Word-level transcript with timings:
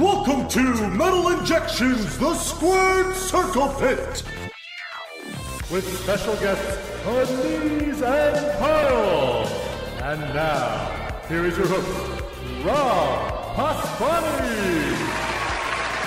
Welcome 0.00 0.48
to 0.48 0.88
Metal 0.88 1.28
Injections, 1.28 2.16
the 2.16 2.34
Squared 2.34 3.14
Circle 3.14 3.68
Pit. 3.78 4.22
With 5.70 5.86
special 6.02 6.34
guests, 6.36 6.78
Anees 7.04 8.00
and 8.00 8.58
Kyle. 8.58 9.46
And 10.02 10.20
now, 10.34 11.20
here 11.28 11.44
is 11.44 11.54
your 11.58 11.66
host, 11.66 12.22
Rob 12.64 13.54
Pasquani. 13.54 14.90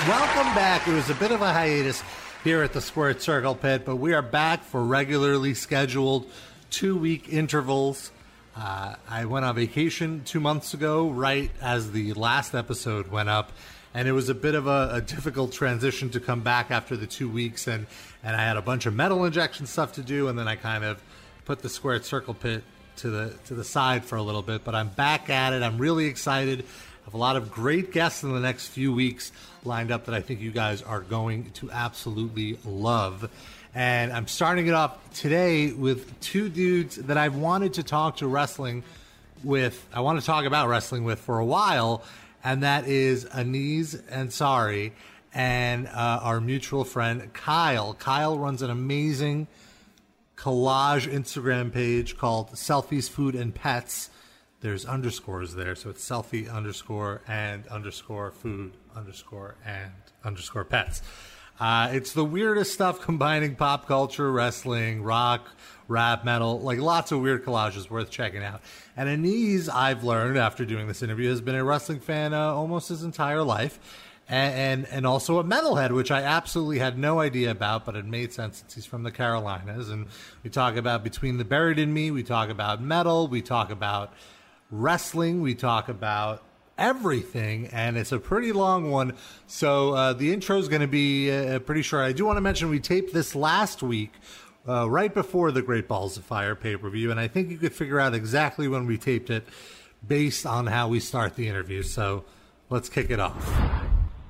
Welcome 0.08 0.56
back. 0.56 0.88
It 0.88 0.94
was 0.94 1.12
a 1.12 1.16
bit 1.16 1.30
of 1.30 1.44
a 1.44 1.54
hiatus 1.54 2.02
here 2.44 2.64
at 2.64 2.74
the 2.74 2.82
Squared 2.82 3.22
Circle 3.22 3.54
Pit, 3.54 3.84
but 3.86 3.98
we 3.98 4.16
are 4.16 4.24
back 4.24 4.64
for 4.64 4.84
regularly 4.84 5.54
scheduled 5.54 6.26
two 6.72 6.98
week 6.98 7.32
intervals. 7.32 8.12
Uh, 8.56 8.96
I 9.08 9.26
went 9.26 9.46
on 9.46 9.56
vacation 9.56 10.24
two 10.26 10.40
months 10.40 10.74
ago, 10.74 11.10
right 11.10 11.52
as 11.62 11.92
the 11.92 12.14
last 12.14 12.56
episode 12.56 13.10
went 13.10 13.30
up, 13.30 13.52
and 13.94 14.08
it 14.08 14.12
was 14.12 14.30
a 14.30 14.34
bit 14.34 14.56
of 14.56 14.68
a, 14.68 14.90
a 14.94 15.02
difficult 15.02 15.52
transition 15.52 16.10
to 16.12 16.20
come 16.20 16.42
back 16.42 16.72
after 16.72 16.98
the 16.98 17.08
two 17.08 17.30
weeks, 17.30 17.68
and, 17.68 17.86
and 18.24 18.36
I 18.36 18.44
had 18.44 18.58
a 18.58 18.62
bunch 18.62 18.86
of 18.86 18.94
metal 18.94 19.26
injection 19.26 19.66
stuff 19.66 19.94
to 19.94 20.02
do, 20.02 20.28
and 20.28 20.38
then 20.38 20.48
I 20.48 20.56
kind 20.56 20.84
of 20.84 21.02
put 21.46 21.62
the 21.62 21.70
Squared 21.70 22.06
Circle 22.06 22.34
Pit 22.34 22.64
to 22.98 23.10
the 23.10 23.34
to 23.48 23.56
the 23.56 23.64
side 23.64 24.06
for 24.06 24.18
a 24.18 24.22
little 24.22 24.42
bit. 24.42 24.64
But 24.64 24.76
I'm 24.76 24.90
back 24.90 25.30
at 25.30 25.54
it. 25.54 25.64
I'm 25.64 25.78
really 25.78 26.06
excited. 26.06 26.62
I 26.62 27.06
have 27.06 27.14
a 27.14 27.18
lot 27.18 27.36
of 27.36 27.52
great 27.52 27.92
guests 27.92 28.24
in 28.24 28.34
the 28.34 28.40
next 28.40 28.68
few 28.68 28.94
weeks 28.94 29.32
lined 29.66 29.92
up 29.92 30.06
that 30.06 30.16
I 30.16 30.22
think 30.22 30.40
you 30.40 30.52
guys 30.52 30.82
are 30.82 31.02
going 31.02 31.52
to 31.52 31.70
absolutely 31.72 32.58
love. 32.66 33.30
And 33.76 34.14
I'm 34.14 34.28
starting 34.28 34.68
it 34.68 34.74
off 34.74 34.98
today 35.14 35.72
with 35.72 36.20
two 36.22 36.48
dudes 36.48 36.96
that 36.96 37.18
I've 37.18 37.36
wanted 37.36 37.74
to 37.76 37.84
talk 37.84 38.18
to 38.18 38.28
wrestling 38.28 38.84
with. 39.44 39.86
I 39.94 40.02
want 40.02 40.20
to 40.20 40.26
talk 40.26 40.46
about 40.46 40.70
wrestling 40.70 41.04
with 41.04 41.20
for 41.20 41.40
a 41.40 41.46
while, 41.46 42.04
and 42.44 42.64
that 42.64 42.88
is 42.88 43.26
Anees 43.26 44.02
Ansari 44.12 44.92
and 45.34 45.88
uh, 45.88 46.20
our 46.22 46.42
mutual 46.42 46.84
friend 46.84 47.32
Kyle. 47.34 47.94
Kyle 47.94 48.38
runs 48.38 48.62
an 48.62 48.70
amazing 48.70 49.48
collage 50.36 51.12
Instagram 51.12 51.72
page 51.72 52.18
called 52.18 52.52
Selfies, 52.52 53.10
Food, 53.10 53.36
and 53.36 53.56
Pets. 53.56 54.10
There's 54.62 54.86
underscores 54.86 55.56
there, 55.56 55.76
so 55.76 55.90
it's 55.90 56.08
selfie 56.08 56.52
underscore 56.52 57.22
and 57.28 57.68
underscore 57.68 58.32
food 58.32 58.74
underscore 58.96 59.56
and 59.66 59.92
underscore 60.24 60.64
pets. 60.64 61.02
Uh, 61.60 61.90
it's 61.92 62.14
the 62.14 62.24
weirdest 62.26 62.74
stuff 62.74 63.02
combining 63.02 63.56
pop 63.56 63.88
culture, 63.88 64.32
wrestling, 64.32 65.04
rock, 65.04 65.50
rap, 65.88 66.26
metal, 66.26 66.60
like 66.62 66.80
lots 66.80 67.12
of 67.12 67.22
weird 67.22 67.44
collages 67.44 67.90
worth 67.90 68.10
checking 68.10 68.44
out. 68.44 68.62
And 68.96 69.10
Anees, 69.10 69.70
I've 69.70 70.04
learned 70.04 70.38
after 70.38 70.66
doing 70.66 70.88
this 70.88 71.04
interview, 71.04 71.30
has 71.30 71.42
been 71.42 71.56
a 71.56 71.64
wrestling 71.64 72.00
fan 72.00 72.34
uh, 72.34 72.54
almost 72.54 72.90
his 72.90 73.04
entire 73.04 73.44
life. 73.44 73.80
And, 74.30 74.88
and, 74.88 75.06
also 75.06 75.40
a 75.40 75.44
metalhead, 75.44 75.92
which 75.92 76.10
I 76.10 76.22
absolutely 76.22 76.80
had 76.80 76.98
no 76.98 77.20
idea 77.20 77.52
about, 77.52 77.86
but 77.86 77.98
it 77.98 78.06
made 78.06 78.32
sense 78.32 78.60
since 78.60 78.74
he's 78.74 78.86
from 78.86 79.04
the 79.04 79.12
Carolinas. 79.12 79.90
And 79.90 80.08
we 80.44 80.50
talk 80.50 80.78
about 80.78 81.04
Between 81.04 81.38
the 81.38 81.44
Buried 81.44 81.78
and 81.78 81.94
Me, 81.94 82.10
we 82.10 82.24
talk 82.24 82.50
about 82.50 82.82
metal, 82.82 83.28
we 83.28 83.42
talk 83.42 83.70
about 83.70 84.14
wrestling, 84.72 85.42
we 85.42 85.56
talk 85.56 85.90
about 85.90 86.42
everything, 86.78 87.68
and 87.68 87.98
it's 87.98 88.12
a 88.12 88.20
pretty 88.20 88.52
long 88.52 88.90
one. 88.90 89.14
So 89.48 89.94
uh, 89.94 90.14
the 90.14 90.34
intro 90.34 90.58
is 90.58 90.68
going 90.68 90.82
to 90.82 90.88
be 90.88 91.32
uh, 91.32 91.60
pretty 91.60 91.82
short. 91.82 92.04
I 92.04 92.12
do 92.12 92.26
want 92.26 92.38
to 92.38 92.42
mention 92.42 92.70
we 92.70 92.80
taped 92.80 93.14
this 93.14 93.36
last 93.36 93.84
week, 93.84 94.12
uh, 94.68 94.90
right 94.90 95.14
before 95.14 95.52
the 95.52 95.62
Great 95.62 95.88
Balls 95.88 96.18
of 96.18 96.24
Fire 96.24 96.56
pay 96.56 96.76
per 96.76 96.90
view, 96.90 97.12
and 97.12 97.20
I 97.20 97.28
think 97.28 97.50
you 97.50 97.58
could 97.58 97.74
figure 97.74 98.00
out 98.00 98.14
exactly 98.14 98.68
when 98.68 98.86
we 98.86 98.98
taped 98.98 99.30
it 99.30 99.46
based 100.08 100.46
on 100.46 100.68
how 100.68 100.88
we 100.88 101.00
start 101.00 101.36
the 101.36 101.48
interview. 101.48 101.84
So 101.84 102.26
let's 102.70 102.90
kick 102.90 103.10
it 103.10 103.20
off. 103.20 103.48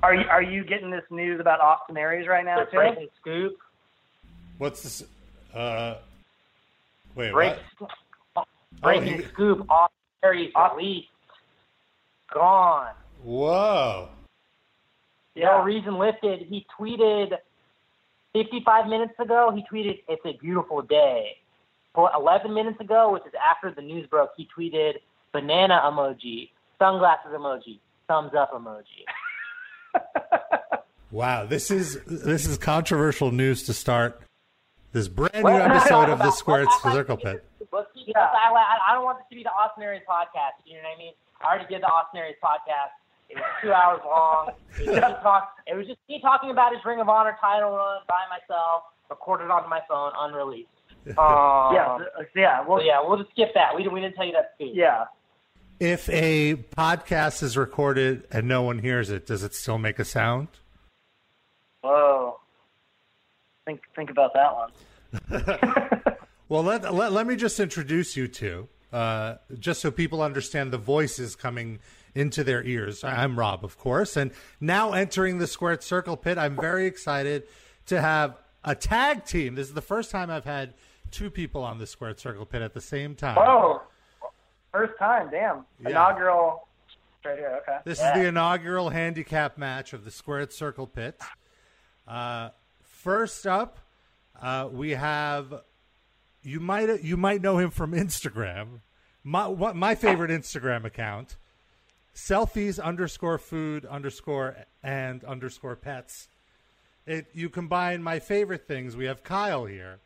Are 0.02 0.14
you, 0.14 0.24
are 0.28 0.42
you 0.42 0.64
getting 0.64 0.90
this 0.90 1.04
news 1.10 1.40
about 1.40 1.60
Austin 1.60 1.96
Aries 1.96 2.28
right 2.28 2.44
now, 2.44 2.64
too? 2.64 2.76
Breaking 2.76 3.08
scoop. 3.20 3.56
What's 4.58 4.82
this? 4.82 5.02
Uh, 5.54 5.94
wait, 7.14 7.32
Break, 7.32 7.54
what? 7.78 8.46
breaking 8.82 9.20
he- 9.20 9.24
scoop. 9.28 9.66
Austin 9.70 9.96
Aries 10.22 10.52
released. 10.76 11.08
Gone. 12.32 12.92
Whoa. 13.22 14.08
No 15.36 15.62
reason 15.62 15.98
lifted. 15.98 16.42
He 16.42 16.66
tweeted 16.78 17.32
55 18.34 18.88
minutes 18.88 19.14
ago. 19.18 19.50
He 19.54 19.64
tweeted, 19.72 20.02
"It's 20.08 20.24
a 20.26 20.36
beautiful 20.38 20.82
day." 20.82 21.38
For 21.94 22.10
11 22.12 22.52
minutes 22.52 22.80
ago, 22.80 23.12
which 23.12 23.24
is 23.24 23.32
after 23.34 23.70
the 23.70 23.80
news 23.80 24.06
broke, 24.08 24.30
he 24.36 24.48
tweeted 24.56 24.94
banana 25.32 25.80
emoji, 25.84 26.50
sunglasses 26.78 27.32
emoji, 27.32 27.78
thumbs 28.08 28.32
up 28.36 28.52
emoji. 28.52 29.04
Wow, 31.14 31.46
this 31.46 31.70
is 31.70 32.02
this 32.06 32.44
is 32.44 32.58
controversial 32.58 33.30
news 33.30 33.62
to 33.70 33.72
start 33.72 34.20
this 34.90 35.06
brand 35.06 35.44
new 35.44 35.50
episode 35.50 36.08
of 36.08 36.18
the 36.18 36.32
Squared 36.32 36.66
Circle 36.82 37.18
Pit. 37.18 37.46
Yeah. 37.94 38.18
I, 38.18 38.50
I, 38.50 38.90
I 38.90 38.94
don't 38.94 39.04
want 39.04 39.18
this 39.18 39.26
to 39.30 39.36
be 39.36 39.44
the 39.44 39.50
Austin 39.50 39.84
Aries 39.84 40.02
podcast. 40.10 40.58
You 40.66 40.74
know 40.74 40.82
what 40.82 40.96
I 40.96 40.98
mean? 40.98 41.12
I 41.40 41.46
already 41.46 41.72
did 41.72 41.82
the 41.82 41.86
Austin 41.86 42.18
Aries 42.18 42.34
podcast. 42.42 42.98
It 43.30 43.36
was 43.36 43.44
two 43.62 43.72
hours 43.72 44.00
long. 44.04 44.50
It 44.78 44.86
was, 44.90 44.96
just 45.00 45.22
talk, 45.22 45.50
it 45.66 45.74
was 45.74 45.86
just 45.86 45.98
me 46.08 46.20
talking 46.20 46.50
about 46.50 46.72
his 46.72 46.84
Ring 46.84 47.00
of 47.00 47.08
Honor 47.08 47.36
title 47.40 47.70
run 47.70 48.00
by 48.08 48.20
myself, 48.30 48.84
recorded 49.10 49.50
on 49.50 49.68
my 49.68 49.80
phone, 49.88 50.12
unreleased. 50.18 50.68
Um, 51.06 51.14
yeah, 51.74 51.98
yeah. 52.34 52.60
Well, 52.60 52.78
Well, 52.78 52.82
yeah, 52.86 52.98
we'll 53.04 53.18
just 53.18 53.30
skip 53.32 53.50
that. 53.54 53.74
We, 53.74 53.82
didn't- 53.82 53.92
we 53.94 54.00
didn't 54.00 54.14
tell 54.14 54.24
you 54.24 54.32
that 54.32 54.52
scoop. 54.54 54.70
yeah. 54.74 55.04
If 55.80 56.08
a 56.08 56.54
podcast 56.54 57.42
is 57.42 57.56
recorded 57.58 58.26
and 58.30 58.48
no 58.48 58.62
one 58.62 58.78
hears 58.78 59.10
it, 59.10 59.26
does 59.26 59.42
it 59.42 59.54
still 59.54 59.76
make 59.76 59.98
a 59.98 60.04
sound? 60.04 60.48
Whoa. 61.82 62.38
Think 63.66 63.80
think 63.96 64.08
about 64.10 64.32
that 64.34 64.54
one. 64.54 66.14
Well, 66.48 66.62
let, 66.62 66.92
let, 66.94 67.10
let 67.12 67.26
me 67.26 67.36
just 67.36 67.58
introduce 67.58 68.16
you 68.18 68.28
two, 68.28 68.68
uh, 68.92 69.36
just 69.58 69.80
so 69.80 69.90
people 69.90 70.22
understand 70.22 70.72
the 70.72 70.78
voices 70.78 71.34
coming 71.36 71.78
into 72.14 72.44
their 72.44 72.62
ears. 72.62 73.02
I'm 73.04 73.38
Rob, 73.38 73.64
of 73.64 73.76
course, 73.78 74.16
and 74.16 74.30
now 74.60 74.92
entering 74.92 75.38
the 75.38 75.46
Squared 75.46 75.82
Circle 75.82 76.16
Pit, 76.16 76.38
I'm 76.38 76.56
very 76.56 76.86
excited 76.86 77.44
to 77.86 78.00
have 78.00 78.36
a 78.64 78.74
tag 78.74 79.24
team. 79.24 79.54
This 79.56 79.66
is 79.68 79.74
the 79.74 79.82
first 79.82 80.10
time 80.10 80.30
I've 80.30 80.44
had 80.44 80.74
two 81.10 81.30
people 81.30 81.62
on 81.62 81.78
the 81.78 81.86
Squared 81.86 82.18
Circle 82.20 82.46
Pit 82.46 82.62
at 82.62 82.72
the 82.74 82.80
same 82.80 83.14
time. 83.14 83.36
Whoa. 83.36 83.82
First 84.72 84.94
time, 84.98 85.28
damn. 85.30 85.64
Yeah. 85.80 85.90
Inaugural. 85.90 86.66
Right 87.24 87.38
here, 87.38 87.60
okay. 87.62 87.78
This 87.84 87.98
Yeah. 88.00 88.14
is 88.14 88.20
the 88.22 88.28
inaugural 88.28 88.90
handicap 88.90 89.56
match 89.56 89.92
of 89.92 90.04
the 90.04 90.10
Squared 90.10 90.52
Circle 90.52 90.86
Pit. 90.88 91.20
Uh, 92.06 92.50
first 92.82 93.46
up, 93.46 93.78
uh, 94.40 94.68
we 94.70 94.90
have 94.90 95.62
you 96.42 96.60
might 96.60 97.02
you 97.02 97.16
might 97.16 97.40
know 97.40 97.56
him 97.58 97.70
from 97.70 97.92
Instagram. 97.92 98.80
My 99.22 99.46
what, 99.48 99.74
my 99.74 99.94
favorite 99.94 100.30
Instagram 100.30 100.84
account, 100.84 101.36
selfies 102.14 102.80
underscore 102.82 103.38
food 103.38 103.84
underscore 103.84 104.56
and 104.82 105.24
underscore 105.24 105.76
pets. 105.76 106.28
It 107.06 107.26
you 107.34 107.50
combine 107.50 108.02
my 108.02 108.18
favorite 108.18 108.66
things. 108.66 108.96
We 108.96 109.04
have 109.06 109.22
Kyle 109.22 109.66
here, 109.66 110.00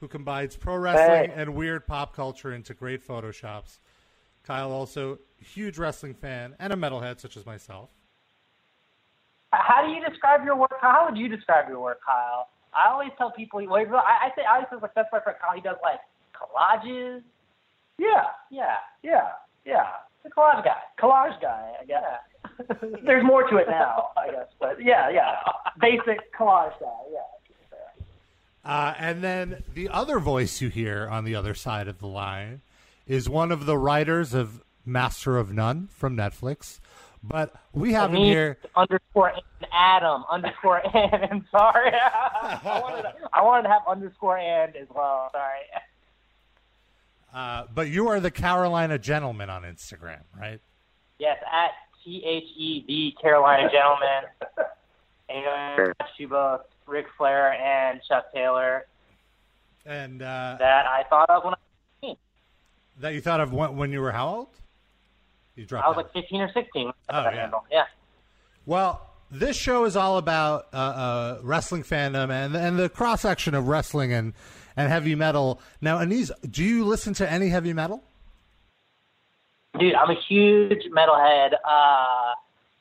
who 0.00 0.08
combines 0.08 0.56
pro 0.56 0.76
wrestling 0.76 1.30
Hey. 1.30 1.32
and 1.34 1.54
weird 1.54 1.86
pop 1.86 2.14
culture 2.14 2.52
into 2.52 2.74
great 2.74 3.06
photoshops. 3.06 3.78
Kyle 4.44 4.70
also 4.70 5.18
huge 5.38 5.78
wrestling 5.78 6.14
fan 6.14 6.54
and 6.58 6.72
a 6.72 6.76
metalhead 6.76 7.18
such 7.18 7.36
as 7.36 7.46
myself. 7.46 7.88
How 9.52 9.86
do 9.86 9.92
you 9.92 10.04
describe 10.06 10.44
your 10.44 10.56
work? 10.56 10.74
How 10.80 11.06
would 11.08 11.16
you 11.16 11.28
describe 11.28 11.68
your 11.68 11.80
work, 11.80 12.00
Kyle? 12.04 12.48
I 12.74 12.90
always 12.90 13.10
tell 13.16 13.30
people. 13.30 13.60
Wait, 13.66 13.88
I, 13.88 13.94
I 13.94 14.30
say 14.36 14.42
I 14.48 14.56
always 14.56 14.66
say 14.70 14.76
like 14.82 14.94
that's 14.94 15.08
my 15.12 15.20
friend 15.20 15.38
Kyle. 15.40 15.54
He 15.54 15.60
does 15.60 15.76
like 15.82 16.00
collages. 16.34 17.22
Yeah, 17.98 18.24
Yeah, 18.50 18.76
yeah, 19.02 19.28
yeah. 19.64 19.86
The 20.24 20.30
collage 20.30 20.64
guy. 20.64 20.80
Collage 21.00 21.40
guy, 21.40 21.72
I 21.80 21.84
guess. 21.84 22.02
There's 23.04 23.24
more 23.24 23.48
to 23.48 23.56
it 23.58 23.68
now, 23.68 24.08
I 24.16 24.30
guess. 24.30 24.48
But 24.58 24.82
yeah, 24.82 25.10
yeah. 25.10 25.36
Basic 25.80 26.32
collage 26.34 26.78
guy, 26.80 26.86
yeah. 27.12 27.20
Uh, 28.64 28.94
and 28.98 29.22
then 29.22 29.62
the 29.74 29.90
other 29.90 30.18
voice 30.18 30.62
you 30.62 30.70
hear 30.70 31.06
on 31.06 31.24
the 31.24 31.34
other 31.34 31.54
side 31.54 31.86
of 31.86 31.98
the 31.98 32.06
line 32.06 32.62
is 33.06 33.28
one 33.28 33.52
of 33.52 33.66
the 33.66 33.76
writers 33.76 34.32
of 34.32 34.62
Master 34.86 35.36
of 35.36 35.52
None 35.52 35.88
from 35.92 36.16
Netflix. 36.16 36.80
But 37.22 37.54
we 37.72 37.92
have 37.92 38.10
him 38.14 38.22
here. 38.22 38.58
underscore 38.76 39.28
and 39.30 39.66
Adam 39.72 40.24
underscore 40.30 40.80
and. 40.96 41.42
Sorry, 41.50 41.90
I 42.42 42.80
wanted 42.82 43.02
to, 43.02 43.12
I 43.32 43.42
wanted 43.42 43.62
to 43.64 43.68
have 43.68 43.82
underscore 43.88 44.38
and 44.38 44.74
as 44.76 44.88
well. 44.94 45.28
Sorry. 45.32 45.60
Uh, 47.34 47.64
but 47.74 47.88
you 47.88 48.08
are 48.08 48.20
the 48.20 48.30
Carolina 48.30 48.98
gentleman 48.98 49.50
on 49.50 49.62
Instagram, 49.62 50.20
right? 50.38 50.60
Yes, 51.18 51.38
at 51.52 51.72
T 52.04 52.22
H 52.24 52.44
E 52.56 52.84
the 52.86 53.20
Carolina 53.20 53.68
Gentleman. 53.70 54.24
and 55.28 55.94
you 56.18 56.28
both 56.28 56.60
Ric 56.86 57.06
Flair 57.16 57.54
and 57.54 58.00
Chuck 58.06 58.26
Taylor 58.32 58.84
And 59.86 60.22
uh, 60.22 60.56
that 60.58 60.86
I 60.86 61.04
thought 61.08 61.30
of 61.30 61.44
when 61.44 61.54
I 61.54 61.56
was 62.02 62.16
that 63.00 63.14
you 63.14 63.20
thought 63.20 63.40
of 63.40 63.52
when, 63.52 63.76
when 63.76 63.92
you 63.92 64.00
were 64.00 64.12
how 64.12 64.28
old? 64.28 64.48
You 65.56 65.66
dropped 65.66 65.86
I 65.86 65.88
was 65.88 65.98
out. 65.98 66.14
like 66.14 66.24
15 66.24 66.40
or 66.42 66.52
16. 66.52 66.92
Oh, 67.08 67.22
yeah. 67.30 67.50
Yeah. 67.70 67.84
Well, 68.66 69.10
this 69.30 69.56
show 69.56 69.84
is 69.84 69.96
all 69.96 70.18
about 70.18 70.68
uh, 70.72 70.76
uh, 70.76 71.38
wrestling 71.42 71.82
fandom 71.82 72.30
and 72.30 72.54
and 72.54 72.78
the 72.78 72.88
cross 72.88 73.22
section 73.22 73.54
of 73.54 73.66
wrestling 73.66 74.12
and, 74.12 74.34
and 74.76 74.88
heavy 74.88 75.14
metal. 75.14 75.60
Now, 75.80 75.98
Anees, 75.98 76.30
do 76.48 76.64
you 76.64 76.84
listen 76.84 77.14
to 77.14 77.30
any 77.30 77.48
heavy 77.48 77.72
metal? 77.72 78.02
Dude, 79.78 79.94
I'm 79.94 80.10
a 80.10 80.20
huge 80.28 80.84
metalhead. 80.94 81.54
Uh, 81.64 82.34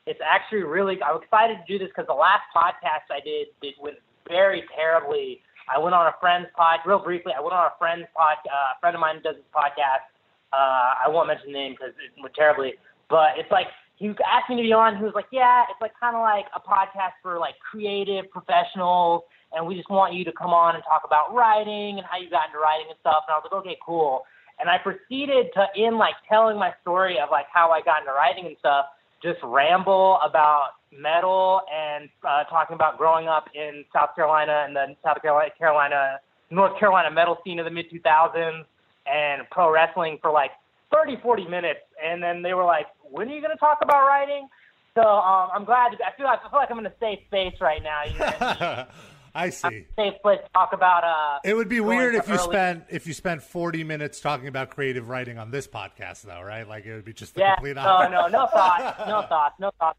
it's 0.05 0.19
actually 0.23 0.63
really. 0.63 1.01
I'm 1.01 1.21
excited 1.21 1.57
to 1.57 1.63
do 1.67 1.79
this 1.79 1.89
because 1.89 2.07
the 2.07 2.13
last 2.13 2.43
podcast 2.55 3.09
I 3.09 3.19
did 3.23 3.47
did 3.61 3.73
went 3.81 3.97
very 4.27 4.63
terribly. 4.75 5.41
I 5.73 5.79
went 5.79 5.95
on 5.95 6.05
a 6.07 6.13
friend's 6.19 6.49
pod, 6.55 6.79
real 6.85 6.99
briefly. 6.99 7.31
I 7.35 7.41
went 7.41 7.53
on 7.53 7.65
a 7.65 7.73
friend's 7.79 8.05
pod. 8.15 8.37
Uh, 8.45 8.77
a 8.77 8.79
friend 8.79 8.95
of 8.95 8.99
mine 8.99 9.21
does 9.23 9.35
this 9.35 9.49
podcast. 9.55 10.05
Uh, 10.51 11.05
I 11.05 11.09
won't 11.09 11.27
mention 11.27 11.47
the 11.47 11.53
name 11.53 11.71
because 11.71 11.95
it 11.97 12.21
went 12.21 12.35
terribly. 12.35 12.73
But 13.09 13.39
it's 13.39 13.49
like 13.49 13.67
he 13.95 14.09
asked 14.09 14.49
me 14.49 14.57
to 14.57 14.61
be 14.61 14.73
on. 14.73 14.97
He 14.97 15.03
was 15.03 15.15
like, 15.15 15.31
"Yeah, 15.31 15.63
it's 15.71 15.81
like 15.81 15.93
kind 15.99 16.15
of 16.15 16.21
like 16.21 16.45
a 16.53 16.59
podcast 16.59 17.17
for 17.23 17.39
like 17.39 17.55
creative 17.59 18.29
professionals, 18.29 19.23
and 19.55 19.65
we 19.65 19.75
just 19.75 19.89
want 19.89 20.13
you 20.13 20.23
to 20.25 20.31
come 20.31 20.51
on 20.51 20.75
and 20.75 20.83
talk 20.83 21.01
about 21.05 21.33
writing 21.33 21.97
and 21.97 22.05
how 22.09 22.17
you 22.17 22.29
got 22.29 22.47
into 22.47 22.59
writing 22.59 22.87
and 22.89 22.97
stuff." 22.99 23.23
And 23.27 23.33
I 23.33 23.37
was 23.37 23.47
like, 23.51 23.59
"Okay, 23.61 23.77
cool." 23.85 24.25
And 24.59 24.69
I 24.69 24.77
proceeded 24.77 25.47
to, 25.55 25.67
in 25.75 25.97
like 25.97 26.15
telling 26.29 26.57
my 26.57 26.73
story 26.81 27.19
of 27.19 27.29
like 27.31 27.47
how 27.51 27.71
I 27.71 27.81
got 27.81 28.01
into 28.01 28.13
writing 28.13 28.45
and 28.45 28.55
stuff, 28.59 28.85
just 29.21 29.39
ramble 29.43 30.19
about 30.23 30.77
metal 30.91 31.61
and 31.73 32.09
uh, 32.23 32.43
talking 32.45 32.75
about 32.75 32.97
growing 32.97 33.27
up 33.27 33.49
in 33.55 33.83
South 33.93 34.15
Carolina 34.15 34.63
and 34.67 34.75
the 34.75 34.95
South 35.03 35.21
Carolina, 35.21 35.49
Carolina, 35.57 36.19
North 36.51 36.77
Carolina 36.79 37.09
metal 37.09 37.37
scene 37.43 37.59
of 37.59 37.65
the 37.65 37.71
mid 37.71 37.89
2000s 37.89 38.63
and 39.05 39.41
pro 39.49 39.71
wrestling 39.71 40.17
for 40.21 40.31
like 40.31 40.51
30, 40.93 41.17
40 41.21 41.47
minutes. 41.47 41.79
And 42.03 42.21
then 42.21 42.41
they 42.41 42.53
were 42.53 42.65
like, 42.65 42.87
when 43.01 43.27
are 43.29 43.33
you 43.33 43.41
going 43.41 43.55
to 43.55 43.59
talk 43.59 43.79
about 43.81 44.05
writing? 44.07 44.47
So 44.95 45.01
um, 45.01 45.49
I'm 45.53 45.65
glad. 45.65 45.89
To, 45.89 45.97
I 46.05 46.15
feel 46.15 46.27
like 46.27 46.39
I 46.45 46.49
feel 46.49 46.59
like 46.59 46.69
I'm 46.69 46.79
in 46.79 46.85
a 46.85 46.93
safe 46.99 47.19
space 47.27 47.59
right 47.59 47.81
now. 47.81 48.03
You 48.03 48.19
know? 48.19 48.85
I 49.35 49.49
see. 49.49 49.85
safe 49.95 50.13
place 50.21 50.39
to 50.43 50.49
talk 50.53 50.73
about. 50.73 51.03
Uh, 51.03 51.39
it 51.43 51.55
would 51.55 51.69
be 51.69 51.79
weird 51.79 52.13
if 52.15 52.27
you 52.27 52.35
early- 52.35 52.43
spent 52.43 52.85
if 52.89 53.07
you 53.07 53.13
spent 53.13 53.41
forty 53.41 53.83
minutes 53.83 54.19
talking 54.19 54.47
about 54.47 54.69
creative 54.69 55.09
writing 55.09 55.37
on 55.39 55.49
this 55.51 55.67
podcast, 55.67 56.21
though, 56.21 56.41
right? 56.41 56.67
Like 56.67 56.85
it 56.85 56.93
would 56.93 57.05
be 57.05 57.13
just 57.13 57.33
the 57.35 57.41
Yeah, 57.41 57.55
complete 57.55 57.75
no, 57.75 57.81
opposite. 57.81 58.11
no, 58.11 58.27
no 58.27 58.47
thoughts, 58.53 58.99
no 59.07 59.21
thoughts, 59.23 59.55
no 59.59 59.71
thoughts. 59.79 59.97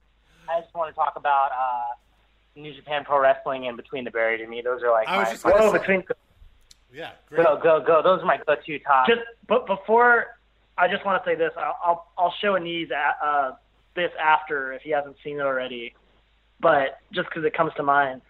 I 0.49 0.61
just 0.61 0.75
want 0.75 0.91
to 0.91 0.95
talk 0.95 1.15
about 1.17 1.51
uh, 1.53 2.61
New 2.61 2.73
Japan 2.75 3.05
Pro 3.05 3.19
Wrestling 3.19 3.67
and 3.67 3.77
Between 3.77 4.05
the 4.05 4.11
Buried 4.11 4.41
and 4.41 4.51
Me. 4.51 4.61
Those 4.63 4.83
are 4.83 4.91
like 4.93 5.09
I 5.09 5.19
was 5.19 5.27
my 5.27 5.33
just 5.33 5.43
gonna 5.43 5.71
say- 5.73 5.79
between 5.79 6.05
Yeah, 6.93 7.11
great. 7.29 7.45
go, 7.45 7.57
go, 7.61 7.81
go. 7.85 8.03
Those 8.03 8.23
are 8.23 8.27
my 8.27 8.39
go-to 8.47 8.79
tops. 8.81 9.09
just 9.09 9.23
but 9.49 9.67
before 9.67 10.37
I 10.79 10.87
just 10.89 11.05
want 11.05 11.23
to 11.25 11.29
say 11.29 11.35
this. 11.35 11.51
I'll 11.57 11.77
I'll, 11.85 12.07
I'll 12.19 12.35
show 12.41 12.53
Anees 12.55 12.91
a- 12.93 13.27
uh, 13.27 13.57
this 13.97 14.11
after 14.21 14.73
if 14.75 14.83
he 14.83 14.91
hasn't 14.91 15.17
seen 15.25 15.39
it 15.39 15.43
already, 15.43 15.95
but 16.61 16.99
just 17.13 17.29
because 17.31 17.45
it 17.45 17.55
comes 17.55 17.73
to 17.77 17.83
mind, 17.83 18.21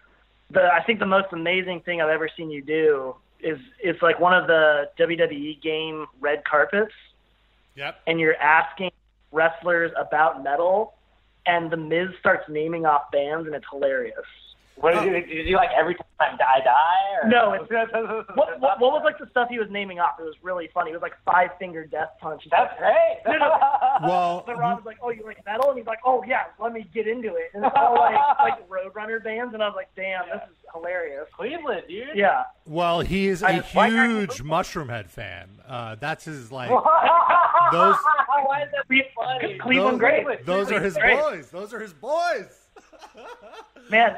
the 0.51 0.61
I 0.73 0.83
think 0.83 0.99
the 0.99 1.05
most 1.05 1.27
amazing 1.31 1.81
thing 1.81 2.01
I've 2.01 2.09
ever 2.09 2.29
seen 2.35 2.49
you 2.49 2.61
do 2.61 3.15
is 3.39 3.59
it's 3.79 4.01
like 4.01 4.19
one 4.19 4.33
of 4.33 4.47
the 4.47 4.89
WWE 4.99 5.61
game 5.61 6.05
red 6.19 6.43
carpets, 6.45 6.93
Yep. 7.75 7.99
and 8.07 8.19
you're 8.19 8.37
asking 8.37 8.91
wrestlers 9.31 9.91
about 9.97 10.43
metal, 10.43 10.93
and 11.45 11.69
the 11.69 11.77
Miz 11.77 12.09
starts 12.19 12.45
naming 12.49 12.85
off 12.85 13.11
bands, 13.11 13.45
and 13.45 13.55
it's 13.55 13.65
hilarious. 13.71 14.15
What 14.77 14.93
did 14.93 15.05
you, 15.05 15.11
did 15.11 15.29
you 15.29 15.43
do? 15.45 15.55
Like 15.55 15.69
every 15.77 15.95
time 15.95 16.37
die 16.37 16.59
die? 16.63 17.23
Or? 17.23 17.29
No, 17.29 17.53
it's 17.53 17.69
what, 17.69 18.59
what, 18.59 18.79
what 18.79 18.91
was 18.91 19.01
like 19.05 19.17
the 19.17 19.27
stuff 19.29 19.47
he 19.49 19.57
was 19.59 19.69
naming 19.71 19.99
off? 19.99 20.19
It 20.19 20.23
was 20.23 20.35
really 20.41 20.69
funny. 20.73 20.91
It 20.91 20.93
was 20.93 21.01
like 21.01 21.13
five 21.25 21.51
finger 21.59 21.85
death 21.85 22.09
punch. 22.19 22.43
That's 22.51 22.77
great. 22.77 23.19
No, 23.25 23.33
no. 23.37 23.51
Well, 24.03 24.43
But 24.45 24.57
Rob 24.57 24.75
was 24.79 24.85
like, 24.85 24.97
"Oh, 25.01 25.09
you 25.09 25.23
like 25.25 25.43
metal?" 25.45 25.69
And 25.69 25.77
he's 25.77 25.87
like, 25.87 25.99
"Oh 26.05 26.21
yeah, 26.27 26.43
let 26.59 26.73
me 26.73 26.85
get 26.93 27.07
into 27.07 27.29
it." 27.35 27.51
And 27.53 27.63
it's 27.63 27.73
all 27.77 27.93
like 27.95 28.15
like 28.39 28.69
Roadrunner 28.69 29.23
bands, 29.23 29.53
and 29.53 29.63
I 29.63 29.67
was 29.67 29.75
like, 29.77 29.87
"Damn, 29.95 30.25
this 30.27 30.41
is 30.49 30.55
hilarious." 30.73 31.27
Cleveland, 31.33 31.83
dude. 31.87 32.09
Yeah, 32.13 32.43
well, 32.65 32.99
he 32.99 33.27
is 33.27 33.41
a 33.41 33.47
I- 33.47 33.59
why 33.71 33.89
not- 33.89 34.09
huge 34.09 34.43
Mushroomhead 34.43 35.09
fan. 35.09 35.47
Uh, 35.65 35.95
that's 35.95 36.25
his 36.25 36.51
like. 36.51 36.69
Those 37.71 37.95
Why 38.45 38.61
is 38.63 38.69
that 38.73 38.87
be 38.87 39.01
funny? 39.15 39.57
Cleveland 39.57 39.93
those, 39.95 39.99
great. 39.99 40.45
those 40.45 40.71
are 40.71 40.79
his 40.81 40.93
Great. 40.95 41.17
boys. 41.19 41.49
Those 41.49 41.73
are 41.73 41.79
his 41.79 41.93
boys. 41.93 42.45
man, 43.89 44.17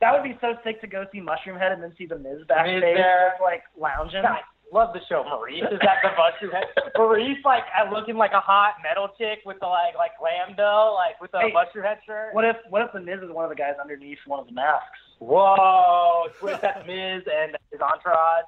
that 0.00 0.12
would 0.12 0.22
be 0.22 0.36
so 0.40 0.54
sick 0.64 0.80
to 0.80 0.86
go 0.86 1.04
see 1.12 1.20
Mushroomhead 1.20 1.72
and 1.72 1.82
then 1.82 1.92
see 1.98 2.06
the 2.06 2.18
Miz 2.18 2.38
backstage, 2.48 2.80
there. 2.82 3.32
just 3.32 3.42
like 3.42 3.62
lounging. 3.78 4.24
I 4.24 4.40
love 4.72 4.94
the 4.94 5.00
show. 5.08 5.24
Maurice 5.24 5.62
is 5.70 5.78
that 5.82 5.98
the 6.02 6.10
mushroom 6.16 6.52
head? 6.52 6.64
Maurice 6.96 7.38
like 7.44 7.64
looking 7.92 8.16
like 8.16 8.32
a 8.32 8.40
hot 8.40 8.74
metal 8.82 9.08
chick 9.18 9.40
with 9.44 9.58
the 9.60 9.66
like 9.66 9.94
like 9.96 10.12
lambda 10.22 10.92
like 10.94 11.20
with 11.20 11.32
a 11.34 11.40
Hey, 11.40 11.52
mushroom 11.52 11.84
head 11.84 11.98
shirt. 12.06 12.34
What 12.34 12.44
if 12.44 12.56
what 12.70 12.82
if 12.82 12.92
the 12.92 13.00
Miz 13.00 13.20
is 13.22 13.30
one 13.30 13.44
of 13.44 13.50
the 13.50 13.56
guys 13.56 13.74
underneath 13.80 14.18
one 14.26 14.40
of 14.40 14.46
the 14.46 14.52
masks? 14.52 14.86
Whoa! 15.18 16.26
With 16.42 16.60
that 16.62 16.86
Miz 16.86 17.22
and 17.30 17.56
his 17.70 17.80
entourage. 17.80 18.44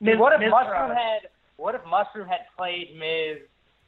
Miz, 0.00 0.18
what 0.18 0.32
if 0.32 0.40
Miz 0.40 0.50
Mushroom 0.50 0.90
Rod. 0.90 0.96
Head? 0.96 1.22
What 1.56 1.74
if 1.74 1.80
Mushroom 1.88 2.26
Head 2.28 2.40
played 2.56 2.96
Miz 2.98 3.38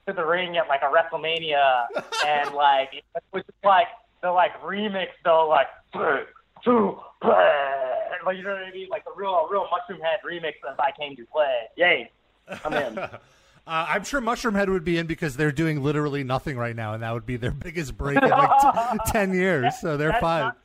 to 0.06 0.12
the 0.12 0.24
ring 0.24 0.56
at 0.56 0.68
like 0.68 0.80
a 0.82 0.90
WrestleMania 0.92 1.86
and 2.26 2.54
like 2.54 2.90
it 2.94 3.04
was 3.32 3.42
just 3.44 3.64
like 3.64 3.88
the 4.22 4.30
like 4.30 4.52
remix 4.62 5.08
though 5.24 5.48
like 5.48 5.66
two 6.64 6.98
like 8.24 8.36
you 8.36 8.42
know 8.42 8.50
what 8.54 8.64
I 8.64 8.70
mean 8.72 8.88
like 8.90 9.04
the 9.04 9.12
real 9.16 9.46
real 9.50 9.66
Mushroom 9.70 10.00
Head 10.00 10.20
remix 10.24 10.54
of 10.70 10.78
I 10.80 10.90
Came 10.98 11.14
to 11.16 11.24
Play. 11.26 11.54
Yay, 11.76 12.10
I'm 12.64 12.72
in. 12.72 12.98
Uh, 13.66 13.86
I'm 13.88 14.04
sure 14.04 14.20
Mushroomhead 14.20 14.68
would 14.68 14.84
be 14.84 14.98
in 14.98 15.06
because 15.06 15.38
they're 15.38 15.50
doing 15.50 15.82
literally 15.82 16.22
nothing 16.22 16.58
right 16.58 16.76
now, 16.76 16.92
and 16.92 17.02
that 17.02 17.14
would 17.14 17.24
be 17.24 17.38
their 17.38 17.50
biggest 17.66 17.96
break 17.96 18.22
in 18.22 18.28
like 18.28 18.60
t- 18.60 18.98
ten 19.10 19.32
years. 19.32 19.72
So 19.80 19.96
they're 19.96 20.10
That's 20.10 20.20
fine. 20.20 20.42
not- 20.42 20.58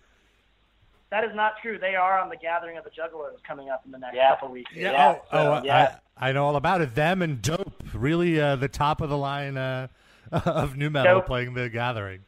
that 1.09 1.23
is 1.23 1.33
not 1.33 1.53
true. 1.61 1.77
They 1.79 1.95
are 1.95 2.19
on 2.19 2.27
the 2.27 2.35
Gathering 2.35 2.77
of 2.77 2.83
the 2.83 2.89
Juggalos 2.89 3.41
coming 3.47 3.69
up 3.69 3.83
in 3.85 3.91
the 3.91 3.99
next 3.99 4.17
Yeah. 4.17 4.31
couple 4.31 4.49
weeks. 4.49 4.69
yeah. 4.75 4.91
yeah, 4.91 5.15
oh, 5.31 5.39
oh, 5.53 5.61
yeah. 5.63 5.95
I, 6.17 6.29
I 6.29 6.31
know 6.33 6.45
all 6.45 6.57
about 6.57 6.81
it. 6.81 6.93
Them 6.93 7.21
and 7.21 7.41
Dope, 7.41 7.81
really 7.93 8.37
uh, 8.37 8.57
the 8.57 8.67
top 8.67 8.99
of 8.99 9.09
the 9.09 9.17
line 9.17 9.55
uh, 9.55 9.87
of 10.33 10.75
nu 10.75 10.89
metal, 10.89 11.19
Dope. 11.19 11.25
playing 11.27 11.53
the 11.53 11.69
Gathering. 11.69 12.25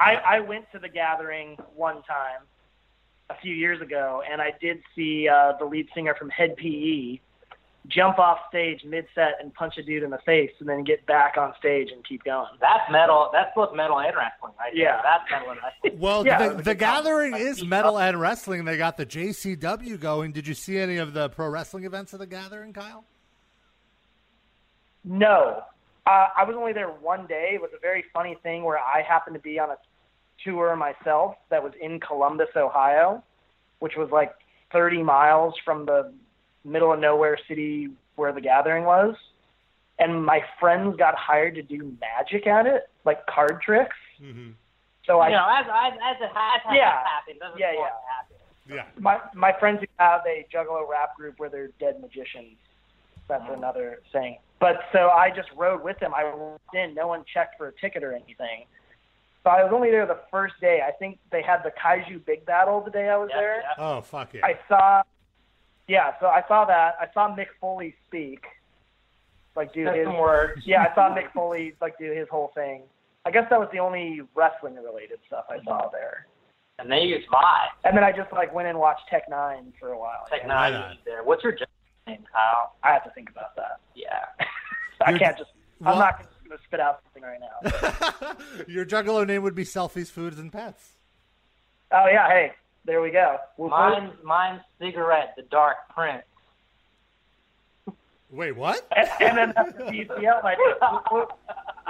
I, 0.00 0.14
I 0.36 0.40
went 0.40 0.64
to 0.72 0.78
the 0.78 0.88
gathering 0.88 1.56
one 1.76 2.02
time 2.02 2.40
a 3.28 3.34
few 3.40 3.54
years 3.54 3.80
ago, 3.80 4.22
and 4.28 4.40
I 4.40 4.52
did 4.60 4.82
see 4.96 5.28
uh, 5.28 5.52
the 5.58 5.64
lead 5.64 5.88
singer 5.94 6.14
from 6.18 6.30
Hed 6.30 6.56
PE 6.56 7.20
jump 7.88 8.18
off 8.18 8.38
stage 8.48 8.82
mid 8.84 9.06
set 9.14 9.34
and 9.40 9.52
punch 9.54 9.74
a 9.78 9.82
dude 9.82 10.02
in 10.02 10.10
the 10.10 10.18
face, 10.18 10.50
and 10.60 10.68
then 10.68 10.84
get 10.84 11.04
back 11.06 11.36
on 11.36 11.52
stage 11.58 11.88
and 11.92 12.04
keep 12.06 12.24
going. 12.24 12.48
That's 12.60 12.90
metal. 12.90 13.30
That's 13.32 13.50
both 13.54 13.74
metal 13.74 13.98
and 13.98 14.14
wrestling, 14.16 14.52
right? 14.58 14.72
there. 14.74 14.82
Yeah. 14.82 15.00
that's 15.02 15.30
metal 15.30 15.50
and 15.50 15.60
wrestling. 15.62 15.98
Well, 16.00 16.24
Yeah, 16.24 16.48
the, 16.48 16.54
the 16.54 16.62
good 16.62 16.64
time. 16.64 17.02
Gathering 17.04 17.36
is 17.36 17.64
metal 17.64 17.98
and 17.98 18.20
wrestling. 18.20 18.64
They 18.64 18.76
got 18.76 18.96
the 18.96 19.06
JCW 19.06 19.98
going. 20.00 20.32
Did 20.32 20.46
you 20.46 20.54
see 20.54 20.78
any 20.78 20.96
of 20.96 21.14
the 21.14 21.28
pro 21.30 21.48
wrestling 21.48 21.84
events 21.84 22.12
of 22.12 22.20
the 22.20 22.26
Gathering, 22.26 22.72
Kyle? 22.72 23.04
No, 25.04 25.62
uh, 26.10 26.28
I 26.36 26.44
was 26.44 26.56
only 26.58 26.72
there 26.72 26.88
one 26.88 27.26
day. 27.26 27.50
It 27.54 27.60
was 27.60 27.70
a 27.76 27.78
very 27.80 28.04
funny 28.12 28.36
thing 28.42 28.64
where 28.64 28.78
I 28.78 29.02
happened 29.06 29.34
to 29.34 29.40
be 29.40 29.58
on 29.60 29.70
a 29.70 29.76
tour 30.44 30.74
myself 30.74 31.36
that 31.50 31.62
was 31.62 31.72
in 31.80 32.00
Columbus, 32.00 32.48
Ohio, 32.56 33.22
which 33.78 33.92
was 33.96 34.08
like 34.10 34.32
30 34.72 35.02
miles 35.04 35.54
from 35.64 35.86
the 35.86 36.12
middle 36.64 36.92
of 36.92 36.98
nowhere 36.98 37.38
city 37.46 37.90
where 38.16 38.32
the 38.32 38.40
gathering 38.40 38.84
was. 38.84 39.14
And 40.00 40.24
my 40.24 40.40
friends 40.58 40.96
got 40.96 41.14
hired 41.14 41.54
to 41.56 41.62
do 41.62 41.96
magic 42.00 42.46
at 42.46 42.66
it, 42.66 42.88
like 43.04 43.24
card 43.26 43.60
tricks. 43.64 43.96
Mm-hmm. 44.20 44.50
So 45.06 45.20
I, 45.20 45.28
you 45.28 45.34
know, 45.36 45.46
as 45.48 45.66
as 45.66 45.92
as 46.02 46.16
it 46.22 46.30
has 46.34 46.60
Yeah. 46.74 47.04
happened, 47.04 47.38
doesn't 47.40 47.58
Yeah, 47.58 47.72
yeah. 47.72 47.88
happen. 48.16 48.36
Yeah. 48.68 48.84
my 48.98 49.20
my 49.34 49.52
friends 49.60 49.80
who 49.80 49.86
have 49.98 50.22
a 50.26 50.46
Juggalo 50.52 50.88
rap 50.88 51.16
group 51.16 51.38
where 51.38 51.48
they're 51.50 51.70
dead 51.78 52.00
magicians. 52.00 52.56
That's 53.30 53.50
another 53.56 54.00
thing. 54.12 54.38
But 54.58 54.80
so 54.92 55.08
I 55.08 55.30
just 55.30 55.48
rode 55.56 55.82
with 55.82 55.98
them. 56.00 56.12
I 56.14 56.24
walked 56.24 56.74
in. 56.74 56.94
No 56.94 57.06
one 57.06 57.24
checked 57.32 57.56
for 57.56 57.68
a 57.68 57.72
ticket 57.80 58.02
or 58.04 58.12
anything. 58.12 58.64
So 59.42 59.48
I 59.50 59.62
was 59.64 59.72
only 59.74 59.90
there 59.90 60.04
the 60.04 60.18
first 60.30 60.54
day. 60.60 60.80
I 60.86 60.90
think 60.90 61.18
they 61.32 61.40
had 61.40 61.62
the 61.64 61.70
Kaiju 61.82 62.26
Big 62.26 62.44
Battel 62.44 62.84
the 62.84 62.90
day 62.90 63.08
I 63.08 63.16
was 63.16 63.30
Yep, 63.32 63.38
there. 63.40 63.56
yep. 63.56 63.64
Oh, 63.78 64.00
fuck 64.02 64.34
yeah. 64.34 64.44
I 64.44 64.58
saw, 64.68 65.02
yeah. 65.88 66.12
So 66.20 66.26
I 66.26 66.42
saw 66.46 66.66
that. 66.66 66.96
I 67.00 67.06
saw 67.14 67.34
Mick 67.34 67.46
Foley 67.58 67.94
speak, 68.06 68.44
like 69.56 69.72
do 69.72 69.86
Said 69.86 69.96
his 69.96 70.06
some 70.06 70.18
words. 70.18 70.60
Yeah, 70.66 70.82
I 70.90 70.94
saw 70.94 71.14
Mick 71.14 71.32
Foley 71.32 71.74
like 71.80 71.96
do 71.98 72.12
his 72.12 72.28
whole 72.30 72.52
thing. 72.54 72.82
I 73.24 73.30
guess 73.30 73.46
that 73.48 73.58
was 73.58 73.68
the 73.72 73.78
only 73.78 74.20
wrestling 74.34 74.74
related 74.74 75.20
stuff 75.26 75.46
I 75.48 75.62
saw 75.64 75.88
there. 75.90 76.26
And 76.78 76.90
they 76.90 77.02
use 77.02 77.24
my 77.30 77.68
And 77.84 77.94
then 77.96 78.04
I 78.04 78.12
just 78.12 78.32
like 78.32 78.52
went 78.54 78.68
and 78.68 78.78
watched 78.78 79.08
Tech 79.08 79.28
N9ne 79.30 79.72
for 79.78 79.88
a 79.92 79.98
while. 79.98 80.26
technology 80.30 80.72
Nine 80.78 80.96
there. 81.04 81.22
What's 81.22 81.44
your 81.44 81.52
name, 82.10 82.24
Kyle? 82.32 82.74
I 82.82 82.92
have 82.92 83.04
to 83.04 83.10
think 83.10 83.30
about 83.30 83.56
that. 83.56 83.80
Yeah. 83.94 84.24
I 85.06 85.16
can't 85.18 85.36
just. 85.38 85.50
well- 85.80 85.94
I'm 85.94 85.98
not 85.98 86.18
going 86.18 86.58
to 86.58 86.64
spit 86.64 86.80
out 86.80 87.00
something 87.04 87.22
right 87.22 87.40
now. 87.40 88.36
Your 88.68 88.84
Juggalo 88.84 89.26
name 89.26 89.42
would 89.42 89.54
be 89.54 89.64
Selfies, 89.64 90.08
Foods, 90.08 90.38
and 90.38 90.52
Pets. 90.52 90.90
oh 91.92 92.06
yeah, 92.10 92.28
hey, 92.28 92.52
there 92.84 93.00
we 93.00 93.10
go. 93.10 93.36
Whoop, 93.56 93.70
whoop. 93.70 93.78
Mine's 93.80 94.12
mine's 94.24 94.60
cigarette, 94.80 95.34
the 95.36 95.42
Dark 95.42 95.76
Prince. 95.94 96.24
Wait, 98.32 98.52
what? 98.52 98.86
and, 98.96 99.08
and 99.20 99.38
then 99.38 99.52
after 99.56 99.82
DCL, 99.84 100.44
I 100.44 100.54
did. 100.54 101.32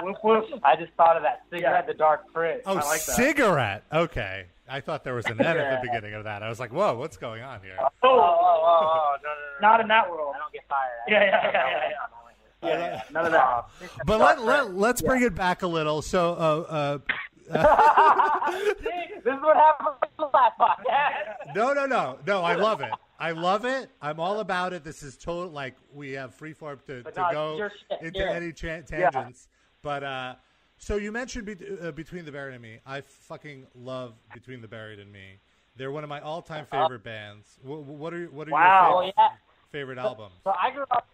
Whoop, 0.03 0.17
whoop. 0.23 0.59
I 0.63 0.75
just 0.75 0.91
thought 0.93 1.15
of 1.15 1.23
that 1.23 1.43
cigarette, 1.51 1.85
the 1.85 1.93
dark 1.93 2.31
prince. 2.33 2.63
Oh, 2.65 2.71
I 2.77 2.81
like 2.83 3.05
that. 3.05 3.15
cigarette. 3.15 3.83
Okay. 3.93 4.45
I 4.71 4.79
thought 4.79 5.03
there 5.03 5.13
was 5.15 5.25
an 5.25 5.39
N 5.45 5.57
at 5.57 5.81
the 5.81 5.87
beginning 5.87 6.13
of 6.13 6.23
that. 6.23 6.43
I 6.43 6.49
was 6.49 6.59
like, 6.59 6.71
whoa, 6.71 6.95
what's 6.97 7.17
going 7.17 7.43
on 7.43 7.61
here? 7.61 7.75
Oh, 7.79 7.87
oh, 8.03 8.09
oh, 8.09 8.63
oh, 8.63 9.15
no, 9.21 9.29
no, 9.29 9.35
no, 9.35 9.41
no. 9.61 9.67
Not 9.67 9.81
in 9.81 9.87
that 9.89 10.09
world. 10.09 10.33
I 10.35 10.39
don't 10.39 10.53
get 10.53 10.63
fired. 10.69 10.89
I 11.07 11.11
Yeah, 11.11 11.19
don't- 11.19 11.31
yeah, 11.31 11.51
yeah, 11.51 11.51
yeah, 11.51 11.89
yeah. 11.89 11.95
I 12.01 12.09
don't 12.09 12.23
like 12.25 12.35
this. 12.41 12.53
Yeah, 12.63 12.79
yeah, 12.79 13.01
none 13.11 13.25
of 13.25 13.31
that. 13.33 14.05
But 14.05 14.19
let, 14.19 14.41
let, 14.43 14.73
let's 14.75 15.01
bring 15.01 15.23
it 15.23 15.35
back 15.35 15.61
a 15.63 15.67
little. 15.67 16.01
So, 16.01 16.31
uh, 16.33 16.71
uh, 16.71 16.97
this 17.51 19.33
is 19.35 19.41
what 19.41 19.57
happened 19.57 19.95
last 20.33 20.57
podcast. 20.59 21.55
no, 21.55 21.73
no, 21.73 21.85
no. 21.85 22.19
No, 22.25 22.41
I 22.43 22.55
love 22.55 22.81
it. 22.81 22.91
I 23.19 23.31
love 23.31 23.65
it. 23.65 23.89
I'm 24.01 24.19
all 24.19 24.39
about 24.39 24.73
it. 24.73 24.83
This 24.83 25.03
is 25.03 25.17
total, 25.17 25.51
like, 25.51 25.75
we 25.93 26.11
have 26.13 26.33
free 26.33 26.53
form 26.53 26.79
to, 26.87 27.01
But 27.03 27.15
to 27.15 27.21
no, 27.21 27.31
go 27.31 27.69
into 28.01 28.19
yeah. 28.19 28.31
any 28.31 28.51
cha- 28.53 28.81
tangents. 28.81 29.47
But, 29.83 30.03
uh, 30.03 30.35
so 30.81 30.95
you 30.95 31.11
mentioned 31.11 31.45
be- 31.45 31.77
uh, 31.81 31.91
Between 31.91 32.25
the 32.25 32.31
Buried 32.31 32.53
and 32.53 32.61
Me. 32.61 32.79
I 32.85 33.01
fucking 33.01 33.67
love 33.75 34.13
Between 34.33 34.61
the 34.61 34.67
Buried 34.67 34.99
and 34.99 35.11
Me. 35.11 35.39
They're 35.77 35.91
one 35.91 36.03
of 36.03 36.09
my 36.09 36.19
all-time 36.19 36.65
favorite 36.69 37.03
bands. 37.03 37.59
What, 37.63 37.83
what 37.83 38.13
are 38.13 38.25
what 38.25 38.47
are 38.47 38.51
Wow. 38.51 39.01
your 39.01 39.01
favorite, 39.01 39.13
yeah. 39.17 39.29
favorite 39.71 39.97
albums? 39.99 40.33
So 40.43 40.51
I 40.51 40.71
grew 40.71 40.83
up. 40.91 41.07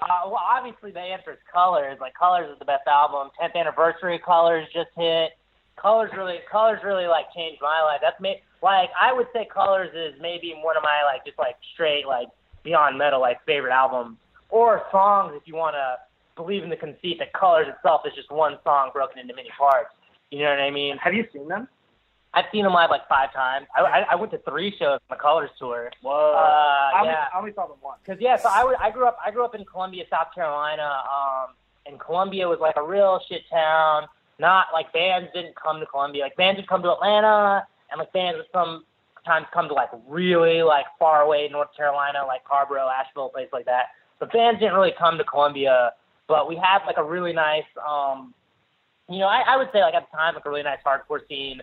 Uh, 0.00 0.06
well, 0.26 0.40
obviously 0.42 0.90
the 0.90 1.00
answer 1.00 1.32
is 1.32 1.38
Colors. 1.52 1.98
Like 2.00 2.14
Colors 2.14 2.50
is 2.50 2.58
the 2.58 2.64
best 2.64 2.86
album. 2.86 3.30
10th 3.40 3.54
anniversary 3.54 4.18
Colors 4.24 4.66
just 4.72 4.90
hit. 4.96 5.32
Colors 5.76 6.10
really, 6.16 6.38
Colors 6.50 6.80
really 6.84 7.06
like 7.06 7.26
changed 7.34 7.60
my 7.60 7.82
life. 7.82 7.98
That's 8.00 8.18
me. 8.20 8.40
Like 8.62 8.90
I 8.98 9.12
would 9.12 9.26
say, 9.32 9.46
Colors 9.52 9.90
is 9.94 10.18
maybe 10.20 10.54
one 10.62 10.76
of 10.76 10.82
my 10.82 11.02
like 11.04 11.24
just 11.26 11.38
like 11.38 11.56
straight 11.74 12.06
like 12.06 12.28
beyond 12.62 12.96
metal 12.96 13.20
like 13.20 13.44
favorite 13.44 13.72
albums 13.72 14.16
or 14.48 14.82
songs 14.90 15.32
if 15.36 15.42
you 15.46 15.54
want 15.54 15.74
to 15.74 15.96
believe 16.36 16.62
in 16.62 16.70
the 16.70 16.76
conceit 16.76 17.18
that 17.18 17.32
Colors 17.32 17.66
itself 17.68 18.02
is 18.06 18.12
just 18.14 18.30
one 18.30 18.58
song 18.64 18.90
broken 18.92 19.18
into 19.18 19.34
many 19.34 19.50
parts. 19.56 19.90
You 20.30 20.40
know 20.40 20.50
what 20.50 20.60
I 20.60 20.70
mean? 20.70 20.96
Have 20.98 21.14
you 21.14 21.26
seen 21.32 21.48
them? 21.48 21.68
I've 22.34 22.46
seen 22.50 22.64
them 22.64 22.72
live 22.72 22.90
like 22.90 23.08
five 23.08 23.32
times. 23.32 23.66
I, 23.76 23.82
I, 23.82 23.98
I 24.10 24.14
went 24.16 24.32
to 24.32 24.38
three 24.38 24.74
shows 24.76 24.98
on 25.08 25.16
the 25.16 25.16
Colors 25.16 25.50
tour. 25.58 25.90
Whoa. 26.02 26.32
Uh, 26.34 26.36
I, 26.36 26.92
only, 27.00 27.12
yeah. 27.12 27.26
I 27.32 27.38
only 27.38 27.52
saw 27.52 27.68
them 27.68 27.76
once. 27.82 28.00
Cause 28.04 28.16
yeah, 28.18 28.36
so 28.36 28.48
I, 28.48 28.58
w- 28.58 28.76
I 28.80 28.90
grew 28.90 29.06
up 29.06 29.16
I 29.24 29.30
grew 29.30 29.44
up 29.44 29.54
in 29.54 29.64
Columbia, 29.64 30.04
South 30.10 30.34
Carolina, 30.34 30.82
um, 30.82 31.54
and 31.86 32.00
Columbia 32.00 32.48
was 32.48 32.58
like 32.60 32.74
a 32.76 32.82
real 32.82 33.20
shit 33.28 33.42
town. 33.48 34.06
Not 34.40 34.66
like 34.72 34.92
bands 34.92 35.28
didn't 35.32 35.54
come 35.54 35.78
to 35.78 35.86
Columbia. 35.86 36.24
Like 36.24 36.36
bands 36.36 36.58
would 36.58 36.66
come 36.66 36.82
to 36.82 36.90
Atlanta, 36.90 37.64
and 37.92 38.00
like 38.00 38.12
bands 38.12 38.38
would 38.38 38.50
sometimes 38.52 39.46
come 39.54 39.68
to 39.68 39.74
like 39.74 39.90
really 40.08 40.62
like 40.62 40.86
far 40.98 41.22
away 41.22 41.48
North 41.52 41.68
Carolina, 41.76 42.24
like 42.26 42.42
Carrboro, 42.44 42.88
Asheville, 42.88 43.28
place 43.28 43.48
like 43.52 43.66
that. 43.66 43.90
But 44.18 44.32
bands 44.32 44.58
didn't 44.58 44.74
really 44.74 44.94
come 44.98 45.18
to 45.18 45.24
Columbia. 45.24 45.92
But 46.26 46.48
we 46.48 46.56
had 46.56 46.84
like 46.86 46.96
a 46.96 47.04
really 47.04 47.32
nice, 47.32 47.64
um, 47.86 48.34
you 49.08 49.18
know, 49.18 49.26
I, 49.26 49.40
I 49.46 49.56
would 49.56 49.68
say 49.72 49.82
like 49.82 49.94
at 49.94 50.06
the 50.10 50.16
time 50.16 50.34
like 50.34 50.46
a 50.46 50.48
really 50.50 50.62
nice 50.62 50.78
hardcore 50.84 51.26
scene 51.28 51.60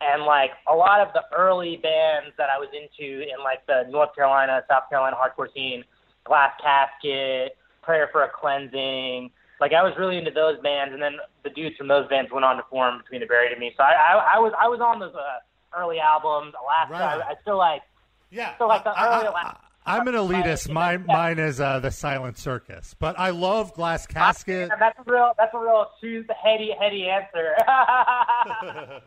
and 0.00 0.24
like 0.24 0.50
a 0.70 0.74
lot 0.74 1.00
of 1.00 1.12
the 1.14 1.22
early 1.36 1.76
bands 1.76 2.34
that 2.36 2.50
I 2.50 2.58
was 2.58 2.68
into 2.74 3.22
in 3.22 3.42
like 3.42 3.64
the 3.66 3.84
North 3.90 4.14
Carolina, 4.14 4.62
South 4.68 4.88
Carolina 4.90 5.16
hardcore 5.16 5.52
scene, 5.54 5.84
Glass 6.24 6.52
Casket, 6.62 7.56
Prayer 7.82 8.08
for 8.12 8.24
a 8.24 8.28
Cleansing. 8.28 9.30
Like 9.60 9.72
I 9.72 9.82
was 9.82 9.94
really 9.98 10.18
into 10.18 10.30
those 10.32 10.58
bands, 10.60 10.92
and 10.92 11.00
then 11.00 11.16
the 11.44 11.50
dudes 11.50 11.76
from 11.76 11.86
those 11.88 12.08
bands 12.08 12.30
went 12.32 12.44
on 12.44 12.56
to 12.56 12.64
form 12.68 12.98
Between 12.98 13.20
the 13.20 13.26
Buried 13.26 13.52
and 13.52 13.60
Me. 13.60 13.72
So 13.76 13.84
I, 13.84 13.92
I, 13.92 14.34
I 14.34 14.38
was 14.40 14.52
I 14.60 14.68
was 14.68 14.80
on 14.80 14.98
those 14.98 15.14
uh, 15.14 15.38
early 15.78 16.00
albums. 16.00 16.52
Alaska, 16.60 16.92
Right. 16.92 17.22
I, 17.26 17.30
I 17.30 17.34
still 17.42 17.56
like. 17.58 17.82
Yeah, 18.30 18.56
So, 18.56 18.66
like, 18.66 18.82
the 18.82 18.90
I, 18.90 19.18
early 19.18 19.28
I, 19.28 19.30
last- 19.30 19.56
am 19.86 20.08
an 20.08 20.14
elitist. 20.14 20.70
Mine, 20.70 21.04
mine 21.06 21.38
is 21.38 21.60
uh, 21.60 21.80
the 21.80 21.90
Silent 21.90 22.38
Circus, 22.38 22.94
but 22.98 23.18
I 23.18 23.30
love 23.30 23.74
Glass 23.74 24.06
Casket. 24.06 24.70
That's 24.78 24.98
a 24.98 25.10
real 25.10 25.32
that's 25.36 25.54
a 25.54 25.58
real 25.58 25.90
choose 26.00 26.26
the 26.26 26.34
heady 26.34 26.74
heady 26.78 27.08
answer. 27.08 27.54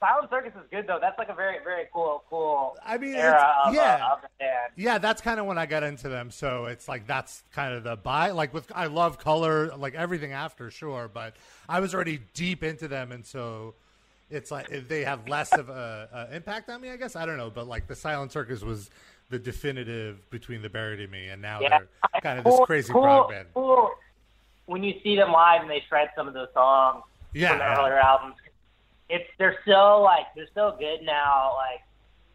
Silent 0.00 0.30
Circus 0.30 0.52
is 0.54 0.66
good 0.70 0.86
though. 0.86 0.98
That's 1.00 1.18
like 1.18 1.28
a 1.28 1.34
very 1.34 1.56
very 1.64 1.86
cool 1.92 2.22
cool 2.30 2.76
I 2.84 2.98
mean, 2.98 3.14
of, 3.14 3.74
yeah. 3.74 3.98
uh, 4.02 4.14
of 4.14 4.22
the 4.22 4.28
band. 4.38 4.72
Yeah, 4.76 4.98
that's 4.98 5.20
kind 5.20 5.40
of 5.40 5.46
when 5.46 5.58
I 5.58 5.66
got 5.66 5.82
into 5.82 6.08
them. 6.08 6.30
So 6.30 6.66
it's 6.66 6.88
like 6.88 7.06
that's 7.06 7.42
kind 7.52 7.74
of 7.74 7.82
the 7.82 7.96
buy. 7.96 8.30
Like 8.30 8.54
with, 8.54 8.70
I 8.74 8.86
love 8.86 9.18
color, 9.18 9.74
like 9.76 9.94
everything 9.94 10.32
after, 10.32 10.70
sure, 10.70 11.10
but 11.12 11.34
I 11.68 11.80
was 11.80 11.94
already 11.94 12.20
deep 12.34 12.62
into 12.62 12.86
them, 12.86 13.10
and 13.10 13.26
so 13.26 13.74
it's 14.30 14.50
like 14.50 14.88
they 14.88 15.04
have 15.04 15.28
less 15.28 15.52
of 15.52 15.68
a, 15.68 16.28
a 16.30 16.36
impact 16.36 16.68
on 16.70 16.80
me. 16.80 16.90
I 16.90 16.96
guess 16.96 17.16
I 17.16 17.26
don't 17.26 17.36
know, 17.36 17.50
but 17.50 17.66
like 17.66 17.88
the 17.88 17.96
Silent 17.96 18.30
Circus 18.30 18.62
was 18.62 18.90
the 19.30 19.38
definitive 19.38 20.28
between 20.30 20.62
the 20.62 20.68
Buried 20.70 21.00
and 21.00 21.10
Me, 21.10 21.28
and 21.28 21.42
now 21.42 21.60
Yeah. 21.60 21.78
they're 21.78 22.20
kind 22.22 22.38
of 22.38 22.44
this 22.44 22.60
crazy 22.64 22.92
cool, 22.92 23.02
prog 23.02 23.30
band. 23.30 23.48
Cool 23.54 23.94
when 24.66 24.84
you 24.84 24.94
see 25.02 25.16
them 25.16 25.32
live 25.32 25.62
and 25.62 25.70
they 25.70 25.82
shred 25.88 26.10
some 26.14 26.28
of 26.28 26.34
those 26.34 26.52
songs 26.52 27.02
Yeah, 27.32 27.48
from 27.50 27.58
the 27.58 27.64
yeah. 27.64 27.78
earlier 27.80 27.98
albums. 27.98 28.34
It's 29.08 29.28
they're 29.38 29.58
so 29.66 30.02
like 30.02 30.26
they're 30.36 30.46
so 30.54 30.76
good 30.78 31.02
now, 31.02 31.54
like 31.56 31.80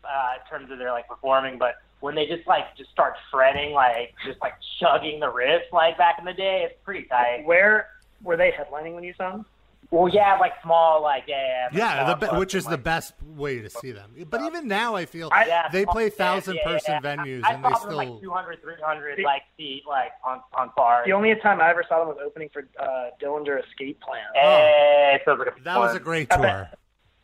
uh, 0.03 0.33
in 0.41 0.50
terms 0.50 0.71
of 0.71 0.79
their 0.79 0.91
like 0.91 1.07
performing, 1.07 1.57
but 1.59 1.75
when 2.00 2.15
they 2.15 2.25
just 2.25 2.47
like 2.47 2.75
just 2.75 2.89
start 2.91 3.13
shredding, 3.29 3.73
like 3.73 4.13
just 4.25 4.41
like 4.41 4.55
chugging 4.79 5.19
the 5.19 5.31
riffs 5.31 5.71
like 5.71 5.97
back 5.97 6.17
in 6.17 6.25
the 6.25 6.33
day, 6.33 6.63
it's 6.63 6.75
pretty 6.83 7.03
tight. 7.05 7.45
Where 7.45 7.89
were 8.23 8.35
they 8.35 8.51
headlining 8.51 8.95
when 8.95 9.03
you 9.03 9.13
saw 9.15 9.31
them? 9.31 9.45
Well, 9.91 10.09
yeah, 10.13 10.37
like 10.39 10.53
small, 10.63 11.01
like 11.03 11.23
yeah, 11.27 11.67
yeah, 11.71 11.77
Yeah, 11.97 12.03
the 12.05 12.17
small 12.19 12.31
be- 12.33 12.39
which 12.39 12.55
is 12.55 12.65
and, 12.65 12.73
the 12.73 12.77
best 12.77 13.13
way 13.23 13.59
to 13.61 13.69
see 13.69 13.91
them. 13.91 14.11
But 14.29 14.41
even 14.41 14.67
now, 14.67 14.95
I 14.95 15.05
feel 15.05 15.29
yeah, 15.45 15.69
they 15.71 15.85
play 15.85 16.09
thousand 16.09 16.55
yeah, 16.55 16.63
person 16.63 16.99
yeah. 17.03 17.15
venues, 17.15 17.41
I, 17.43 17.53
and 17.53 17.65
I 17.65 17.69
they 17.69 17.75
saw 17.75 17.81
still. 17.81 17.97
like 17.97 18.21
200, 18.21 18.61
300 18.61 19.17
The- 19.17 19.23
like 19.23 19.43
seat 19.57 19.83
like 19.87 20.11
on 20.25 20.41
on 20.53 20.71
bars. 20.75 21.05
The 21.05 21.13
only 21.13 21.33
time 21.41 21.61
I 21.61 21.69
ever 21.69 21.83
saw 21.87 21.99
them 21.99 22.07
was 22.07 22.17
opening 22.25 22.49
for 22.51 22.67
uh, 22.79 23.09
Dillinger 23.21 23.63
Escape 23.67 23.99
Plan. 24.01 24.23
Hey, 24.33 25.19
sounds 25.25 25.39
like 25.39 25.49
a 25.59 25.63
that 25.63 25.77
was 25.77 25.95
a 25.95 25.99
great 25.99 26.29
tour. 26.31 26.41
bet- 26.41 26.77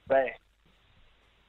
They. 0.09 0.33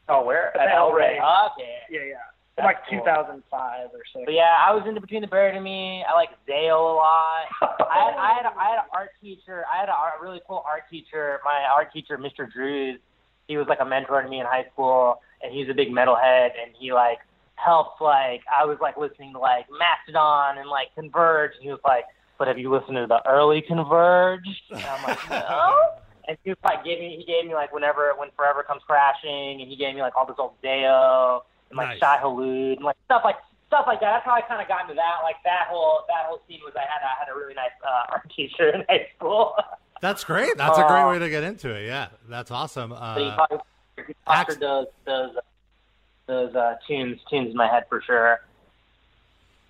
Oh, 0.08 0.24
where? 0.24 0.56
At 0.60 0.68
El 0.74 0.92
Rey. 0.92 1.18
Okay. 1.20 1.76
Yeah, 1.90 2.00
yeah. 2.08 2.14
That's 2.56 2.66
like 2.66 2.78
cool. 2.90 2.98
2005 3.00 3.90
or 3.94 4.00
so. 4.12 4.22
But 4.24 4.34
yeah, 4.34 4.56
I 4.58 4.74
was 4.74 4.84
into 4.86 5.00
Between 5.00 5.20
the 5.22 5.28
Buried 5.28 5.54
and 5.54 5.62
Me. 5.64 6.04
I 6.08 6.14
like 6.14 6.30
Zale 6.46 6.76
a 6.76 6.94
lot. 6.94 7.46
I 7.90 8.04
had, 8.04 8.14
I 8.14 8.34
had, 8.34 8.46
a, 8.46 8.52
oh. 8.54 8.58
I 8.58 8.68
had 8.70 8.78
an 8.78 8.90
art 8.92 9.10
teacher. 9.20 9.64
I 9.72 9.80
had 9.80 9.88
a 9.88 9.92
art, 9.92 10.20
really 10.22 10.40
cool 10.46 10.62
art 10.66 10.84
teacher. 10.90 11.40
My 11.44 11.64
art 11.74 11.92
teacher, 11.92 12.16
Mr. 12.18 12.50
Drews, 12.50 13.00
he 13.48 13.56
was 13.56 13.66
like 13.68 13.80
a 13.80 13.84
mentor 13.84 14.22
to 14.22 14.28
me 14.28 14.40
in 14.40 14.46
high 14.46 14.66
school, 14.72 15.20
and 15.42 15.52
he's 15.52 15.68
a 15.68 15.74
big 15.74 15.90
metalhead, 15.90 16.50
and 16.60 16.74
he 16.78 16.92
like 16.92 17.18
helped 17.56 18.00
like 18.00 18.42
I 18.50 18.64
was 18.64 18.78
like 18.80 18.96
listening 18.96 19.32
to 19.32 19.38
like 19.38 19.66
Mastodon 19.76 20.58
and 20.58 20.68
like 20.68 20.94
Converge, 20.94 21.52
and 21.56 21.64
he 21.64 21.70
was 21.70 21.80
like, 21.84 22.04
"But 22.38 22.48
have 22.48 22.58
you 22.58 22.70
listened 22.72 22.96
to 22.96 23.06
the 23.06 23.20
early 23.28 23.62
Converge?" 23.62 24.46
And 24.70 24.84
I'm 24.84 25.02
like, 25.04 25.30
"No." 25.30 25.74
And 26.28 26.38
he 26.44 26.50
was 26.50 26.58
like, 26.62 26.84
gave 26.84 27.00
me, 27.00 27.16
he 27.18 27.24
gave 27.24 27.44
me 27.44 27.54
like 27.54 27.72
whenever 27.72 28.12
when 28.16 28.28
Forever 28.36 28.62
Comes 28.62 28.82
Crashing, 28.86 29.60
and 29.60 29.68
he 29.68 29.74
gave 29.74 29.96
me 29.96 30.00
like 30.00 30.14
all 30.16 30.26
this 30.26 30.36
old 30.38 30.52
Deo 30.62 31.42
and 31.70 31.76
like 31.76 31.88
Nice. 31.88 31.98
Shai 31.98 32.18
Hulud 32.22 32.76
and 32.76 32.84
like 32.84 32.96
stuff 33.06 33.22
like 33.24 33.34
stuff 33.70 33.84
like 33.86 34.00
that. 34.00 34.10
That's 34.12 34.24
how 34.24 34.32
I 34.34 34.40
kind 34.42 34.60
of 34.60 34.66
got 34.66 34.82
into 34.82 34.94
that. 34.94 35.20
Like 35.22 35.36
that 35.44 35.68
whole 35.70 36.00
that 36.08 36.26
whole 36.26 36.40
scene 36.48 36.58
was 36.64 36.74
I 36.76 36.80
had 36.80 37.02
I 37.06 37.14
had 37.24 37.32
a 37.32 37.38
really 37.38 37.54
nice 37.54 37.70
uh, 37.86 38.10
art 38.12 38.30
teacher 38.34 38.68
in 38.70 38.84
high 38.88 39.06
school. 39.16 39.54
That's 40.02 40.24
great. 40.24 40.56
That's 40.56 40.78
a 40.78 40.86
great 40.88 41.02
Uh, 41.04 41.10
way 41.10 41.18
to 41.20 41.28
get 41.30 41.44
into 41.44 41.74
it. 41.74 41.84
Yeah, 41.86 42.08
that's 42.26 42.50
awesome. 42.50 42.90
so 42.90 42.96
he 42.96 43.26
Uh, 43.26 43.34
probably 43.36 43.58
he 44.08 44.14
Ax- 44.26 44.56
those 44.56 44.86
those 45.04 45.36
uh, 45.36 45.40
those 46.26 46.54
uh, 46.54 46.76
tunes 46.88 47.20
tunes 47.28 47.50
in 47.50 47.56
my 47.56 47.66
head 47.68 47.84
for 47.88 48.00
sure. 48.00 48.40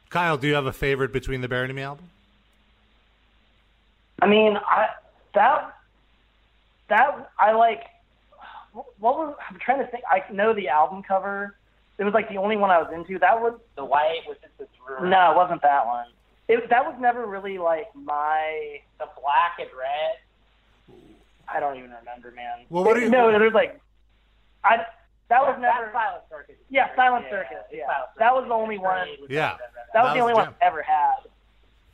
Kyle, 0.08 0.36
do 0.36 0.46
you 0.46 0.54
have 0.54 0.66
a 0.66 0.72
favorite 0.72 1.12
between 1.12 1.40
the 1.40 1.48
Buried 1.48 1.70
and 1.70 1.74
Me 1.76 1.82
album? 1.82 2.08
I 4.22 4.26
mean, 4.28 4.56
I 4.56 4.88
that 5.34 5.74
that 6.88 7.30
I 7.38 7.50
like. 7.52 7.82
What 8.72 8.86
was 9.00 9.34
I'm 9.48 9.58
trying 9.58 9.80
to 9.84 9.86
think? 9.90 10.04
I 10.08 10.22
know 10.32 10.54
the 10.54 10.68
album 10.68 11.02
cover. 11.02 11.56
It 12.00 12.04
was 12.04 12.14
like 12.14 12.28
the 12.30 12.38
only 12.38 12.56
one 12.56 12.70
I 12.70 12.78
was 12.78 12.90
into. 12.92 13.18
That 13.18 13.40
was 13.40 13.60
The 13.76 13.84
white 13.84 14.22
with 14.26 14.38
the, 14.40 14.64
the 14.64 15.06
no, 15.06 15.30
it 15.32 15.36
wasn't 15.36 15.60
that 15.62 15.84
one. 15.86 16.06
It 16.48 16.68
that 16.70 16.84
was 16.84 16.94
never 16.98 17.26
really 17.26 17.58
like 17.58 17.94
my. 17.94 18.80
the 18.98 19.06
black 19.20 19.58
and 19.60 19.68
red. 19.78 20.98
I 21.46 21.60
don't 21.60 21.76
even 21.76 21.90
remember, 21.90 22.30
man. 22.34 22.64
Well, 22.70 22.84
what 22.84 22.96
are 22.96 23.00
you- 23.00 23.10
No, 23.10 23.30
there's 23.30 23.52
like, 23.52 23.78
I 24.64 24.78
that 25.28 25.42
was 25.42 25.56
That's 25.60 25.60
never. 25.60 25.90
Silent 25.92 26.22
Circus. 26.30 26.56
Yeah, 26.70 26.94
Silent 26.96 27.26
Circus, 27.30 27.58
yeah. 27.72 27.86
Silent 27.86 28.10
That 28.18 28.34
was 28.34 28.44
the 28.48 28.54
only 28.54 28.78
one- 28.78 29.06
Yeah. 29.28 29.56
That 29.92 30.02
was 30.04 30.14
the 30.14 30.20
only 30.20 30.34
one 30.34 30.46
jam. 30.46 30.54
I 30.60 30.64
ever 30.64 30.82
had. 30.82 31.16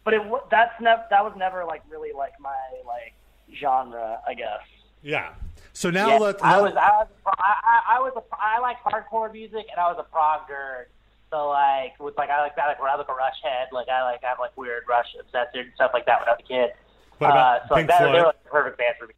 But 0.04 0.14
it 0.14 0.24
wa- 0.24 0.42
that's 0.50 0.80
never 0.80 1.04
that 1.10 1.24
was 1.24 1.34
never 1.36 1.64
like 1.64 1.82
really 1.90 2.12
like 2.12 2.38
my 2.38 2.54
like 2.86 3.12
genre, 3.54 4.20
I 4.26 4.34
guess. 4.34 4.60
Yeah. 5.02 5.32
So 5.76 5.90
now 5.90 6.08
Yeah, 6.08 6.16
let, 6.16 6.42
I 6.42 6.62
was 6.62 6.72
I 6.72 6.88
was 6.96 7.08
I, 7.26 7.30
I, 7.36 7.96
I 7.96 8.00
was 8.00 8.14
a 8.16 8.22
I 8.34 8.60
like 8.60 8.78
hardcore 8.82 9.30
music 9.30 9.66
and 9.70 9.78
I 9.78 9.92
was 9.92 9.96
a 9.98 10.04
prog 10.04 10.48
nerd. 10.48 10.86
So 11.28 11.50
like 11.50 12.00
with 12.00 12.16
like 12.16 12.30
I 12.30 12.40
like 12.40 12.56
that 12.56 12.64
like 12.66 12.80
I 12.80 12.96
like 12.96 13.06
a 13.06 13.12
Rush 13.12 13.36
head. 13.44 13.68
Like 13.72 13.86
I 13.90 14.02
like 14.02 14.24
I 14.24 14.28
have 14.28 14.38
like 14.38 14.56
weird 14.56 14.84
Rush 14.88 15.14
obsessed 15.20 15.54
and 15.54 15.70
stuff 15.74 15.90
like 15.92 16.06
that 16.06 16.20
when 16.20 16.28
I 16.30 16.32
was 16.32 16.40
a 16.42 16.48
kid. 16.48 16.70
What 17.18 17.28
about 17.28 17.60
uh, 17.60 17.68
so 17.68 17.74
Pink 17.74 17.88
like, 17.90 17.98
that, 17.98 17.98
Floyd? 17.98 18.14
They're 18.14 18.24
like 18.24 18.42
the 18.42 18.48
perfect 18.48 18.78
band 18.78 18.94
for 18.98 19.06
me. 19.06 19.14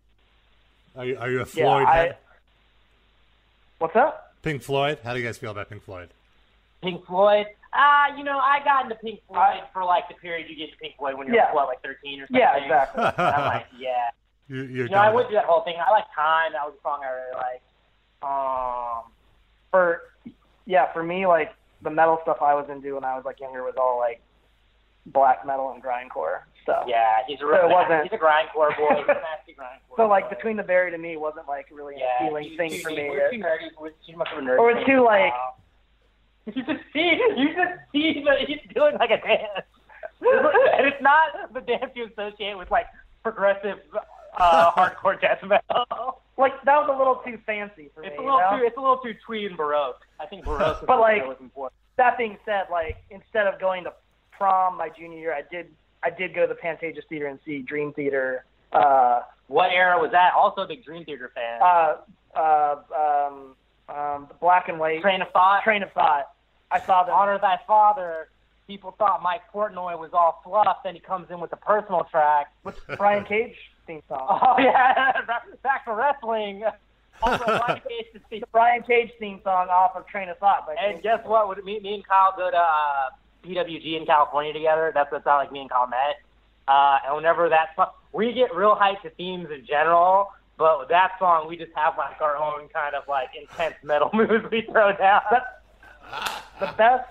are 0.96 1.04
you, 1.06 1.16
are 1.18 1.30
you 1.30 1.36
a 1.36 1.46
Yeah, 1.54 1.64
Floyd? 1.64 1.86
I. 1.86 2.16
What's 3.78 3.94
up? 3.94 4.34
Pink 4.42 4.60
Floyd. 4.60 4.98
How 5.04 5.12
do 5.12 5.20
you 5.20 5.24
guys 5.24 5.38
feel 5.38 5.52
about 5.52 5.68
Pink 5.70 5.84
Floyd? 5.84 6.08
Pink 6.82 7.06
Floyd. 7.06 7.46
ah, 7.72 8.16
you 8.16 8.24
know, 8.24 8.36
I 8.36 8.58
got 8.64 8.82
into 8.82 8.96
Pink 8.96 9.20
Floyd 9.28 9.62
for 9.72 9.84
like 9.84 10.08
the 10.08 10.14
period 10.14 10.50
you 10.50 10.56
get 10.56 10.72
to 10.72 10.78
Pink 10.78 10.96
Floyd 10.98 11.14
when 11.14 11.28
you're 11.28 11.36
Yeah. 11.36 11.54
what, 11.54 11.68
like 11.68 11.82
13 11.84 12.18
or 12.20 12.26
something. 12.26 12.36
Yeah, 12.36 12.56
exactly. 12.56 13.04
I'm 13.04 13.44
like, 13.44 13.66
yeah. 13.78 14.10
You, 14.48 14.62
you're 14.64 14.88
know, 14.88 14.98
I 14.98 15.06
done 15.06 15.14
went 15.14 15.28
through 15.28 15.36
that 15.36 15.44
whole 15.44 15.62
thing. 15.62 15.74
I 15.76 15.90
like 15.90 16.04
Time. 16.14 16.52
That 16.52 16.64
was 16.64 16.74
a 16.78 16.82
song 16.82 17.00
I 17.04 17.10
really 17.10 17.36
like. 17.36 17.62
Um, 18.22 19.12
For 19.70 20.02
yeah, 20.66 20.92
for 20.92 21.02
me, 21.02 21.26
like 21.26 21.52
the 21.82 21.90
metal 21.90 22.18
stuff 22.22 22.38
I 22.42 22.54
was 22.54 22.66
into 22.70 22.94
when 22.94 23.04
I 23.04 23.14
was 23.16 23.24
like 23.24 23.40
younger 23.40 23.62
was 23.62 23.74
all 23.78 23.98
like 23.98 24.20
black 25.06 25.46
metal 25.46 25.70
and 25.70 25.82
grindcore 25.82 26.40
stuff. 26.62 26.84
yeah, 26.88 27.18
he's 27.26 27.36
a 27.38 27.40
So 27.40 27.46
real 27.48 27.64
it 27.64 27.68
wasn't- 27.72 28.02
he's 28.04 28.12
a 28.12 28.16
grindcore 28.22 28.76
boy. 28.76 28.96
He's 28.96 29.04
a 29.08 29.14
nasty 29.14 29.54
grindcore. 29.58 29.96
So 29.96 30.06
like 30.08 30.28
boy. 30.28 30.36
between 30.36 30.56
the 30.56 30.62
buried 30.62 30.94
and 30.94 31.02
me 31.02 31.16
wasn't 31.16 31.46
like 31.48 31.66
really 31.72 31.94
an 31.94 32.00
yeah, 32.00 32.26
appealing 32.26 32.56
thing 32.56 32.70
too, 32.70 32.78
for 32.82 32.90
he's- 32.90 32.98
me. 33.02 33.10
We're 33.10 33.30
too 33.30 33.38
nerdy. 33.38 33.68
We're 33.80 33.90
too 34.06 34.16
much 34.16 34.28
of 34.32 34.38
a 34.38 34.42
nerd. 34.42 34.58
Or 34.58 34.70
it's 34.72 34.86
too, 34.86 35.02
like- 35.04 35.32
you 36.46 36.62
just 36.64 36.80
see, 36.92 37.12
you 37.36 37.54
just 37.54 37.80
see 37.92 38.24
that 38.26 38.40
he's 38.48 38.58
doing 38.74 38.96
like 38.98 39.10
a 39.10 39.20
dance, 39.20 39.66
and 40.20 40.86
it's 40.86 41.00
not 41.02 41.52
the 41.52 41.60
dance 41.60 41.92
you 41.94 42.06
associate 42.06 42.56
with 42.56 42.70
like 42.70 42.86
progressive 43.22 43.78
uh, 44.36 44.70
hardcore 44.76 45.20
death 45.20 45.42
metal. 45.42 46.20
Like 46.38 46.52
that 46.66 46.76
was 46.76 46.88
a 46.88 46.96
little 46.96 47.16
too 47.26 47.36
fancy 47.44 47.90
for 47.92 48.04
It's 48.04 48.16
a 48.16 48.20
me. 48.20 48.24
little 48.26 48.38
you 48.38 48.50
know? 48.52 48.58
too, 48.60 48.64
it's 48.64 48.76
a 48.76 48.80
little 48.80 48.98
too 48.98 49.12
twee 49.26 49.46
and 49.46 49.56
baroque. 49.56 50.00
I 50.20 50.26
think 50.26 50.44
baroque. 50.44 50.78
is 50.82 50.86
But, 50.86 51.00
like- 51.00 51.24
they're 51.26 51.68
that 51.96 52.16
being 52.16 52.38
said, 52.44 52.66
like 52.70 52.96
instead 53.10 53.48
of 53.48 53.58
going 53.60 53.82
to 53.82 53.92
prom 54.30 54.76
my 54.76 54.88
junior 54.88 55.18
year, 55.18 55.34
I 55.34 55.42
did 55.50 55.66
I 56.04 56.10
did 56.10 56.36
go 56.36 56.46
to 56.46 56.54
the 56.54 56.60
Pantages 56.60 57.02
Theater 57.08 57.26
and 57.26 57.40
see 57.44 57.58
Dream 57.62 57.92
Theater. 57.92 58.44
Uh, 58.72 59.22
what 59.48 59.72
era 59.72 59.98
was 60.00 60.12
that? 60.12 60.32
Also 60.34 60.60
a 60.60 60.68
big 60.68 60.84
Dream 60.84 61.04
Theater 61.04 61.32
fan. 61.34 61.60
uh, 61.60 61.96
uh, 62.38 62.76
um, 62.96 63.56
um, 63.88 64.26
the 64.28 64.34
Black 64.40 64.68
and 64.68 64.78
White 64.78 65.00
Train 65.02 65.22
of 65.22 65.30
Thought. 65.32 65.64
Train 65.64 65.82
of 65.82 65.90
Thought. 65.90 66.30
I 66.70 66.78
saw 66.78 67.02
them. 67.02 67.16
Honor 67.16 67.38
Thy 67.40 67.58
Father. 67.66 68.28
People 68.68 68.94
thought 68.96 69.22
Mike 69.24 69.40
Portnoy 69.52 69.98
was 69.98 70.10
all 70.12 70.40
fluff, 70.44 70.76
then 70.84 70.94
he 70.94 71.00
comes 71.00 71.30
in 71.30 71.40
with 71.40 71.52
a 71.52 71.56
personal 71.56 72.04
track. 72.04 72.52
with 72.62 72.78
Brian 72.96 73.24
Cage 73.24 73.56
theme 73.88 74.02
song. 74.08 74.26
Oh 74.30 74.54
yeah, 74.58 75.12
back 75.64 75.84
to 75.86 75.92
wrestling. 75.92 76.62
Also, 77.20 77.44
Brian 77.46 77.80
Cage. 77.88 78.22
The 78.30 78.44
Brian 78.52 78.82
Cage 78.84 79.10
theme 79.18 79.40
song 79.42 79.66
off 79.70 79.96
of 79.96 80.06
Train 80.06 80.28
of 80.28 80.38
Thought. 80.38 80.68
By 80.68 80.76
And 80.76 81.02
guess 81.02 81.18
what? 81.24 81.48
Would 81.48 81.64
me, 81.64 81.80
me 81.80 81.94
and 81.94 82.06
Kyle 82.06 82.32
go 82.36 82.48
to 82.48 82.56
uh, 82.56 83.10
PWG 83.44 83.96
in 84.00 84.06
California 84.06 84.52
together. 84.52 84.92
That's 84.94 85.10
that's 85.10 85.24
how 85.24 85.36
like 85.36 85.50
me 85.50 85.62
and 85.62 85.68
Kyle 85.68 85.88
met. 85.88 86.20
Uh, 86.68 86.98
and 87.04 87.16
whenever 87.16 87.48
that 87.48 87.70
song, 87.74 87.88
we 88.12 88.32
get 88.32 88.54
real 88.54 88.76
hyped 88.76 89.02
to 89.02 89.10
themes 89.10 89.48
in 89.52 89.66
general, 89.66 90.28
but 90.56 90.78
with 90.78 90.88
that 90.90 91.18
song, 91.18 91.48
we 91.48 91.56
just 91.56 91.72
have 91.74 91.98
like 91.98 92.20
our 92.20 92.36
own 92.36 92.68
kind 92.68 92.94
of 92.94 93.02
like 93.08 93.30
intense 93.36 93.74
metal 93.82 94.10
moves 94.14 94.44
we 94.52 94.62
throw 94.70 94.92
down. 94.96 95.22
the 96.60 96.72
best, 96.78 97.08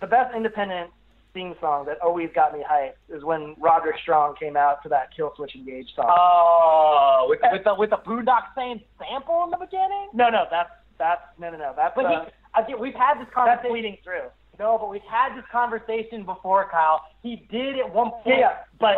the 0.00 0.08
best 0.08 0.34
independent 0.34 0.90
theme 1.36 1.54
song 1.60 1.84
that 1.84 1.98
always 2.00 2.30
got 2.34 2.54
me 2.54 2.64
hyped 2.68 2.94
is 3.14 3.22
when 3.22 3.54
Roderick 3.60 3.96
Strong 4.00 4.36
came 4.40 4.56
out 4.56 4.82
to 4.84 4.88
that 4.88 5.10
Killswitch 5.16 5.54
Engage 5.54 5.94
song. 5.94 6.06
Oh, 6.08 7.26
with 7.28 7.40
with 7.52 7.62
the 7.64 7.74
with 7.74 7.90
the 7.90 7.98
Boondock 7.98 8.54
Saints 8.56 8.84
sample 8.98 9.44
in 9.44 9.50
the 9.50 9.58
beginning. 9.58 10.08
no, 10.14 10.30
no, 10.30 10.44
that's 10.50 10.70
that's 10.98 11.20
no, 11.38 11.50
no, 11.50 11.58
no. 11.58 11.74
That's 11.76 11.94
But 11.94 12.06
uh, 12.06 12.24
he, 12.24 12.30
I 12.54 12.62
think 12.62 12.78
we've 12.78 12.94
had 12.94 13.14
this 13.20 13.26
that's 13.26 13.34
conversation. 13.34 13.70
bleeding 13.70 13.98
through. 14.02 14.28
No, 14.58 14.78
but 14.78 14.88
we've 14.88 15.02
had 15.02 15.36
this 15.36 15.44
conversation 15.52 16.24
before, 16.24 16.66
Kyle. 16.70 17.02
He 17.22 17.46
did 17.50 17.78
at 17.78 17.92
one 17.92 18.10
point, 18.24 18.38
Yeah, 18.38 18.56
but- 18.80 18.96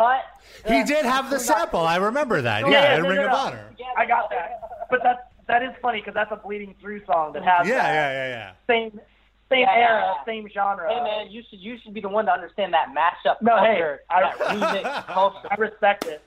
He 0.65 0.83
did 0.85 1.03
have 1.03 1.29
the 1.29 1.37
sample. 1.37 1.81
I 1.81 1.97
remember 1.97 2.41
that. 2.41 2.61
Yeah, 2.61 2.69
Yeah, 2.71 2.81
yeah, 2.83 2.95
in 2.95 3.03
no, 3.03 3.09
Ring 3.09 3.17
no, 3.17 3.25
of 3.25 3.31
no. 3.31 3.37
Honor. 3.37 3.69
I 3.97 4.05
got 4.05 4.29
that. 4.29 4.61
But 4.89 5.01
that's 5.03 5.19
that 5.47 5.61
is 5.63 5.71
funny 5.81 5.99
because 5.99 6.13
that's 6.13 6.31
a 6.31 6.37
bleeding 6.37 6.75
through 6.79 7.05
song 7.05 7.33
that 7.33 7.43
has 7.43 7.67
Yeah, 7.67 7.75
that 7.83 7.93
yeah, 7.93 8.11
yeah, 8.11 8.27
yeah. 8.29 8.51
same 8.67 9.01
same 9.49 9.61
Yeah, 9.61 9.73
era, 9.75 10.13
yeah. 10.17 10.25
same 10.25 10.47
genre. 10.53 10.89
Hey 10.93 11.01
man, 11.03 11.31
you 11.31 11.41
should 11.49 11.59
you 11.59 11.77
should 11.83 11.93
be 11.93 12.01
the 12.01 12.09
one 12.09 12.25
to 12.25 12.31
understand 12.31 12.73
that 12.73 12.87
mashup 12.95 13.41
No, 13.41 13.57
hey, 13.57 13.97
I- 14.09 14.31
remix 14.33 15.05
culture. 15.13 15.47
I 15.51 15.55
respect 15.55 16.05
it. 16.05 16.21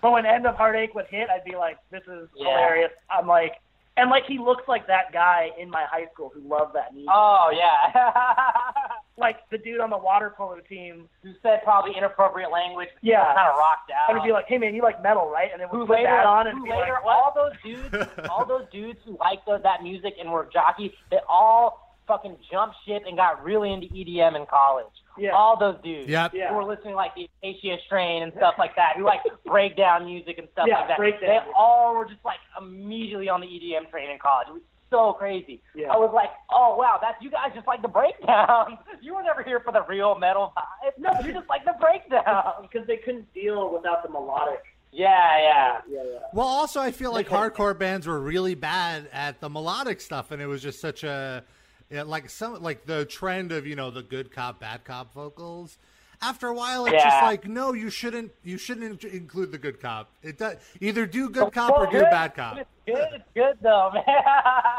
But 0.00 0.12
when 0.12 0.26
End 0.26 0.46
of 0.46 0.56
Heartache 0.56 0.94
would 0.96 1.06
hit, 1.06 1.28
I'd 1.30 1.44
be 1.44 1.54
like, 1.56 1.78
this 1.90 2.02
is 2.08 2.28
Yeah. 2.34 2.46
hilarious. 2.46 2.90
I'm 3.08 3.26
like, 3.28 3.52
and 3.96 4.08
like 4.10 4.24
he 4.26 4.38
looks 4.38 4.66
like 4.66 4.86
that 4.86 5.12
guy 5.12 5.50
in 5.60 5.68
my 5.70 5.84
high 5.84 6.06
school 6.14 6.32
who 6.34 6.40
loved 6.48 6.74
that 6.74 6.92
music. 6.94 7.10
Oh 7.12 7.52
yeah, 7.54 7.92
like 9.18 9.48
the 9.50 9.58
dude 9.58 9.80
on 9.80 9.90
the 9.90 9.98
water 9.98 10.32
polo 10.36 10.58
team. 10.68 11.08
who 11.22 11.32
said 11.42 11.60
probably 11.62 11.92
inappropriate 11.96 12.50
language? 12.50 12.88
Yeah. 13.02 13.22
kind 13.34 13.48
of 13.50 13.58
rocked 13.58 13.90
out. 13.90 14.08
I 14.10 14.14
would 14.14 14.22
be 14.24 14.32
like, 14.32 14.46
hey 14.48 14.56
man, 14.58 14.74
you 14.74 14.82
like 14.82 15.02
metal, 15.02 15.28
right? 15.30 15.50
And 15.52 15.60
then 15.60 15.68
we'd 15.70 15.86
put 15.86 15.90
later, 15.90 16.04
that 16.08 16.24
on 16.26 16.46
and 16.46 16.62
later 16.62 16.74
like, 16.94 17.04
what? 17.04 17.16
all 17.16 17.32
those 17.34 17.52
dudes, 17.62 17.94
all 18.30 18.46
those 18.46 18.64
dudes 18.72 18.98
who 19.04 19.16
liked 19.20 19.44
those, 19.46 19.62
that 19.62 19.82
music 19.82 20.14
and 20.18 20.32
were 20.32 20.48
jockey, 20.52 20.94
they 21.10 21.18
all 21.28 21.91
fucking 22.06 22.36
jumped 22.50 22.76
ship 22.86 23.02
and 23.06 23.16
got 23.16 23.42
really 23.44 23.72
into 23.72 23.86
EDM 23.88 24.36
in 24.36 24.46
college. 24.46 24.86
Yeah. 25.18 25.30
All 25.30 25.58
those 25.58 25.76
dudes. 25.84 26.08
Yep. 26.08 26.32
Yeah. 26.34 26.48
Who 26.50 26.56
were 26.56 26.64
listening 26.64 26.92
to, 26.92 26.96
like 26.96 27.14
the 27.14 27.28
Acacia 27.42 27.76
Strain 27.86 28.22
and 28.22 28.32
stuff 28.36 28.54
like 28.58 28.74
that, 28.76 28.94
who 28.96 29.04
like 29.04 29.20
breakdown 29.46 30.06
music 30.06 30.38
and 30.38 30.48
stuff 30.52 30.66
Yeah, 30.68 30.78
like 30.80 30.88
that. 30.88 30.96
breakdown 30.98 31.28
They 31.28 31.38
all 31.56 31.94
were 31.96 32.04
just 32.06 32.24
like 32.24 32.38
immediately 32.60 33.28
on 33.28 33.40
the 33.40 33.46
EDM 33.46 33.90
train 33.90 34.10
in 34.10 34.18
college. 34.18 34.48
It 34.48 34.52
was 34.54 34.62
so 34.90 35.12
crazy. 35.14 35.60
Yeah. 35.74 35.88
I 35.92 35.96
was 35.96 36.12
like, 36.14 36.30
oh 36.50 36.76
wow, 36.78 36.98
that's 37.00 37.20
you 37.22 37.30
guys 37.30 37.50
just 37.54 37.66
like 37.66 37.82
the 37.82 37.88
breakdown. 37.88 38.78
you 39.02 39.14
were 39.14 39.22
never 39.22 39.42
here 39.42 39.60
for 39.60 39.72
the 39.72 39.82
real 39.88 40.18
metal 40.18 40.52
vibe. 40.56 40.92
No, 40.98 41.10
you 41.26 41.32
just 41.32 41.48
like 41.48 41.64
the 41.64 41.74
breakdown. 41.80 42.52
because 42.62 42.86
they 42.86 42.96
couldn't 42.96 43.32
deal 43.34 43.72
without 43.72 44.02
the 44.02 44.08
melodic. 44.08 44.62
Yeah, 44.94 45.38
yeah. 45.38 45.80
Yeah, 45.90 46.02
yeah. 46.04 46.18
Well, 46.34 46.46
also, 46.46 46.78
I 46.80 46.90
feel 46.90 47.12
like 47.12 47.26
hardcore 47.26 47.78
bands 47.78 48.06
were 48.06 48.20
really 48.20 48.54
bad 48.54 49.08
at 49.12 49.40
the 49.40 49.48
melodic 49.48 50.02
stuff, 50.02 50.30
and 50.30 50.42
it 50.42 50.46
was 50.46 50.60
just 50.62 50.80
such 50.82 51.02
a 51.02 51.44
yeah, 51.92 52.02
like 52.02 52.30
some 52.30 52.62
like 52.62 52.86
the 52.86 53.04
trend 53.04 53.52
of 53.52 53.66
you 53.66 53.76
know 53.76 53.90
the 53.90 54.02
good 54.02 54.32
cop 54.32 54.60
bad 54.60 54.84
cop 54.84 55.12
vocals. 55.14 55.76
After 56.24 56.46
a 56.46 56.54
while, 56.54 56.86
it's 56.86 57.02
just 57.02 57.20
like 57.22 57.48
no, 57.48 57.72
you 57.72 57.90
shouldn't 57.90 58.30
you 58.44 58.56
shouldn't 58.56 59.02
include 59.04 59.50
the 59.50 59.58
good 59.58 59.80
cop. 59.80 60.08
It 60.22 60.38
does 60.38 60.54
either 60.80 61.04
do 61.04 61.28
good 61.28 61.52
cop 61.52 61.76
or 61.76 61.86
do 61.90 62.00
bad 62.02 62.36
cop. 62.36 62.58
It's 62.58 62.68
good. 62.86 63.08
It's 63.12 63.24
good 63.34 63.58
though, 63.60 63.90
man. 63.94 64.04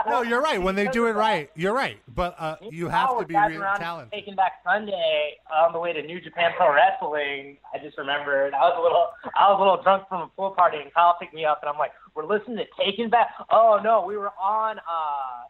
No, 0.07 0.21
you're 0.21 0.41
right. 0.41 0.61
When 0.61 0.75
they 0.75 0.87
do 0.87 1.05
it 1.07 1.11
right, 1.11 1.51
you're 1.55 1.73
right. 1.73 1.99
But 2.07 2.35
uh, 2.39 2.55
you 2.71 2.87
have 2.87 3.19
to 3.19 3.25
be 3.25 3.35
really 3.35 3.57
talented. 3.77 4.13
Taking 4.13 4.35
Back 4.35 4.53
Sunday 4.63 5.37
on 5.53 5.73
the 5.73 5.79
way 5.79 5.91
to 5.91 6.01
New 6.01 6.21
Japan 6.21 6.51
Pro 6.55 6.73
Wrestling. 6.73 7.57
I 7.73 7.77
just 7.79 7.97
remembered 7.97 8.53
I 8.53 8.61
was 8.61 8.75
a 8.79 8.81
little 8.81 9.07
I 9.37 9.51
was 9.51 9.57
a 9.57 9.61
little 9.61 9.83
drunk 9.83 10.07
from 10.07 10.21
a 10.21 10.27
pool 10.29 10.51
party 10.51 10.77
and 10.81 10.93
Kyle 10.93 11.17
picked 11.19 11.33
me 11.33 11.43
up 11.43 11.59
and 11.61 11.69
I'm 11.69 11.77
like, 11.77 11.91
we're 12.15 12.25
listening 12.25 12.55
to 12.57 12.65
Taking 12.81 13.09
Back. 13.09 13.31
Oh 13.51 13.81
no, 13.83 14.05
we 14.07 14.15
were 14.15 14.31
on. 14.41 14.79
uh 14.79 15.43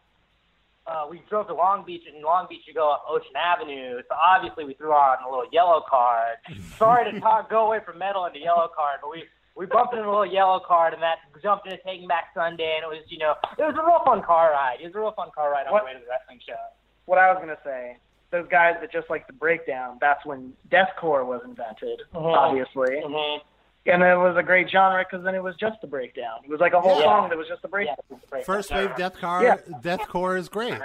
uh, 0.86 1.06
we 1.08 1.22
drove 1.28 1.46
to 1.48 1.54
Long 1.54 1.84
Beach, 1.84 2.02
and 2.06 2.16
in 2.16 2.22
Long 2.22 2.46
Beach 2.48 2.62
you 2.66 2.74
go 2.74 2.90
up 2.92 3.04
Ocean 3.08 3.32
Avenue. 3.36 4.02
So 4.08 4.14
obviously 4.14 4.64
we 4.64 4.74
threw 4.74 4.92
on 4.92 5.16
a 5.26 5.28
little 5.30 5.48
Yellowcard. 5.50 6.36
Sorry 6.78 7.10
to 7.10 7.20
talk, 7.20 7.48
go 7.50 7.66
away 7.66 7.78
from 7.84 7.98
metal 7.98 8.26
into 8.26 8.38
Yellowcard, 8.40 9.00
but 9.02 9.10
we 9.10 9.24
we 9.56 9.66
bumped 9.66 9.94
into 9.94 10.06
a 10.06 10.10
little 10.10 10.26
Yellowcard, 10.28 10.92
and 10.94 11.02
that 11.02 11.18
jumped 11.42 11.66
into 11.66 11.78
Taking 11.84 12.08
Back 12.08 12.24
Sunday, 12.34 12.76
and 12.76 12.84
it 12.84 12.88
was 12.94 13.04
you 13.08 13.18
know 13.18 13.34
it 13.58 13.62
was 13.62 13.74
a 13.80 13.84
real 13.86 14.02
fun 14.04 14.22
car 14.22 14.50
ride. 14.50 14.78
It 14.82 14.86
was 14.86 14.94
a 14.94 14.98
real 15.00 15.12
fun 15.12 15.28
car 15.34 15.50
ride 15.50 15.66
on 15.66 15.72
What- 15.72 15.82
the 15.82 15.86
way 15.86 15.92
to 15.94 16.00
the 16.00 16.06
wrestling 16.10 16.40
show. 16.46 16.60
What 17.06 17.18
I 17.18 17.30
was 17.32 17.38
gonna 17.40 17.58
say, 17.64 17.96
those 18.30 18.48
guys 18.48 18.74
that 18.80 18.90
just 18.90 19.08
like 19.10 19.26
the 19.26 19.32
breakdown. 19.32 19.98
That's 20.00 20.24
when 20.26 20.52
deathcore 20.70 21.24
was 21.24 21.40
invented, 21.44 22.02
Mhm. 22.14 22.36
obviously. 22.36 22.96
Mm-hmm. 23.00 23.46
And 23.86 24.02
it 24.02 24.16
was 24.16 24.34
a 24.38 24.42
great 24.42 24.70
genre 24.70 25.04
because 25.08 25.24
then 25.24 25.34
it 25.34 25.42
was 25.42 25.54
just 25.56 25.80
the 25.82 25.86
breakdown. 25.86 26.38
It 26.44 26.50
was 26.50 26.60
like 26.60 26.72
a 26.72 26.80
whole 26.80 26.98
Yeah. 26.98 27.04
song 27.04 27.28
that 27.28 27.36
was 27.36 27.46
just 27.48 27.60
the 27.62 27.68
Yeah, 27.68 27.94
breakdown. 28.30 28.44
First 28.44 28.72
wave 28.72 28.90
deathcore, 28.90 29.42
Yeah. 29.42 29.56
deathcore 29.80 30.38
is 30.38 30.48
great. 30.48 30.80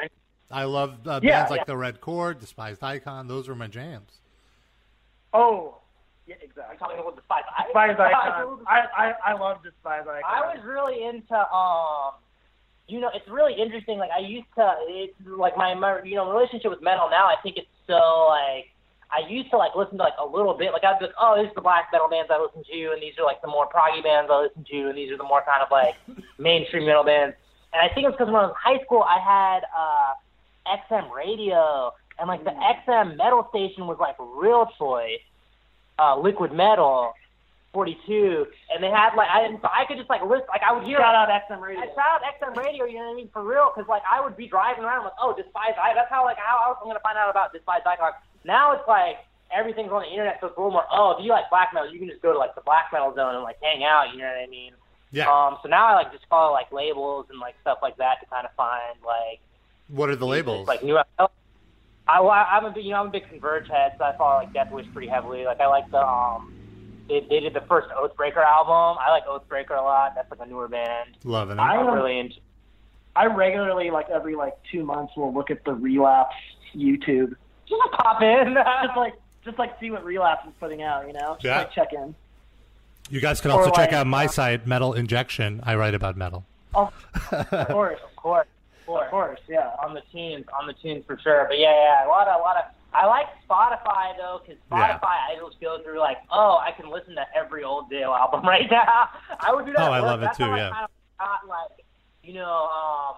I 0.52 0.64
love 0.66 1.08
uh, 1.08 1.20
Yeah, 1.24 1.38
bands 1.38 1.52
like 1.52 1.62
yeah. 1.62 1.64
the 1.66 1.78
Red 1.78 2.02
Chord, 2.02 2.40
Despised 2.40 2.84
Icon. 2.84 3.28
Those 3.28 3.48
were 3.48 3.56
my 3.56 3.68
jams. 3.68 4.20
Oh, 5.34 5.78
yeah, 6.26 6.36
I'm 6.36 6.42
exactly. 6.50 6.78
talking 6.78 7.00
about 7.00 7.16
the 7.16 7.22
Spice 7.22 7.44
Despised 7.66 8.00
Icon. 8.00 8.60
I, 8.68 8.80
I, 8.98 9.14
I 9.28 9.34
love 9.34 9.64
Despised 9.64 10.08
Icon. 10.08 10.24
I 10.26 10.54
was 10.56 10.64
really 10.66 11.04
into 11.06 11.36
um 11.54 12.14
you 12.88 13.00
know, 13.00 13.12
it's 13.14 13.28
really 13.30 13.54
interesting. 13.54 14.00
Like 14.00 14.10
I 14.12 14.20
used 14.20 14.48
to 14.58 14.74
it's 14.88 15.14
like 15.26 15.56
my, 15.56 15.74
my 15.76 16.02
you 16.04 16.16
know, 16.16 16.30
relationship 16.32 16.72
with 16.72 16.82
metal 16.82 17.08
now 17.10 17.28
I 17.28 17.36
think 17.44 17.58
it's 17.58 17.68
so 17.88 18.26
like 18.28 18.66
I 19.12 19.28
used 19.28 19.50
to 19.50 19.58
like 19.58 19.76
listen 19.76 19.98
to 19.98 20.04
like 20.04 20.18
a 20.22 20.26
little 20.26 20.54
bit 20.54 20.72
like 20.72 20.84
I'd 20.84 21.00
be 21.00 21.06
like, 21.06 21.16
Oh, 21.20 21.36
these 21.38 21.50
are 21.52 21.56
the 21.56 21.66
black 21.66 21.90
metal 21.92 22.10
bands 22.10 22.30
I 22.30 22.38
listen 22.38 22.64
to 22.64 22.80
and 22.94 23.02
these 23.02 23.18
are 23.18 23.26
like 23.26 23.42
the 23.42 23.48
more 23.48 23.68
proggy 23.68 24.04
bands 24.04 24.30
I 24.32 24.46
listen 24.46 24.64
to 24.64 24.90
and 24.90 24.98
these 24.98 25.12
are 25.12 25.18
the 25.18 25.26
more 25.26 25.42
kind 25.42 25.62
of 25.66 25.70
like 25.72 25.96
mainstream 26.38 26.86
metal 26.86 27.04
bands. 27.04 27.36
And 27.74 27.82
I 27.82 27.94
think 27.94 28.08
it's 28.08 28.16
because 28.18 28.32
when 28.32 28.38
I 28.38 28.50
was 28.50 28.56
in 28.56 28.62
high 28.62 28.84
school 28.86 29.02
I 29.02 29.18
had 29.18 29.66
uh 29.74 30.14
XM 30.70 31.10
radio 31.12 31.92
and 32.20 32.28
like 32.28 32.44
the 32.44 32.54
XM 32.54 33.18
metal 33.18 33.48
station 33.50 33.88
was 33.88 33.98
like 34.00 34.16
real 34.20 34.70
choice, 34.78 35.22
uh 35.98 36.18
liquid 36.20 36.54
metal. 36.54 37.14
42, 37.72 38.50
and 38.74 38.82
they 38.82 38.90
had 38.90 39.14
like 39.14 39.30
I, 39.30 39.46
so 39.62 39.70
I 39.70 39.86
could 39.86 40.02
just 40.02 40.10
like 40.10 40.26
list 40.26 40.50
like 40.50 40.66
I 40.66 40.74
would 40.74 40.82
hear 40.90 40.98
Shout 40.98 41.14
out 41.14 41.30
XM 41.30 41.62
Radio. 41.62 41.86
I 41.86 41.88
shout 41.94 42.18
out 42.18 42.22
XM 42.26 42.58
Radio, 42.58 42.86
you 42.86 42.98
know 42.98 43.14
what 43.14 43.14
I 43.14 43.22
mean, 43.22 43.30
for 43.30 43.46
real, 43.46 43.70
because 43.70 43.88
like 43.88 44.02
I 44.10 44.18
would 44.22 44.34
be 44.34 44.50
driving 44.50 44.84
around 44.84 45.06
like, 45.06 45.14
oh, 45.22 45.38
Despise 45.38 45.78
I. 45.78 45.94
That's 45.94 46.10
how 46.10 46.26
like 46.26 46.42
how 46.42 46.58
else 46.66 46.82
I'm 46.82 46.90
gonna 46.90 47.04
find 47.06 47.18
out 47.18 47.30
about 47.30 47.54
Despised 47.54 47.86
Icon. 47.86 48.18
Now 48.44 48.74
it's 48.74 48.88
like 48.88 49.18
everything's 49.56 49.92
on 49.92 50.04
the 50.04 50.10
internet, 50.10 50.38
so 50.42 50.48
it's 50.48 50.58
a 50.58 50.60
little 50.60 50.72
more. 50.72 50.86
Oh, 50.92 51.16
if 51.18 51.24
you 51.24 51.32
like 51.32 51.50
black 51.50 51.70
metal, 51.74 51.92
you 51.92 52.00
can 52.00 52.08
just 52.08 52.22
go 52.22 52.32
to 52.34 52.40
like 52.40 52.56
the 52.56 52.62
black 52.62 52.90
metal 52.92 53.14
zone 53.16 53.36
and 53.36 53.44
like 53.44 53.58
hang 53.62 53.84
out. 53.84 54.12
You 54.14 54.20
know 54.20 54.28
what 54.28 54.38
I 54.38 54.48
mean? 54.48 54.74
Yeah. 55.12 55.30
Um. 55.30 55.58
So 55.64 55.70
now 55.70 55.88
I 55.88 55.94
like 55.96 56.12
just 56.12 56.26
follow 56.30 56.52
like 56.54 56.72
labels 56.72 57.28
and 57.30 57.40
like 57.40 57.56
stuff 57.62 57.80
like 57.82 57.98
that 57.98 58.20
to 58.22 58.26
kind 58.28 58.46
of 58.46 58.54
find 58.56 59.00
like 59.06 59.40
what 59.88 60.10
are 60.10 60.16
the 60.16 60.28
labels? 60.28 60.68
like 60.68 60.84
new. 60.84 60.98
I, 62.08 62.58
I'm 62.58 62.66
a 62.66 62.72
big, 62.72 62.86
you 62.86 62.92
know, 62.92 63.02
I'm 63.02 63.08
a 63.08 63.12
big 63.12 63.30
Converge 63.30 63.68
head, 63.68 63.94
so 63.98 64.04
I 64.04 64.16
follow 64.18 64.38
like 64.38 64.54
Deathwish 64.54 64.92
pretty 64.94 65.08
heavily. 65.08 65.46
Like 65.46 65.60
I 65.60 65.68
like 65.68 65.90
the 65.92 66.06
um, 66.06 66.54
they, 67.08 67.22
they 67.30 67.40
did 67.40 67.54
the 67.54 67.62
first 67.62 67.88
Oathbreaker 67.90 68.44
album. 68.44 68.98
I 69.00 69.12
like 69.12 69.26
Oathbreaker 69.26 69.78
a 69.78 69.82
lot. 69.82 70.14
That's 70.16 70.30
like 70.32 70.40
a 70.40 70.50
newer 70.50 70.68
band. 70.68 71.18
Loving 71.24 71.58
it. 71.58 71.62
I 71.62 71.76
I'm 71.78 71.88
am- 71.88 71.94
really 71.94 72.20
into. 72.20 72.36
I 73.16 73.26
regularly, 73.26 73.90
like 73.90 74.10
every 74.10 74.36
like 74.36 74.54
two 74.72 74.84
months, 74.84 75.14
will 75.18 75.34
look 75.34 75.52
at 75.52 75.66
the 75.66 75.74
Relapse 75.74 76.36
YouTube, 76.76 77.36
Just 77.70 77.80
like 77.80 77.92
pop 77.92 78.22
in. 78.22 78.56
just 78.86 78.98
like 78.98 79.14
just 79.46 79.60
like 79.60 79.80
see 79.80 79.92
what 79.92 80.04
Relapse 80.04 80.46
is 80.48 80.54
putting 80.60 80.82
out. 80.82 81.08
You 81.08 81.14
know, 81.14 81.34
just 81.36 81.46
Yeah. 81.46 81.58
like 81.60 81.72
check 81.72 81.94
in. 81.94 82.16
You 83.10 83.22
guys 83.22 83.42
can 83.42 83.52
Or 83.52 83.60
also 83.60 83.70
check 83.72 83.92
like, 83.92 83.94
out 83.94 84.08
my 84.08 84.28
site, 84.28 84.68
Metal 84.68 84.94
Injection. 84.94 85.62
I 85.64 85.76
write 85.76 85.96
about 85.96 86.16
metal. 86.18 86.46
Oh, 86.76 86.92
Of 87.32 87.68
course, 87.70 88.00
of 88.04 88.16
course, 88.16 88.48
of 88.88 89.10
course, 89.10 89.40
yeah. 89.48 89.72
on 89.84 89.96
the 89.96 90.02
tunes, 90.12 90.46
on 90.60 90.68
the 90.68 90.74
tunes 90.74 91.04
for 91.08 91.18
sure. 91.18 91.46
But 91.50 91.58
yeah, 91.58 91.74
yeah, 91.74 92.06
a 92.06 92.10
lot 92.10 92.28
of, 92.28 92.40
a 92.40 92.44
lot 92.44 92.58
of. 92.58 92.64
I 92.94 93.06
like 93.08 93.26
Spotify 93.50 94.16
though, 94.18 94.42
because 94.46 94.62
Yeah. 94.72 94.98
Spotify 95.00 95.04
I 95.06 95.36
just 95.44 95.60
go 95.62 95.82
through 95.84 96.00
like, 96.00 96.18
oh, 96.32 96.58
I 96.64 96.72
can 96.72 96.90
listen 96.92 97.16
to 97.16 97.26
every 97.36 97.64
old 97.64 97.90
Dale 97.90 98.12
album 98.12 98.42
right 98.48 98.70
now. 98.70 99.10
I 99.40 99.54
would 99.54 99.66
do 99.66 99.74
that. 99.74 99.88
Oh, 99.90 99.92
I 99.92 100.00
love 100.00 100.22
it 100.22 100.30
too, 100.36 100.44
I 100.44 100.58
yeah. 100.58 100.70
kind 100.72 100.86
of 100.86 100.90
got 101.20 101.48
like, 101.48 101.86
you 102.24 102.34
know, 102.34 102.46
um, 102.70 103.16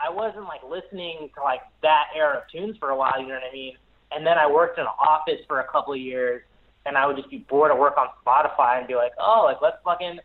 I 0.00 0.10
wasn't 0.10 0.44
like 0.44 0.60
listening 0.68 1.30
to 1.34 1.42
like 1.42 1.60
that 1.82 2.08
era 2.16 2.38
of 2.38 2.42
tunes 2.50 2.76
for 2.78 2.90
a 2.90 2.96
while. 2.96 3.14
You 3.20 3.28
know 3.28 3.34
what 3.34 3.44
I 3.48 3.52
mean? 3.52 3.74
And 4.12 4.26
then 4.26 4.38
I 4.38 4.50
worked 4.50 4.78
in 4.78 4.84
an 4.84 4.90
office 4.98 5.40
for 5.46 5.60
a 5.60 5.68
couple 5.68 5.92
of 5.92 6.00
years, 6.00 6.42
and 6.86 6.96
I 6.96 7.06
would 7.06 7.16
just 7.16 7.30
be 7.30 7.38
bored 7.38 7.70
of 7.70 7.78
work 7.78 7.96
on 7.96 8.08
Spotify 8.24 8.78
and 8.78 8.88
be 8.88 8.94
like, 8.94 9.12
oh, 9.18 9.42
like 9.44 9.62
let's 9.62 9.76
fucking 9.84 10.20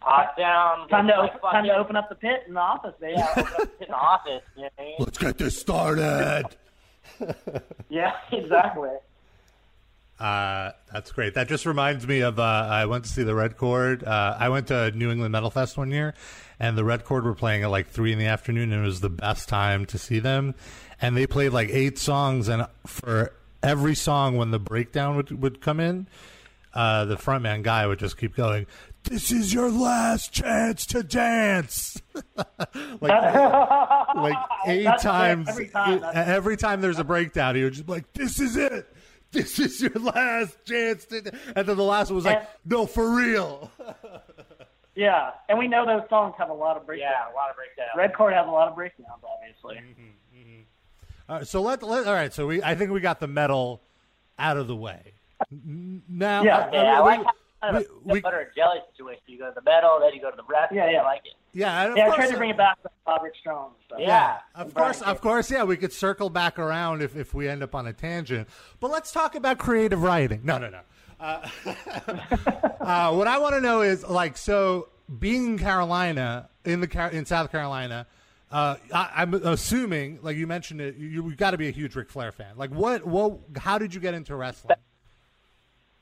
pop 0.00 0.36
down. 0.36 0.88
Time 0.88 1.06
to 1.06 1.18
like, 1.18 1.34
open, 1.36 1.50
time 1.50 1.64
to 1.64 1.76
open 1.76 1.96
up 1.96 2.08
the 2.08 2.14
pit 2.14 2.44
in 2.46 2.54
the 2.54 2.60
office, 2.60 2.94
baby. 3.00 3.14
Yeah, 3.16 3.28
open 3.36 3.54
up 3.54 3.80
in 3.80 3.88
the 3.88 3.94
office. 3.94 4.42
You 4.56 4.62
know 4.62 4.68
what 4.76 4.78
I 4.78 4.82
mean? 4.82 4.96
Let's 4.98 5.18
get 5.18 5.38
this 5.38 5.58
started. 5.58 6.44
yeah, 7.88 8.12
exactly. 8.32 8.90
Uh, 10.18 10.72
that's 10.92 11.12
great. 11.12 11.32
That 11.34 11.48
just 11.48 11.64
reminds 11.64 12.06
me 12.06 12.20
of 12.20 12.38
uh, 12.38 12.42
I 12.42 12.84
went 12.84 13.04
to 13.04 13.10
see 13.10 13.22
the 13.22 13.34
Red 13.34 13.56
Chord. 13.56 14.04
Uh, 14.04 14.36
I 14.38 14.50
went 14.50 14.66
to 14.66 14.90
New 14.90 15.10
England 15.10 15.32
Metal 15.32 15.50
Fest 15.50 15.78
one 15.78 15.90
year, 15.90 16.14
and 16.58 16.76
the 16.76 16.84
Red 16.84 17.06
Chord 17.06 17.24
were 17.24 17.34
playing 17.34 17.62
at 17.62 17.70
like 17.70 17.88
three 17.88 18.12
in 18.12 18.18
the 18.18 18.26
afternoon, 18.26 18.70
and 18.72 18.82
it 18.82 18.86
was 18.86 19.00
the 19.00 19.08
best 19.08 19.48
time 19.48 19.86
to 19.86 19.98
see 19.98 20.18
them. 20.18 20.54
And 21.00 21.16
they 21.16 21.26
played 21.26 21.52
like 21.52 21.70
eight 21.70 21.98
songs, 21.98 22.48
and 22.48 22.66
for 22.86 23.32
every 23.62 23.94
song, 23.94 24.36
when 24.36 24.50
the 24.50 24.58
breakdown 24.58 25.16
would 25.16 25.42
would 25.42 25.60
come 25.60 25.80
in, 25.80 26.06
uh, 26.74 27.06
the 27.06 27.16
frontman 27.16 27.62
guy 27.62 27.86
would 27.86 27.98
just 27.98 28.18
keep 28.18 28.34
going. 28.36 28.66
This 29.04 29.32
is 29.32 29.54
your 29.54 29.70
last 29.70 30.30
chance 30.30 30.84
to 30.86 31.02
dance. 31.02 32.00
like, 32.36 33.00
like 33.00 34.36
eight 34.66 34.84
That's 34.84 35.02
times. 35.02 35.48
every 35.48 35.68
time, 35.68 36.02
every 36.12 36.56
time 36.58 36.82
there's 36.82 36.98
a 36.98 37.04
breakdown, 37.04 37.54
he 37.56 37.64
would 37.64 37.72
just 37.72 37.86
be 37.86 37.92
like, 37.92 38.12
"This 38.12 38.38
is 38.38 38.56
it. 38.56 38.94
This 39.32 39.58
is 39.58 39.80
your 39.80 39.92
last 39.92 40.62
chance." 40.66 41.06
To... 41.06 41.32
And 41.56 41.66
then 41.66 41.76
the 41.76 41.82
last 41.84 42.10
one 42.10 42.16
was 42.16 42.24
like, 42.26 42.38
And- 42.40 42.46
"No, 42.66 42.84
for 42.84 43.16
real." 43.16 43.70
Yeah, 44.96 45.30
and 45.48 45.58
we 45.58 45.66
know 45.66 45.86
those 45.86 46.06
songs 46.10 46.34
have 46.36 46.50
a 46.50 46.52
lot 46.52 46.76
of 46.76 46.84
breakdowns. 46.84 47.12
Yeah, 47.14 47.32
a 47.32 47.34
lot 47.34 47.48
of 47.48 47.56
breakdowns. 47.56 47.88
Red 47.96 48.12
Chord 48.12 48.34
has 48.34 48.46
a 48.46 48.50
lot 48.50 48.68
of 48.68 48.74
breakdowns, 48.74 49.22
obviously. 49.24 49.76
Mm-hmm. 49.76 50.09
All 51.30 51.36
right, 51.38 51.46
so 51.46 51.62
let, 51.62 51.82
let 51.82 52.06
all 52.08 52.12
right. 52.12 52.32
So 52.34 52.46
we 52.48 52.62
I 52.62 52.74
think 52.74 52.90
we 52.90 53.00
got 53.00 53.20
the 53.20 53.28
metal 53.28 53.80
out 54.38 54.56
of 54.56 54.66
the 54.66 54.74
way. 54.76 55.12
Now, 55.50 56.42
Yeah, 56.42 56.58
uh, 56.58 56.70
Yeah, 56.72 56.80
I 56.80 57.02
we- 57.02 57.06
like 57.24 57.26
kind 57.62 57.76
we- 57.76 57.84
a 57.84 58.14
we- 58.14 58.20
butter 58.20 58.38
and 58.40 58.48
jelly 58.56 58.80
situation. 58.90 59.22
You 59.26 59.38
go 59.38 59.48
to 59.48 59.54
the 59.54 59.62
metal, 59.62 59.98
then 60.00 60.12
you 60.12 60.20
go 60.20 60.30
to 60.30 60.36
the 60.36 60.42
rest. 60.48 60.72
Yeah, 60.74 60.90
yeah. 60.90 61.00
I 61.00 61.04
like 61.04 61.22
it. 61.24 61.34
yeah, 61.52 61.82
and 61.82 61.90
of 61.92 61.96
Yeah, 61.96 62.02
I 62.04 62.06
course, 62.06 62.16
tried 62.16 62.30
to 62.32 62.36
bring 62.36 62.50
it 62.50 62.56
back 62.56 62.82
to 62.82 62.90
Roderick 63.06 63.34
Strong. 63.38 63.70
So. 63.88 63.96
Yeah. 63.98 64.38
Of 64.56 64.74
course, 64.74 65.02
of 65.02 65.20
course, 65.20 65.50
yeah. 65.50 65.62
We 65.64 65.76
could 65.76 65.92
circle 65.92 66.30
back 66.30 66.58
around 66.58 67.00
if, 67.02 67.14
if 67.16 67.32
we 67.32 67.48
end 67.48 67.62
up 67.62 67.74
on 67.76 67.86
a 67.86 67.92
tangent. 67.92 68.48
But 68.80 68.90
let's 68.90 69.12
talk 69.12 69.34
about 69.36 69.58
creative 69.58 70.02
writing. 70.02 70.40
No, 70.42 70.58
no, 70.58 70.68
no. 70.70 70.80
Uh, 71.20 71.48
uh, 72.80 73.12
what 73.14 73.28
I 73.28 73.38
want 73.38 73.54
to 73.54 73.60
know 73.60 73.82
is 73.82 74.06
like, 74.08 74.36
so 74.36 74.88
being 75.18 75.46
in 75.46 75.58
Carolina, 75.58 76.48
in 76.64 76.80
the 76.80 76.88
Car- 76.88 77.10
in 77.10 77.24
South 77.26 77.50
Carolina, 77.52 78.06
uh, 78.50 78.76
I, 78.92 79.10
I'm 79.16 79.34
assuming, 79.34 80.18
like 80.22 80.36
you 80.36 80.46
mentioned 80.46 80.80
it, 80.80 80.96
you, 80.96 81.08
you 81.08 81.36
got 81.36 81.52
to 81.52 81.58
be 81.58 81.68
a 81.68 81.72
huge 81.72 81.94
Ric 81.94 82.10
Flair 82.10 82.32
fan. 82.32 82.56
Like, 82.56 82.70
what, 82.70 83.06
what, 83.06 83.38
how 83.56 83.78
did 83.78 83.94
you 83.94 84.00
get 84.00 84.14
into 84.14 84.34
wrestling? 84.34 84.76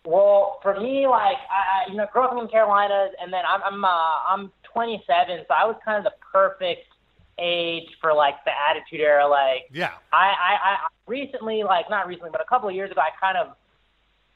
Well, 0.08 0.58
for 0.62 0.80
me, 0.80 1.06
like 1.06 1.36
I, 1.50 1.84
I 1.86 1.90
you 1.90 1.96
know, 1.96 2.06
grew 2.10 2.22
up 2.22 2.32
in 2.32 2.38
the 2.38 2.48
Carolinas, 2.48 3.12
and 3.20 3.30
then 3.30 3.42
I'm 3.46 3.60
I'm 3.62 3.84
uh, 3.84 3.88
I'm 4.28 4.52
27, 4.72 5.44
so 5.46 5.54
I 5.54 5.66
was 5.66 5.76
kind 5.84 5.98
of 5.98 6.04
the 6.04 6.16
perfect 6.32 6.86
age 7.38 7.88
for 8.00 8.14
like 8.14 8.42
the 8.46 8.50
Attitude 8.70 9.00
Era. 9.00 9.28
Like 9.28 9.68
Yeah, 9.70 9.92
I, 10.10 10.26
I, 10.26 10.56
I 10.62 10.76
recently, 11.06 11.62
like 11.62 11.90
not 11.90 12.06
recently, 12.06 12.30
but 12.32 12.40
a 12.40 12.46
couple 12.46 12.70
of 12.70 12.74
years 12.74 12.90
ago, 12.90 13.02
I 13.02 13.10
kind 13.20 13.36
of, 13.36 13.54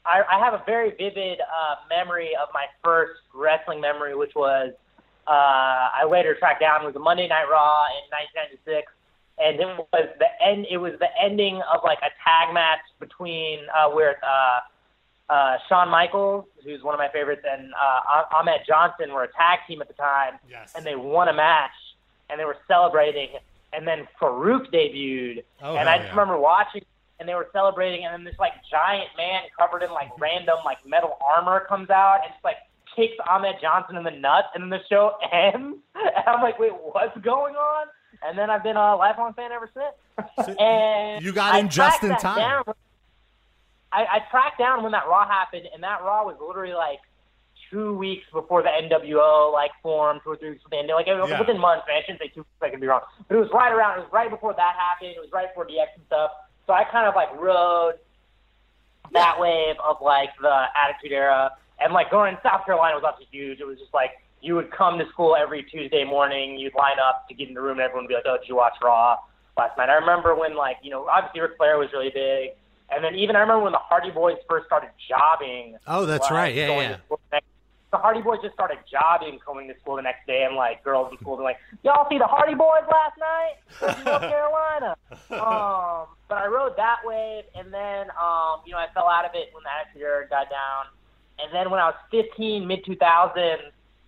I, 0.05 0.21
I 0.31 0.39
have 0.39 0.53
a 0.53 0.61
very 0.63 0.91
vivid 0.91 1.39
uh, 1.39 1.75
memory 1.89 2.31
of 2.39 2.49
my 2.53 2.65
first 2.83 3.21
wrestling 3.33 3.81
memory, 3.81 4.15
which 4.15 4.35
was 4.35 4.73
uh, 5.27 5.31
I 5.31 6.05
later 6.09 6.35
tracked 6.35 6.59
down 6.61 6.83
was 6.85 6.95
a 6.95 6.99
Monday 6.99 7.27
Night 7.27 7.45
Raw 7.49 7.85
in 7.97 8.03
1996, 8.11 8.91
and 9.39 9.59
it 9.59 9.67
was 9.91 10.09
the 10.19 10.27
end. 10.45 10.65
It 10.69 10.77
was 10.77 10.93
the 10.99 11.07
ending 11.21 11.61
of 11.73 11.81
like 11.83 11.99
a 11.99 12.11
tag 12.23 12.53
match 12.53 12.79
between 12.99 13.59
uh, 13.75 13.89
where 13.89 14.17
uh, 14.23 15.33
uh, 15.33 15.57
Shawn 15.69 15.89
Michaels, 15.89 16.45
who's 16.63 16.83
one 16.83 16.93
of 16.93 16.99
my 16.99 17.09
favorites, 17.09 17.43
and 17.49 17.71
uh, 17.73 18.23
Ahmed 18.35 18.61
Johnson 18.67 19.11
were 19.13 19.23
a 19.23 19.31
tag 19.31 19.59
team 19.67 19.81
at 19.81 19.87
the 19.87 19.93
time, 19.95 20.33
Yes. 20.49 20.73
and 20.75 20.85
they 20.85 20.95
won 20.95 21.29
a 21.29 21.33
match, 21.33 21.71
and 22.29 22.39
they 22.39 22.45
were 22.45 22.57
celebrating, 22.67 23.29
and 23.71 23.87
then 23.87 24.07
Faarooq 24.21 24.71
debuted, 24.71 25.43
Oh, 25.61 25.75
and 25.77 25.87
I 25.89 25.97
just 25.97 26.07
yeah. 26.07 26.11
remember 26.11 26.37
watching, 26.37 26.83
and 27.19 27.27
they 27.29 27.33
were 27.35 27.47
celebrating, 27.53 28.05
and 28.05 28.13
then 28.13 28.23
this 28.25 28.37
like 28.37 28.53
giant 28.69 29.09
man 29.17 29.43
covered 29.57 29.81
in 29.83 29.91
like 29.91 30.09
random 30.19 30.57
like 30.65 30.85
metal 30.85 31.17
armor 31.35 31.61
comes 31.61 31.89
out 31.89 32.19
and 32.23 32.31
just 32.33 32.43
like 32.43 32.57
kicks 32.95 33.15
Ahmed 33.27 33.55
Johnson 33.61 33.95
in 33.97 34.03
the 34.03 34.11
nuts, 34.11 34.47
and 34.55 34.63
then 34.63 34.69
the 34.69 34.79
show 34.89 35.15
ends, 35.31 35.77
and 35.95 36.23
I'm 36.27 36.41
like, 36.41 36.59
wait, 36.59 36.71
what's 36.71 37.17
going 37.19 37.55
on? 37.55 37.87
And 38.25 38.37
then 38.37 38.49
I've 38.49 38.63
been 38.63 38.77
a 38.77 38.95
lifelong 38.95 39.33
fan 39.33 39.51
ever 39.51 39.69
since. 39.73 40.47
So 40.47 40.53
and 40.63 41.23
you 41.23 41.33
got 41.33 41.59
in 41.59 41.69
just 41.69 42.03
in 42.03 42.15
time. 42.17 42.37
down. 42.37 42.63
I, 43.91 44.05
I 44.05 44.19
tracked 44.31 44.57
down 44.59 44.81
when 44.83 44.91
that 44.93 45.07
Raw 45.07 45.27
happened, 45.27 45.67
and 45.73 45.83
that 45.83 46.01
Raw 46.03 46.23
was 46.25 46.35
literally 46.45 46.73
like 46.73 46.99
two 47.69 47.95
weeks 47.95 48.25
before 48.31 48.61
the 48.63 48.69
NWO 48.69 49.51
like 49.51 49.71
formed, 49.81 50.21
two 50.23 50.31
or 50.31 50.37
three 50.37 50.51
weeks 50.51 50.63
before 50.63 50.77
the 50.77 50.79
end. 50.79 50.89
Like 50.93 51.07
it 51.07 51.15
was 51.19 51.29
Yeah. 51.29 51.39
within 51.39 51.59
months. 51.59 51.85
Man. 51.87 51.97
I 51.97 52.01
shouldn't 52.05 52.21
say 52.21 52.27
two 52.29 52.41
weeks. 52.41 52.49
I 52.61 52.69
could 52.69 52.79
be 52.81 52.87
wrong, 52.87 53.01
but 53.27 53.35
it 53.35 53.39
was 53.39 53.49
right 53.53 53.71
around. 53.73 53.97
It 53.99 54.03
was 54.03 54.11
right 54.13 54.29
before 54.29 54.53
that 54.53 54.75
happened. 54.77 55.11
It 55.17 55.19
was 55.19 55.31
right 55.33 55.47
before 55.49 55.65
DX 55.65 55.87
and 55.95 56.05
stuff. 56.07 56.31
So 56.67 56.73
I 56.73 56.83
kind 56.85 57.07
of 57.07 57.15
like 57.15 57.33
rode 57.39 57.95
that 59.11 59.39
wave 59.39 59.75
of 59.83 59.97
like 60.01 60.29
the 60.41 60.65
Attitude 60.75 61.11
Era, 61.11 61.51
and 61.83 61.93
like 61.93 62.09
going 62.11 62.33
in 62.33 62.39
South 62.43 62.65
Carolina 62.65 62.95
was 62.95 63.03
obviously 63.05 63.37
huge. 63.37 63.59
It 63.59 63.65
was 63.65 63.77
just 63.79 63.93
like 63.93 64.11
you 64.41 64.55
would 64.55 64.71
come 64.71 64.97
to 64.99 65.07
school 65.09 65.35
every 65.35 65.63
Tuesday 65.63 66.03
morning. 66.03 66.57
You'd 66.57 66.75
line 66.75 66.97
up 66.99 67.27
to 67.29 67.33
get 67.33 67.47
in 67.47 67.53
the 67.53 67.61
room, 67.61 67.77
and 67.79 67.81
everyone 67.81 68.05
would 68.05 68.09
be 68.09 68.15
like, 68.15 68.25
"Oh, 68.27 68.37
did 68.37 68.47
you 68.49 68.55
watch 68.55 68.73
Raw 68.83 69.17
last 69.57 69.77
night?" 69.77 69.89
I 69.89 69.93
remember 69.95 70.35
when 70.35 70.55
like 70.55 70.77
you 70.81 70.91
know 70.91 71.07
obviously 71.07 71.41
Ric 71.41 71.57
Flair 71.57 71.77
was 71.77 71.89
really 71.93 72.09
big, 72.13 72.51
and 72.89 73.03
then 73.03 73.15
even 73.15 73.35
I 73.35 73.39
remember 73.39 73.63
when 73.63 73.71
the 73.73 73.79
Hardy 73.79 74.11
Boys 74.11 74.37
first 74.49 74.65
started 74.65 74.89
jobbing. 75.09 75.77
Oh, 75.87 76.05
that's 76.05 76.23
like, 76.23 76.31
right. 76.31 76.55
Yeah, 76.55 76.67
yeah. 76.79 76.97
the 77.09 77.17
next- 77.31 77.47
The 77.91 77.99
Hardy 77.99 78.21
Boys 78.23 78.39
just 78.41 78.55
started 78.55 78.79
jobbing, 78.91 79.37
coming 79.45 79.67
to 79.67 79.75
school 79.79 79.97
the 79.97 80.01
next 80.01 80.25
day, 80.25 80.43
and 80.45 80.55
like 80.55 80.83
girls 80.83 81.11
in 81.11 81.17
school 81.19 81.37
were 81.37 81.43
like, 81.43 81.59
"Y'all 81.83 82.07
see 82.09 82.17
the 82.17 82.25
Hardy 82.25 82.55
Boys 82.55 82.83
last 82.89 83.17
night 83.21 83.55
in 83.99 84.03
North 84.03 84.21
Carolina?" 84.33 84.95
um, 85.29 86.07
but 86.27 86.37
I 86.41 86.47
rode 86.47 86.75
that 86.77 86.99
wave, 87.05 87.43
and 87.55 87.71
then 87.71 88.09
um, 88.19 88.61
you 88.65 88.71
know 88.73 88.79
I 88.79 88.87
fell 88.95 89.07
out 89.07 89.25
of 89.25 89.31
it 89.35 89.53
when 89.53 89.61
the 89.63 89.69
Attitude 89.71 90.01
Era 90.01 90.27
died 90.27 90.49
down, 90.49 90.89
and 91.39 91.53
then 91.53 91.69
when 91.69 91.79
I 91.79 91.85
was 91.87 91.95
15, 92.11 92.67
mid 92.67 92.85
2000, 92.85 93.41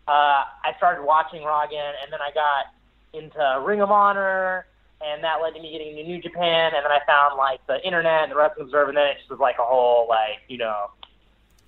uh, 0.08 0.12
I 0.12 0.46
started 0.78 1.04
watching 1.04 1.44
Raw 1.44 1.64
again, 1.64 1.94
and 2.04 2.12
then 2.12 2.20
I 2.22 2.32
got 2.34 2.74
into 3.14 3.62
Ring 3.66 3.82
of 3.82 3.92
Honor, 3.92 4.66
and 5.02 5.24
that 5.24 5.42
led 5.42 5.54
to 5.56 5.62
me 5.62 5.72
getting 5.72 5.98
into 5.98 6.04
New 6.04 6.22
Japan, 6.22 6.74
and 6.76 6.84
then 6.84 6.92
I 6.92 7.00
found 7.06 7.38
like 7.38 7.66
the 7.68 7.84
internet 7.86 8.24
and 8.24 8.32
the 8.32 8.36
Wrestling 8.36 8.66
Observer, 8.66 8.90
and 8.90 8.98
then 8.98 9.08
it 9.08 9.18
just 9.18 9.30
was 9.30 9.40
like 9.40 9.56
a 9.60 9.66
whole 9.66 10.08
like 10.08 10.40
you 10.48 10.58
know. 10.58 10.92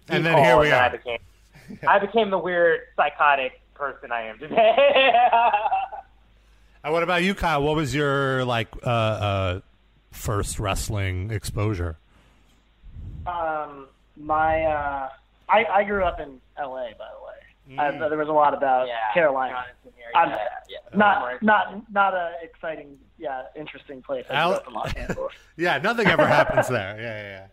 And 0.09 0.25
then 0.25 0.37
here 0.37 0.57
we 0.57 0.67
and 0.67 0.75
I 0.75 0.87
are. 0.87 0.89
became, 0.91 1.19
I 1.87 1.99
became 1.99 2.29
the 2.29 2.37
weird 2.37 2.81
psychotic 2.95 3.59
person 3.73 4.11
I 4.11 4.23
am 4.23 4.39
today. 4.39 5.13
And 6.83 6.93
what 6.93 7.03
about 7.03 7.21
you, 7.21 7.35
Kyle? 7.35 7.63
What 7.63 7.75
was 7.75 7.93
your 7.93 8.45
like 8.45 8.69
uh, 8.81 8.89
uh, 8.89 9.59
first 10.11 10.57
wrestling 10.57 11.31
exposure? 11.31 11.97
Um, 13.25 13.87
my 14.15 14.63
uh, 14.63 15.09
I 15.49 15.65
I 15.65 15.83
grew 15.83 16.03
up 16.03 16.19
in 16.19 16.39
L.A. 16.57 16.93
By 16.97 17.05
the 17.17 17.23
way. 17.25 17.33
I, 17.77 17.91
there 17.91 18.17
was 18.17 18.29
a 18.29 18.31
lot 18.31 18.53
about 18.53 18.88
yeah, 18.88 18.95
Carolina. 19.13 19.65
Yeah, 19.83 20.19
I'm- 20.19 20.29
yeah. 20.69 20.77
Not 20.95 21.43
not 21.43 21.91
not 21.91 22.13
a 22.13 22.36
exciting, 22.41 22.97
yeah, 23.17 23.43
interesting 23.57 24.01
place. 24.01 24.25
I 24.29 24.36
Al- 24.36 24.49
grew 24.51 24.57
up 24.57 24.67
in 24.67 24.73
Los 24.73 24.93
Angeles. 24.93 25.33
Yeah, 25.57 25.77
nothing 25.79 26.07
ever 26.07 26.25
happens 26.27 26.67
there. 26.69 26.95
Yeah, 26.97 27.21
yeah, 27.21 27.29
yeah. 27.29 27.47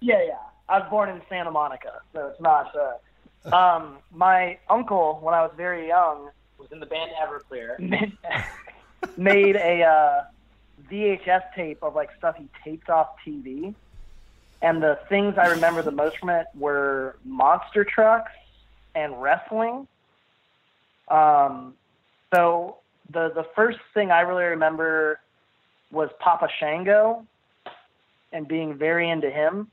Yeah, 0.00 0.26
yeah. 0.26 0.38
I 0.70 0.78
was 0.78 0.88
born 0.90 1.08
in 1.10 1.20
Santa 1.28 1.50
Monica, 1.50 2.00
so 2.14 2.28
it's 2.28 2.40
not. 2.40 2.72
Uh, 2.74 3.54
um, 3.54 3.98
my 4.12 4.58
uncle, 4.70 5.18
when 5.22 5.34
I 5.34 5.42
was 5.42 5.52
very 5.56 5.88
young, 5.88 6.30
was 6.58 6.70
in 6.72 6.80
the 6.80 6.86
band 6.86 7.10
Everclear. 7.20 7.78
made, 7.78 8.16
made 9.18 9.56
a 9.56 9.82
uh, 9.82 10.24
VHS 10.90 11.42
tape 11.54 11.82
of 11.82 11.94
like 11.94 12.10
stuff 12.16 12.36
he 12.36 12.48
taped 12.64 12.88
off 12.88 13.08
TV, 13.26 13.74
and 14.62 14.82
the 14.82 14.98
things 15.08 15.34
I 15.38 15.48
remember 15.48 15.82
the 15.82 15.92
most 15.92 16.18
from 16.18 16.30
it 16.30 16.46
were 16.58 17.16
monster 17.24 17.84
trucks 17.84 18.32
and 18.94 19.20
wrestling. 19.20 19.86
Um, 21.08 21.74
so 22.34 22.78
the 23.10 23.30
the 23.34 23.46
first 23.54 23.78
thing 23.94 24.10
I 24.10 24.20
really 24.20 24.44
remember 24.44 25.20
was 25.90 26.10
Papa 26.18 26.48
Shango, 26.58 27.24
and 28.32 28.46
being 28.46 28.76
very 28.76 29.08
into 29.08 29.30
him 29.30 29.68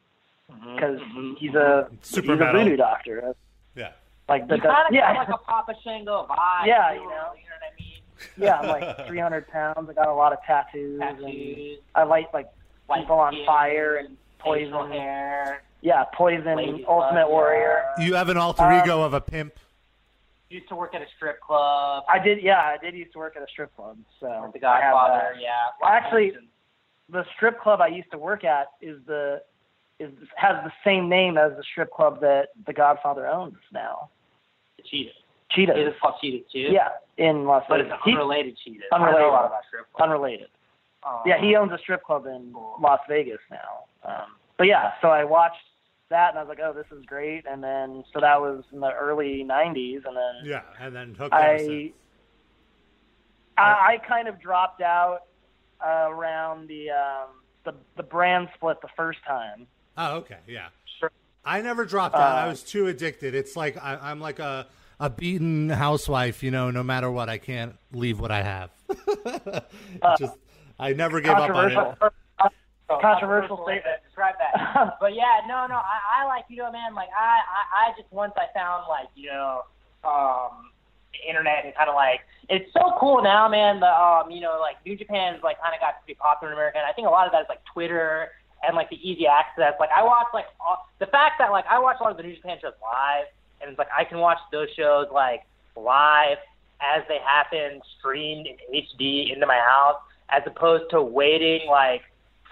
mm-hmm, 0.51 0.75
because 0.75 0.99
mm-hmm, 0.99 1.19
mm-hmm. 1.19 1.33
he's 1.35 1.55
a 1.55 1.89
Super 2.01 2.33
he's 2.33 2.39
metal. 2.39 2.61
a 2.61 2.63
voodoo 2.63 2.77
doctor. 2.77 3.35
Yeah. 3.75 3.91
Like 4.29 4.47
the, 4.47 4.55
You 4.55 4.61
kind 4.61 4.87
of 4.87 4.93
yeah, 4.93 5.11
like 5.13 5.29
a 5.29 5.37
Papa 5.37 5.73
Shango 5.83 6.25
vibe. 6.29 6.65
Yeah, 6.65 6.89
too, 6.89 6.95
you 6.95 7.01
know. 7.01 7.07
You 7.07 7.13
know 7.13 7.55
what 7.59 7.71
I 7.71 7.75
mean? 7.79 7.91
yeah, 8.37 8.59
I'm 8.59 8.67
like 8.67 9.07
300 9.07 9.47
pounds. 9.47 9.89
I 9.89 9.93
got 9.93 10.07
a 10.07 10.13
lot 10.13 10.33
of 10.33 10.39
tattoos. 10.45 11.01
And 11.01 11.77
I 11.95 12.03
light 12.03 12.27
like 12.33 12.47
people 12.93 13.17
on 13.17 13.35
fire 13.45 13.97
and 13.97 14.09
facial 14.09 14.24
poison. 14.45 14.91
hair. 14.91 15.63
Yeah, 15.81 16.03
poison, 16.15 16.55
Ladybug, 16.57 16.81
Ultimate 16.87 17.29
Warrior. 17.29 17.83
You 17.99 18.15
have 18.15 18.29
an 18.29 18.37
alter 18.37 18.63
Um, 18.63 18.81
ego 18.83 19.01
of 19.03 19.13
a 19.13 19.21
pimp. 19.21 19.53
Used 20.49 20.67
to 20.69 20.75
work 20.75 20.93
at 20.95 21.01
a 21.01 21.05
strip 21.15 21.39
club. 21.41 22.03
I 22.07 22.19
did, 22.19 22.41
yeah, 22.41 22.59
I 22.59 22.77
did 22.77 22.93
used 22.95 23.11
to 23.13 23.19
work 23.19 23.35
at 23.35 23.43
a 23.43 23.47
strip 23.47 23.75
club. 23.75 23.97
So 24.19 24.27
the 24.53 24.65
I 24.65 24.81
have 24.81 24.93
Godfather, 24.93 25.31
that. 25.35 25.41
yeah. 25.41 25.49
Well, 25.81 25.91
actually, 25.91 26.33
the 27.09 27.25
strip 27.35 27.59
club 27.59 27.81
I 27.81 27.87
used 27.87 28.09
to 28.11 28.17
work 28.17 28.43
at 28.43 28.67
is 28.81 28.97
the 29.05 29.41
is 29.99 30.11
has 30.35 30.55
the 30.63 30.71
same 30.83 31.07
name 31.09 31.37
as 31.37 31.51
the 31.55 31.63
strip 31.63 31.89
club 31.91 32.19
that 32.21 32.49
the 32.65 32.73
Godfather 32.73 33.27
owns 33.27 33.55
now. 33.71 34.09
Cheetah. 34.85 35.11
Cheetah. 35.51 35.79
It 35.79 35.87
is 35.87 35.93
called 36.01 36.15
Cheetah 36.21 36.45
too. 36.51 36.59
Yeah, 36.71 36.89
in 37.17 37.45
Las 37.45 37.63
Vegas. 37.63 37.69
But 37.69 37.79
it's 37.81 37.89
Vegas. 37.89 38.01
He- 38.05 38.11
unrelated 38.11 38.57
Cheetah. 38.63 38.83
Unrelated. 38.91 39.17
I 39.17 39.21
know 39.23 39.29
a 39.29 39.33
lot 39.33 39.45
about 39.45 39.61
strip 39.67 39.91
clubs. 39.93 40.03
unrelated. 40.09 40.47
Um, 41.03 41.21
Yeah, 41.25 41.39
he 41.39 41.55
owns 41.55 41.71
a 41.71 41.77
strip 41.79 42.03
club 42.03 42.25
in 42.25 42.53
Las 42.79 42.99
Vegas 43.07 43.39
now. 43.49 43.85
Um, 44.05 44.35
but 44.57 44.67
yeah, 44.67 44.93
so 45.01 45.09
I 45.09 45.23
watched 45.23 45.57
that 46.09 46.29
and 46.29 46.37
I 46.39 46.43
was 46.43 46.49
like, 46.49 46.59
oh, 46.63 46.73
this 46.73 46.85
is 46.97 47.03
great. 47.05 47.45
And 47.49 47.63
then 47.63 48.03
so 48.13 48.19
that 48.21 48.39
was 48.39 48.63
in 48.71 48.79
the 48.79 48.91
early 48.93 49.43
'90s, 49.43 50.05
and 50.05 50.15
then 50.15 50.45
Yeah, 50.45 50.61
and 50.79 50.95
then 50.95 51.15
hooked 51.15 51.33
I. 51.33 51.91
I 53.57 53.61
I 53.93 53.97
kind 54.07 54.27
of 54.27 54.39
dropped 54.41 54.81
out 54.81 55.21
uh, 55.85 56.07
around 56.09 56.67
the 56.67 56.89
um, 56.91 57.29
the 57.63 57.73
the 57.97 58.03
brand 58.03 58.49
split 58.55 58.81
the 58.81 58.89
first 58.95 59.19
time. 59.25 59.67
Oh, 59.97 60.17
okay, 60.17 60.39
yeah. 60.47 60.67
Sure. 60.99 61.11
I 61.43 61.61
never 61.61 61.85
dropped 61.85 62.15
out. 62.15 62.35
I 62.35 62.45
Uh, 62.45 62.49
was 62.49 62.63
too 62.63 62.87
addicted. 62.87 63.33
It's 63.33 63.55
like 63.55 63.77
I, 63.77 63.97
I'm 64.01 64.19
like 64.19 64.39
a 64.39 64.67
a 64.99 65.09
beaten 65.09 65.69
housewife. 65.69 66.43
You 66.43 66.51
know, 66.51 66.69
no 66.69 66.83
matter 66.83 67.09
what, 67.09 67.29
I 67.29 67.37
can't 67.37 67.75
leave 67.93 68.19
what 68.19 68.31
I 68.31 68.41
have. 68.43 68.71
Just 70.19 70.37
I 70.77 70.93
never 70.93 71.21
gave 71.21 71.33
up 71.33 71.49
on 71.49 71.71
it. 71.71 72.11
Controversial. 72.87 73.57
So, 73.57 73.65
Controversial 73.65 73.65
statement. 73.65 73.97
Describe 74.05 74.35
that. 74.37 74.97
but 75.01 75.15
yeah, 75.15 75.41
no, 75.47 75.65
no, 75.65 75.75
I, 75.81 76.21
I 76.21 76.25
like 76.27 76.45
you 76.49 76.57
know, 76.57 76.71
man. 76.71 76.93
Like 76.93 77.09
I, 77.17 77.41
I, 77.41 77.61
I 77.89 77.97
just 77.97 78.11
once 78.11 78.33
I 78.37 78.45
found 78.53 78.85
like 78.89 79.09
you 79.15 79.29
know, 79.29 79.63
um, 80.03 80.69
internet 81.27 81.65
and 81.65 81.73
kind 81.73 81.89
of 81.89 81.95
like 81.95 82.21
it's 82.49 82.71
so 82.73 82.93
cool 82.99 83.23
now, 83.23 83.49
man. 83.49 83.79
The 83.79 83.89
um, 83.89 84.29
you 84.29 84.41
know, 84.41 84.57
like 84.61 84.77
New 84.85 84.95
Japan's 84.95 85.41
like 85.43 85.59
kind 85.61 85.73
of 85.73 85.81
got 85.81 85.97
to 85.97 86.05
be 86.05 86.13
popular 86.13 86.53
in 86.53 86.57
America, 86.57 86.77
and 86.77 86.85
I 86.85 86.93
think 86.93 87.07
a 87.07 87.11
lot 87.11 87.25
of 87.25 87.31
that 87.33 87.41
is 87.41 87.49
like 87.49 87.61
Twitter 87.73 88.29
and 88.61 88.75
like 88.75 88.89
the 88.89 89.01
easy 89.01 89.25
access. 89.25 89.73
Like 89.79 89.89
I 89.95 90.03
watch 90.03 90.27
like 90.33 90.45
all, 90.59 90.87
the 90.99 91.07
fact 91.07 91.35
that 91.39 91.51
like 91.51 91.65
I 91.69 91.79
watch 91.79 91.97
a 91.99 92.03
lot 92.03 92.11
of 92.11 92.17
the 92.17 92.23
New 92.23 92.35
Japan 92.35 92.57
shows 92.61 92.77
live, 92.81 93.25
and 93.61 93.69
it's 93.69 93.79
like 93.79 93.89
I 93.95 94.03
can 94.03 94.19
watch 94.19 94.39
those 94.51 94.69
shows 94.77 95.07
like 95.11 95.41
live 95.75 96.37
as 96.81 97.03
they 97.07 97.17
happen, 97.25 97.81
streamed 97.97 98.47
in 98.47 98.57
HD 98.69 99.33
into 99.33 99.45
my 99.45 99.57
house, 99.57 100.01
as 100.29 100.43
opposed 100.45 100.89
to 100.91 101.01
waiting 101.01 101.67
like 101.67 102.01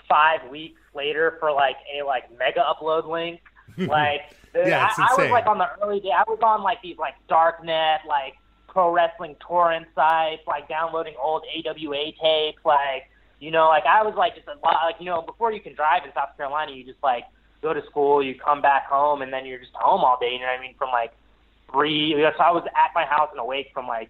five 0.08 0.50
weeks 0.50 0.80
later 0.94 1.38
for 1.40 1.52
like 1.52 1.78
a 1.96 2.06
like 2.06 2.26
Megaupload 2.38 3.08
link. 3.08 3.42
Like 3.78 4.22
Yeah, 4.54 4.90
I, 4.98 5.08
I 5.10 5.22
was 5.22 5.32
like 5.32 5.48
on 5.48 5.58
the 5.58 5.68
early 5.82 6.00
day. 6.00 6.12
I 6.12 6.24
was 6.28 6.38
on 6.44 6.62
like 6.62 6.82
these 6.84 6.98
like 6.98 7.16
darknet 7.28 8.06
like 8.08 8.36
pro 8.68 8.92
wrestling 8.92 9.36
torrent 9.40 9.88
sites, 9.96 10.44
like 10.46 10.68
downloading 10.68 11.16
old 11.20 11.44
AWA 11.56 12.12
tapes, 12.22 12.60
like 12.64 13.10
you 13.40 13.52
know, 13.52 13.68
like 13.68 13.86
I 13.86 14.04
was 14.04 14.14
like 14.16 14.36
just 14.36 14.48
a 14.48 14.52
lot 14.64 14.84
like 14.86 14.96
you 15.00 15.06
know 15.06 15.22
before 15.22 15.52
you 15.52 15.60
can 15.60 15.74
drive 15.74 16.04
in 16.06 16.14
South 16.14 16.36
Carolina, 16.38 16.72
you 16.72 16.84
just 16.84 17.02
like 17.02 17.24
go 17.62 17.74
to 17.74 17.84
school, 17.86 18.22
you 18.22 18.36
come 18.36 18.62
back 18.62 18.86
home, 18.86 19.22
and 19.22 19.34
then 19.34 19.46
you're 19.46 19.60
just 19.60 19.74
home 19.74 20.02
all 20.02 20.18
day. 20.20 20.34
You 20.34 20.40
know 20.40 20.48
what 20.48 20.60
I 20.60 20.62
mean? 20.62 20.76
From 20.78 20.90
like 20.90 21.14
three, 21.72 22.10
you 22.10 22.18
know, 22.18 22.32
so 22.38 22.44
I 22.44 22.52
was 22.52 22.64
at 22.68 22.92
my 22.94 23.06
house 23.06 23.30
and 23.32 23.40
awake 23.40 23.72
from 23.74 23.88
like 23.88 24.10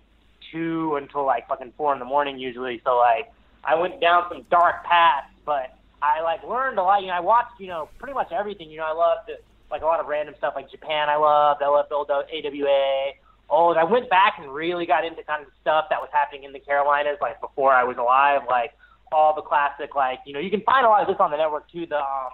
two 0.51 0.95
until 0.95 1.25
like 1.25 1.47
fucking 1.47 1.73
four 1.77 1.93
in 1.93 1.99
the 1.99 2.05
morning 2.05 2.37
usually. 2.37 2.81
So 2.83 2.97
like 2.97 3.31
I 3.63 3.75
went 3.75 4.01
down 4.01 4.25
some 4.29 4.45
dark 4.51 4.83
paths, 4.83 5.27
but 5.45 5.77
I 6.03 6.21
like 6.21 6.43
learned 6.43 6.77
a 6.77 6.83
lot. 6.83 7.01
You 7.01 7.07
know, 7.07 7.13
I 7.13 7.19
watched 7.21 7.59
you 7.59 7.67
know 7.67 7.87
pretty 7.97 8.13
much 8.13 8.31
everything. 8.31 8.69
You 8.69 8.77
know, 8.79 8.85
I 8.85 8.91
loved 8.93 9.31
like 9.71 9.81
a 9.81 9.85
lot 9.85 9.99
of 9.99 10.07
random 10.07 10.35
stuff 10.37 10.53
like 10.55 10.69
Japan. 10.69 11.09
I 11.09 11.15
loved. 11.15 11.63
I 11.63 11.67
loved 11.69 11.91
old 11.91 12.11
AWA. 12.11 13.11
Old. 13.49 13.77
I 13.77 13.83
went 13.83 14.09
back 14.09 14.35
and 14.39 14.53
really 14.53 14.85
got 14.85 15.05
into 15.05 15.23
kind 15.23 15.43
of 15.43 15.49
stuff 15.61 15.85
that 15.89 16.01
was 16.01 16.09
happening 16.11 16.43
in 16.43 16.51
the 16.53 16.59
Carolinas, 16.59 17.17
like 17.21 17.39
before 17.41 17.71
I 17.73 17.83
was 17.83 17.97
alive, 17.97 18.41
like 18.49 18.71
all 19.11 19.33
the 19.35 19.41
classic, 19.41 19.95
like 19.95 20.19
you 20.25 20.33
know, 20.33 20.39
you 20.39 20.49
can 20.49 20.61
find 20.61 20.85
a 20.85 20.89
lot 20.89 21.01
of 21.01 21.07
this 21.07 21.17
on 21.19 21.31
the 21.31 21.37
network 21.37 21.69
too. 21.71 21.85
The 21.85 21.97
um, 21.99 22.29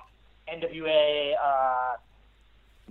NWA, 0.52 1.34
uh, 1.42 1.96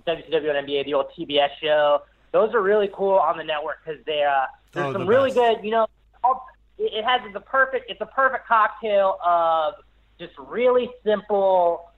WCW 0.07 0.55
and 0.55 0.67
NBA, 0.67 0.85
the 0.85 0.93
old 0.93 1.07
TBS 1.17 1.49
show. 1.61 2.01
Those 2.31 2.53
are 2.53 2.61
really 2.61 2.89
cool 2.93 3.15
on 3.17 3.37
the 3.37 3.43
network 3.43 3.79
because 3.83 4.03
they 4.05 4.23
uh, 4.23 4.45
there's 4.73 4.87
Oh, 4.87 4.93
some 4.93 5.01
the 5.01 5.07
really 5.07 5.31
best. 5.31 5.57
good. 5.57 5.65
You 5.65 5.71
know, 5.71 5.87
all, 6.23 6.45
it 6.77 7.03
has 7.03 7.21
the 7.33 7.39
perfect. 7.39 7.89
It's 7.89 8.01
a 8.01 8.05
perfect 8.05 8.47
cocktail 8.47 9.17
of 9.25 9.75
just 10.19 10.33
really 10.37 10.89
simple 11.03 11.89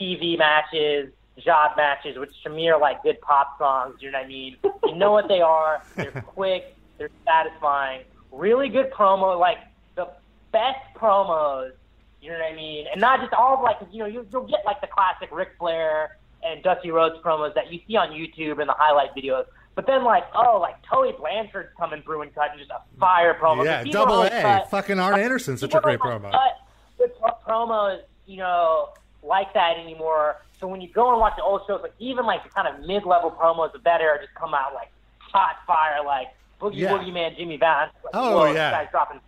TV 0.00 0.38
matches, 0.38 1.12
job 1.38 1.72
matches, 1.76 2.18
which 2.18 2.30
to 2.44 2.50
me 2.50 2.68
are 2.68 2.78
like 2.78 3.02
good 3.02 3.20
pop 3.20 3.56
songs. 3.58 3.96
You 4.00 4.10
know 4.10 4.18
what 4.18 4.24
I 4.24 4.28
mean? 4.28 4.56
You 4.84 4.94
know 4.96 5.12
what 5.12 5.28
they 5.28 5.40
are. 5.40 5.82
They're 5.96 6.10
quick. 6.26 6.76
They're 6.98 7.10
satisfying. 7.24 8.02
Really 8.30 8.68
good 8.68 8.90
promo. 8.92 9.38
Like 9.38 9.58
the 9.96 10.08
best 10.52 10.78
promos. 10.96 11.72
You 12.20 12.30
know 12.30 12.38
what 12.38 12.52
I 12.52 12.54
mean? 12.54 12.86
And 12.92 13.00
not 13.00 13.20
just 13.20 13.32
all 13.32 13.54
of 13.54 13.62
like 13.62 13.78
you 13.90 14.00
know 14.00 14.06
you, 14.06 14.26
you'll 14.30 14.46
get 14.46 14.60
like 14.66 14.80
the 14.82 14.86
classic 14.86 15.30
Ric 15.32 15.50
Flair 15.58 16.18
and 16.42 16.62
Dusty 16.62 16.90
Rhodes 16.90 17.16
promos 17.24 17.54
that 17.54 17.72
you 17.72 17.80
see 17.88 17.96
on 17.96 18.10
YouTube 18.10 18.60
and 18.60 18.68
the 18.68 18.74
highlight 18.76 19.14
videos. 19.16 19.46
But 19.74 19.86
then 19.86 20.04
like 20.04 20.24
oh 20.34 20.58
like 20.60 20.76
Tully 20.86 21.12
Blanchard's 21.18 21.70
coming 21.78 22.02
through 22.02 22.22
and 22.22 22.34
cutting 22.34 22.58
just 22.58 22.70
a 22.70 22.80
fire 22.98 23.34
promo. 23.40 23.64
Yeah, 23.64 23.84
double 23.84 24.22
A. 24.22 24.28
cut- 24.30 24.70
Fucking 24.70 24.98
Arn 24.98 25.18
Anderson's 25.18 25.60
such 25.60 25.74
a 25.74 25.80
great 25.80 25.98
promo. 25.98 26.30
cut 26.30 26.58
good 27.00 27.12
pro- 27.18 27.38
promos, 27.46 28.00
you 28.26 28.36
know, 28.36 28.90
like 29.22 29.52
that 29.54 29.76
anymore. 29.78 30.36
So 30.60 30.66
when 30.68 30.80
you 30.80 30.88
go 30.92 31.10
and 31.10 31.18
watch 31.20 31.34
the 31.36 31.42
old 31.42 31.62
shows, 31.66 31.80
like 31.82 31.94
even 31.98 32.26
like 32.26 32.44
the 32.44 32.50
kind 32.50 32.68
of 32.68 32.86
mid-level 32.86 33.30
promos 33.30 33.74
of 33.74 33.82
that 33.84 34.00
era 34.00 34.18
just 34.20 34.34
come 34.34 34.52
out 34.54 34.74
like 34.74 34.90
hot 35.18 35.56
fire, 35.66 36.04
like 36.04 36.28
Boogie 36.60 36.76
Yeah. 36.76 36.92
Woogie 36.92 37.12
Man, 37.12 37.34
Jimmy 37.36 37.56
Valiant. 37.56 37.92
Like, 38.04 38.14
Oh, 38.14 38.44
yeah. 38.52 38.70
guy's 38.70 38.90
dropping. 38.90 39.20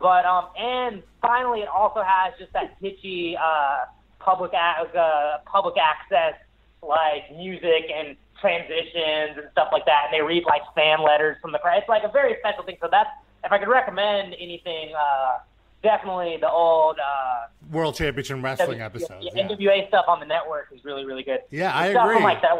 But 0.00 0.26
um, 0.26 0.48
and 0.58 1.02
finally, 1.22 1.60
it 1.60 1.68
also 1.68 2.02
has 2.02 2.34
just 2.38 2.52
that 2.52 2.78
kitschy 2.80 3.36
uh, 3.40 3.86
public 4.18 4.52
a- 4.52 4.98
uh, 4.98 5.38
public 5.46 5.76
access 5.78 6.34
like 6.82 7.34
music 7.34 7.90
and 7.94 8.14
transitions 8.38 9.38
and 9.38 9.48
stuff 9.52 9.68
like 9.72 9.86
that. 9.86 10.02
And 10.06 10.12
they 10.12 10.20
read 10.22 10.44
like 10.44 10.60
fan 10.74 11.02
letters 11.02 11.38
from 11.40 11.52
the 11.52 11.58
crowd. 11.58 11.78
It's 11.78 11.88
like 11.88 12.04
a 12.04 12.08
very 12.12 12.36
special 12.40 12.64
thing. 12.64 12.76
So 12.82 12.88
that's 12.90 13.08
if 13.44 13.52
I 13.52 13.58
could 13.58 13.68
recommend 13.68 14.34
anything, 14.38 14.92
uh, 14.94 15.38
definitely 15.84 16.36
the 16.40 16.50
old 16.50 16.98
uh, 16.98 17.46
World 17.70 17.94
Championship 17.94 18.42
Wrestling 18.42 18.78
W- 18.78 18.84
episodes. 18.84 19.28
yeah. 19.32 19.46
NWA 19.46 19.86
stuff 19.86 20.06
on 20.08 20.18
the 20.18 20.26
network 20.26 20.68
is 20.74 20.84
really 20.84 21.04
really 21.04 21.22
good. 21.22 21.40
Yeah, 21.50 21.70
The 21.70 21.76
I 21.78 21.90
stuff 21.92 22.04
agree. 22.04 22.14
From 22.16 22.24
like 22.24 22.42
that 22.42 22.58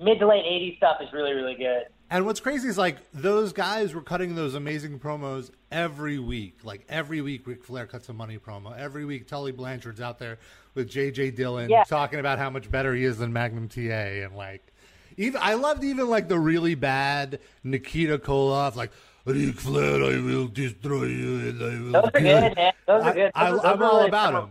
mid 0.00 0.18
to 0.20 0.26
late 0.26 0.44
'80s 0.44 0.76
stuff 0.78 0.96
is 1.02 1.12
really 1.12 1.32
really 1.34 1.54
good. 1.56 1.82
And 2.12 2.26
what's 2.26 2.40
crazy 2.40 2.66
is 2.66 2.76
like 2.78 2.96
those 3.12 3.52
guys 3.52 3.94
were 3.94 4.00
cutting 4.02 4.34
those 4.34 4.54
amazing 4.54 4.98
promos 4.98 5.50
every 5.70 6.18
week. 6.18 6.58
Like 6.64 6.84
every 6.88 7.20
week, 7.20 7.46
Ric 7.46 7.62
Flair 7.64 7.86
cuts 7.86 8.08
a 8.08 8.12
money 8.12 8.36
promo. 8.38 8.76
Every 8.76 9.04
week, 9.04 9.28
Tully 9.28 9.52
Blanchard's 9.52 10.00
out 10.00 10.18
there 10.18 10.38
with 10.74 10.88
J.J. 10.88 11.32
Dillon 11.32 11.70
Yeah. 11.70 11.84
talking 11.84 12.18
about 12.18 12.38
how 12.38 12.50
much 12.50 12.68
better 12.70 12.94
he 12.94 13.04
is 13.04 13.18
than 13.18 13.32
Magnum 13.32 13.68
TA. 13.68 13.80
And 14.24 14.34
like, 14.34 14.72
even 15.16 15.40
I 15.40 15.54
loved 15.54 15.84
even 15.84 16.08
like 16.08 16.26
the 16.28 16.38
really 16.38 16.74
bad 16.74 17.38
Nikita 17.62 18.18
Koloff, 18.18 18.74
like 18.74 18.90
Ric 19.24 19.56
Flair, 19.56 20.02
I 20.02 20.20
will 20.20 20.48
destroy 20.48 21.04
you 21.04 21.48
and 21.48 21.62
I 21.62 21.80
will. 21.80 21.92
Those 21.92 22.10
are 22.14 22.20
good, 22.20 22.56
man. 22.56 22.72
Those 22.86 23.02
are 23.04 23.14
good. 23.14 23.24
Those 23.26 23.32
I, 23.34 23.48
am 23.48 23.82
are 23.82 23.84
all 23.84 23.96
really 23.96 24.08
about 24.08 24.32
fun. 24.32 24.42
him. 24.42 24.50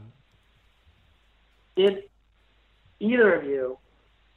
Did 1.75 2.03
either 2.99 3.33
of 3.33 3.45
you 3.45 3.77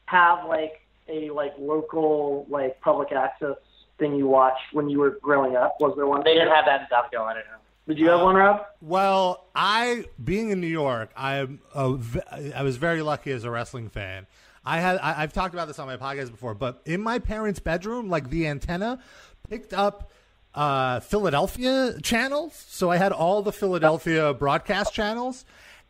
have 0.07 0.47
like 0.47 0.81
a 1.09 1.31
like 1.31 1.55
local 1.59 2.47
like 2.49 2.81
public 2.81 3.13
access 3.13 3.57
thing 3.99 4.15
you 4.15 4.27
watched 4.27 4.73
when 4.73 4.89
you 4.89 4.99
were 4.99 5.19
growing 5.23 5.57
up? 5.57 5.77
Was 5.81 5.95
there 5.97 6.07
one? 6.07 6.23
They 6.25 6.35
didn't 6.35 6.55
have 6.55 6.65
that 6.67 6.83
in 6.83 6.87
South 6.91 7.11
Carolina. 7.11 7.41
No. 7.51 7.59
Did 7.89 7.99
you 7.99 8.09
have 8.09 8.21
uh, 8.21 8.25
one, 8.25 8.37
Rob? 8.37 8.65
Well, 8.81 9.45
I 9.55 10.05
being 10.23 10.51
in 10.51 10.61
New 10.61 10.69
York, 10.69 11.11
I'm 11.17 11.61
a 11.75 11.95
v- 11.95 12.53
I 12.55 12.63
was 12.63 12.77
very 12.77 13.03
lucky 13.03 13.33
as 13.33 13.45
a 13.45 13.51
wrestling 13.51 13.89
fan. 13.89 14.27
I 14.65 14.79
had 14.79 14.99
I, 14.99 15.23
I've 15.23 15.33
talked 15.33 15.55
about 15.55 15.67
this 15.67 15.81
on 15.81 15.89
my 15.89 15.97
podcast 15.97 16.31
before, 16.31 16.55
but 16.55 16.81
in 16.85 17.01
my 17.01 17.19
parents' 17.19 17.59
bedroom, 17.59 18.09
like 18.09 18.31
the 18.31 18.47
antenna 18.47 19.01
picked 19.49 19.75
up 19.75 20.12
uh, 20.55 21.01
Philadelphia 21.01 21.95
channels. 22.03 22.55
So 22.69 22.91
I 22.91 22.97
had 22.97 23.13
all 23.13 23.43
the 23.43 23.53
Philadelphia 23.53 24.35
broadcast 24.35 24.93
channels, 24.95 25.45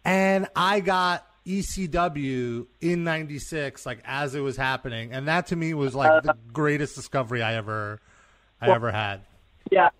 and 0.04 0.48
I 0.54 0.80
got 0.80 1.26
ECW 1.46 2.66
in 2.80 3.04
'96, 3.04 3.84
like 3.86 3.98
as 4.04 4.34
it 4.34 4.40
was 4.40 4.56
happening, 4.56 5.12
and 5.12 5.28
that 5.28 5.48
to 5.48 5.56
me 5.56 5.74
was 5.74 5.94
like 5.94 6.22
the 6.22 6.36
greatest 6.52 6.94
discovery 6.94 7.42
I 7.42 7.54
ever, 7.54 8.00
I 8.60 8.66
Well- 8.68 8.76
ever 8.76 8.90
had. 8.92 9.22
Yeah. 9.70 9.90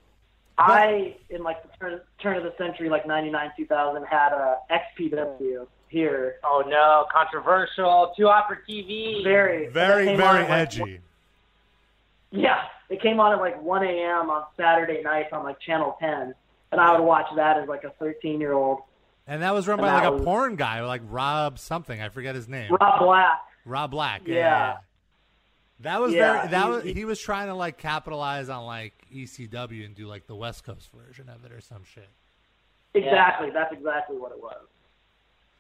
I 0.59 1.17
in 1.31 1.43
like 1.43 1.63
the 1.63 1.69
turn, 1.79 2.01
turn 2.21 2.37
of 2.37 2.45
the 2.45 2.55
century, 2.59 2.89
like 2.89 3.07
'99, 3.07 3.53
2000, 3.57 4.05
had 4.05 4.33
a 4.33 4.59
XPW 4.71 5.67
here. 5.89 6.37
Oh 6.45 6.63
no, 6.67 7.07
controversial. 7.13 8.13
Too 8.17 8.27
hot 8.27 8.47
for 8.49 8.57
TV. 8.69 9.25
Very, 9.25 9.69
Very, 9.69 10.05
very 10.15 10.23
on 10.23 10.37
at, 10.37 10.51
like, 10.51 10.59
edgy. 10.61 11.01
Yeah, 12.33 12.63
it 12.89 13.01
came 13.03 13.21
on 13.21 13.33
at 13.33 13.39
like 13.41 13.61
1 13.63 13.85
a.m. 13.85 14.31
on 14.31 14.45
Saturday 14.57 15.03
nights 15.03 15.29
on 15.33 15.45
like 15.45 15.61
Channel 15.61 15.97
10, 16.01 16.35
and 16.73 16.81
I 16.81 16.93
would 16.99 17.05
watch 17.05 17.27
that 17.37 17.59
as 17.59 17.69
like 17.69 17.85
a 17.85 17.91
13 17.99 18.41
year 18.41 18.55
old. 18.55 18.81
And 19.27 19.43
that 19.43 19.55
was 19.55 19.69
run 19.69 19.79
And 19.79 19.87
by 19.87 19.93
like 19.93 20.03
that 20.03 20.21
a 20.21 20.25
porn 20.25 20.57
guy, 20.57 20.83
like 20.83 21.03
Rob 21.09 21.59
something. 21.59 22.01
I 22.01 22.09
forget 22.09 22.35
his 22.35 22.49
name. 22.49 22.73
Rob 22.81 23.01
Black. 23.01 23.41
Rob 23.65 23.91
Black. 23.93 24.23
Yeah. 24.27 24.35
Yeah. 24.35 24.77
That 25.81 26.01
was 26.01 26.13
Yeah, 26.13 26.33
very. 26.39 26.49
That 26.49 26.65
he- 26.65 26.71
was 26.71 26.83
he- 26.85 26.93
he 26.95 27.05
was 27.05 27.21
trying 27.21 27.49
to 27.49 27.55
like 27.55 27.77
capitalize 27.79 28.49
on 28.49 28.65
like 28.67 28.95
ECW 29.13 29.85
and 29.85 29.95
do 29.95 30.07
like 30.07 30.27
the 30.27 30.35
West 30.35 30.65
Coast 30.65 30.91
version 30.93 31.29
of 31.29 31.45
it 31.45 31.53
or 31.53 31.61
some 31.61 31.85
shit. 31.85 32.09
Exactly, 32.95 33.51
that's 33.51 33.73
exactly 33.73 34.17
what 34.17 34.33
it 34.33 34.41
was. 34.41 34.65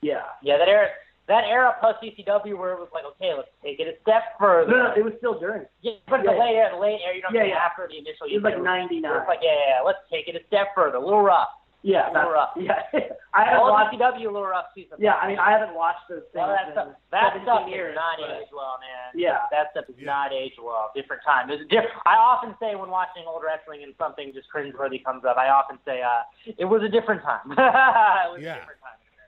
Yeah. 0.00 0.22
Yeah, 0.42 0.58
that 0.58 0.68
era, 0.68 0.88
that 1.32 1.44
era 1.48 1.72
plus 1.80 1.96
ECW 2.04 2.52
where 2.60 2.72
it 2.76 2.80
was 2.84 2.92
like, 2.92 3.04
okay, 3.16 3.32
let's 3.32 3.48
take 3.64 3.80
it 3.80 3.88
a 3.88 3.96
step 4.04 4.36
further. 4.38 4.68
No, 4.70 4.92
no, 4.92 4.92
it 4.92 5.02
was 5.02 5.14
still 5.16 5.40
during. 5.40 5.64
Yeah, 5.80 5.96
but 6.08 6.20
the 6.28 6.32
Yeah. 6.32 6.38
late 6.44 6.56
era, 6.60 6.70
the 6.76 6.80
late 6.80 7.00
era, 7.00 7.16
you 7.16 7.22
know, 7.24 7.32
Yeah, 7.32 7.44
yeah. 7.56 7.64
after 7.64 7.88
the 7.88 7.96
initial. 7.96 8.26
It 8.28 8.36
was 8.36 8.44
like 8.44 8.60
ECW. 8.60 9.00
99. 9.00 9.16
It's 9.16 9.28
like, 9.28 9.40
yeah, 9.40 9.50
yeah, 9.56 9.80
yeah, 9.80 9.80
let's 9.80 10.04
take 10.12 10.28
it 10.28 10.36
a 10.36 10.44
step 10.46 10.74
further. 10.76 10.98
A 11.00 11.04
little 11.04 11.22
rough. 11.24 11.48
Yeah, 11.84 12.06
a 12.06 12.14
little 12.14 12.30
rough. 12.30 12.54
yeah. 12.54 12.78
I 13.34 13.42
haven't 13.48 13.58
All 13.64 13.72
watched. 13.74 13.96
ECW, 13.98 14.28
a 14.28 14.30
little 14.30 14.46
rough 14.46 14.70
season. 14.72 14.98
Yeah, 15.00 15.14
I 15.18 15.26
mean, 15.26 15.40
I 15.40 15.50
haven't 15.50 15.74
watched 15.74 16.06
those 16.08 16.22
things 16.30 16.46
Well, 16.46 16.54
that 16.54 16.66
in 16.68 16.72
stuff, 16.78 16.88
that 17.10 17.32
17 17.34 17.42
stuff 17.42 17.66
years. 17.66 17.90
is 17.90 17.96
not 17.98 18.18
but- 18.20 18.30
age 18.38 18.52
well, 18.54 18.76
man. 18.78 19.10
Yeah. 19.18 19.38
That 19.50 19.72
stuff 19.72 19.86
is 19.88 19.96
Yeah. 19.98 20.06
not 20.06 20.32
age 20.32 20.54
well. 20.62 20.92
Different 20.94 21.22
time. 21.24 21.48
There's 21.48 21.62
a 21.62 21.64
diff- 21.64 21.90
I 22.06 22.14
often 22.20 22.54
say 22.60 22.76
when 22.76 22.90
watching 22.90 23.24
old 23.26 23.42
wrestling 23.42 23.82
and 23.82 23.94
something 23.98 24.30
just 24.32 24.46
cringeworthy 24.54 25.02
comes 25.02 25.24
up, 25.24 25.38
I 25.38 25.48
often 25.48 25.80
say, 25.84 26.02
uh, 26.02 26.22
it 26.56 26.66
was 26.66 26.82
a 26.84 26.88
different 26.88 27.22
time. 27.24 27.40
it 27.50 27.56
was 27.56 28.38
Yeah. 28.38 28.54
a 28.54 28.58
different 28.60 28.78
time. 28.78 28.81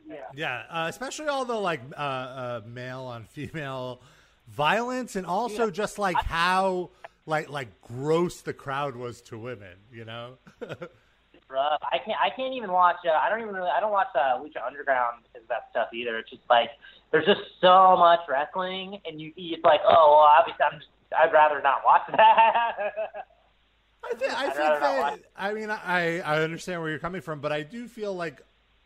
Yeah. 0.09 0.17
Yeah, 0.35 0.63
uh, 0.71 0.87
especially 0.89 1.29
all 1.29 1.45
the 1.45 1.55
like 1.55 1.81
uh, 1.97 2.01
uh, 2.01 2.61
male 2.67 3.03
on 3.03 3.25
female 3.31 4.01
violence, 4.49 5.17
and 5.17 5.27
also 5.27 5.71
just 5.71 5.99
like 5.99 6.17
how 6.17 6.91
like 7.27 7.49
like 7.51 7.81
gross 7.81 8.41
the 8.43 8.53
crowd 8.53 8.97
was 8.97 9.21
to 9.23 9.39
women. 9.39 9.77
You 9.93 10.05
know. 10.05 10.39
It's 11.35 11.51
rough. 11.51 11.83
I 11.93 11.99
can't. 11.99 12.17
I 12.25 12.31
can't 12.31 12.55
even 12.55 12.71
watch. 12.71 12.97
Uh, 13.05 13.11
I 13.11 13.29
don't 13.29 13.41
even 13.43 13.55
really. 13.55 13.69
I 13.69 13.81
don't 13.81 13.91
watch 13.91 14.07
uh, 14.15 14.39
Lucha 14.39 14.65
Underground 14.65 15.25
because 15.25 15.43
of 15.43 15.49
that 15.49 15.67
stuff 15.71 15.89
either. 15.93 16.17
It's 16.19 16.31
just 16.31 16.43
like 16.49 16.71
there's 17.11 17.27
just 17.27 17.41
so 17.61 17.97
much 17.97 18.21
wrestling, 18.29 19.01
and 19.05 19.21
you. 19.21 19.33
It's 19.37 19.65
like, 19.65 19.81
oh, 19.85 19.89
well, 19.91 20.31
obviously, 20.39 20.65
I'm 20.65 20.79
just. 20.79 20.91
I'd 21.17 21.33
rather 21.33 21.61
not 21.61 21.83
watch 21.85 22.03
that. 22.09 22.17
I 24.05 24.15
think, 24.17 24.33
I 24.33 24.45
think 24.47 24.57
that. 24.57 25.19
I 25.37 25.53
mean, 25.53 25.71
I, 25.71 26.21
I 26.21 26.43
understand 26.43 26.81
where 26.81 26.91
you're 26.91 26.99
coming 26.99 27.21
from, 27.21 27.41
but 27.41 27.53
I 27.53 27.63
do 27.63 27.87
feel 27.87 28.15
like 28.15 28.43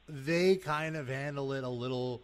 they 0.09 0.57
kind 0.57 0.97
of 0.97 1.09
handle 1.09 1.53
it 1.53 1.65
a 1.65 1.69
little 1.69 2.23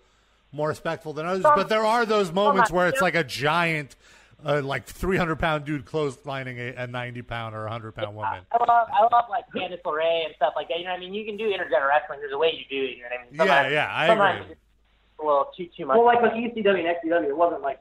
more 0.53 0.69
respectful 0.69 1.13
than 1.13 1.27
others. 1.27 1.43
But 1.43 1.69
there 1.69 1.85
are 1.85 2.07
those 2.07 2.33
moments 2.33 2.71
where 2.71 2.89
it's 2.89 3.01
like 3.01 3.15
a 3.15 3.25
giant, 3.25 3.97
uh, 4.45 4.63
like 4.63 4.87
300 4.87 5.37
pound 5.37 5.65
dude 5.65 5.85
clotheslining 5.85 6.59
a, 6.59 6.85
a 6.85 6.87
90 6.87 7.23
pound 7.23 7.55
or 7.55 7.63
100 7.63 7.93
pound 7.95 8.15
woman. 8.17 8.41
I 8.53 8.57
love, 8.65 8.89
I 8.93 9.03
love 9.13 9.25
like 9.29 9.45
Candice 9.55 9.83
LeRae 9.83 10.27
and 10.27 10.35
stuff 10.37 10.53
like 10.57 10.69
that. 10.69 10.79
You 10.79 10.85
know 10.85 10.91
what 10.93 10.97
I 10.99 11.01
mean? 11.01 11.15
You 11.15 11.25
can 11.25 11.37
do 11.37 11.45
intergender 11.51 11.89
wrestling. 11.89 12.21
There's 12.21 12.33
a 12.33 12.39
way 12.39 12.53
you 12.53 12.65
do 12.71 12.85
it. 12.85 12.97
You 12.97 13.03
know 13.03 13.09
what 13.11 13.19
I 13.21 13.25
mean? 13.25 13.35
Yeah, 13.35 13.39
Sometimes- 13.39 13.73
yeah, 13.73 13.89
I 13.93 14.07
sometimes 14.07 14.41
agree. 14.43 14.53
it's 14.53 14.61
A 15.21 15.25
little 15.27 15.51
too 15.57 15.67
too 15.77 15.87
much. 15.87 15.97
Well, 15.97 16.07
like 16.07 16.23
with 16.23 16.33
ECW 16.33 16.79
and 16.79 16.89
XCW, 17.13 17.29
it 17.29 17.37
wasn't 17.37 17.63
like 17.63 17.81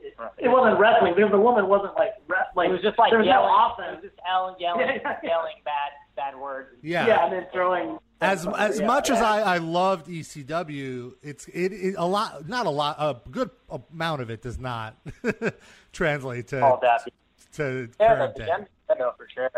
it, 0.00 0.14
it 0.38 0.48
wasn't 0.48 0.78
wrestling 0.78 1.14
because 1.16 1.30
the 1.30 1.40
woman 1.40 1.66
wasn't 1.66 1.94
like 1.96 2.12
wrestling. 2.28 2.68
it 2.70 2.72
was 2.72 2.82
just 2.82 2.98
like 2.98 3.10
there 3.10 3.18
was 3.20 3.26
yelling. 3.26 3.48
no 3.48 3.84
It 3.88 3.90
was 3.96 4.02
just 4.04 4.18
yelling, 4.24 4.54
yelling, 4.60 4.80
Yeah, 4.80 4.92
yeah, 5.02 5.18
yeah. 5.22 5.28
yelling 5.30 5.56
bad 5.64 5.90
bad 6.16 6.36
words. 6.38 6.68
Yeah. 6.82 7.06
Yeah, 7.06 7.24
and 7.24 7.32
then 7.32 7.46
throwing 7.52 7.98
As 8.20 8.46
as 8.58 8.80
Yeah, 8.80 8.86
much 8.86 9.10
as. 9.10 9.20
I, 9.20 9.40
I 9.40 9.58
loved 9.58 10.06
ECW, 10.08 11.14
it's 11.22 11.46
it, 11.48 11.72
it 11.72 11.94
a 11.98 12.06
lot 12.06 12.48
not 12.48 12.66
a 12.66 12.70
lot 12.70 12.96
a 12.98 13.16
good 13.30 13.50
amount 13.92 14.22
of 14.22 14.30
it 14.30 14.42
does 14.42 14.58
not 14.58 14.96
translate 15.92 16.48
to 16.48 16.62
All 16.64 16.78
that. 16.82 17.06
to 17.54 17.88
Yeah, 18.00 18.14
current 18.16 18.36
day. 18.36 18.46
yeah, 18.48 18.94
no, 18.98 19.12
for 19.16 19.28
sure. 19.32 19.50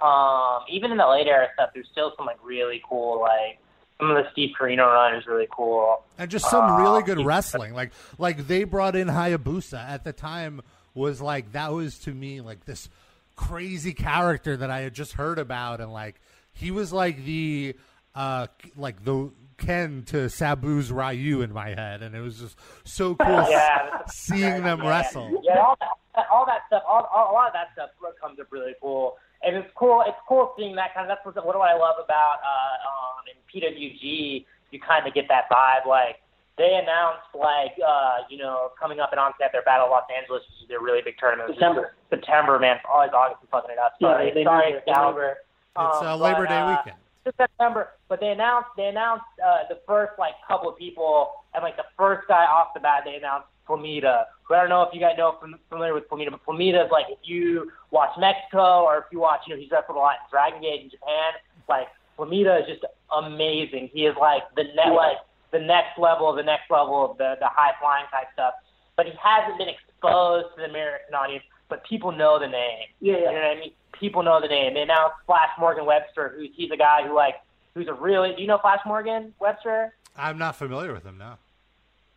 Um, 0.00 0.62
even 0.68 0.92
in 0.92 0.98
the 0.98 1.08
late 1.08 1.26
era 1.26 1.48
stuff, 1.54 1.70
there's 1.74 1.88
still 1.90 2.12
some 2.16 2.26
like 2.26 2.38
really 2.42 2.80
cool 2.88 3.20
like 3.20 3.58
some 3.98 4.10
of 4.10 4.16
the 4.16 4.30
Steve 4.30 4.50
Corino 4.58 4.86
run 4.86 5.14
is 5.16 5.26
really 5.26 5.48
cool. 5.50 6.04
and 6.18 6.30
just 6.30 6.48
some 6.48 6.80
really 6.80 7.02
good 7.02 7.24
wrestling. 7.24 7.74
Like 7.74 7.92
like 8.16 8.46
they 8.46 8.64
brought 8.64 8.94
in 8.94 9.08
Hayabusa 9.08 9.78
at 9.88 10.04
the 10.04 10.12
time 10.12 10.60
was 10.94 11.20
like 11.20 11.52
that 11.52 11.72
was 11.72 11.98
to 12.00 12.12
me 12.14 12.40
like 12.40 12.64
this 12.64 12.88
crazy 13.38 13.94
character 13.94 14.56
that 14.56 14.70
I 14.70 14.80
had 14.80 14.94
just 14.94 15.12
heard 15.12 15.38
about 15.38 15.80
and 15.80 15.92
like 15.92 16.20
he 16.52 16.70
was 16.72 16.92
like 16.92 17.24
the 17.24 17.76
uh 18.14 18.48
like 18.76 19.04
the 19.04 19.30
Ken 19.58 20.02
to 20.06 20.28
Sabu's 20.28 20.90
Ryu 20.92 21.40
in 21.42 21.52
my 21.52 21.68
head 21.70 22.02
and 22.02 22.14
it 22.14 22.20
was 22.20 22.38
just 22.40 22.58
so 22.84 23.14
cool 23.24 23.46
Yeah, 23.50 24.02
seeing 24.08 24.62
them 24.64 24.82
Yeah. 24.82 24.88
wrestle. 24.90 25.40
Yeah, 25.44 25.58
all 25.60 25.76
that, 25.80 26.26
all 26.32 26.46
that 26.46 26.62
stuff, 26.66 26.82
all, 26.86 27.08
all, 27.14 27.30
a 27.30 27.34
lot 27.34 27.46
of 27.48 27.52
that 27.54 27.68
stuff 27.74 27.90
comes 28.20 28.38
up 28.40 28.48
really 28.50 28.74
cool, 28.82 29.16
and 29.42 29.56
it's 29.56 29.70
cool. 29.76 30.02
It's 30.06 30.16
cool 30.28 30.52
seeing 30.58 30.74
that 30.76 30.92
kind 30.94 31.08
of. 31.08 31.16
That's 31.16 31.24
what, 31.24 31.46
what 31.46 31.52
do 31.54 31.60
I 31.60 31.74
love 31.74 31.94
about 32.02 32.38
uh, 32.42 32.88
um, 32.90 33.22
in 33.30 33.38
PWG. 33.46 34.44
You 34.72 34.80
kind 34.80 35.06
of 35.06 35.14
get 35.14 35.26
that 35.28 35.48
vibe. 35.50 35.86
Like 35.86 36.16
they 36.58 36.74
announced, 36.74 37.30
like 37.34 37.72
uh, 37.86 38.26
you 38.28 38.36
know, 38.38 38.70
coming 38.78 39.00
up 39.00 39.12
in 39.12 39.18
onset 39.18 39.50
their 39.52 39.62
Battle 39.62 39.86
of 39.86 39.90
Los 39.92 40.04
Angeles, 40.14 40.42
which 40.48 40.62
is 40.62 40.68
their 40.68 40.80
really 40.80 41.00
big 41.02 41.16
tournament. 41.18 41.48
which 41.50 41.58
September. 41.58 41.94
September, 42.10 42.58
man. 42.58 42.76
It's 42.76 42.84
always 42.90 43.10
August. 43.14 43.40
I'm 43.42 43.48
fucking 43.48 43.70
it 43.70 43.78
up. 43.78 43.94
Yeah, 44.00 44.08
Sorry, 44.12 44.28
they- 44.30 44.34
they 44.34 44.44
sorry, 44.44 44.72
moved 44.72 44.82
it. 44.86 44.92
Gallagher. 44.92 45.36
It's 45.40 45.96
Um, 46.02 46.06
uh, 46.06 46.16
Labor 46.16 46.42
but, 46.42 46.48
Day 46.48 46.58
uh, 46.60 46.70
weekend. 46.76 46.96
to 47.24 47.32
September, 47.38 47.88
but 48.08 48.18
they 48.20 48.28
announced 48.30 48.68
they 48.76 48.86
announced 48.88 49.24
uh, 49.44 49.68
the 49.68 49.78
first 49.86 50.18
like 50.18 50.34
couple 50.46 50.68
of 50.68 50.76
people, 50.76 51.30
and 51.54 51.62
like 51.62 51.76
the 51.76 51.86
first 51.96 52.26
guy 52.28 52.44
off 52.44 52.74
the 52.74 52.80
bat, 52.80 53.02
they 53.04 53.14
announced 53.14 53.46
Flamita. 53.68 54.24
Who 54.44 54.54
I 54.54 54.60
don't 54.60 54.70
know 54.70 54.82
if 54.82 54.92
you 54.94 54.98
guys 55.00 55.14
know 55.16 55.36
fam- 55.40 55.60
familiar 55.68 55.94
with 55.94 56.08
Flamita, 56.08 56.30
but 56.32 56.44
Flamita 56.44 56.84
is 56.86 56.90
like 56.90 57.06
if 57.10 57.18
you 57.22 57.70
watch 57.92 58.10
Mexico 58.18 58.82
or 58.82 58.98
if 58.98 59.04
you 59.12 59.20
watch, 59.20 59.42
you 59.46 59.54
know, 59.54 59.60
he's 59.60 59.70
wrestled 59.70 59.96
a 59.96 60.00
lot 60.00 60.16
in 60.24 60.30
Dragon 60.30 60.60
Gate 60.62 60.82
in 60.82 60.90
Japan. 60.90 61.32
Like 61.68 61.88
Flamita 62.18 62.62
is 62.62 62.66
just 62.66 62.84
amazing. 63.16 63.90
He 63.92 64.06
is 64.06 64.16
like 64.18 64.42
the 64.56 64.64
net 64.74 64.92
like 64.94 65.18
the 65.50 65.60
next 65.60 65.98
level, 65.98 66.32
the 66.34 66.42
next 66.42 66.70
level 66.70 67.10
of 67.10 67.18
the 67.18 67.36
the 67.40 67.48
high 67.48 67.72
flying 67.80 68.06
type 68.10 68.28
stuff. 68.32 68.54
But 68.96 69.06
he 69.06 69.12
hasn't 69.22 69.58
been 69.58 69.68
exposed 69.68 70.46
to 70.56 70.62
the 70.62 70.68
American 70.68 71.14
audience, 71.14 71.44
but 71.68 71.84
people 71.84 72.12
know 72.12 72.38
the 72.38 72.48
name. 72.48 72.86
Yeah, 73.00 73.16
You 73.16 73.24
know 73.24 73.32
what 73.32 73.44
I 73.44 73.54
mean? 73.60 73.72
People 73.92 74.22
know 74.22 74.40
the 74.40 74.48
name. 74.48 74.74
They 74.74 74.82
announced 74.82 75.16
Flash 75.26 75.50
Morgan 75.58 75.86
Webster, 75.86 76.34
who's 76.36 76.50
he's 76.54 76.70
a 76.70 76.76
guy 76.76 77.06
who 77.06 77.14
like 77.14 77.36
who's 77.74 77.88
a 77.88 77.94
really. 77.94 78.34
Do 78.34 78.42
you 78.42 78.48
know 78.48 78.58
Flash 78.58 78.80
Morgan 78.86 79.34
Webster? 79.40 79.94
I'm 80.16 80.38
not 80.38 80.56
familiar 80.56 80.92
with 80.92 81.04
him 81.04 81.18
now. 81.18 81.38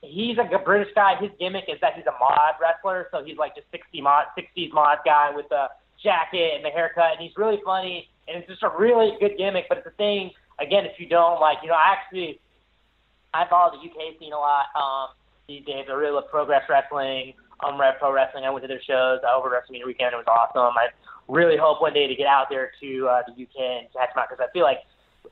He's 0.02 0.38
like 0.38 0.52
a 0.52 0.60
British 0.60 0.92
guy. 0.96 1.16
His 1.22 1.30
gimmick 1.40 1.66
is 1.68 1.80
that 1.82 1.94
he's 1.96 2.06
a 2.08 2.18
mod 2.20 2.56
wrestler, 2.60 3.08
so 3.12 3.24
he's 3.24 3.38
like 3.38 3.56
just 3.56 3.68
60 3.72 4.02
mod, 4.02 4.26
60s 4.38 4.74
mod 4.74 4.98
guy 5.06 5.30
with 5.30 5.48
the 5.50 5.70
jacket 6.02 6.54
and 6.56 6.66
the 6.66 6.70
haircut, 6.70 7.12
and 7.12 7.20
he's 7.20 7.38
really 7.38 7.60
funny, 7.64 8.10
and 8.28 8.38
it's 8.38 8.50
just 8.50 8.64
a 8.64 8.72
really 8.76 9.16
good 9.20 9.38
gimmick. 9.38 9.66
But 9.70 9.80
it's 9.80 9.88
a 9.88 9.92
thing. 9.92 10.32
Again, 10.60 10.86
if 10.86 11.00
you 11.00 11.08
don't 11.08 11.40
like, 11.40 11.60
you 11.62 11.70
know, 11.70 11.76
I 11.76 11.94
actually 11.94 12.40
I 13.34 13.48
follow 13.50 13.72
the 13.72 13.78
UK 13.80 14.20
scene 14.20 14.34
a 14.34 14.38
lot. 14.40 14.66
Um, 14.76 15.10
these 15.48 15.66
days, 15.66 15.86
I 15.90 15.94
really 15.94 16.14
love 16.14 16.30
Progress 16.30 16.64
Wrestling, 16.70 17.34
um, 17.64 17.80
Rev 17.80 17.96
Pro 18.00 18.12
Wrestling. 18.12 18.44
I 18.46 18.50
went 18.50 18.64
to 18.64 18.68
their 18.68 18.82
shows 18.82 19.20
uh, 19.24 19.36
over 19.38 19.50
WrestleMania 19.50 19.86
weekend. 19.86 20.14
It 20.14 20.18
was 20.18 20.28
awesome. 20.28 20.76
I 20.78 20.88
really 21.28 21.58
hope 21.58 21.82
one 21.82 21.94
day 21.94 22.08
to 22.08 22.16
get 22.16 22.28
out 22.28 22.48
there 22.50 22.72
to 22.82 23.08
uh, 23.08 23.22
the 23.28 23.32
UK 23.44 23.58
and 23.60 23.88
catch 23.94 24.14
them 24.14 24.24
out 24.24 24.30
because 24.30 24.44
I 24.48 24.52
feel 24.52 24.64
like 24.64 24.80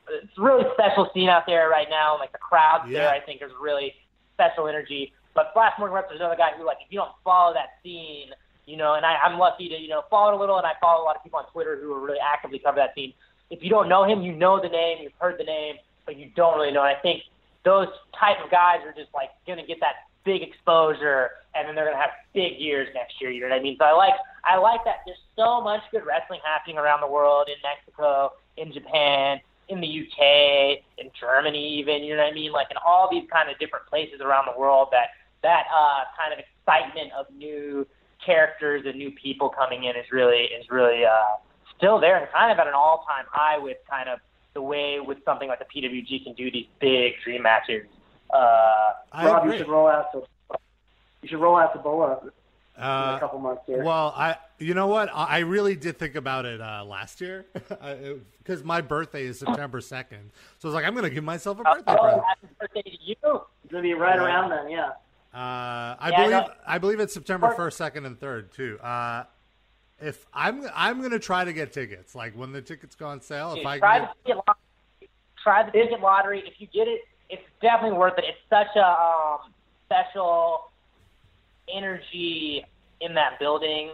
it's 0.08 0.38
a 0.38 0.42
really 0.42 0.64
special 0.74 1.10
scene 1.12 1.28
out 1.28 1.44
there 1.46 1.68
right 1.68 1.88
now. 1.90 2.18
Like 2.18 2.32
the 2.32 2.38
crowds 2.38 2.84
Yeah. 2.88 3.00
there, 3.00 3.08
I 3.10 3.20
think 3.20 3.40
there's 3.40 3.52
really 3.60 3.94
special 4.34 4.66
energy. 4.68 5.12
But 5.34 5.50
Flash 5.52 5.74
Morgan 5.78 5.94
Webster 5.94 6.14
is 6.14 6.20
another 6.20 6.36
guy 6.36 6.50
who, 6.56 6.64
like, 6.66 6.78
if 6.84 6.90
you 6.90 6.98
don't 6.98 7.12
follow 7.22 7.54
that 7.54 7.78
scene, 7.82 8.30
you 8.66 8.76
know, 8.76 8.94
and 8.94 9.06
I, 9.06 9.16
I'm 9.16 9.38
lucky 9.38 9.68
to, 9.68 9.76
you 9.76 9.88
know, 9.88 10.02
follow 10.10 10.32
it 10.32 10.36
a 10.36 10.40
little, 10.40 10.58
and 10.58 10.66
I 10.66 10.72
follow 10.80 11.02
a 11.02 11.06
lot 11.06 11.16
of 11.16 11.22
people 11.22 11.38
on 11.38 11.46
Twitter 11.52 11.78
who 11.80 11.92
are 11.92 12.00
really 12.00 12.18
actively 12.18 12.58
cover 12.58 12.76
that 12.76 12.94
scene. 12.94 13.12
If 13.50 13.62
you 13.62 13.70
don't 13.70 13.88
know 13.88 14.04
him, 14.04 14.22
you 14.22 14.32
know 14.32 14.60
the 14.60 14.68
name, 14.68 14.98
you've 15.02 15.12
heard 15.20 15.38
the 15.38 15.44
name, 15.44 15.76
but 16.06 16.16
you 16.16 16.30
don't 16.34 16.58
really 16.58 16.72
know. 16.72 16.82
And 16.82 16.96
I 16.96 17.00
think 17.00 17.22
those 17.64 17.88
type 18.18 18.36
of 18.42 18.50
guys 18.50 18.78
are 18.84 18.92
just 18.92 19.12
like 19.14 19.30
going 19.46 19.58
to 19.58 19.66
get 19.66 19.80
that 19.80 20.08
big 20.24 20.42
exposure, 20.42 21.30
and 21.54 21.66
then 21.66 21.74
they're 21.74 21.84
going 21.84 21.96
to 21.96 22.00
have 22.00 22.12
big 22.34 22.58
years 22.58 22.88
next 22.94 23.20
year. 23.20 23.30
You 23.30 23.40
know 23.40 23.48
what 23.48 23.58
I 23.58 23.62
mean? 23.62 23.76
So 23.78 23.84
I 23.84 23.92
like 23.92 24.14
I 24.44 24.56
like 24.56 24.84
that. 24.84 25.00
There's 25.06 25.18
so 25.36 25.60
much 25.60 25.82
good 25.90 26.04
wrestling 26.06 26.40
happening 26.44 26.78
around 26.78 27.00
the 27.00 27.10
world 27.10 27.48
in 27.48 27.56
Mexico, 27.62 28.32
in 28.56 28.72
Japan, 28.72 29.40
in 29.68 29.80
the 29.80 29.86
UK, 29.86 30.82
in 30.98 31.10
Germany, 31.18 31.78
even. 31.78 32.02
You 32.02 32.16
know 32.16 32.22
what 32.22 32.32
I 32.32 32.34
mean? 32.34 32.52
Like 32.52 32.68
in 32.70 32.76
all 32.86 33.08
these 33.10 33.28
kind 33.32 33.50
of 33.50 33.58
different 33.58 33.86
places 33.86 34.20
around 34.20 34.46
the 34.52 34.58
world. 34.58 34.88
That 34.92 35.08
that 35.42 35.64
uh, 35.74 36.04
kind 36.18 36.32
of 36.32 36.38
excitement 36.38 37.12
of 37.12 37.26
new 37.34 37.86
characters 38.24 38.84
and 38.86 38.96
new 38.96 39.10
people 39.12 39.48
coming 39.48 39.84
in 39.84 39.96
is 39.96 40.06
really 40.12 40.44
is 40.44 40.68
really 40.70 41.04
uh, 41.04 41.40
still 41.76 41.98
there 41.98 42.16
and 42.18 42.30
kind 42.32 42.52
of 42.52 42.58
at 42.58 42.66
an 42.66 42.74
all 42.74 43.04
time 43.08 43.24
high 43.30 43.58
with 43.58 43.78
kind 43.88 44.08
of 44.08 44.18
the 44.54 44.62
way 44.62 44.98
with 45.00 45.18
something 45.24 45.48
like 45.48 45.58
the 45.60 45.64
PWG 45.66 46.24
can 46.24 46.34
do 46.34 46.50
these 46.50 46.66
big 46.80 47.14
dream 47.24 47.42
matches. 47.42 47.86
Uh, 48.32 48.92
I 49.12 49.26
Rob, 49.26 49.42
agree. 49.44 49.52
you 49.52 49.58
should 49.58 49.68
roll 49.68 49.88
out 49.88 50.12
to 50.12 50.22
you 51.22 51.28
should 51.28 51.40
roll 51.40 51.56
out 51.56 51.72
to 51.74 51.78
Bola 51.80 52.18
in 52.24 52.82
Uh, 52.82 53.14
a 53.16 53.20
couple 53.20 53.38
months 53.38 53.62
here. 53.66 53.82
Well, 53.84 54.14
I 54.16 54.36
you 54.58 54.74
know 54.74 54.86
what 54.86 55.08
I 55.12 55.24
I 55.24 55.38
really 55.40 55.76
did 55.76 55.98
think 55.98 56.14
about 56.14 56.46
it 56.46 56.60
uh, 56.60 56.84
last 56.84 57.20
year 57.20 57.46
because 58.38 58.64
my 58.64 58.80
birthday 58.80 59.24
is 59.24 59.38
September 59.38 59.80
second, 59.80 60.30
so 60.58 60.68
I 60.68 60.70
was 60.70 60.74
like, 60.74 60.84
I'm 60.84 60.94
going 60.94 61.04
to 61.04 61.10
give 61.10 61.24
myself 61.24 61.60
a 61.60 61.64
birthday 61.64 61.92
oh, 61.92 62.02
present. 62.02 62.22
happy 62.26 62.48
birthday 62.58 62.82
to 62.82 62.90
you! 63.04 63.16
it's 63.64 63.70
gonna 63.72 63.82
be 63.82 63.94
right 63.94 64.16
Yeah. 64.16 64.24
around 64.24 64.50
then, 64.50 64.70
yeah. 64.70 64.88
Uh, 65.32 65.96
I 65.98 66.08
Yeah, 66.10 66.16
believe 66.16 66.30
no. 66.48 66.52
I 66.66 66.78
believe 66.78 67.00
it's 67.00 67.14
September 67.14 67.52
first, 67.54 67.76
second, 67.76 68.06
and 68.06 68.18
third 68.18 68.52
too. 68.52 68.78
Uh, 68.80 69.24
if 70.00 70.26
I'm 70.32 70.66
I'm 70.74 70.98
going 70.98 71.10
to 71.10 71.18
try 71.18 71.44
to 71.44 71.52
get 71.52 71.72
tickets, 71.72 72.14
like 72.14 72.34
when 72.34 72.52
the 72.52 72.62
tickets 72.62 72.94
go 72.94 73.06
on 73.06 73.20
sale, 73.20 73.52
if 73.52 73.58
Dude, 73.58 73.66
I 73.66 73.78
try 73.78 73.98
can 73.98 74.08
the 74.08 74.28
ticket 74.28 74.44
lottery. 74.46 75.10
Try 75.42 75.64
the 75.64 75.72
ticket 75.72 76.00
lottery. 76.00 76.42
If 76.46 76.54
you 76.58 76.66
get 76.72 76.88
it, 76.88 77.02
it's 77.28 77.42
definitely 77.62 77.98
worth 77.98 78.18
it. 78.18 78.24
It's 78.26 78.38
such 78.48 78.74
a 78.76 78.86
um, 78.86 79.52
special 79.86 80.70
energy 81.72 82.64
in 83.00 83.14
that 83.14 83.38
building. 83.38 83.90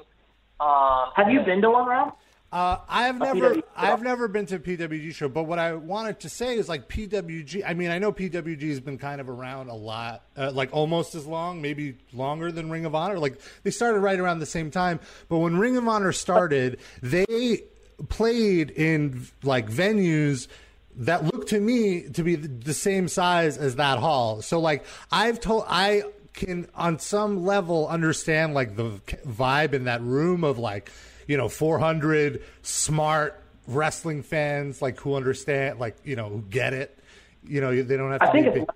Um, 0.61 1.11
Have 1.15 1.31
you 1.31 1.41
been 1.41 1.61
to 1.63 1.71
one, 1.71 1.87
Rob? 1.87 2.15
Uh, 2.57 2.81
I've 2.89 3.19
never, 3.19 3.61
I've 3.77 4.01
never 4.01 4.29
been 4.29 4.47
to 4.47 4.55
a 4.55 4.59
PWG 4.59 5.15
show, 5.15 5.29
but 5.29 5.43
what 5.43 5.59
I 5.59 5.75
wanted 5.75 6.21
to 6.21 6.31
say 6.31 6.57
is 6.57 6.71
like 6.71 6.89
PWG. 6.89 7.63
I 7.67 7.75
mean, 7.75 7.91
I 7.91 7.99
know 7.99 8.13
PWG 8.13 8.71
has 8.71 8.81
been 8.81 8.97
kind 8.97 9.21
of 9.21 9.29
around 9.29 9.69
a 9.69 9.75
lot, 9.75 10.23
uh, 10.39 10.53
like 10.53 10.71
almost 10.73 11.15
as 11.15 11.27
long, 11.27 11.61
maybe 11.61 11.99
longer 12.15 12.51
than 12.51 12.71
Ring 12.71 12.87
of 12.87 12.95
Honor. 12.95 13.19
Like 13.19 13.39
they 13.63 13.71
started 13.71 14.01
right 14.01 14.19
around 14.19 14.39
the 14.39 14.47
same 14.47 14.71
time, 14.71 15.01
but 15.29 15.37
when 15.37 15.59
Ring 15.59 15.77
of 15.77 15.87
Honor 15.87 16.13
started, 16.13 16.79
they 17.03 17.65
played 18.09 18.71
in 18.71 19.27
like 19.43 19.69
venues 19.69 20.49
that 20.97 21.25
looked 21.27 21.51
to 21.51 21.61
me 21.61 22.09
to 22.15 22.23
be 22.23 22.37
the 22.37 22.73
same 22.73 23.07
size 23.07 23.59
as 23.59 23.77
that 23.77 23.99
hall. 23.99 24.41
So 24.41 24.61
like 24.61 24.87
I've 25.13 25.41
told 25.41 25.67
I 25.69 26.05
can 26.33 26.71
on 26.75 27.01
some 27.01 27.45
level 27.45 27.87
understand 27.87 28.55
like 28.55 28.77
the 28.77 28.93
vibe 29.27 29.75
in 29.75 29.85
that 29.85 30.01
room 30.01 30.43
of 30.43 30.59
like 30.59 30.91
you 31.27 31.37
know 31.37 31.49
400 31.49 32.43
smart 32.63 33.43
wrestling 33.67 34.23
fans 34.23 34.81
like 34.81 34.99
who 35.01 35.15
understand 35.15 35.79
like 35.81 35.97
you 36.05 36.15
know 36.17 36.29
who 36.29 36.43
get 36.51 36.73
it 36.73 36.99
you 37.47 37.61
know 37.61 37.83
they 37.83 37.97
don't 37.97 38.11
have 38.13 38.21
to 38.21 38.29
I 38.29 38.33
think 38.33 38.55
be 38.55 38.61
it's 38.61 38.71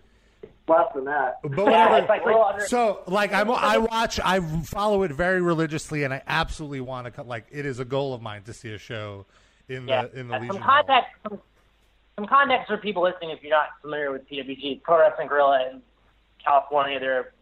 less 0.68 0.86
than 0.94 1.05
that. 1.05 1.40
but 1.42 1.53
whatever. 1.66 2.07
like 2.09 2.24
little 2.24 2.55
So, 2.66 3.01
like, 3.09 3.32
I'm, 3.32 3.51
I 3.51 3.78
watch, 3.78 4.20
I 4.24 4.38
follow 4.62 5.03
it 5.03 5.11
very 5.11 5.40
religiously, 5.42 6.05
and 6.05 6.14
I 6.14 6.22
absolutely 6.28 6.80
want 6.80 7.12
to. 7.12 7.22
Like, 7.24 7.46
it 7.51 7.66
is 7.66 7.80
a 7.80 7.84
goal 7.84 8.14
of 8.14 8.22
mine 8.22 8.44
to 8.44 8.53
see 8.53 8.72
a 8.72 8.78
show 8.78 9.26
in 9.68 9.88
yeah. 9.88 10.03
the 10.07 10.20
in 10.20 10.28
the 10.28 10.34
Uh, 10.34 10.38
Legion 10.38 10.55
some 10.55 10.62
Hall. 10.62 10.82
context. 10.84 11.11
Some, 11.24 11.40
some 12.14 12.26
context 12.26 12.68
for 12.68 12.76
people 12.76 13.03
listening 13.03 13.30
if 13.30 13.42
you're 13.42 13.51
not 13.51 13.70
familiar 13.82 14.12
with 14.12 14.28
PWG. 14.28 14.80
Pro 14.82 15.01
Wrestling 15.01 15.26
Guerrilla 15.26 15.70
in 15.72 15.82
California. 16.44 17.01
They're 17.01 17.32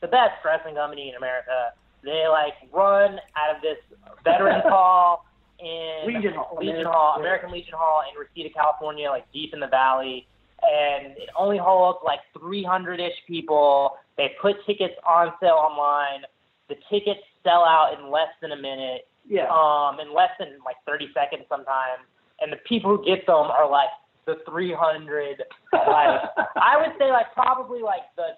the 0.00 0.08
best 0.08 0.44
wrestling 0.44 0.74
company 0.74 1.08
in 1.08 1.14
America. 1.14 1.72
They 2.06 2.24
like 2.30 2.54
run 2.72 3.18
out 3.36 3.56
of 3.56 3.60
this 3.62 3.76
Veterans 4.24 4.62
Hall 4.66 5.26
in 5.58 6.06
Legion 6.06 6.34
Hall. 6.34 6.56
Legion 6.58 6.74
American- 6.76 6.92
Hall. 6.92 7.16
American 7.18 7.50
Legion 7.52 7.74
Hall 7.76 8.02
in 8.10 8.18
Reseda, 8.18 8.54
California, 8.54 9.10
like 9.10 9.30
deep 9.32 9.52
in 9.52 9.60
the 9.60 9.66
valley, 9.66 10.26
and 10.62 11.12
it 11.18 11.28
only 11.38 11.58
holds 11.58 11.98
like 12.04 12.20
300-ish 12.38 13.26
people. 13.26 13.96
They 14.16 14.32
put 14.40 14.56
tickets 14.64 14.94
on 15.06 15.32
sale 15.40 15.58
online. 15.60 16.22
The 16.68 16.76
tickets 16.90 17.20
sell 17.42 17.64
out 17.64 17.96
in 17.98 18.10
less 18.10 18.28
than 18.40 18.52
a 18.52 18.56
minute 18.56 19.06
Yeah. 19.28 19.46
um, 19.50 20.00
in 20.00 20.14
less 20.14 20.30
than 20.38 20.48
like 20.64 20.76
30 20.86 21.08
seconds 21.14 21.44
sometimes. 21.48 22.06
And 22.40 22.52
the 22.52 22.56
people 22.68 22.96
who 22.96 23.04
get 23.04 23.26
them 23.26 23.36
are 23.50 23.68
like 23.70 23.88
the 24.26 24.36
300, 24.48 25.42
like, 25.72 26.20
I 26.56 26.76
would 26.76 26.96
say 26.98 27.10
like 27.12 27.32
probably 27.34 27.80
like 27.82 28.02
the 28.16 28.30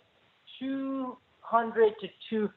200 0.61 1.93
to 2.31 2.49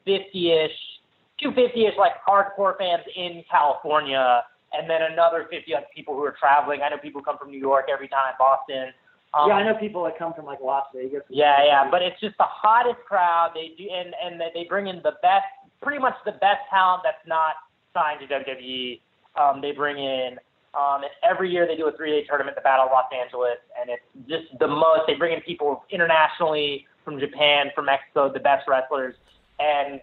250-ish, 1.42 1.72
250-ish 1.74 1.98
like 1.98 2.12
hardcore 2.26 2.76
fans 2.78 3.02
in 3.16 3.44
California. 3.50 4.42
And 4.72 4.88
then 4.88 5.02
another 5.02 5.46
50 5.50 5.70
like 5.72 5.92
people 5.94 6.14
who 6.14 6.24
are 6.24 6.34
traveling. 6.38 6.80
I 6.82 6.88
know 6.88 6.96
people 6.96 7.22
come 7.22 7.36
from 7.36 7.50
New 7.50 7.60
York 7.60 7.86
every 7.92 8.08
time, 8.08 8.32
Boston. 8.38 8.92
Um, 9.34 9.48
yeah, 9.48 9.54
I 9.54 9.64
know 9.64 9.78
people 9.78 10.04
that 10.04 10.18
come 10.18 10.34
from 10.34 10.44
like 10.44 10.60
Las 10.60 10.86
Vegas. 10.94 11.22
yeah, 11.30 11.64
yeah, 11.64 11.90
but 11.90 12.02
it's 12.02 12.20
just 12.20 12.36
the 12.38 12.46
hottest 12.46 13.00
crowd. 13.06 13.52
They 13.54 13.72
do, 13.78 13.88
and 13.90 14.14
and 14.22 14.40
they 14.54 14.64
bring 14.68 14.88
in 14.88 14.96
the 14.96 15.12
best, 15.22 15.46
pretty 15.80 15.98
much 15.98 16.14
the 16.26 16.32
best 16.32 16.60
talent 16.68 17.02
that's 17.02 17.26
not 17.26 17.54
signed 17.94 18.20
to 18.20 18.26
WWE. 18.26 19.00
Um, 19.36 19.62
they 19.62 19.72
bring 19.72 19.96
in, 19.96 20.36
um, 20.74 21.02
and 21.02 21.12
every 21.22 21.50
year 21.50 21.66
they 21.66 21.76
do 21.76 21.88
a 21.88 21.96
three-day 21.96 22.26
tournament, 22.28 22.56
the 22.56 22.60
Battle 22.60 22.86
of 22.86 22.92
Los 22.92 23.06
Angeles, 23.12 23.56
and 23.80 23.88
it's 23.88 24.28
just 24.28 24.58
the 24.58 24.68
most. 24.68 25.02
They 25.06 25.14
bring 25.14 25.32
in 25.32 25.40
people 25.40 25.84
internationally 25.88 26.86
from 27.02 27.18
Japan, 27.18 27.70
from 27.74 27.86
Mexico, 27.86 28.30
the 28.30 28.40
best 28.40 28.68
wrestlers, 28.68 29.14
and 29.58 30.00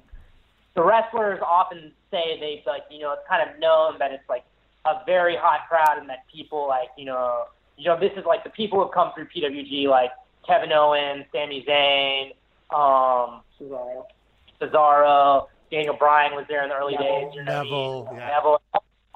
the 0.80 0.86
wrestlers 0.86 1.42
often 1.46 1.92
say 2.10 2.40
they 2.40 2.64
like, 2.66 2.84
you 2.90 3.00
know, 3.00 3.12
it's 3.12 3.28
kind 3.28 3.44
of 3.44 3.60
known 3.60 4.00
that 4.00 4.14
it's 4.14 4.24
like 4.30 4.46
a 4.86 5.04
very 5.06 5.36
hot 5.36 5.68
crowd 5.68 5.98
and 6.00 6.08
that 6.08 6.24
people 6.34 6.70
like, 6.70 6.88
you 6.98 7.04
know, 7.04 7.48
you 7.76 7.84
know, 7.84 8.00
this 8.00 8.14
is 8.16 8.24
like 8.26 8.46
the 8.46 8.50
people 8.50 8.80
who 8.80 8.86
have 8.86 8.94
come 8.94 9.12
through 9.14 9.28
PWG, 9.28 9.90
like 9.90 10.12
Kevin 10.48 10.72
Owens, 10.72 11.26
Sami 11.34 11.66
Zayn, 11.68 12.32
um, 12.72 13.42
Cesaro. 13.60 14.06
Cesaro, 14.62 15.48
Daniel 15.70 15.98
Bryan 16.00 16.32
was 16.32 16.46
there 16.48 16.64
in 16.64 16.70
the 16.70 16.76
early 16.76 16.94
Neville. 16.94 17.28
days. 17.28 17.36
You 17.36 17.44
know 17.44 17.64
what 17.66 18.08
I 18.08 18.12
mean? 18.12 18.20
Yeah. 18.22 18.28
Neville, 18.38 18.62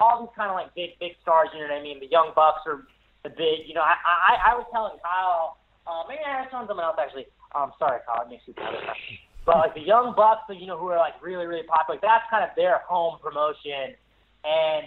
all 0.00 0.20
these 0.20 0.36
kind 0.36 0.50
of 0.50 0.56
like 0.56 0.74
big, 0.74 0.98
big 1.00 1.12
stars. 1.22 1.48
You 1.54 1.60
know 1.60 1.72
what 1.72 1.80
I 1.80 1.82
mean? 1.82 1.98
The 1.98 2.12
Young 2.12 2.32
Bucks 2.36 2.60
are 2.66 2.84
the 3.22 3.30
big. 3.30 3.64
You 3.64 3.72
know, 3.72 3.80
I, 3.80 3.96
I, 4.04 4.52
I 4.52 4.54
was 4.54 4.66
telling 4.70 5.00
Kyle, 5.00 5.56
uh, 5.86 6.04
maybe 6.08 6.20
I 6.28 6.42
was 6.42 6.48
telling 6.50 6.68
someone 6.68 6.84
else 6.84 6.96
actually. 7.00 7.24
Um, 7.54 7.72
sorry, 7.78 8.00
Kyle, 8.04 8.20
it 8.20 8.28
makes 8.28 8.42
you 8.44 8.52
proud. 8.52 8.76
But 9.44 9.56
like 9.58 9.74
the 9.74 9.82
Young 9.82 10.14
Bucks, 10.16 10.42
you 10.48 10.66
know, 10.66 10.78
who 10.78 10.88
are 10.88 10.98
like 10.98 11.14
really, 11.22 11.46
really 11.46 11.64
popular. 11.64 12.00
That's 12.00 12.24
kind 12.30 12.42
of 12.42 12.50
their 12.56 12.80
home 12.88 13.18
promotion, 13.22 13.94
and 14.44 14.86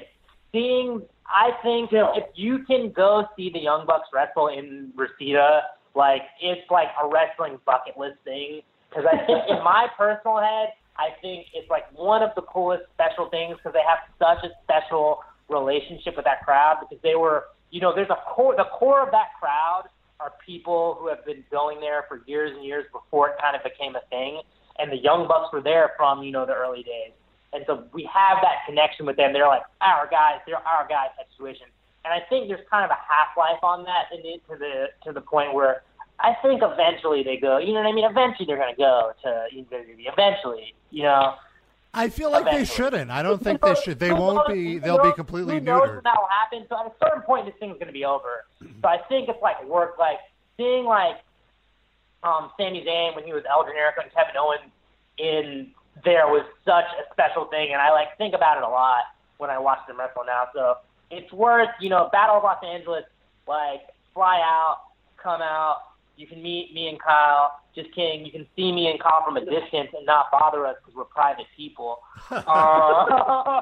seeing. 0.52 1.02
I 1.28 1.52
think 1.62 1.90
if 1.92 2.24
you 2.36 2.60
can 2.66 2.92
go 2.96 3.26
see 3.36 3.52
the 3.52 3.60
Young 3.60 3.86
Bucks 3.86 4.08
wrestle 4.14 4.48
in 4.48 4.94
Reseda, 4.96 5.62
like 5.94 6.22
it's 6.42 6.70
like 6.72 6.88
a 7.04 7.08
wrestling 7.08 7.60
bucket 7.66 7.98
list 7.98 8.18
thing. 8.24 8.62
Because 8.90 9.06
I 9.12 9.18
think 9.26 9.44
in 9.50 9.62
my 9.64 9.88
personal 9.98 10.38
head, 10.38 10.70
I 10.96 11.10
think 11.22 11.48
it's 11.54 11.70
like 11.70 11.84
one 11.94 12.24
of 12.24 12.30
the 12.36 12.42
coolest 12.44 12.84
special 12.94 13.30
things 13.30 13.58
because 13.58 13.74
they 13.74 13.84
have 13.84 14.00
such 14.18 14.50
a 14.50 14.54
special 14.64 15.20
relationship 15.50 16.16
with 16.16 16.26
that 16.26 16.44
crowd 16.46 16.78
because 16.80 17.02
they 17.04 17.16
were, 17.16 17.46
you 17.72 17.82
know, 17.82 17.94
there's 17.94 18.10
a 18.10 18.18
core, 18.34 18.56
the 18.56 18.66
core 18.72 19.04
of 19.04 19.12
that 19.12 19.36
crowd 19.40 19.84
are 20.20 20.34
people 20.46 20.98
who 21.00 21.08
have 21.08 21.26
been 21.26 21.44
going 21.52 21.80
there 21.80 22.06
for 22.08 22.22
years 22.26 22.52
and 22.56 22.66
years 22.66 22.86
before 22.92 23.30
it 23.30 23.36
kind 23.42 23.56
of 23.56 23.64
became 23.64 23.96
a 23.96 24.02
thing. 24.10 24.42
And 24.80 24.92
the 24.92 24.98
Young 24.98 25.28
Bucks 25.28 25.54
were 25.54 25.62
there 25.62 25.92
from, 25.98 26.24
you 26.24 26.32
know, 26.32 26.46
the 26.46 26.54
early 26.54 26.84
days. 26.84 27.12
And 27.54 27.64
so 27.66 27.86
we 27.94 28.08
have 28.12 28.38
that 28.42 28.66
connection 28.68 29.06
with 29.06 29.16
them. 29.16 29.34
They're 29.34 29.48
like 29.48 29.64
our 29.82 30.08
guys, 30.10 30.42
they're 30.46 30.58
our 30.58 30.88
guys 30.88 31.10
type 31.18 31.28
situation. 31.32 31.68
And 32.06 32.14
I 32.14 32.26
think 32.30 32.48
there's 32.48 32.66
kind 32.70 32.86
of 32.86 32.92
a 32.92 33.00
half 33.00 33.36
life 33.38 33.62
on 33.64 33.84
that 33.84 34.12
and 34.12 34.24
to 34.24 34.56
the 34.58 34.88
to 35.06 35.14
the 35.14 35.22
point 35.22 35.54
where 35.54 35.84
I 36.20 36.34
think 36.42 36.62
eventually 36.64 37.24
they 37.24 37.38
go. 37.38 37.58
You 37.58 37.74
know 37.74 37.82
what 37.82 37.90
I 37.90 37.94
mean? 37.94 38.06
Eventually 38.06 38.46
they're 38.46 38.58
going 38.58 38.74
to 38.74 38.78
go 38.78 39.12
to 39.24 39.30
WWE. 39.54 40.12
Eventually, 40.12 40.74
you 40.92 41.04
know. 41.04 41.36
I 41.98 42.10
feel 42.10 42.32
like 42.32 42.46
they 42.46 42.64
shouldn't. 42.64 43.10
I 43.10 43.24
don't 43.24 43.44
think 43.44 43.62
they 43.62 43.74
should. 43.76 43.98
They 43.98 44.14
won't 44.14 44.48
be. 44.48 44.78
They'll 44.78 45.02
be 45.02 45.14
completely 45.14 45.56
who 45.56 45.62
knows 45.62 45.82
neutered. 45.82 46.04
That'll 46.04 46.28
happen. 46.30 46.66
So 46.70 46.80
at 46.80 46.86
a 46.86 46.92
certain 47.04 47.24
point, 47.24 47.46
this 47.48 47.56
thing's 47.60 47.74
going 47.74 47.88
to 47.88 47.94
be 47.94 48.06
over. 48.06 48.46
So 48.60 48.88
I 48.88 49.00
think 49.10 49.30
it's 49.30 49.42
like 49.42 49.64
work, 49.68 49.98
like 49.98 50.20
seeing 50.58 50.86
like 50.86 51.18
um, 52.24 52.52
Sami 52.58 52.86
Zayn 52.86 53.16
when 53.16 53.24
he 53.26 53.34
was 53.34 53.44
El 53.50 53.64
Generico 53.64 54.04
and 54.04 54.14
Kevin 54.14 54.38
Owens 54.38 54.72
in 55.18 55.72
there 56.06 56.28
was 56.28 56.46
such 56.64 56.86
a 57.02 57.12
special 57.12 57.46
thing, 57.46 57.70
and 57.74 57.82
I 57.82 57.92
like 57.92 58.16
think 58.18 58.36
about 58.36 58.58
it 58.58 58.64
a 58.64 58.70
lot 58.70 59.06
when 59.38 59.50
I 59.50 59.58
watch 59.58 59.80
them 59.88 60.00
wrestle 60.00 60.24
now. 60.26 60.48
So 60.54 60.78
it's 61.10 61.32
worth, 61.34 61.70
you 61.80 61.90
know, 61.90 62.10
Battle 62.12 62.38
of 62.38 62.44
Los 62.44 62.64
Angeles, 62.64 63.06
like 63.48 63.82
fly 64.14 64.40
out, 64.44 64.82
come 65.22 65.42
out. 65.42 65.82
You 66.18 66.28
can 66.28 66.42
meet 66.42 66.74
me 66.74 66.88
and 66.90 67.00
Kyle. 67.00 67.60
Just 67.76 67.94
kidding. 67.94 68.26
You 68.26 68.32
can 68.32 68.46
see 68.56 68.72
me 68.72 68.88
and 68.90 69.00
Kyle 69.00 69.24
from 69.24 69.38
a 69.38 69.42
distance 69.46 69.90
and 69.96 70.06
not 70.06 70.32
bother 70.32 70.66
us 70.66 70.76
because 70.82 70.96
we're 70.96 71.04
private 71.06 71.46
people. 71.56 72.00
Uh, 72.32 73.62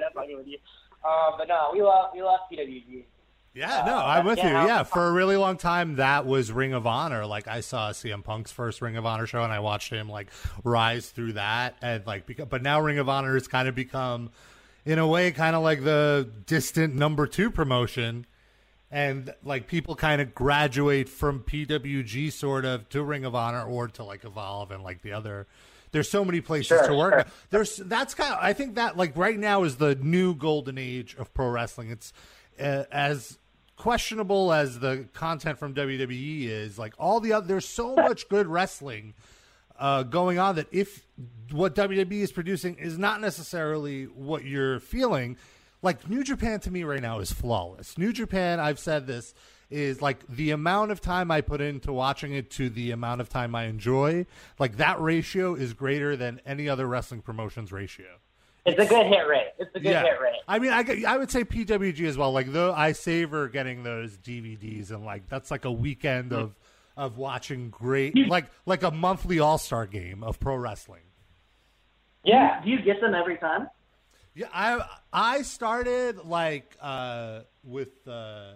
that's 0.00 0.14
fucking 0.14 0.36
with 0.36 0.46
you. 0.46 0.58
Uh, 1.04 1.32
but 1.38 1.48
no, 1.48 1.70
we 1.72 1.82
love 1.82 2.10
we 2.14 2.22
love 2.22 2.40
PWG. 2.52 3.04
Yeah, 3.52 3.82
no, 3.84 3.96
Uh, 3.96 4.04
I'm 4.04 4.26
with 4.26 4.38
you. 4.38 4.44
yeah, 4.44 4.84
for 4.84 5.08
a 5.08 5.12
really 5.12 5.36
long 5.36 5.56
time, 5.56 5.96
that 5.96 6.24
was 6.24 6.52
Ring 6.52 6.72
of 6.72 6.86
Honor. 6.86 7.26
Like, 7.26 7.48
I 7.48 7.60
saw 7.62 7.90
CM 7.90 8.22
Punk's 8.22 8.52
first 8.52 8.80
Ring 8.80 8.96
of 8.96 9.04
Honor 9.04 9.26
show, 9.26 9.42
and 9.42 9.52
I 9.52 9.58
watched 9.58 9.90
him 9.92 10.08
like 10.08 10.28
rise 10.62 11.10
through 11.10 11.32
that, 11.32 11.74
and 11.82 12.06
like, 12.06 12.30
but 12.48 12.62
now 12.62 12.80
Ring 12.80 12.98
of 12.98 13.08
Honor 13.08 13.34
has 13.34 13.48
kind 13.48 13.66
of 13.66 13.74
become, 13.74 14.30
in 14.84 15.00
a 15.00 15.06
way, 15.06 15.32
kind 15.32 15.56
of 15.56 15.62
like 15.64 15.82
the 15.82 16.30
distant 16.46 16.94
number 16.94 17.26
two 17.26 17.50
promotion, 17.50 18.24
and 18.90 19.32
like 19.44 19.66
people 19.66 19.94
kind 19.94 20.20
of 20.20 20.34
graduate 20.34 21.08
from 21.08 21.40
PWG 21.40 22.32
sort 22.32 22.64
of 22.64 22.88
to 22.90 23.02
Ring 23.02 23.24
of 23.24 23.34
Honor 23.34 23.64
or 23.64 23.88
to 23.88 24.04
like 24.04 24.24
Evolve 24.24 24.70
and 24.70 24.82
like 24.82 25.02
the 25.02 25.12
other 25.12 25.46
there's 25.92 26.08
so 26.08 26.24
many 26.24 26.40
places 26.40 26.68
Sure, 26.68 26.86
to 26.86 26.94
work. 26.94 27.14
sure. 27.14 27.24
There's 27.50 27.76
that's 27.76 28.14
kind 28.14 28.32
of 28.32 28.38
I 28.40 28.52
think 28.52 28.76
that 28.76 28.96
like 28.96 29.16
right 29.16 29.38
now 29.38 29.64
is 29.64 29.76
the 29.76 29.94
new 29.96 30.34
golden 30.34 30.78
age 30.78 31.16
of 31.18 31.32
pro 31.34 31.48
wrestling. 31.48 31.90
It's 31.90 32.12
uh, 32.60 32.84
as 32.92 33.38
questionable 33.76 34.52
as 34.52 34.78
the 34.80 35.06
content 35.14 35.58
from 35.58 35.74
WWE 35.74 36.44
is. 36.48 36.78
Like 36.78 36.94
all 36.98 37.18
the 37.18 37.32
other, 37.32 37.46
there's 37.46 37.66
so 37.66 37.96
much 37.96 38.28
good 38.28 38.46
wrestling 38.46 39.14
uh, 39.78 40.02
going 40.04 40.38
on 40.38 40.56
that 40.56 40.66
if 40.70 41.06
what 41.50 41.74
WWE 41.74 42.20
is 42.20 42.30
producing 42.30 42.74
is 42.76 42.98
not 42.98 43.20
necessarily 43.20 44.04
what 44.04 44.44
you're 44.44 44.78
feeling, 44.80 45.38
like 45.82 46.08
New 46.08 46.22
Japan 46.22 46.60
to 46.60 46.70
me 46.70 46.84
right 46.84 47.02
now 47.02 47.20
is 47.20 47.32
flawless. 47.32 47.96
New 47.96 48.12
Japan, 48.12 48.60
I've 48.60 48.78
said 48.78 49.06
this, 49.06 49.34
is 49.70 50.02
like 50.02 50.26
the 50.26 50.50
amount 50.50 50.90
of 50.90 51.00
time 51.00 51.30
I 51.30 51.40
put 51.40 51.60
into 51.60 51.92
watching 51.92 52.34
it 52.34 52.50
to 52.52 52.68
the 52.68 52.90
amount 52.90 53.20
of 53.20 53.28
time 53.28 53.54
I 53.54 53.64
enjoy. 53.64 54.26
Like 54.58 54.76
that 54.78 55.00
ratio 55.00 55.54
is 55.54 55.72
greater 55.72 56.16
than 56.16 56.40
any 56.44 56.68
other 56.68 56.86
wrestling 56.86 57.22
promotions 57.22 57.72
ratio. 57.72 58.06
It's 58.66 58.78
a 58.78 58.86
good 58.86 59.06
hit 59.06 59.26
rate. 59.26 59.48
It's 59.58 59.74
a 59.74 59.80
good 59.80 59.96
hit 59.96 60.20
rate. 60.20 60.40
I 60.46 60.58
mean, 60.58 60.72
I, 60.72 60.84
I 61.06 61.16
would 61.16 61.30
say 61.30 61.44
PWG 61.44 62.06
as 62.06 62.18
well. 62.18 62.32
Like, 62.32 62.52
though, 62.52 62.74
I 62.74 62.92
savor 62.92 63.48
getting 63.48 63.84
those 63.84 64.18
DVDs, 64.18 64.90
and 64.90 65.04
like 65.04 65.28
that's 65.28 65.50
like 65.50 65.64
a 65.64 65.72
weekend 65.72 66.32
of 66.32 66.56
of 66.96 67.16
watching 67.16 67.70
great, 67.70 68.14
like 68.28 68.46
like 68.66 68.82
a 68.82 68.90
monthly 68.90 69.38
All 69.38 69.56
Star 69.56 69.86
game 69.86 70.22
of 70.22 70.38
pro 70.40 70.56
wrestling. 70.56 71.02
Yeah. 72.24 72.62
Do 72.62 72.70
you 72.70 72.82
get 72.82 73.00
them 73.00 73.14
every 73.14 73.38
time? 73.38 73.68
Yeah, 74.40 74.46
I 74.54 74.82
I 75.12 75.42
started 75.42 76.24
like 76.24 76.74
uh, 76.80 77.40
with 77.62 78.08
uh, 78.08 78.52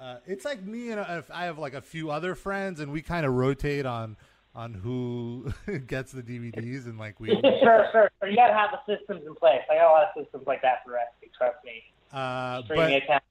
uh, 0.00 0.16
it's 0.26 0.46
like 0.46 0.62
me 0.62 0.90
and 0.90 0.98
uh, 0.98 1.20
I 1.30 1.44
have 1.44 1.58
like 1.58 1.74
a 1.74 1.82
few 1.82 2.10
other 2.10 2.34
friends, 2.34 2.80
and 2.80 2.90
we 2.90 3.02
kind 3.02 3.26
of 3.26 3.34
rotate 3.34 3.84
on 3.84 4.16
on 4.54 4.72
who 4.72 5.52
gets 5.86 6.12
the 6.12 6.22
DVDs, 6.22 6.86
and 6.86 6.98
like 6.98 7.20
we. 7.20 7.28
sure, 7.42 7.50
sure. 7.92 8.10
sure. 8.20 8.30
You 8.30 8.36
got 8.36 8.46
to 8.46 8.54
have 8.54 8.70
the 8.70 8.96
systems 8.96 9.26
in 9.26 9.34
place. 9.34 9.60
I 9.70 9.74
got 9.74 9.90
a 9.90 9.92
lot 9.92 10.04
of 10.04 10.24
systems 10.24 10.46
like 10.46 10.62
that 10.62 10.82
for 10.82 10.92
wrestling. 10.92 11.30
Trust 11.36 11.58
me. 11.62 11.82
Uh, 12.10 12.62
Streaming 12.62 13.02
but 13.06 13.22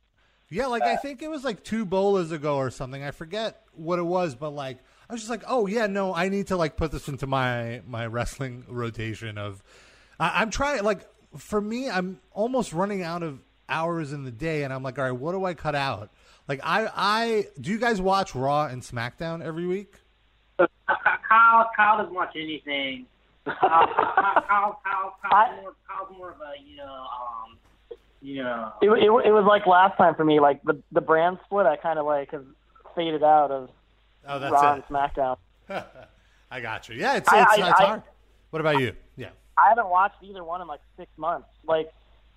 yeah, 0.49 0.67
like 0.67 0.83
I 0.83 0.97
think 0.97 1.23
it 1.23 1.31
was 1.31 1.43
like 1.43 1.63
two 1.63 1.83
bolas 1.83 2.31
ago 2.31 2.57
or 2.57 2.69
something. 2.69 3.03
I 3.03 3.09
forget 3.09 3.65
what 3.73 3.97
it 3.97 4.05
was, 4.05 4.35
but 4.35 4.51
like 4.51 4.77
I 5.09 5.13
was 5.13 5.21
just 5.21 5.31
like, 5.31 5.45
oh 5.47 5.65
yeah, 5.65 5.87
no, 5.87 6.13
I 6.13 6.29
need 6.29 6.45
to 6.47 6.57
like 6.57 6.77
put 6.77 6.91
this 6.91 7.07
into 7.07 7.25
my 7.25 7.81
my 7.87 8.05
wrestling 8.05 8.65
rotation 8.67 9.39
of. 9.39 9.63
I, 10.19 10.41
I'm 10.41 10.51
trying 10.51 10.83
like 10.83 11.07
for 11.37 11.61
me, 11.61 11.89
I'm 11.89 12.19
almost 12.33 12.73
running 12.73 13.01
out 13.03 13.23
of 13.23 13.39
hours 13.69 14.11
in 14.13 14.23
the 14.23 14.31
day, 14.31 14.63
and 14.63 14.73
I'm 14.73 14.83
like, 14.83 14.97
all 14.99 15.05
right, 15.05 15.11
what 15.11 15.31
do 15.33 15.45
I 15.45 15.53
cut 15.53 15.75
out? 15.75 16.09
Like 16.47 16.59
I 16.63 16.89
I 16.95 17.47
do 17.59 17.71
you 17.71 17.77
guys 17.79 18.01
watch 18.01 18.35
Raw 18.35 18.65
and 18.65 18.81
SmackDown 18.81 19.43
every 19.43 19.65
week? 19.65 19.95
Kyle, 20.57 21.69
Kyle 21.75 21.97
doesn't 21.97 22.13
watch 22.13 22.33
anything. 22.35 23.05
Kyle, 23.45 23.55
Kyle, 23.59 24.43
Kyle, 24.47 24.79
Kyle, 24.83 25.15
Kyle's, 25.23 25.61
more, 25.61 25.73
Kyle's 25.87 26.17
more 26.17 26.29
of 26.31 26.37
a, 26.41 26.61
you 26.69 26.77
know, 26.77 26.83
um, 26.93 27.57
you 28.21 28.43
know. 28.43 28.71
It, 28.81 28.89
it, 28.89 29.05
it 29.27 29.31
was 29.31 29.45
like 29.47 29.65
last 29.65 29.97
time 29.97 30.15
for 30.15 30.25
me. 30.25 30.39
Like 30.39 30.61
the 30.63 30.81
the 30.91 31.01
brand 31.01 31.39
split, 31.45 31.65
I 31.65 31.77
kind 31.77 31.97
of 31.99 32.05
like 32.05 32.31
have 32.31 32.45
faded 32.95 33.23
out 33.23 33.51
of 33.51 33.69
Oh, 34.27 34.37
that's 34.39 34.51
Raw 34.51 34.73
it. 34.73 34.75
and 34.75 34.83
SmackDown. 34.85 35.37
I 36.51 36.59
got 36.59 36.89
you. 36.89 36.95
Yeah, 36.95 37.15
it's 37.17 37.27
it's, 37.27 37.33
I- 37.33 37.69
it's 37.69 37.79
I- 37.79 37.85
hard. 37.85 38.03
What 38.49 38.59
about 38.59 38.79
you? 38.81 38.93
Yeah. 39.15 39.29
I 39.63 39.69
haven't 39.69 39.89
watched 39.89 40.15
either 40.23 40.43
one 40.43 40.61
in 40.61 40.67
like 40.67 40.79
six 40.97 41.09
months. 41.17 41.47
Like 41.67 41.91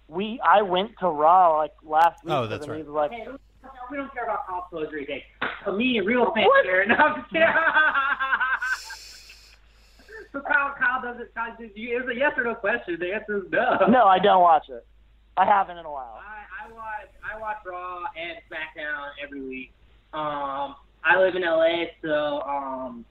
we, 0.09 0.41
I 0.45 0.63
went 0.63 0.93
to 1.01 1.09
Raw 1.09 1.57
like 1.59 1.73
last 1.83 2.23
week. 2.25 2.33
Oh, 2.33 2.43
'cause 2.43 2.51
that's 2.51 2.69
right. 2.69 2.87
like, 2.87 3.11
Hey, 3.13 3.27
we 3.91 3.97
don't 3.97 4.13
care 4.13 4.25
about 4.25 4.47
Kyle's 4.47 4.65
poetry 4.71 5.07
thing. 5.07 5.23
So 5.65 5.73
me, 5.73 5.99
a 5.99 6.05
real 6.05 6.33
fan 6.35 6.45
here. 6.65 6.85
No, 6.87 6.95
I'm 6.97 7.21
just 7.21 7.33
kidding. 7.33 7.49
so 10.33 10.41
Kyle, 10.41 10.75
Kyle 10.79 11.01
doesn't. 11.03 11.35
Kyle, 11.35 11.57
it 11.59 12.05
was 12.05 12.15
a 12.15 12.19
yes 12.19 12.33
or 12.37 12.45
no 12.45 12.55
question. 12.55 12.99
The 13.01 13.15
answer 13.15 13.39
is 13.39 13.45
no. 13.51 13.79
no, 13.89 14.05
I 14.05 14.19
don't 14.19 14.43
watch 14.43 14.69
it. 14.69 14.85
I 15.37 15.47
haven't 15.47 15.79
in 15.79 15.87
a 15.87 15.91
while. 15.91 16.21
I, 16.21 16.69
I 16.69 16.73
watch 16.73 17.09
I 17.35 17.39
watch 17.41 17.57
Raw 17.65 18.05
and 18.17 18.39
SmackDown 18.51 19.09
every 19.23 19.41
week. 19.41 19.73
Um, 20.13 20.77
I 21.03 21.19
live 21.19 21.35
in 21.35 21.43
LA, 21.43 21.85
so 22.03 22.41
um, 22.43 23.05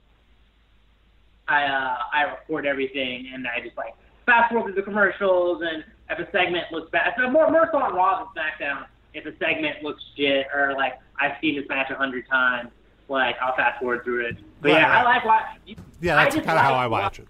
I 1.48 1.64
uh, 1.66 1.98
I 2.14 2.22
record 2.24 2.66
everything, 2.66 3.30
and 3.34 3.46
I 3.48 3.60
just 3.64 3.76
like 3.76 3.96
fast 4.26 4.52
forward 4.52 4.74
through 4.74 4.82
the 4.82 4.84
commercials, 4.84 5.62
and 5.62 5.84
if 6.10 6.20
a 6.20 6.32
segment 6.32 6.72
looks 6.72 6.90
bad, 6.92 7.14
so 7.18 7.30
more 7.30 7.50
more 7.50 7.70
so 7.72 7.78
on 7.80 7.96
Raw 7.96 8.26
than 8.36 8.44
SmackDown. 8.44 8.86
If 9.14 9.26
a 9.26 9.38
segment 9.38 9.84
looks 9.84 10.04
shit, 10.18 10.48
or 10.54 10.74
like 10.74 10.94
I've 11.20 11.34
seen 11.40 11.56
this 11.56 11.68
match 11.70 11.92
a 11.92 11.96
hundred 11.96 12.28
times, 12.28 12.72
like 13.10 13.36
I'll 13.42 13.56
fast 13.56 13.80
forward 13.80 14.04
through 14.04 14.28
it. 14.28 14.38
But 14.62 14.72
Right, 14.72 14.82
yeah, 14.82 14.90
right. 14.90 15.00
I 15.00 15.04
like 15.04 15.26
watching. 15.26 15.78
Yeah, 16.02 16.16
that's 16.16 16.36
kind 16.36 16.50
of 16.50 16.60
how 16.60 16.74
I 16.74 16.88
watch 16.88 17.20
it. 17.20 17.28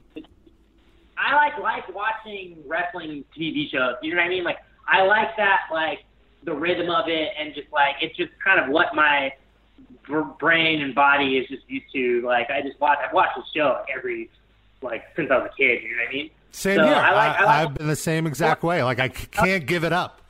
I 1.17 1.35
like 1.35 1.57
like 1.59 1.93
watching 1.93 2.57
wrestling 2.65 3.23
TV 3.37 3.69
shows. 3.69 3.95
You 4.01 4.11
know 4.11 4.17
what 4.17 4.25
I 4.25 4.29
mean? 4.29 4.43
Like 4.43 4.57
I 4.87 5.03
like 5.03 5.35
that 5.37 5.61
like 5.71 5.99
the 6.43 6.53
rhythm 6.53 6.89
of 6.89 7.07
it 7.07 7.29
and 7.39 7.53
just 7.53 7.71
like 7.71 7.95
it's 8.01 8.15
just 8.17 8.31
kind 8.43 8.59
of 8.59 8.69
what 8.69 8.95
my 8.95 9.31
brain 10.39 10.81
and 10.81 10.93
body 10.93 11.37
is 11.37 11.47
just 11.47 11.69
used 11.69 11.91
to. 11.93 12.21
Like 12.25 12.49
I 12.49 12.61
just 12.61 12.79
watch 12.79 12.99
I've 13.05 13.13
watched 13.13 13.37
the 13.37 13.43
show 13.53 13.77
like 13.79 13.95
every 13.95 14.29
like 14.81 15.03
since 15.15 15.29
I 15.31 15.37
was 15.37 15.49
a 15.53 15.55
kid. 15.55 15.83
You 15.83 15.95
know 15.95 16.03
what 16.03 16.09
I 16.09 16.13
mean? 16.13 16.29
Same 16.53 16.77
So 16.77 16.85
here. 16.85 16.95
I 16.95 17.11
like- 17.11 17.39
I 17.39 17.43
like- 17.45 17.55
have 17.55 17.73
been 17.73 17.87
the 17.87 17.95
same 17.95 18.25
exact 18.27 18.63
way. 18.63 18.81
Like 18.83 18.99
I 18.99 19.09
can't 19.09 19.65
give 19.65 19.83
it 19.83 19.91
up. 19.91 20.21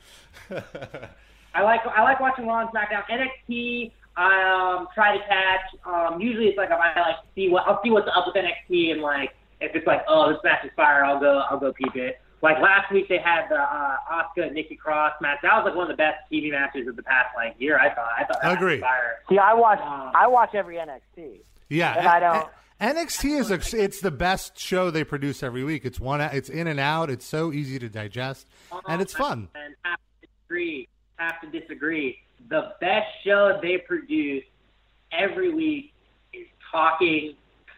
I 1.56 1.62
like 1.62 1.82
I 1.86 2.02
like 2.02 2.20
watching 2.20 2.48
Raw 2.48 2.62
and 2.62 2.70
SmackDown. 2.70 3.04
NXT, 3.10 3.92
I 4.18 4.78
um, 4.80 4.88
try 4.96 5.18
to 5.18 5.24
catch. 5.26 5.62
Um, 5.86 6.20
usually 6.20 6.48
it's 6.48 6.58
like 6.58 6.70
if 6.72 6.80
I 6.80 7.00
like 7.00 7.16
see 7.36 7.50
what 7.50 7.68
I'll 7.68 7.82
see 7.84 7.92
what's 7.92 8.08
up 8.14 8.26
with 8.28 8.36
NXT 8.36 8.92
and 8.94 9.02
like 9.02 9.36
if 9.62 9.76
it's 9.76 9.86
like 9.88 10.04
oh 10.08 10.30
this 10.32 10.40
match 10.44 10.66
is 10.66 10.72
fire, 10.76 11.04
I'll 11.06 11.20
go 11.20 11.40
I'll 11.50 11.60
go 11.60 11.72
peep 11.74 11.96
it. 11.96 12.20
Like 12.42 12.60
last 12.60 12.92
week 12.92 13.08
they 13.08 13.20
had 13.20 13.48
the 13.50 13.56
uh, 13.60 13.98
Asuka 14.12 14.48
and 14.48 14.54
Nikki 14.54 14.76
Cross 14.76 15.14
match. 15.22 15.40
That 15.44 15.56
was 15.56 15.64
like 15.66 15.76
one 15.76 15.90
of 15.90 15.96
the 15.96 16.02
best 16.02 16.18
TV 16.32 16.52
matches 16.52 16.88
of 16.88 16.96
the 16.96 17.04
past 17.04 17.30
like 17.36 17.56
year. 17.60 17.80
I 17.80 17.94
thought 17.94 18.10
I 18.18 18.24
thought 18.26 18.42
that 18.42 18.46
I 18.48 18.54
match 18.54 18.60
was 18.62 18.68
agree. 18.74 18.80
fire. 18.82 19.20
See, 19.30 19.38
I 19.38 19.54
watch, 19.54 19.80
Um, 19.80 20.12
I 20.16 20.28
watch 20.28 20.54
every 20.56 20.76
NXT. 20.78 21.40
Yeah, 21.70 21.98
And 21.98 22.08
I 22.08 22.20
don't- 22.20 22.50
NXT 22.84 23.40
is 23.40 23.50
a, 23.50 23.82
it's 23.82 24.02
the 24.02 24.12
best 24.12 24.60
show 24.60 24.92
they 24.92 25.06
produce 25.06 25.42
every 25.42 25.64
week. 25.64 25.86
It's 25.86 26.02
one. 26.02 26.20
It's 26.20 26.50
in 26.50 26.68
and 26.68 26.82
out. 26.82 27.10
It's 27.10 27.26
so 27.26 27.54
easy 27.54 27.80
to 27.80 27.88
digest, 27.88 28.46
and 28.90 29.02
it's 29.02 29.14
fun. 29.14 29.48
And 29.56 29.74
have 29.84 30.00
to 30.22 30.28
disagree. 30.28 30.88
Have 31.16 31.40
to 31.42 31.60
disagree. 31.60 32.20
The 32.50 32.74
best 32.82 33.08
show 33.24 33.58
they 33.62 33.78
produce 33.78 34.44
every 35.14 35.54
week 35.54 35.94
is 36.34 36.46
Talking 36.72 37.36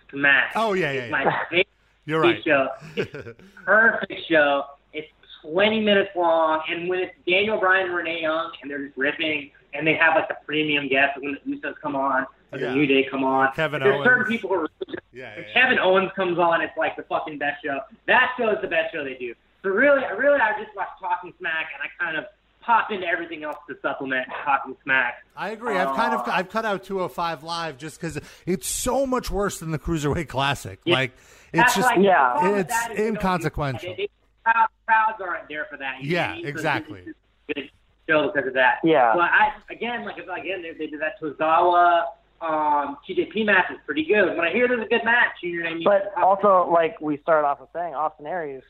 Smack. 0.09 0.53
Oh, 0.55 0.73
yeah, 0.73 0.91
yeah, 0.91 1.05
yeah. 1.05 1.11
my 1.11 1.35
favorite 1.51 1.67
You're 2.05 2.21
right. 2.21 2.43
show. 2.43 2.69
It's 2.95 3.11
perfect 3.63 4.21
show. 4.27 4.63
It's 4.91 5.11
20 5.43 5.81
minutes 5.81 6.15
long, 6.15 6.63
and 6.67 6.89
when 6.89 7.01
it's 7.01 7.13
Daniel 7.27 7.59
Bryan 7.59 7.87
and 7.87 7.95
Renee 7.95 8.23
Young, 8.23 8.53
and 8.59 8.71
they're 8.71 8.87
just 8.87 8.97
ripping, 8.97 9.51
and 9.75 9.85
they 9.85 9.93
have 9.93 10.15
like 10.15 10.29
the 10.29 10.37
premium 10.47 10.87
guests 10.87 11.19
when 11.21 11.37
the 11.45 11.55
Usos 11.55 11.75
come 11.79 11.95
on, 11.95 12.25
or 12.51 12.59
Yeah. 12.59 12.69
the 12.69 12.75
New 12.75 12.85
Day 12.85 13.03
come 13.09 13.23
on. 13.23 13.51
Kevin 13.53 13.81
There's 13.81 14.03
certain 14.03 14.19
Owens. 14.23 14.29
people 14.29 14.49
who 14.49 14.55
are 14.55 14.67
Yeah, 14.87 14.89
yeah, 15.13 15.35
yeah. 15.47 15.53
Kevin 15.53 15.79
Owens 15.79 16.11
comes 16.15 16.37
on, 16.39 16.61
it's 16.61 16.75
like 16.77 16.95
the 16.95 17.03
fucking 17.03 17.37
best 17.37 17.63
show. 17.63 17.79
That 18.07 18.31
show 18.37 18.49
is 18.51 18.61
the 18.61 18.67
best 18.67 18.93
show 18.93 19.03
they 19.03 19.15
do. 19.15 19.33
So 19.63 19.69
really, 19.69 20.03
really, 20.17 20.39
I 20.39 20.51
just 20.61 20.75
watch 20.75 20.89
Talking 20.99 21.33
Smack, 21.39 21.67
and 21.73 21.81
I 21.81 22.03
kind 22.03 22.17
of 22.17 22.25
pop 22.61 22.91
into 22.91 23.07
everything 23.07 23.43
else 23.43 23.57
to 23.69 23.75
supplement 23.81 24.27
Talking 24.43 24.75
Smack. 24.83 25.23
I 25.35 25.49
agree. 25.51 25.75
I've 25.77 25.95
kind 25.95 26.13
of 26.13 26.21
Uh, 26.27 26.31
I've 26.33 26.49
cut 26.49 26.65
out 26.65 26.83
205 26.83 27.43
live 27.43 27.77
just 27.77 27.99
because 27.99 28.19
it's 28.45 28.67
so 28.67 29.05
much 29.05 29.29
worse 29.31 29.59
than 29.59 29.71
the 29.71 29.79
cruiserweight 29.79 30.27
classic. 30.27 30.79
Yeah. 30.83 30.95
Like 30.95 31.11
That's 31.53 31.67
it's 31.67 31.75
just 31.75 31.95
like, 31.95 32.03
yeah, 32.05 32.57
it's 32.57 32.69
that 32.73 32.91
is 32.91 32.97
they 32.97 33.03
don't 33.03 33.13
do 33.13 33.19
inconsequential. 33.19 33.89
that. 33.89 33.97
They- 33.97 34.03
they- 34.05 34.51
crowd- 34.51 34.67
crowds 34.85 35.21
aren't 35.21 35.47
there 35.49 35.65
for 35.65 35.77
that. 35.77 36.01
you 36.03 36.11
know 36.11 36.15
Yeah, 36.21 36.33
mean? 36.33 36.43
So 36.43 36.49
exactly. 36.49 36.99
this 37.01 37.07
is 37.09 37.15
a 37.49 37.53
good 37.53 37.69
show 38.07 38.31
because 38.31 38.47
of 38.47 38.53
that. 38.53 38.79
Yeah. 38.83 39.13
But 39.15 39.31
I 39.31 39.53
again, 39.71 40.05
like 40.05 40.17
if 40.19 40.27
again 40.27 40.61
they, 40.61 40.73
they 40.73 40.85
did 40.87 40.99
that 41.01 41.17
to 41.19 41.31
Tozawa. 41.31 42.05
Um, 42.41 42.97
TJP 43.07 43.45
match 43.45 43.65
is 43.71 43.77
pretty 43.85 44.05
good. 44.05 44.35
When 44.35 44.41
I 44.45 44.51
hear 44.51 44.67
there's 44.67 44.85
a 44.85 44.89
good 44.89 45.03
match, 45.05 45.31
you 45.41 45.59
know 45.59 45.63
what 45.65 45.71
I 45.71 45.75
mean. 45.75 45.83
But 45.83 46.13
also, 46.21 46.69
like 46.71 46.99
we 47.01 47.17
started 47.17 47.47
off 47.47 47.59
with 47.61 47.69
saying, 47.73 47.93
Austin 47.95 48.27
Aries, 48.27 48.61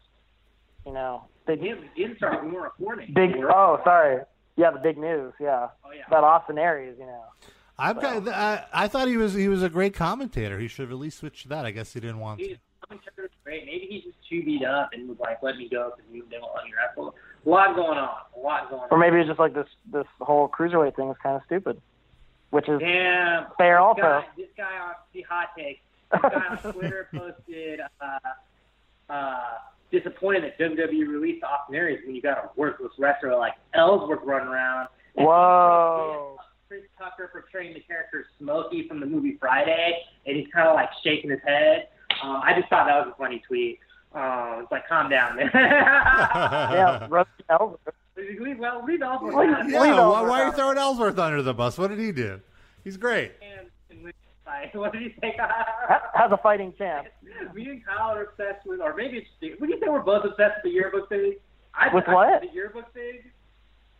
you 0.86 0.94
know, 0.94 1.26
big, 1.48 1.60
he 1.60 1.70
didn't, 1.70 1.84
he 1.96 2.04
didn't 2.04 2.18
start 2.18 2.44
when 2.44 2.52
we 2.52 2.58
were 2.58 2.64
recording. 2.80 3.12
big. 3.14 3.32
Oh, 3.44 3.80
sorry. 3.84 4.22
Yeah, 4.56 4.72
the 4.72 4.80
big 4.80 4.98
news. 4.98 5.34
Yeah, 5.40 5.70
Oh, 5.84 5.92
yeah. 5.92 6.04
about 6.08 6.24
Austin 6.24 6.58
Aries. 6.58 6.96
You 7.00 7.08
know. 7.08 7.24
I've 7.78 8.00
got. 8.00 8.28
I, 8.30 8.64
I 8.72 8.88
thought 8.88 9.08
he 9.10 9.18
was 9.18 9.34
he 9.34 9.50
was 9.50 9.64
a 9.64 9.70
great 9.70 9.94
commentator. 9.94 10.60
He 10.60 10.68
should 10.70 10.84
have 10.84 10.92
at 10.92 10.98
least 10.98 11.18
switched 11.18 11.44
to 11.44 11.50
that. 11.50 11.66
I 11.66 11.72
guess 11.72 11.92
he 11.94 12.00
didn't 12.00 12.20
want 12.20 12.40
to. 12.40 12.48
He's 12.48 12.58
commentator 12.88 13.26
is 13.26 13.32
great. 13.44 13.66
Maybe 13.66 13.88
he's 13.90 14.04
just 14.04 14.18
too 14.30 14.44
beat 14.46 14.64
up 14.64 14.92
and 14.94 15.10
was 15.10 15.18
like, 15.20 15.44
"Let 15.44 15.58
me 15.58 15.68
go 15.68 15.92
because 15.98 16.10
you 16.14 16.24
they 16.32 16.38
won't 16.40 16.54
let 16.56 16.64
me 16.66 16.72
wrestle." 16.78 17.16
A 17.46 17.50
lot 17.50 17.76
going 17.76 17.98
on. 17.98 18.10
A 18.38 18.40
lot 18.40 18.70
going 18.70 18.84
on. 18.84 18.88
Or 18.92 18.98
maybe 18.98 19.18
it's 19.18 19.28
just 19.28 19.40
like 19.40 19.54
this 19.54 19.68
this 19.92 20.06
whole 20.22 20.48
cruiserweight 20.48 20.96
thing 20.96 21.10
is 21.10 21.18
kind 21.22 21.36
of 21.36 21.42
stupid, 21.48 21.82
which 22.56 22.70
is 22.70 22.80
Damn. 22.80 23.48
fair 23.58 23.76
This 23.76 23.82
also. 23.82 24.02
guy, 24.02 24.26
this 24.38 24.48
guy 24.56 24.78
on 24.80 24.94
the 25.14 25.22
hot 25.24 25.50
take. 25.58 25.82
This 26.10 26.22
guy 26.22 26.48
on 26.48 26.58
Twitter 26.74 27.10
posted 27.14 27.82
uh, 28.00 29.12
uh, 29.12 29.40
disappointed 29.92 30.44
that 30.46 30.58
WWE 30.58 31.06
released 31.06 31.44
Austin 31.44 31.76
Aries 31.76 32.00
when 32.06 32.16
you 32.16 32.22
got 32.22 32.38
a 32.38 32.50
worthless 32.56 32.94
wrestler 32.98 33.36
like 33.36 33.56
Ellsworth 33.74 34.22
running 34.24 34.48
around. 34.48 34.88
Whoa. 35.16 36.38
Chris 36.70 36.84
Tucker 36.98 37.30
portraying 37.30 37.74
the 37.74 37.82
character 37.82 38.26
Smokey 38.40 38.88
from 38.88 39.02
the 39.02 39.06
movie 39.06 39.36
Friday, 39.38 39.98
and 40.26 40.38
he's 40.38 40.48
kind 40.54 40.70
of 40.70 40.76
like 40.76 40.90
shaking 41.04 41.32
his 41.32 41.42
head. 41.46 41.90
Um, 42.24 42.40
I 42.42 42.54
just 42.58 42.70
thought 42.70 42.88
that 42.88 43.06
was 43.06 43.14
a 43.14 43.18
funny 43.18 43.44
tweet. 43.46 43.80
Uh, 44.16 44.60
it's 44.64 44.72
like, 44.72 44.88
calm 44.88 45.10
down, 45.10 45.36
man. 45.36 45.50
yeah, 45.54 47.06
Rusty 47.10 47.44
Ellsworth. 47.50 47.80
leave, 48.18 48.58
well, 48.60 48.84
leave 48.86 49.02
Ellsworth 49.02 49.36
Leave- 49.36 49.50
Yeah, 49.50 49.64
Leave 49.64 49.74
why, 49.74 49.90
Ellsworth 49.98 50.30
why 50.30 50.42
are 50.42 50.46
you 50.48 50.52
throwing 50.54 50.78
Ellsworth 50.78 51.20
under 51.20 51.42
the 51.42 51.54
bus? 51.54 51.78
What 51.78 51.90
did 51.90 52.00
he 52.00 52.12
do? 52.14 52.40
He's 52.84 52.96
great. 52.98 53.34
And- 53.42 53.68
and 53.90 54.04
like, 54.46 54.74
What 54.74 54.94
did 54.94 55.02
he 55.02 55.16
say? 55.22 55.36
Ha- 55.40 56.02
Has 56.14 56.32
a 56.32 56.38
fighting 56.38 56.74
chance. 56.78 57.08
Me 57.54 57.68
and 57.70 57.86
Kyle 57.86 58.16
are 58.16 58.24
obsessed 58.24 58.66
with, 58.66 58.80
or 58.80 58.96
maybe 58.96 59.18
it's. 59.42 59.60
Would 59.60 59.70
you 59.70 59.80
say 59.82 59.90
we're 59.90 60.00
both 60.00 60.24
obsessed 60.24 60.56
with 60.58 60.64
the 60.64 60.70
yearbook 60.70 61.10
thing? 61.10 61.36
I, 61.74 61.94
With 61.94 62.08
I- 62.08 62.14
what? 62.14 62.42
The 62.42 62.48
yearbook 62.54 62.94
thing. 62.94 63.20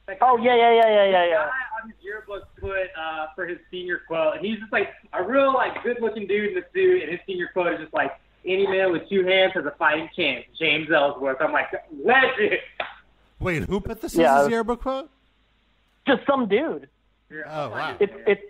Like, 0.08 0.20
Oh 0.22 0.38
yeah, 0.38 0.56
yeah, 0.56 0.72
yeah, 0.72 0.88
yeah, 0.88 1.06
yeah, 1.06 1.22
the 1.24 1.28
yeah. 1.30 1.36
guy 1.36 1.82
on 1.84 1.90
his 1.90 1.98
yearbook 2.02 2.44
put 2.62 2.88
uh, 2.96 3.26
for 3.36 3.48
his 3.48 3.58
senior 3.72 4.02
quote, 4.08 4.36
and 4.38 4.46
he's 4.46 4.60
just 4.60 4.72
like 4.72 4.90
a 5.14 5.24
real 5.24 5.52
like 5.52 5.82
good-looking 5.84 6.28
dude 6.28 6.52
in 6.52 6.58
a 6.60 6.66
suit, 6.76 7.02
and 7.02 7.12
his 7.12 7.20
senior 7.26 7.50
quote 7.52 7.74
is 7.74 7.80
just 7.80 7.94
like, 7.94 8.12
"Any 8.46 8.68
man 8.68 8.92
with 8.92 9.08
two 9.10 9.26
hands 9.26 9.54
has 9.54 9.66
a 9.66 9.72
fighting 9.72 10.10
chance." 10.16 10.46
James 10.60 10.90
Ellsworth. 10.92 11.38
I'm 11.42 11.52
like, 11.52 11.68
legend. 12.04 12.58
Wait, 13.40 13.64
who 13.64 13.80
put 13.80 14.02
this 14.02 14.16
Yeah, 14.16 14.24
I 14.24 14.36
as 14.36 14.38
was- 14.40 14.46
his 14.48 14.52
yearbook 14.52 14.82
quote? 14.82 15.10
Just 16.08 16.26
some 16.28 16.48
dude. 16.48 16.88
Oh, 17.48 17.70
wow. 17.70 17.96
It's 18.00 18.14
it's 18.28 18.42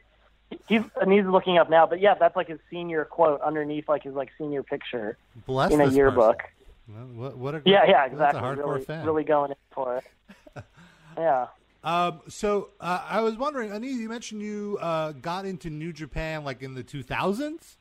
he's 0.68 0.82
and 1.02 1.12
he's 1.12 1.26
looking 1.26 1.58
up 1.58 1.70
now, 1.70 1.86
but 1.88 2.00
yeah, 2.02 2.14
that's 2.14 2.36
like 2.36 2.48
his 2.50 2.60
senior 2.70 3.06
quote 3.06 3.39
underneath 3.41 3.88
like 3.89 4.04
his 4.04 4.14
like 4.14 4.30
senior 4.38 4.62
picture 4.64 5.18
Bless 5.48 5.72
in 5.72 5.80
a 5.82 5.88
yearbook. 5.88 6.39
person. 6.39 7.18
What, 7.18 7.38
what 7.38 7.56
a 7.56 7.62
Yeah, 7.66 7.84
yeah, 7.88 8.02
That's 8.08 8.12
exactly. 8.14 8.39
a 8.41 8.43
hardcore 8.43 8.66
really, 8.74 8.86
fan. 8.86 9.06
really 9.06 9.24
going 9.24 9.52
in 9.52 9.58
for 9.74 9.98
it. 9.98 10.64
Yeah. 11.18 11.48
Um, 11.84 12.20
so 12.28 12.70
uh, 12.82 13.06
I 13.10 13.22
was 13.22 13.38
wondering, 13.38 13.70
Anees, 13.70 13.93
you 13.96 14.10
mentioned 14.10 14.41
you 14.41 14.78
uh, 14.82 15.14
got 15.14 15.46
into 15.46 15.70
New 15.70 15.93
Japan 15.93 16.43
like 16.43 16.62
in 16.62 16.74
the 16.76 16.84
2000s. 16.84 17.78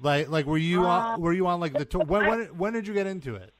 Like, 0.00 0.28
like 0.28 0.46
were 0.46 0.58
you 0.58 0.84
on? 0.84 1.20
Were 1.20 1.32
you 1.32 1.46
on 1.46 1.60
like 1.60 1.72
the 1.72 1.84
tour? 1.84 2.04
When, 2.04 2.26
when, 2.26 2.40
when 2.58 2.72
did 2.72 2.86
you 2.86 2.94
get 2.94 3.06
into 3.06 3.34
it? 3.34 3.52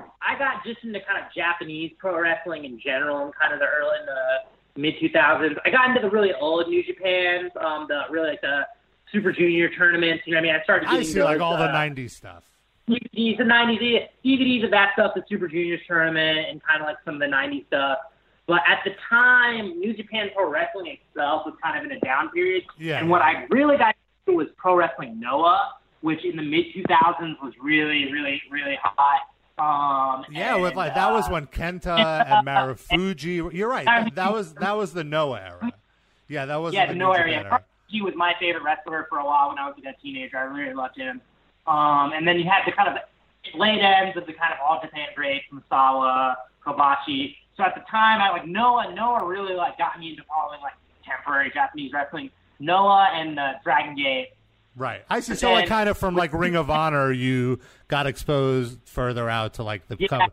I 0.00 0.38
got 0.38 0.64
just 0.64 0.82
into 0.84 1.00
kind 1.00 1.24
of 1.24 1.32
Japanese 1.34 1.92
pro 1.98 2.20
wrestling 2.20 2.64
in 2.64 2.80
general 2.80 3.26
in 3.26 3.32
kind 3.32 3.52
of 3.52 3.58
the 3.58 3.66
early 3.66 3.98
in 4.00 4.06
the 4.06 4.80
mid 4.80 4.94
2000s. 5.02 5.56
I 5.64 5.70
got 5.70 5.88
into 5.88 6.00
the 6.00 6.10
really 6.10 6.32
old 6.34 6.68
New 6.68 6.82
Japans, 6.84 7.50
um, 7.60 7.86
the 7.88 8.02
really 8.10 8.30
like 8.30 8.40
the 8.40 8.66
Super 9.10 9.32
Junior 9.32 9.68
tournaments. 9.70 10.22
You 10.26 10.34
know 10.34 10.38
what 10.38 10.48
I 10.48 10.52
mean? 10.52 10.60
I 10.60 10.64
started 10.64 10.88
I 10.88 10.92
getting 10.92 11.08
see, 11.08 11.22
like 11.22 11.38
those, 11.38 11.42
all 11.42 11.56
the 11.56 11.64
uh, 11.64 11.74
'90s 11.74 12.10
stuff. 12.10 12.44
DVDs, 12.88 13.38
the 13.38 13.44
90s, 13.44 14.08
DVDs 14.24 14.64
of 14.64 14.70
that 14.72 14.90
stuff, 14.94 15.12
the 15.14 15.22
Super 15.28 15.46
Juniors 15.48 15.80
tournament, 15.86 16.46
and 16.50 16.60
kind 16.64 16.80
of 16.80 16.86
like 16.86 16.96
some 17.04 17.14
of 17.14 17.20
the 17.20 17.26
90s 17.26 17.66
stuff. 17.68 17.98
But 18.46 18.60
at 18.66 18.80
the 18.84 18.90
time, 19.08 19.78
New 19.78 19.94
Japan 19.94 20.30
Pro 20.34 20.50
Wrestling 20.50 20.98
itself 20.98 21.46
was 21.46 21.54
kind 21.62 21.78
of 21.78 21.84
in 21.84 21.96
a 21.96 22.00
down 22.00 22.30
period. 22.30 22.64
Yeah. 22.78 22.98
And 22.98 23.08
what 23.08 23.22
I 23.22 23.46
really 23.50 23.76
got 23.76 23.94
into 24.32 24.44
was 24.44 24.48
Pro 24.56 24.74
Wrestling 24.74 25.18
Noah, 25.20 25.74
which 26.00 26.24
in 26.24 26.36
the 26.36 26.42
mid 26.42 26.66
2000s 26.74 27.42
was 27.42 27.52
really, 27.60 28.12
really, 28.12 28.42
really 28.50 28.78
hot. 28.82 29.28
Um, 29.58 30.24
Yeah, 30.30 30.54
and, 30.54 30.62
with 30.62 30.74
like 30.74 30.94
that 30.94 31.12
was 31.12 31.28
uh, 31.28 31.32
when 31.32 31.46
Kenta 31.46 32.26
and 32.26 32.46
Marufuji. 32.46 33.52
You're 33.52 33.68
right. 33.68 33.84
That, 33.84 34.14
that 34.14 34.32
was 34.32 34.54
that 34.54 34.76
was 34.76 34.92
the 34.92 35.04
Noah 35.04 35.40
era. 35.40 35.72
Yeah, 36.28 36.46
that 36.46 36.56
was 36.56 36.74
yeah, 36.74 36.86
the 36.86 36.94
the 36.94 36.98
New 36.98 37.04
no 37.04 37.12
era. 37.12 37.64
He 37.88 38.00
was 38.00 38.14
my 38.16 38.32
favorite 38.40 38.64
wrestler 38.64 39.06
for 39.10 39.18
a 39.18 39.24
while 39.24 39.50
when 39.50 39.58
I 39.58 39.66
was 39.68 39.76
a 39.84 40.02
teenager. 40.02 40.38
I 40.38 40.44
really 40.44 40.72
loved 40.72 40.96
him. 40.96 41.20
Um, 41.66 42.12
and 42.14 42.26
then 42.26 42.38
you 42.38 42.44
had 42.44 42.62
the 42.66 42.72
kind 42.72 42.88
of 42.88 42.96
late 43.54 43.82
ends 43.82 44.16
of 44.16 44.26
the 44.26 44.32
kind 44.32 44.52
of 44.52 44.58
all 44.64 44.80
Japan 44.80 45.08
greats, 45.14 45.44
Misawa, 45.52 46.36
Kobashi. 46.64 47.36
So 47.56 47.64
at 47.64 47.74
the 47.74 47.82
time, 47.90 48.22
I 48.22 48.30
like 48.30 48.46
Noah. 48.46 48.94
Noah 48.94 49.26
really 49.26 49.54
like 49.54 49.76
got 49.76 50.00
me 50.00 50.10
into 50.10 50.22
following 50.24 50.60
like 50.62 50.72
contemporary 51.04 51.50
Japanese 51.52 51.92
wrestling. 51.92 52.30
Noah 52.62 53.10
and 53.14 53.38
uh, 53.38 53.54
Dragon 53.64 53.96
Gate. 53.96 54.28
Right. 54.76 55.02
I 55.10 55.20
see. 55.20 55.32
But 55.32 55.38
So 55.38 55.52
like 55.52 55.68
kind 55.68 55.88
of 55.88 55.98
from 55.98 56.14
like 56.14 56.32
Ring 56.32 56.56
of 56.56 56.70
Honor, 56.82 57.12
you 57.12 57.58
got 57.88 58.06
exposed 58.06 58.78
further 58.84 59.28
out 59.28 59.54
to 59.54 59.62
like 59.62 59.86
the. 59.88 59.96
Yeah, 59.98 60.08
com-. 60.08 60.30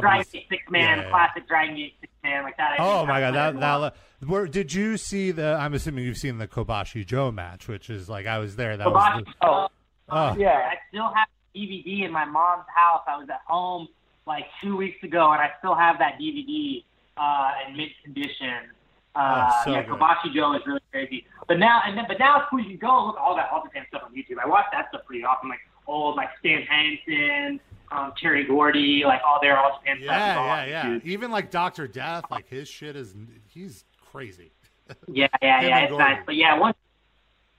Dragon 0.00 0.24
Gate 0.32 0.46
six 0.48 0.62
man, 0.70 0.98
Yeah, 0.98 1.04
yeah. 1.04 1.10
classic 1.10 1.48
Dragon 1.48 1.74
Gate 1.76 1.94
six 2.00 2.12
man, 2.22 2.44
like 2.44 2.56
that. 2.56 2.78
I 2.78 2.82
Oh 2.82 3.04
my 3.04 3.20
god, 3.20 3.34
that's 3.34 3.58
that 3.58 3.78
what 3.80 3.96
where 4.26 4.46
did 4.46 4.72
you 4.72 4.96
see 4.96 5.32
the? 5.32 5.54
I'm 5.54 5.74
assuming 5.74 6.04
you've 6.04 6.16
seen 6.16 6.38
the 6.38 6.46
Kobashi 6.46 7.04
Joe 7.04 7.30
match, 7.32 7.66
which 7.68 7.90
is 7.90 8.08
like 8.08 8.26
I 8.26 8.38
was 8.38 8.56
there. 8.56 8.76
That 8.76 8.90
was 8.90 9.02
Kobashi. 9.02 9.24
the, 9.24 9.32
Oh, 9.42 9.68
oh 10.10 10.36
yeah. 10.38 10.70
I 10.70 10.76
still 10.88 11.12
have 11.14 11.26
DVD 11.54 12.04
in 12.04 12.12
my 12.12 12.24
mom's 12.24 12.64
house. 12.74 13.02
I 13.08 13.18
was 13.18 13.28
at 13.28 13.40
home 13.46 13.88
like 14.26 14.44
two 14.62 14.76
weeks 14.76 15.02
ago, 15.02 15.32
and 15.32 15.40
I 15.42 15.50
still 15.58 15.74
have 15.74 15.98
that 15.98 16.18
DVD 16.20 16.84
uh, 17.16 17.50
in 17.68 17.76
mint 17.76 17.90
condition. 18.04 18.70
Uh, 19.16 19.50
Oh, 19.50 19.62
so 19.64 19.70
yeah, 19.72 19.82
good. 19.82 19.98
Kobashi 19.98 20.34
Joe 20.34 20.52
is 20.54 20.62
really 20.66 20.80
crazy. 20.92 21.26
But 21.48 21.58
now, 21.58 21.80
and 21.86 21.96
then, 21.96 22.04
but 22.06 22.18
now. 22.18 22.46
You 22.52 22.76
go 22.76 23.06
look 23.06 23.16
at 23.16 23.22
all 23.22 23.34
that 23.36 23.48
All 23.50 23.62
Japan 23.64 23.86
stuff 23.88 24.02
on 24.04 24.14
YouTube. 24.14 24.36
I 24.42 24.46
watch 24.46 24.66
that 24.72 24.88
stuff 24.90 25.02
pretty 25.06 25.24
often, 25.24 25.48
like 25.48 25.60
old, 25.86 26.16
like 26.16 26.28
Stan 26.40 26.62
Hansen, 26.62 27.60
um, 27.92 28.12
Terry 28.20 28.44
Gordy, 28.44 29.02
like 29.04 29.20
all 29.26 29.38
their 29.40 29.58
All 29.58 29.78
Japan 29.78 29.96
stuff. 29.96 30.02
is 30.02 30.06
yeah, 30.06 30.64
yeah, 30.66 30.88
yeah. 30.92 30.98
Even 31.04 31.30
like 31.30 31.50
Doctor 31.50 31.88
Death, 31.88 32.24
like 32.30 32.46
his 32.48 32.68
shit 32.68 32.94
is 32.96 33.14
he's 33.48 33.84
crazy. 34.12 34.52
Yeah, 35.08 35.26
yeah, 35.42 35.62
yeah. 35.62 35.78
It's 35.80 35.90
Gordy. 35.90 36.04
nice, 36.04 36.22
but 36.26 36.36
yeah, 36.36 36.56
once. 36.58 36.76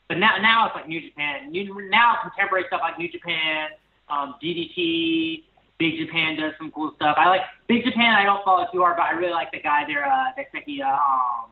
But 0.08 0.18
now, 0.20 0.38
now 0.38 0.68
it's 0.68 0.76
like 0.76 0.88
New 0.88 1.02
Japan. 1.02 1.52
New, 1.52 1.90
now 1.90 2.16
contemporary 2.22 2.64
stuff 2.68 2.80
like 2.82 2.98
New 2.98 3.12
Japan, 3.12 3.70
um, 4.10 4.36
DDT, 4.42 5.44
Big 5.80 5.98
Japan 6.00 6.36
does 6.36 6.54
some 6.58 6.72
cool 6.72 6.92
stuff. 6.96 7.18
I 7.20 7.30
like 7.30 7.42
Big 7.68 7.84
Japan. 7.86 8.16
I 8.16 8.24
don't 8.24 8.44
follow 8.44 8.66
too 8.72 8.80
hard, 8.80 8.98
but 8.98 9.04
I 9.04 9.12
really 9.12 9.34
like 9.34 9.52
the 9.52 9.62
guy 9.62 9.84
there, 9.86 10.06
uh, 10.06 10.34
Daisuke, 10.38 10.82
uh, 10.82 10.90
um, 10.90 11.52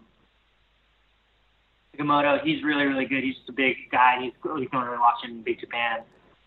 Sekimoto. 1.95 2.43
He's 2.43 2.63
really, 2.63 2.85
really 2.85 3.05
good. 3.05 3.23
He's 3.23 3.35
just 3.35 3.49
a 3.49 3.53
big 3.53 3.75
guy. 3.91 4.17
He's 4.21 4.33
really 4.43 4.65
going 4.67 4.85
to 4.85 4.97
watching 4.99 5.41
Big 5.41 5.59
Japan. 5.59 5.99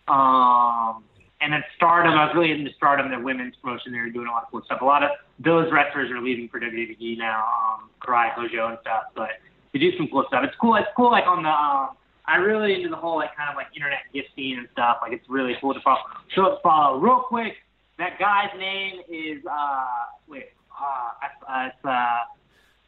Um, 0.09 1.05
and 1.41 1.53
then 1.53 1.63
Stardom. 1.77 2.15
I 2.15 2.27
was 2.27 2.35
really 2.35 2.51
into 2.51 2.73
Stardom, 2.77 3.11
their 3.11 3.21
women's 3.21 3.55
promotion. 3.63 3.93
They 3.93 3.99
were 3.99 4.11
doing 4.11 4.27
a 4.27 4.33
lot 4.33 4.45
of 4.45 4.51
cool 4.51 4.63
stuff. 4.65 4.81
A 4.81 4.85
lot 4.85 5.05
of 5.05 5.11
those 5.39 5.71
wrestlers 5.71 6.11
are 6.11 6.21
leaving 6.21 6.49
for 6.49 6.59
WWE 6.59 7.17
now. 7.17 7.45
Um, 7.47 7.91
Kairi 8.03 8.33
Hojo 8.33 8.69
and 8.69 8.79
stuff, 8.81 9.05
but 9.15 9.31
they 9.73 9.79
do 9.79 9.97
some 9.97 10.09
cool 10.11 10.25
stuff. 10.27 10.43
It's 10.45 10.57
cool. 10.61 10.75
It's 10.75 10.89
cool. 10.97 11.13
Like 11.13 11.27
on 11.27 11.45
the, 11.45 11.49
um, 11.49 11.91
I'm 12.27 12.43
really 12.43 12.75
into 12.75 12.89
the 12.89 12.97
whole 12.97 13.17
like 13.17 13.37
kind 13.37 13.51
of 13.51 13.57
like 13.57 13.69
internet 13.75 14.01
gift 14.13 14.29
scene 14.35 14.59
and 14.59 14.69
stuff. 14.73 14.99
Like 15.01 15.13
it's 15.13 15.29
really 15.29 15.55
cool 15.61 15.75
to 15.75 15.81
follow. 15.81 16.01
So 16.35 16.59
follow 16.63 16.99
real 16.99 17.21
quick. 17.21 17.55
That 17.99 18.19
guy's 18.19 18.57
name 18.59 19.01
is 19.09 19.45
uh 19.51 19.85
wait 20.29 20.51
uh, 20.81 21.27
uh 21.53 21.67
it's 21.67 21.85
uh 21.85 22.17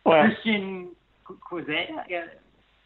Well, 0.04 0.24
Christian 0.24 0.90
Quizeta. 1.26 2.04
Yeah. 2.08 2.24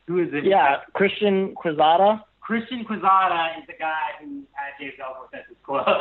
Who 0.06 0.18
is 0.20 0.28
it? 0.32 0.44
yeah, 0.44 0.78
Christian 0.94 1.54
Quizada. 1.54 2.22
Christian 2.40 2.84
Quizada 2.84 3.58
is 3.58 3.66
the 3.66 3.72
guy 3.78 4.10
who 4.20 4.42
had 4.52 4.72
James 4.78 4.94
Ellsworth 5.02 5.32
as 5.32 5.40
his 5.48 5.56
quote. 5.62 5.86
All 5.86 5.94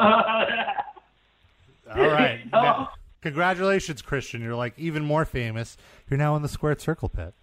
right. 2.08 2.40
Oh. 2.54 2.62
Now- 2.62 2.90
congratulations, 3.22 4.02
Christian. 4.02 4.42
You're 4.42 4.56
like 4.56 4.74
even 4.78 5.04
more 5.06 5.24
famous. 5.26 5.78
You're 6.10 6.18
now 6.18 6.36
in 6.36 6.42
the 6.42 6.50
Squared 6.50 6.82
Circle 6.82 7.10
pit. 7.10 7.34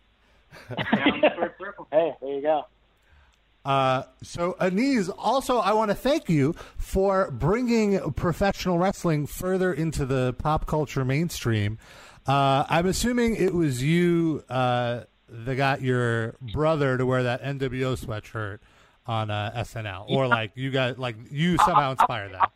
Down 0.68 1.20
the 1.20 1.30
third 1.36 1.54
circle. 1.58 1.86
Hey, 1.92 2.12
there 2.20 2.34
you 2.34 2.42
go. 2.42 2.66
Uh, 3.64 4.04
so, 4.22 4.56
Anees, 4.60 5.10
also, 5.18 5.58
I 5.58 5.72
want 5.72 5.90
to 5.90 5.94
thank 5.94 6.28
you 6.28 6.54
for 6.78 7.30
bringing 7.30 8.12
professional 8.12 8.78
wrestling 8.78 9.26
further 9.26 9.72
into 9.72 10.06
the 10.06 10.34
pop 10.38 10.66
culture 10.66 11.04
mainstream. 11.04 11.78
Uh, 12.26 12.64
I'm 12.68 12.86
assuming 12.86 13.36
it 13.36 13.54
was 13.54 13.82
you 13.82 14.44
uh, 14.48 15.00
that 15.28 15.56
got 15.56 15.82
your 15.82 16.36
brother 16.40 16.96
to 16.96 17.04
wear 17.04 17.22
that 17.24 17.42
NWO 17.42 17.98
sweatshirt 17.98 18.58
on 19.06 19.30
uh, 19.30 19.52
SNL, 19.56 20.08
or 20.08 20.26
like 20.26 20.52
you 20.54 20.70
got 20.70 20.98
like 20.98 21.16
you 21.30 21.56
somehow 21.58 21.92
inspired 21.92 22.32
that. 22.32 22.50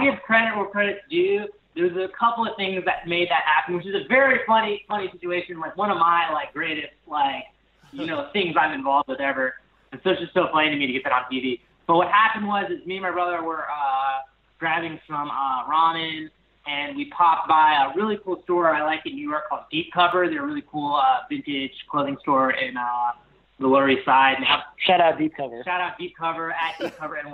give 0.00 0.20
credit 0.22 0.56
where 0.56 0.66
credit's 0.66 1.00
due. 1.10 1.46
There's 1.74 1.96
a 1.96 2.08
couple 2.16 2.46
of 2.46 2.56
things 2.56 2.84
that 2.84 3.08
made 3.08 3.28
that 3.30 3.42
happen, 3.44 3.76
which 3.76 3.86
is 3.86 3.94
a 3.94 4.06
very 4.06 4.40
funny, 4.46 4.84
funny 4.86 5.10
situation. 5.10 5.58
Like 5.58 5.76
one 5.76 5.90
of 5.90 5.98
my 5.98 6.30
like 6.32 6.52
greatest 6.52 6.92
like 7.06 7.44
you 7.92 8.06
know 8.06 8.28
things 8.32 8.54
I'm 8.58 8.72
involved 8.72 9.08
with 9.08 9.20
ever. 9.20 9.56
And 9.94 10.02
so 10.02 10.10
it's 10.10 10.20
just 10.20 10.34
so 10.34 10.48
funny 10.50 10.70
to 10.70 10.76
me 10.76 10.88
to 10.88 10.92
get 10.92 11.04
that 11.04 11.12
on 11.12 11.22
TV. 11.32 11.60
But 11.86 11.94
what 11.94 12.08
happened 12.08 12.48
was, 12.48 12.68
is 12.68 12.84
me 12.84 12.96
and 12.96 13.04
my 13.04 13.12
brother 13.12 13.44
were 13.44 13.62
uh, 13.62 14.26
grabbing 14.58 14.98
some 15.06 15.30
uh, 15.30 15.70
ramen, 15.70 16.30
and 16.66 16.96
we 16.96 17.10
popped 17.10 17.48
by 17.48 17.86
a 17.86 17.96
really 17.96 18.18
cool 18.24 18.42
store 18.42 18.74
I 18.74 18.82
like 18.82 19.02
in 19.06 19.14
New 19.14 19.30
York 19.30 19.44
called 19.48 19.62
Deep 19.70 19.92
Cover. 19.94 20.28
They're 20.28 20.42
a 20.42 20.46
really 20.46 20.64
cool 20.68 20.96
uh, 20.96 21.20
vintage 21.30 21.70
clothing 21.88 22.16
store 22.22 22.50
in 22.50 22.76
uh, 22.76 23.12
the 23.60 23.68
Lower 23.68 23.88
East 23.88 24.04
Side. 24.04 24.38
And 24.38 24.46
Shout 24.78 25.00
out 25.00 25.16
Deep 25.16 25.36
Cover. 25.36 25.62
Shout 25.64 25.80
out 25.80 25.96
Deep 25.96 26.16
Cover 26.18 26.50
at 26.50 26.76
Deep 26.80 26.96
Cover 26.96 27.16
NY 27.22 27.32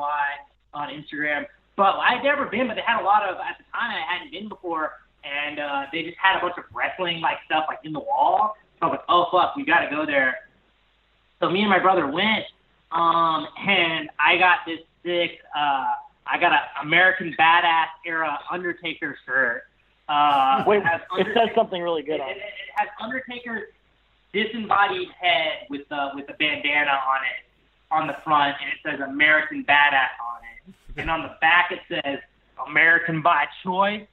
on 0.74 0.90
Instagram. 0.90 1.46
But 1.76 1.96
I'd 1.96 2.22
never 2.22 2.44
been, 2.44 2.66
but 2.66 2.74
they 2.74 2.82
had 2.84 3.00
a 3.00 3.04
lot 3.04 3.22
of 3.22 3.36
at 3.36 3.56
the 3.56 3.64
time 3.72 3.90
I 3.90 4.04
hadn't 4.06 4.32
been 4.32 4.50
before, 4.50 4.98
and 5.24 5.58
uh, 5.58 5.86
they 5.94 6.02
just 6.02 6.18
had 6.18 6.36
a 6.36 6.40
bunch 6.42 6.58
of 6.58 6.64
wrestling 6.74 7.22
like 7.22 7.38
stuff 7.46 7.64
like 7.68 7.78
in 7.84 7.94
the 7.94 8.00
wall. 8.00 8.54
So 8.80 8.86
I 8.86 8.90
was 8.90 8.98
like, 8.98 9.06
oh 9.08 9.28
fuck, 9.32 9.56
we 9.56 9.64
got 9.64 9.80
to 9.80 9.90
go 9.90 10.04
there. 10.04 10.49
So 11.40 11.50
me 11.50 11.60
and 11.60 11.70
my 11.70 11.78
brother 11.78 12.06
went, 12.06 12.44
um, 12.92 13.46
and 13.58 14.10
I 14.18 14.36
got 14.38 14.58
this 14.66 14.80
sick. 15.04 15.40
Uh, 15.56 15.86
I 16.26 16.38
got 16.38 16.52
an 16.52 16.58
American 16.82 17.34
Badass 17.38 17.86
era 18.06 18.38
Undertaker 18.50 19.16
shirt. 19.26 19.62
Uh, 20.08 20.64
Wait, 20.66 20.82
it 21.18 21.26
says 21.34 21.48
something 21.54 21.82
really 21.82 22.02
good 22.02 22.16
it, 22.16 22.20
on 22.20 22.30
it, 22.30 22.36
it. 22.36 22.44
has 22.74 22.88
Undertaker's 23.00 23.68
disembodied 24.32 25.08
head 25.18 25.66
with 25.70 25.88
the 25.88 26.10
with 26.14 26.26
the 26.26 26.34
bandana 26.34 26.90
on 26.90 27.20
it. 27.24 27.46
on 27.90 28.06
the 28.06 28.16
front, 28.24 28.56
and 28.60 28.70
it 28.72 28.78
says 28.84 29.00
American 29.08 29.64
Badass 29.64 30.14
on 30.20 30.40
it, 30.44 31.00
and 31.00 31.10
on 31.10 31.22
the 31.22 31.36
back 31.40 31.72
it 31.72 31.80
says 31.88 32.18
American 32.66 33.22
by 33.22 33.46
choice 33.64 34.06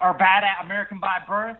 or 0.00 0.16
badass 0.16 0.62
American 0.62 0.98
by 0.98 1.18
birth, 1.26 1.56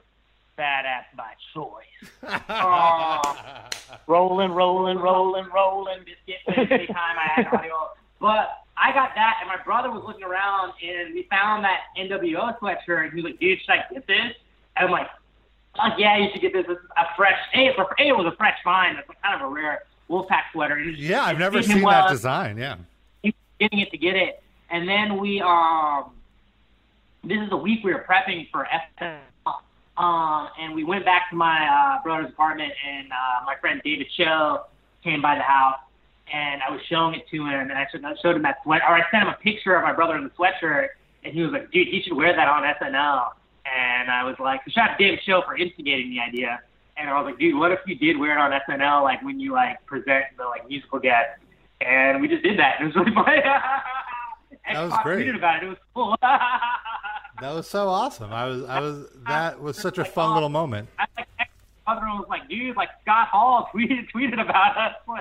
badass 0.60 1.04
by 1.16 1.32
choice. 1.54 2.10
uh, 2.48 3.68
rolling, 4.06 4.52
rolling, 4.52 4.98
rolling, 4.98 5.46
rolling. 5.54 5.98
Just 6.06 6.18
get 6.26 6.38
every 6.56 6.86
time 6.86 7.16
I 7.18 7.28
had 7.42 7.46
audio, 7.52 7.90
but. 8.20 8.56
I 8.82 8.94
got 8.94 9.10
that, 9.14 9.40
and 9.42 9.46
my 9.48 9.62
brother 9.62 9.90
was 9.90 10.02
looking 10.06 10.22
around, 10.24 10.72
and 10.82 11.12
we 11.12 11.24
found 11.28 11.62
that 11.64 11.80
NWO 11.98 12.58
sweatshirt. 12.60 13.04
And 13.04 13.12
he 13.12 13.16
was 13.16 13.24
like, 13.24 13.38
"Dude, 13.38 13.60
should 13.60 13.72
I 13.72 13.84
get 13.92 14.06
this?" 14.06 14.32
And 14.74 14.86
I'm 14.86 14.90
like, 14.90 15.06
"Fuck 15.76 15.98
yeah, 15.98 16.16
you 16.16 16.30
should 16.32 16.40
get 16.40 16.54
this. 16.54 16.66
This 16.66 16.78
is 16.78 16.84
a 16.96 17.04
fresh. 17.14 17.38
A, 17.54 17.66
it 17.66 18.16
was 18.16 18.24
a 18.32 18.34
fresh 18.38 18.56
find. 18.64 18.96
It's 18.98 19.06
kind 19.22 19.34
of 19.38 19.50
a 19.50 19.52
rare 19.52 19.82
Wolfpack 20.08 20.44
sweater. 20.52 20.78
It 20.78 20.86
was- 20.92 20.98
Yeah, 20.98 21.24
I've 21.24 21.38
never 21.38 21.62
seen 21.62 21.82
well 21.82 22.06
that 22.06 22.10
design. 22.10 22.56
Yeah. 22.56 22.76
he 23.22 23.34
getting 23.58 23.80
it 23.80 23.90
to 23.90 23.98
get 23.98 24.16
it. 24.16 24.42
And 24.70 24.88
then 24.88 25.18
we 25.18 25.42
um 25.42 26.12
this 27.22 27.38
is 27.38 27.50
the 27.50 27.56
week 27.58 27.84
we 27.84 27.92
were 27.92 28.06
prepping 28.08 28.50
for 28.50 28.66
SNL. 28.98 29.18
Um 30.00 30.48
and 30.58 30.74
we 30.74 30.84
went 30.84 31.04
back 31.04 31.30
to 31.30 31.36
my 31.36 31.58
uh 31.66 32.02
brother's 32.02 32.30
apartment 32.30 32.72
and 32.86 33.10
uh 33.12 33.44
my 33.44 33.56
friend 33.60 33.80
David 33.84 34.06
Cho 34.16 34.64
came 35.04 35.20
by 35.20 35.34
the 35.34 35.42
house 35.42 35.78
and 36.32 36.62
I 36.62 36.70
was 36.70 36.80
showing 36.88 37.14
it 37.14 37.28
to 37.30 37.36
him 37.36 37.70
and 37.70 37.72
I 37.72 37.86
showed, 38.22 38.36
him 38.36 38.42
that 38.42 38.58
sweat 38.62 38.82
or 38.88 38.94
I 38.94 39.02
sent 39.10 39.24
him 39.24 39.28
a 39.28 39.38
picture 39.42 39.74
of 39.74 39.82
my 39.82 39.92
brother 39.92 40.16
in 40.16 40.24
the 40.24 40.30
sweatshirt 40.30 40.88
and 41.24 41.34
he 41.34 41.42
was 41.42 41.52
like, 41.52 41.70
Dude, 41.70 41.88
you 41.88 42.00
should 42.02 42.16
wear 42.16 42.34
that 42.34 42.48
on 42.48 42.62
SNL 42.62 43.32
and 43.66 44.10
I 44.10 44.24
was 44.24 44.36
like, 44.38 44.60
shout 44.68 44.90
out 44.90 44.98
to 44.98 45.04
David 45.04 45.20
Cho 45.24 45.42
for 45.42 45.56
instigating 45.56 46.10
the 46.10 46.20
idea. 46.20 46.60
And 46.96 47.08
I 47.08 47.20
was 47.20 47.30
like, 47.30 47.38
dude, 47.38 47.56
what 47.56 47.72
if 47.72 47.80
you 47.86 47.94
did 47.94 48.18
wear 48.18 48.32
it 48.32 48.40
on 48.40 48.50
SNL, 48.68 49.02
like 49.02 49.22
when 49.22 49.40
you 49.40 49.52
like 49.52 49.84
present 49.86 50.24
the 50.36 50.44
like 50.44 50.68
musical 50.68 50.98
guest? 50.98 51.38
And 51.80 52.20
we 52.20 52.28
just 52.28 52.42
did 52.42 52.58
that. 52.58 52.80
It 52.80 52.84
was 52.84 52.94
really 52.94 53.12
funny. 53.14 53.40
That 53.42 54.82
was 54.82 54.92
great. 55.02 55.34
about 55.34 55.62
it. 55.62 55.66
It 55.66 55.68
was 55.68 55.78
cool. 55.94 56.16
That 57.40 57.54
was 57.54 57.66
so 57.68 57.88
awesome. 57.88 58.32
I 58.32 58.46
was, 58.46 58.64
I 58.64 58.80
was, 58.80 59.06
that 59.28 59.60
was 59.60 59.76
such 59.76 59.98
a 59.98 60.04
fun 60.04 60.34
little 60.34 60.48
moment. 60.48 60.88
I 60.98 61.06
like 61.16 61.26
other 61.86 62.00
one 62.06 62.18
was 62.18 62.26
like, 62.28 62.48
dude, 62.48 62.76
like 62.76 62.90
Scott 63.02 63.28
Hall 63.28 63.68
tweeted 63.74 64.08
tweeted 64.14 64.40
about 64.40 64.76
us. 64.76 64.94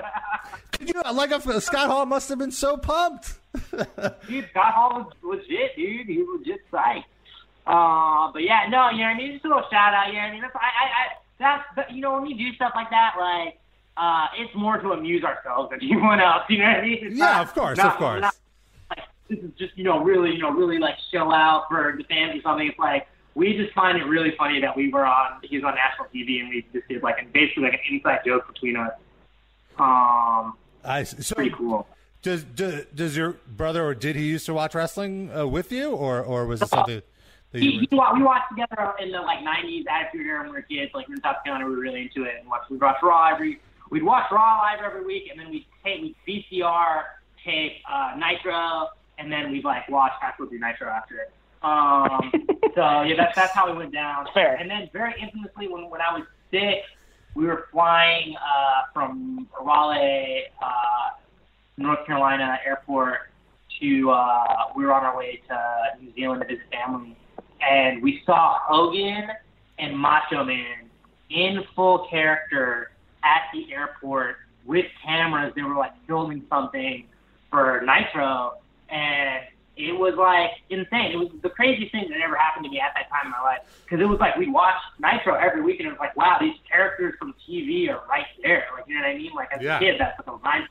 You 0.80 0.94
know, 0.94 1.12
like 1.12 1.30
a, 1.30 1.60
Scott 1.60 1.88
Hall 1.90 2.06
must 2.06 2.30
have 2.30 2.38
been 2.38 2.50
so 2.52 2.78
pumped. 2.78 3.34
dude, 4.26 4.48
Scott 4.50 4.72
Hall 4.72 5.12
was 5.22 5.38
legit, 5.40 5.76
dude. 5.76 6.06
He 6.06 6.16
was 6.22 6.38
legit 6.40 6.60
psyched. 6.72 7.04
Uh, 7.66 8.32
but 8.32 8.42
yeah, 8.42 8.66
no, 8.70 8.88
you 8.88 8.98
know, 8.98 9.04
what 9.04 9.10
I 9.10 9.14
mean, 9.18 9.32
just 9.34 9.44
a 9.44 9.48
little 9.48 9.64
shout 9.70 9.92
out. 9.92 10.06
You 10.06 10.14
know, 10.14 10.20
what 10.20 10.24
I 10.28 10.32
mean, 10.32 10.40
that's, 10.40 10.56
I, 10.56 10.58
I, 10.58 10.86
I, 10.86 11.06
that's, 11.38 11.64
but 11.76 11.92
you 11.92 12.00
know, 12.00 12.14
when 12.14 12.22
we 12.22 12.32
do 12.32 12.50
stuff 12.54 12.72
like 12.74 12.88
that, 12.88 13.14
like, 13.20 13.58
uh, 13.98 14.28
it's 14.38 14.54
more 14.54 14.78
to 14.78 14.92
amuse 14.92 15.22
ourselves 15.22 15.68
than 15.70 15.80
anyone 15.82 16.18
else. 16.18 16.44
You 16.48 16.58
know 16.58 16.64
what 16.64 16.76
I 16.78 16.82
mean? 16.82 16.98
It's 17.02 17.16
Yeah, 17.16 17.24
not- 17.26 17.42
of 17.48 17.54
course, 17.54 17.76
not- 17.76 17.86
of 17.92 17.96
course. 17.98 18.20
not 18.22 18.34
this 19.30 19.38
is 19.38 19.50
just, 19.56 19.78
you 19.78 19.84
know, 19.84 20.02
really, 20.02 20.32
you 20.32 20.38
know, 20.38 20.50
really 20.50 20.78
like 20.78 20.96
show 21.12 21.32
out 21.32 21.66
for 21.68 21.94
the 21.96 22.04
fans 22.04 22.36
or 22.38 22.42
something. 22.42 22.66
It's 22.68 22.78
like 22.78 23.06
we 23.34 23.56
just 23.56 23.72
find 23.72 23.96
it 23.96 24.04
really 24.04 24.34
funny 24.36 24.60
that 24.60 24.76
we 24.76 24.92
were 24.92 25.06
on, 25.06 25.40
he 25.42 25.56
was 25.56 25.64
on 25.64 25.74
national 25.76 26.08
TV, 26.12 26.40
and 26.40 26.50
we 26.50 26.66
just 26.72 26.88
did 26.88 27.02
like, 27.02 27.22
a, 27.22 27.24
basically 27.26 27.62
like 27.62 27.74
an 27.74 27.80
inside 27.94 28.20
joke 28.26 28.46
between 28.52 28.76
us. 28.76 28.92
Um, 29.78 30.54
I 30.84 31.04
so 31.04 31.36
pretty 31.36 31.54
cool. 31.56 31.86
does, 32.22 32.42
does 32.44 32.84
does 32.94 33.16
your 33.16 33.36
brother 33.46 33.84
or 33.84 33.94
did 33.94 34.16
he 34.16 34.26
used 34.26 34.46
to 34.46 34.54
watch 34.54 34.74
wrestling 34.74 35.34
uh, 35.34 35.46
with 35.46 35.72
you 35.72 35.90
or 35.90 36.22
or 36.22 36.44
was 36.46 36.60
it 36.60 36.68
something 36.68 37.02
that 37.52 37.58
He, 37.60 37.70
you 37.70 37.80
he, 37.80 37.88
we 37.90 38.22
watched 38.22 38.50
together 38.50 38.94
in 39.00 39.10
the 39.12 39.20
like 39.20 39.38
'90s 39.38 39.84
Attitude 39.88 40.26
Era 40.26 40.40
when 40.40 40.50
we 40.50 40.56
were 40.56 40.62
kids. 40.62 40.92
Like 40.92 41.08
we 41.08 41.12
were 41.12 41.16
in 41.16 41.22
South 41.22 41.36
Carolina, 41.44 41.68
we 41.68 41.76
were 41.76 41.80
really 41.80 42.02
into 42.02 42.24
it. 42.28 42.36
And 42.40 42.48
watched, 42.48 42.70
we'd 42.70 42.80
watch 42.80 42.96
Raw 43.02 43.32
every. 43.32 43.60
We'd 43.90 44.02
watch 44.02 44.30
Raw 44.30 44.60
live 44.60 44.80
every 44.84 45.04
week, 45.04 45.28
and 45.30 45.40
then 45.40 45.50
we'd 45.50 45.66
tape, 45.82 46.02
we'd 46.02 46.44
VCR 46.52 47.02
tape 47.44 47.72
uh, 47.90 48.14
Nitro, 48.16 48.88
and 49.20 49.30
then 49.30 49.52
we'd 49.52 49.64
like 49.64 49.88
watch 49.88 50.12
Do 50.38 50.48
Nitro 50.58 50.88
after 50.88 51.18
it. 51.18 51.32
Um, 51.62 52.32
so 52.74 53.02
yeah, 53.02 53.14
that's 53.16 53.36
that's 53.36 53.52
how 53.52 53.70
we 53.70 53.76
went 53.76 53.92
down. 53.92 54.26
Fair. 54.32 54.54
And 54.54 54.70
then 54.70 54.88
very 54.92 55.14
infamously, 55.20 55.68
when 55.68 55.90
when 55.90 56.00
I 56.00 56.14
was 56.14 56.24
six, 56.50 56.86
we 57.34 57.46
were 57.46 57.66
flying 57.70 58.34
uh, 58.36 58.82
from 58.92 59.46
Raleigh, 59.60 60.44
uh, 60.62 61.16
North 61.76 62.04
Carolina 62.06 62.58
airport 62.64 63.30
to 63.80 64.10
uh, 64.10 64.46
we 64.74 64.84
were 64.84 64.92
on 64.92 65.04
our 65.04 65.16
way 65.16 65.42
to 65.48 66.02
New 66.02 66.12
Zealand 66.14 66.42
to 66.42 66.46
visit 66.46 66.64
family, 66.72 67.16
and 67.60 68.02
we 68.02 68.22
saw 68.24 68.56
Hogan 68.60 69.28
and 69.78 69.96
Macho 69.96 70.44
Man 70.44 70.88
in 71.30 71.62
full 71.76 72.08
character 72.10 72.90
at 73.22 73.42
the 73.52 73.72
airport 73.72 74.36
with 74.64 74.86
cameras. 75.04 75.52
They 75.54 75.62
were 75.62 75.76
like 75.76 75.92
filming 76.06 76.42
something 76.48 77.04
for 77.50 77.82
Nitro, 77.84 78.59
and 78.90 79.44
it 79.76 79.92
was 79.98 80.14
like 80.16 80.50
insane. 80.68 81.12
It 81.12 81.16
was 81.16 81.28
the 81.42 81.48
craziest 81.50 81.92
thing 81.92 82.08
that 82.10 82.20
ever 82.20 82.36
happened 82.36 82.64
to 82.64 82.70
me 82.70 82.80
at 82.80 82.92
that 82.94 83.08
time 83.08 83.26
in 83.26 83.30
my 83.30 83.40
life 83.40 83.60
because 83.84 84.00
it 84.00 84.08
was 84.08 84.18
like 84.20 84.36
we 84.36 84.48
watched 84.48 84.84
Nitro 84.98 85.34
every 85.34 85.62
week, 85.62 85.80
and 85.80 85.86
it 85.88 85.90
was 85.92 86.00
like, 86.00 86.16
wow, 86.16 86.36
these 86.40 86.56
characters 86.70 87.14
from 87.18 87.34
TV 87.48 87.88
are 87.88 88.02
right 88.08 88.26
there. 88.42 88.66
Like 88.76 88.84
you 88.88 88.94
know 88.96 89.02
what 89.02 89.10
I 89.10 89.16
mean? 89.16 89.32
Like 89.34 89.48
as 89.52 89.62
Yeah. 89.62 89.76
a 89.76 89.80
kid, 89.80 89.96
that's 89.98 90.18
what 90.26 90.42
mind. 90.42 90.68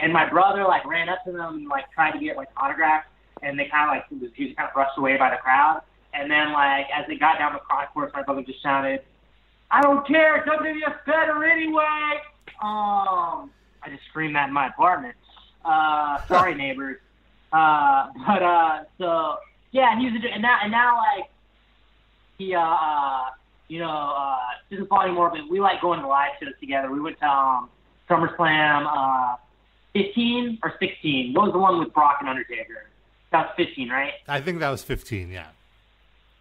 And 0.00 0.12
my 0.12 0.28
brother 0.28 0.64
like 0.64 0.84
ran 0.86 1.08
up 1.08 1.24
to 1.24 1.32
them 1.32 1.54
and 1.56 1.68
like 1.68 1.90
tried 1.92 2.12
to 2.12 2.18
get 2.18 2.36
like 2.36 2.48
autographs, 2.56 3.08
and 3.42 3.58
they 3.58 3.66
kind 3.66 3.88
of 3.90 3.96
like 3.96 4.04
he 4.08 4.16
was, 4.16 4.30
he 4.34 4.44
was 4.46 4.54
kind 4.56 4.68
of 4.68 4.74
brushed 4.74 4.96
away 4.98 5.16
by 5.16 5.30
the 5.30 5.36
crowd. 5.38 5.82
And 6.14 6.30
then 6.30 6.52
like 6.52 6.86
as 6.94 7.06
they 7.08 7.16
got 7.16 7.38
down 7.38 7.52
the 7.54 7.60
concourse, 7.68 8.12
my 8.14 8.22
brother 8.22 8.42
just 8.42 8.62
shouted, 8.62 9.00
"I 9.70 9.80
don't 9.82 10.06
care, 10.06 10.44
WWF's 10.46 11.04
better 11.06 11.44
anyway." 11.44 12.20
Um, 12.62 13.50
I 13.82 13.88
just 13.90 14.04
screamed 14.08 14.36
that 14.36 14.48
in 14.48 14.54
my 14.54 14.68
apartment. 14.68 15.14
Uh, 15.64 16.18
sorry 16.26 16.54
neighbors. 16.64 16.98
Uh, 17.56 18.08
but 18.26 18.42
uh, 18.42 18.84
so 18.98 19.36
yeah, 19.72 19.98
he 19.98 20.06
was 20.06 20.20
and 20.32 20.42
now 20.42 20.58
and 20.62 20.70
now 20.70 20.96
like 20.96 21.30
he 22.38 22.54
uh, 22.54 22.60
uh 22.60 23.24
you 23.68 23.78
know 23.80 23.88
uh 23.90 24.36
doesn't 24.70 24.88
follow 24.88 25.02
anymore, 25.04 25.30
but 25.30 25.40
we 25.50 25.60
like 25.60 25.80
going 25.80 26.00
to 26.00 26.08
live 26.08 26.32
shows 26.40 26.52
together. 26.60 26.90
We 26.90 27.00
went 27.00 27.18
to 27.20 27.26
um 27.26 27.70
SummerSlam 28.10 28.86
uh 28.86 29.36
15 29.94 30.58
or 30.62 30.74
16. 30.78 31.32
What 31.32 31.46
was 31.46 31.52
the 31.54 31.58
one 31.58 31.78
with 31.78 31.94
Brock 31.94 32.18
and 32.20 32.28
Undertaker? 32.28 32.90
That 33.32 33.46
was 33.46 33.54
15, 33.56 33.88
right? 33.88 34.12
I 34.28 34.40
think 34.40 34.60
that 34.60 34.68
was 34.68 34.82
15 34.82 35.30
yeah 35.30 35.46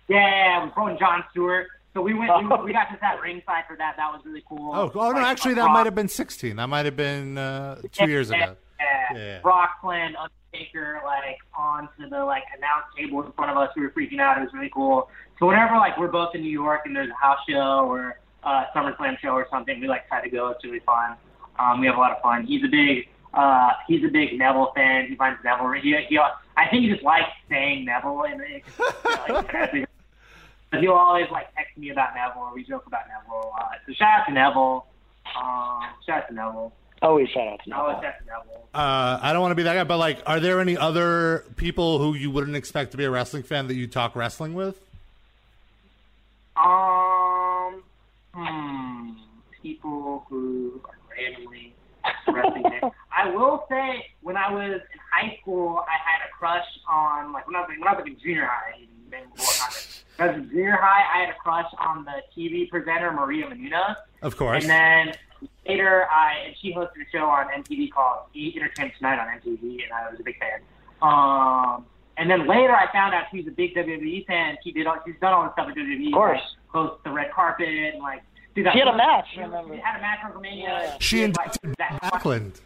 Yeah, 0.09 0.66
with 0.66 0.76
Bro 0.76 0.88
and 0.88 0.99
Jon 0.99 1.24
Stewart. 1.32 1.68
So 1.93 2.01
we 2.01 2.13
went, 2.13 2.30
we, 2.38 2.43
we 2.66 2.74
got 2.74 2.89
to 2.91 2.97
that 2.99 3.22
ringside 3.22 3.63
for 3.70 3.78
that. 3.78 3.95
That 3.95 4.11
was 4.11 4.22
really 4.26 4.43
cool. 4.49 4.76
oh, 4.76 4.91
oh 4.93 5.11
no 5.11 5.20
actually 5.20 5.53
that 5.53 5.61
Brock- 5.61 5.74
might 5.74 5.86
have 5.86 5.95
been 5.95 6.09
16 6.09 6.57
that 6.57 6.68
might 6.68 6.84
have 6.86 6.97
been 6.97 7.38
uh, 7.38 7.80
two 7.93 8.09
years 8.09 8.30
ago 8.30 8.57
Yeah, 8.80 9.18
Yeah. 9.18 9.39
Brock 9.41 9.80
playing 9.82 10.16
Undertaker 10.56 11.01
like 11.06 11.38
onto 11.58 12.10
the 12.10 12.24
like 12.24 12.43
announce 12.58 12.86
table 12.97 13.24
in 13.26 13.32
front 13.34 13.51
of 13.51 13.58
us. 13.58 13.70
We 13.76 13.84
were 13.84 13.91
freaking 13.91 14.20
out. 14.20 14.38
It 14.38 14.41
was 14.41 14.53
really 14.53 14.72
cool. 14.74 15.10
So 15.39 15.47
whenever 15.47 15.76
like 15.76 15.97
we're 15.97 16.08
both 16.08 16.36
in 16.36 16.41
New 16.41 16.51
York 16.51 16.82
and 16.86 16.95
there's 16.95 17.10
a 17.10 17.14
house 17.14 17.39
show 17.47 17.86
or 17.88 18.20
uh, 18.43 18.66
SummerSlam 18.76 19.20
show 19.20 19.30
or 19.30 19.47
something, 19.49 19.80
we 19.80 19.88
like 19.88 20.08
try 20.08 20.22
to 20.22 20.30
go. 20.30 20.49
It's 20.49 20.64
really 20.64 20.80
fun. 20.80 21.16
Um, 21.60 21.80
we 21.80 21.88
have 21.88 21.95
a 21.95 21.99
lot 21.99 22.12
of 22.12 22.22
fun. 22.22 22.45
He's 22.45 22.64
a 22.64 22.68
big 22.68 23.08
uh, 23.34 23.72
he's 23.88 24.03
a 24.03 24.08
big 24.08 24.38
Neville 24.38 24.72
fan. 24.76 25.08
He 25.08 25.16
finds 25.16 25.39
Neville. 25.43 25.72
He, 25.74 25.95
he, 26.08 26.18
I 26.18 26.68
think 26.70 26.84
he 26.84 26.89
just 26.89 27.03
likes 27.03 27.30
saying 27.49 27.86
Neville 27.86 28.24
and 28.24 28.41
it. 28.41 28.64
Like, 29.28 29.89
but 30.72 30.82
he'll 30.82 30.93
always 30.93 31.28
like 31.32 31.53
text 31.56 31.78
me 31.78 31.89
about 31.89 32.16
Neville 32.16 32.41
or 32.41 32.53
we 32.53 32.64
joke 32.64 32.86
about 32.86 33.01
Neville 33.08 33.45
a 33.45 33.47
lot. 33.47 33.78
So 33.88 33.93
shout 33.93 34.22
out 34.22 34.26
to 34.28 34.34
Neville. 34.34 34.86
Um, 35.38 35.82
shout 36.06 36.24
out 36.24 36.28
to 36.28 36.34
Neville. 36.34 36.74
Always 37.06 37.30
shout 37.30 37.47
out 37.47 37.60
to 37.66 37.72
Always 37.76 37.95
shout 37.97 38.06
out 38.06 38.20
to 38.20 38.26
Neville. 38.26 38.68
uh, 38.74 39.20
I 39.22 39.32
don't 39.32 39.41
want 39.41 39.51
to 39.51 39.56
be 39.56 39.64
that 39.64 39.76
guy 39.76 39.84
but 39.84 39.97
like 39.97 40.20
are 40.26 40.39
there 40.39 40.60
any 40.60 40.76
other 40.78 41.45
people 41.56 41.99
who 41.99 42.14
you 42.16 42.32
wouldn't 42.32 42.56
expect 42.58 42.91
to 42.91 42.97
be 42.97 43.03
a 43.06 43.12
wrestling 43.12 43.43
fan 43.43 43.68
that 43.68 43.76
you 43.76 43.88
talk 43.88 44.16
wrestling 44.16 44.53
with 44.53 44.76
Um, 46.58 47.84
hmm, 48.34 49.12
people 49.62 50.26
who 50.30 50.82
are 50.86 50.95
randomly 51.18 51.74
wrestling 52.28 52.64
fans. 52.64 52.93
I 53.18 53.30
will 53.30 53.66
say, 53.70 54.06
when 54.22 54.36
I 54.38 54.51
was 54.51 54.74
in 54.93 54.99
high 55.12 55.38
school, 55.41 55.84
I 55.88 55.93
had 55.93 56.28
a 56.28 56.32
crush 56.38 56.66
on 56.89 57.32
like 57.34 57.45
when 57.47 57.56
I 57.56 57.62
was 57.62 57.70
when 57.78 57.88
I 57.88 57.91
was 57.93 58.01
like 58.03 58.08
in 58.14 58.20
junior 58.20 58.45
high. 58.45 58.74
even 58.80 59.30
before 59.36 59.53
college. 59.68 60.03
When 60.18 60.30
I 60.30 60.32
was 60.32 60.41
in 60.43 60.49
junior 60.49 60.78
high, 60.82 61.03
I 61.14 61.26
had 61.26 61.30
a 61.36 61.38
crush 61.39 61.72
on 61.80 62.06
the 62.06 62.22
TV 62.36 62.70
presenter 62.70 63.12
Maria 63.12 63.47
Menounos. 63.47 63.95
of 64.22 64.38
course 64.38 64.64
And 64.64 64.70
then 64.70 65.16
later, 65.68 66.06
I 66.12 66.46
and 66.48 66.56
she 66.62 66.74
hosted 66.74 67.02
a 67.08 67.10
show 67.12 67.26
on 67.26 67.48
MTV 67.48 67.92
called 67.92 68.20
E 68.34 68.54
Entertainment 68.56 68.96
Tonight 68.98 69.20
on 69.20 69.28
MTV, 69.40 69.84
and 69.84 69.92
I 69.94 70.10
was 70.12 70.20
a 70.20 70.24
big 70.24 70.38
fan. 70.40 70.60
Um, 71.02 71.86
and 72.18 72.30
then 72.30 72.48
later, 72.48 72.74
I 72.76 72.92
found 72.92 73.14
out 73.14 73.26
she 73.32 73.38
was 73.40 73.48
a 73.48 73.52
big 73.52 73.76
WWE 73.76 74.26
fan. 74.26 74.58
She 74.64 74.72
did 74.72 74.88
all, 74.88 74.98
she's 75.06 75.16
done 75.20 75.34
all 75.34 75.44
this 75.44 75.54
stuff 75.54 75.68
with 75.68 75.76
WWE, 75.76 76.08
Of 76.08 76.14
course. 76.14 76.40
like 76.40 76.48
host 76.70 77.04
the 77.04 77.12
red 77.12 77.32
carpet 77.32 77.68
and 77.68 78.02
like. 78.02 78.22
do 78.56 78.64
She 78.72 78.80
had 78.80 78.88
a 78.88 78.96
match, 78.96 79.28
She, 79.34 79.40
remember? 79.42 79.76
she 79.76 79.82
had 79.82 79.98
a 79.98 80.02
match 80.02 80.20
on 80.24 80.32
WrestleMania. 80.32 80.64
Yeah. 80.64 80.98
she 81.00 81.18
did, 81.18 81.36
like, 81.38 81.56
inducted 81.64 81.76
that- 81.78 82.02
Backlund 82.02 82.60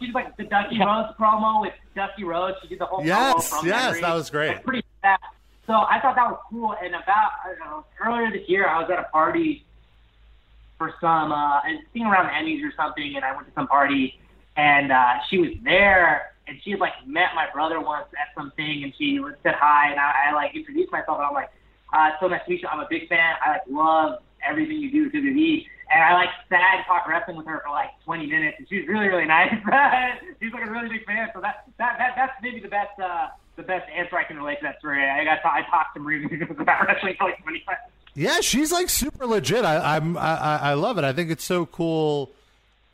She 0.00 0.06
did 0.06 0.14
like 0.14 0.36
the 0.36 0.44
Dusty 0.44 0.78
Rhodes 0.80 1.08
promo 1.18 1.60
with 1.60 1.74
Dusty 1.94 2.24
Rhodes. 2.24 2.56
She 2.62 2.68
did 2.68 2.78
the 2.80 2.86
whole 2.86 3.04
Yes, 3.04 3.34
promo 3.50 3.58
from 3.60 3.68
yes, 3.68 4.00
that 4.00 4.14
was 4.14 4.30
great. 4.30 4.50
It's 4.52 4.64
pretty 4.64 4.82
fast. 5.02 5.22
So 5.66 5.72
I 5.74 6.00
thought 6.00 6.14
that 6.16 6.28
was 6.30 6.38
cool. 6.50 6.74
And 6.82 6.94
about 6.94 7.30
I 7.44 7.48
don't 7.50 7.58
know, 7.60 7.84
earlier 8.04 8.30
this 8.30 8.48
year, 8.48 8.66
I 8.68 8.80
was 8.80 8.90
at 8.90 8.98
a 8.98 9.04
party 9.04 9.64
for 10.78 10.94
some 11.00 11.32
uh, 11.32 11.60
think 11.92 12.06
around 12.06 12.26
the 12.26 12.36
Emmys 12.36 12.62
or 12.64 12.72
something, 12.76 13.14
and 13.16 13.24
I 13.24 13.34
went 13.34 13.48
to 13.48 13.54
some 13.54 13.66
party, 13.66 14.18
and 14.56 14.92
uh, 14.92 15.20
she 15.28 15.38
was 15.38 15.50
there, 15.64 16.32
and 16.46 16.58
she 16.62 16.72
had 16.72 16.80
like 16.80 16.94
met 17.06 17.34
my 17.34 17.46
brother 17.52 17.80
once 17.80 18.06
at 18.12 18.34
something, 18.36 18.84
and 18.84 18.92
she 18.98 19.18
was 19.20 19.34
said 19.42 19.54
hi, 19.58 19.90
and 19.90 20.00
I, 20.00 20.30
I 20.30 20.34
like 20.34 20.54
introduced 20.54 20.92
myself, 20.92 21.18
and 21.18 21.26
I'm 21.26 21.34
like, 21.34 21.50
uh, 21.92 22.10
so 22.20 22.26
nice 22.26 22.42
to 22.44 22.50
meet 22.50 22.62
you. 22.62 22.68
I'm 22.68 22.80
a 22.80 22.88
big 22.90 23.08
fan. 23.08 23.34
I 23.44 23.50
like 23.52 23.66
love 23.70 24.20
everything 24.46 24.78
you 24.78 24.90
do 24.90 25.10
to 25.10 25.16
WWE. 25.16 25.66
And 25.86 26.02
I 26.02 26.14
like 26.14 26.30
sat 26.50 26.82
and 26.82 26.84
talked 26.86 27.08
wrestling 27.08 27.36
with 27.36 27.46
her 27.46 27.62
for 27.64 27.70
like 27.70 27.90
20 28.04 28.26
minutes, 28.26 28.56
and 28.58 28.66
she 28.68 28.82
was 28.82 28.88
really, 28.88 29.06
really 29.06 29.24
nice. 29.24 29.54
She's 30.42 30.52
like 30.52 30.66
a 30.66 30.70
really 30.70 30.88
big 30.88 31.06
fan. 31.06 31.30
So 31.32 31.40
that 31.40 31.70
that, 31.78 31.94
that 31.98 32.12
that's 32.16 32.34
maybe 32.42 32.58
the 32.58 32.68
best 32.68 32.98
uh, 32.98 33.30
the 33.54 33.62
best 33.62 33.86
answer 33.94 34.18
I 34.18 34.24
can 34.24 34.36
relate 34.36 34.58
to 34.60 34.66
that 34.66 34.78
story. 34.80 34.98
I 34.98 35.22
got 35.22 35.38
I 35.46 35.62
talked 35.70 35.94
to 35.94 36.00
Marie 36.00 36.26
about 36.50 36.86
wrestling 36.86 37.14
for 37.18 37.30
like 37.30 37.38
20 37.42 37.62
minutes. 37.62 37.95
Yeah, 38.16 38.40
she's 38.40 38.72
like 38.72 38.88
super 38.88 39.26
legit. 39.26 39.64
I, 39.64 39.96
I'm 39.96 40.16
I, 40.16 40.58
I 40.70 40.72
love 40.74 40.96
it. 40.96 41.04
I 41.04 41.12
think 41.12 41.30
it's 41.30 41.44
so 41.44 41.66
cool 41.66 42.32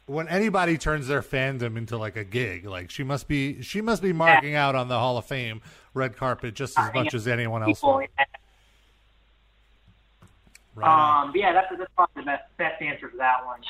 when 0.06 0.26
anybody 0.28 0.76
turns 0.76 1.06
their 1.06 1.22
fandom 1.22 1.76
into 1.76 1.96
like 1.96 2.16
a 2.16 2.24
gig. 2.24 2.66
Like 2.66 2.90
she 2.90 3.04
must 3.04 3.28
be 3.28 3.62
she 3.62 3.80
must 3.80 4.02
be 4.02 4.12
marking 4.12 4.56
out 4.56 4.74
on 4.74 4.88
the 4.88 4.98
Hall 4.98 5.16
of 5.16 5.24
Fame 5.24 5.62
red 5.94 6.16
carpet 6.16 6.54
just 6.54 6.76
as 6.78 6.92
much 6.92 7.14
as 7.14 7.28
anyone 7.28 7.62
else. 7.62 7.78
People, 7.78 7.94
Will. 7.94 8.06
Right 10.74 11.22
um, 11.22 11.32
but 11.32 11.38
yeah, 11.38 11.52
that's 11.52 11.68
that's 11.78 11.90
probably 11.94 12.22
the 12.22 12.26
best 12.26 12.42
best 12.56 12.82
answer 12.82 13.08
for 13.08 13.16
that 13.18 13.44
one. 13.46 13.60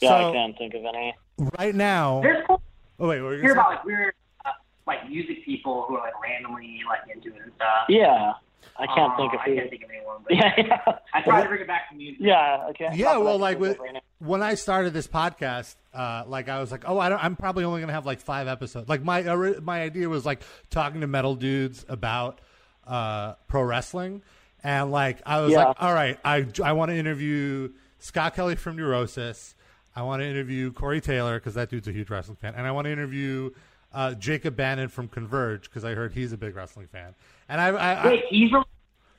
Yeah, 0.00 0.08
So- 0.08 0.30
I 0.30 0.32
can't 0.32 0.58
think 0.58 0.74
of 0.74 0.84
any. 0.84 1.14
right 1.58 1.74
now. 1.74 2.20
There's 2.20 2.44
cool 2.46 2.60
Oh 3.00 3.08
wait, 3.08 3.20
what 3.22 3.28
were 3.28 3.34
you 3.36 3.42
hear 3.42 3.52
about 3.52 3.70
like 3.70 3.84
weird 3.84 4.14
uh, 4.44 4.50
like 4.86 5.08
music 5.08 5.44
people 5.44 5.84
who 5.88 5.96
are 5.96 6.00
like 6.00 6.20
randomly 6.22 6.80
like 6.86 7.00
into 7.14 7.34
it 7.34 7.42
and 7.42 7.52
stuff. 7.56 7.86
Yeah, 7.88 8.34
I 8.78 8.86
can't 8.86 9.12
Uh, 9.12 9.16
think 9.16 9.34
of 9.34 9.40
I 9.40 9.44
can't 9.46 9.70
think 9.70 9.82
of 9.84 9.90
anyone. 9.90 10.16
But 10.24 10.34
Yeah, 10.36 10.52
yeah, 10.56 10.98
I 11.12 11.22
try 11.22 11.42
to 11.42 11.48
bring 11.48 11.60
it 11.60 11.66
back 11.66 11.90
to 11.90 11.96
music. 11.96 12.18
yeah. 12.20 12.66
Okay. 12.70 12.90
Yeah, 12.94 13.18
well, 13.18 13.38
like 13.38 13.58
with, 13.58 13.78
when 14.18 14.42
I 14.42 14.54
started 14.54 14.92
this 14.92 15.06
podcast, 15.06 15.76
uh, 15.92 16.24
like 16.26 16.48
I 16.48 16.60
was 16.60 16.72
like, 16.72 16.84
oh, 16.88 16.98
I 16.98 17.08
don't, 17.08 17.22
I'm 17.22 17.36
probably 17.36 17.64
only 17.64 17.80
gonna 17.80 17.92
have 17.92 18.06
like 18.06 18.20
five 18.20 18.48
episodes. 18.48 18.88
Like 18.88 19.02
my 19.02 19.26
ori- 19.28 19.60
my 19.60 19.82
idea 19.82 20.08
was 20.08 20.24
like 20.26 20.42
talking 20.70 21.00
to 21.02 21.06
metal 21.06 21.34
dudes 21.34 21.84
about 21.88 22.40
uh, 22.86 23.34
pro 23.48 23.62
wrestling, 23.62 24.22
and 24.62 24.90
like 24.90 25.20
I 25.26 25.40
was 25.40 25.52
Yeah. 25.52 25.64
like, 25.66 25.76
all 25.80 25.92
right, 25.94 26.18
I 26.24 26.46
I 26.62 26.72
want 26.72 26.90
to 26.90 26.96
interview 26.96 27.70
Scott 27.98 28.34
Kelly 28.34 28.56
from 28.56 28.76
Neurosis. 28.76 29.54
I 29.96 30.02
want 30.02 30.20
to 30.22 30.26
interview 30.26 30.72
Corey 30.72 31.00
Taylor 31.00 31.38
because 31.38 31.54
that 31.54 31.70
dude's 31.70 31.86
a 31.86 31.92
huge 31.92 32.10
wrestling 32.10 32.36
fan, 32.36 32.54
and 32.56 32.66
I 32.66 32.72
want 32.72 32.86
to 32.86 32.90
interview 32.92 33.50
uh, 33.92 34.14
Jacob 34.14 34.56
Bannon 34.56 34.88
from 34.88 35.06
Converge 35.08 35.64
because 35.64 35.84
I 35.84 35.94
heard 35.94 36.12
he's 36.12 36.32
a 36.32 36.36
big 36.36 36.56
wrestling 36.56 36.88
fan. 36.88 37.14
And 37.48 37.60
I, 37.60 37.68
I, 37.68 37.92
I 37.94 38.06
Wait, 38.06 38.24
he's 38.28 38.52
really, 38.52 38.64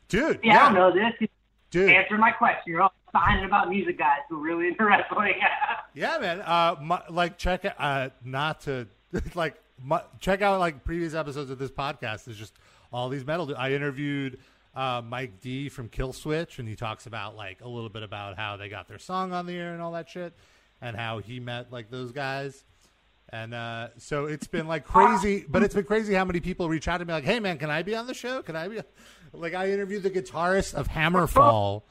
dude, 0.07 0.39
yeah, 0.43 0.65
I 0.65 0.65
don't 0.65 0.73
know 0.75 0.91
this. 0.93 1.29
Dude, 1.71 1.89
answer 1.89 2.17
my 2.17 2.31
question. 2.31 2.63
You're 2.67 2.81
all 2.81 2.93
signing 3.11 3.45
about 3.45 3.69
music 3.69 3.97
guys 3.97 4.19
who 4.29 4.37
really 4.37 4.67
into 4.67 4.85
wrestling. 4.85 5.33
Yeah, 5.93 6.17
man. 6.19 6.41
Uh, 6.41 6.75
my, 6.81 7.01
like 7.09 7.37
check. 7.37 7.65
Uh, 7.77 8.09
not 8.23 8.61
to 8.61 8.87
like 9.35 9.55
my, 9.83 10.01
check 10.19 10.41
out 10.41 10.59
like 10.59 10.83
previous 10.83 11.13
episodes 11.13 11.49
of 11.49 11.59
this 11.59 11.71
podcast. 11.71 12.27
Is 12.27 12.37
just 12.37 12.53
all 12.91 13.09
these 13.09 13.25
metal. 13.25 13.53
I 13.57 13.73
interviewed 13.73 14.39
uh, 14.75 15.01
Mike 15.03 15.41
D 15.41 15.69
from 15.69 15.89
Killswitch, 15.89 16.59
and 16.59 16.67
he 16.67 16.75
talks 16.75 17.05
about 17.05 17.35
like 17.35 17.61
a 17.61 17.67
little 17.67 17.89
bit 17.89 18.03
about 18.03 18.37
how 18.37 18.57
they 18.57 18.69
got 18.69 18.87
their 18.87 18.99
song 18.99 19.33
on 19.33 19.45
the 19.45 19.53
air 19.53 19.73
and 19.73 19.81
all 19.81 19.93
that 19.93 20.09
shit, 20.09 20.33
and 20.81 20.95
how 20.95 21.19
he 21.19 21.39
met 21.39 21.71
like 21.71 21.89
those 21.89 22.11
guys. 22.11 22.63
And 23.29 23.53
uh, 23.53 23.89
so 23.97 24.25
it's 24.25 24.47
been 24.47 24.67
like 24.67 24.85
crazy, 24.93 25.45
but 25.47 25.63
it's 25.63 25.73
been 25.75 25.83
crazy 25.85 26.13
how 26.13 26.25
many 26.25 26.39
people 26.39 26.69
reach 26.69 26.87
out 26.87 26.97
to 26.99 27.05
me 27.05 27.13
like, 27.13 27.23
"Hey, 27.25 27.39
man, 27.39 27.57
can 27.57 27.69
I 27.69 27.81
be 27.83 27.95
on 27.95 28.07
the 28.07 28.13
show? 28.13 28.41
Can 28.41 28.55
I 28.55 28.67
be?" 28.67 28.79
Like 29.33 29.53
I 29.53 29.69
interviewed 29.71 30.03
the 30.03 30.09
guitarist 30.11 30.75
of 30.75 30.87
Hammerfall. 30.87 31.81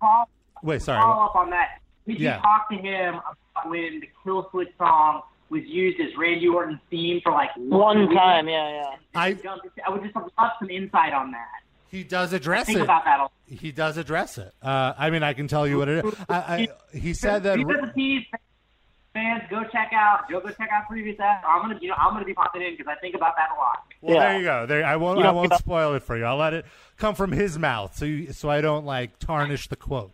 Follow, 0.00 0.26
Wait, 0.62 0.80
sorry. 0.80 1.00
follow 1.02 1.24
up 1.24 1.34
on 1.34 1.50
that. 1.50 1.80
Did 2.06 2.20
Yeah. 2.20 2.36
you 2.36 2.42
talk 2.42 2.68
to 2.70 2.76
him 2.76 3.14
about 3.14 3.68
when 3.68 3.98
the 4.00 4.08
Killswitch 4.24 4.68
song 4.78 5.22
was 5.50 5.62
used 5.64 5.98
as 6.00 6.16
Randy 6.16 6.46
Orton's 6.46 6.78
theme 6.90 7.20
for 7.24 7.32
like 7.32 7.50
one 7.56 8.08
time. 8.14 8.48
Yeah, 8.48 8.70
yeah. 8.70 8.96
I 9.14 9.36
I 9.86 9.90
would 9.90 10.02
just 10.04 10.14
love 10.14 10.50
some 10.60 10.70
insight 10.70 11.12
on 11.12 11.32
that. 11.32 11.48
he 11.88 12.04
does 12.04 12.32
address 12.32 12.66
Think 12.66 12.78
it. 12.78 12.82
about 12.82 13.04
that. 13.04 13.18
a 13.18 13.22
lot. 13.22 13.32
He 13.46 13.72
does 13.72 13.96
address 13.96 14.38
it. 14.38 14.52
Uh, 14.62 14.92
I 14.96 15.10
mean, 15.10 15.22
I 15.24 15.32
can 15.32 15.48
tell 15.48 15.66
you 15.66 15.78
what 15.78 15.88
it 15.88 16.04
is. 16.04 16.14
I, 16.28 16.36
I, 16.36 16.68
he 16.96 17.12
said 17.14 17.42
that. 17.42 17.56
Because 17.58 17.82
of 17.82 17.94
these 17.96 18.22
fans, 19.14 19.42
go 19.48 19.64
check 19.64 19.92
out. 19.94 20.28
Go 20.28 20.40
go 20.40 20.50
check 20.50 20.68
out 20.72 20.86
previous 20.88 21.18
ads. 21.18 21.42
I'm 21.48 21.62
gonna, 21.62 21.78
you 21.80 21.88
know, 21.88 21.94
I'm 21.98 22.12
gonna 22.12 22.24
be 22.26 22.34
popping 22.34 22.60
in 22.62 22.74
because 22.76 22.86
I 22.94 23.00
think 23.00 23.14
about 23.14 23.34
that 23.36 23.48
a 23.50 23.54
lot. 23.54 23.84
Well, 24.02 24.16
Yeah. 24.16 24.22
there 24.28 24.38
you 24.38 24.44
go. 24.44 24.66
There, 24.66 24.84
I 24.84 24.96
won't. 24.96 25.18
You 25.20 25.24
I 25.24 25.30
won't 25.30 25.54
spoil 25.54 25.94
it 25.94 26.02
for 26.02 26.16
you. 26.18 26.24
I'll 26.24 26.36
let 26.36 26.52
it 26.52 26.66
come 26.98 27.14
from 27.14 27.32
his 27.32 27.58
mouth, 27.58 27.96
so 27.96 28.04
you, 28.04 28.32
so 28.32 28.50
I 28.50 28.60
don't 28.60 28.84
like 28.84 29.18
tarnish 29.18 29.68
the 29.68 29.76
quote. 29.76 30.12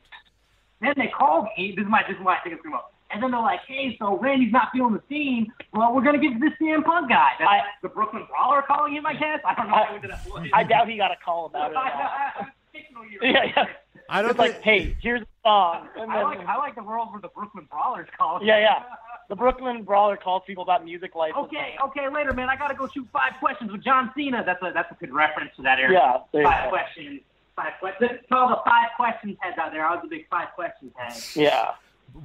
Then 0.81 0.95
they 0.97 1.09
called 1.09 1.49
me. 1.59 1.73
This 1.77 1.85
is 1.85 1.91
my 1.91 2.05
this 2.07 2.17
is 2.17 2.23
why 2.25 2.37
I 2.37 2.41
think 2.41 2.55
it's 2.55 2.63
going 2.63 2.75
up. 2.77 2.93
And 3.13 3.21
then 3.21 3.33
they're 3.33 3.41
like, 3.41 3.61
"Hey, 3.67 3.97
so 3.99 4.17
Randy's 4.19 4.53
not 4.53 4.69
feeling 4.73 4.95
the 4.95 5.03
scene. 5.09 5.53
Well, 5.73 5.93
we're 5.93 6.03
gonna 6.03 6.19
get 6.19 6.33
to 6.35 6.39
this 6.39 6.53
CM 6.61 6.85
Punk 6.85 7.09
guy. 7.09 7.33
That's 7.41 7.51
I- 7.51 7.65
the 7.83 7.89
Brooklyn 7.89 8.25
Brawler 8.31 8.63
calling 8.63 8.95
him, 8.95 9.05
I 9.05 9.15
guess. 9.15 9.41
I 9.45 9.55
don't 9.55 9.69
know 9.69 9.75
I- 9.75 9.85
how 9.87 9.95
into 9.97 10.07
that 10.09 10.25
was. 10.33 10.49
I 10.55 10.63
doubt 10.63 10.89
he 10.89 10.97
got 10.97 11.11
a 11.11 11.17
call 11.25 11.47
about 11.47 11.73
it. 11.73 11.77
at 11.77 12.37
all. 12.39 12.47
Fictional 12.73 13.03
Yeah, 13.21 13.45
yeah. 13.57 13.67
I 14.11 14.23
don't 14.23 14.31
It's 14.33 14.39
like, 14.39 14.53
think. 14.55 14.65
hey, 14.65 14.97
here's 15.01 15.23
a 15.23 15.27
song. 15.45 15.89
And 15.97 16.11
I 16.11 16.23
like 16.23 16.41
I 16.47 16.57
like 16.57 16.75
the 16.75 16.83
world 16.83 17.09
where 17.13 17.21
the 17.21 17.29
Brooklyn 17.29 17.67
Brawlers 17.71 18.09
call. 18.19 18.39
him. 18.39 18.47
Yeah, 18.47 18.59
yeah. 18.59 18.83
the 19.29 19.37
Brooklyn 19.37 19.85
Brawler 19.85 20.17
calls 20.17 20.43
people 20.47 20.63
about 20.65 20.85
music 20.85 21.15
license. 21.15 21.39
Okay, 21.47 21.77
okay, 21.87 22.09
later, 22.13 22.33
man. 22.33 22.49
I 22.51 22.57
gotta 22.57 22.75
go 22.75 22.89
shoot 22.89 23.07
five 23.13 23.33
questions 23.39 23.71
with 23.73 23.83
John 23.85 24.11
Cena. 24.17 24.43
That's 24.45 24.61
a 24.63 24.73
that's 24.75 24.91
a 24.91 24.95
good 24.97 25.13
reference 25.15 25.51
to 25.57 25.63
that 25.63 25.79
area. 25.79 25.99
Yeah, 25.99 26.19
there 26.33 26.43
you 26.43 26.49
five 26.49 26.65
go. 26.65 26.71
questions. 26.71 27.21
Five 27.57 27.73
questions. 27.79 28.11
To 28.29 28.37
all 28.37 28.49
the 28.49 28.57
five 28.65 28.89
questions 28.97 29.37
heads 29.41 29.59
out 29.59 29.71
there, 29.73 29.87
I 29.87 29.95
was 29.95 30.03
a 30.05 30.09
big 30.09 30.29
five 30.29 30.49
questions 30.55 30.93
head. 30.97 31.13
Yeah. 31.41 31.73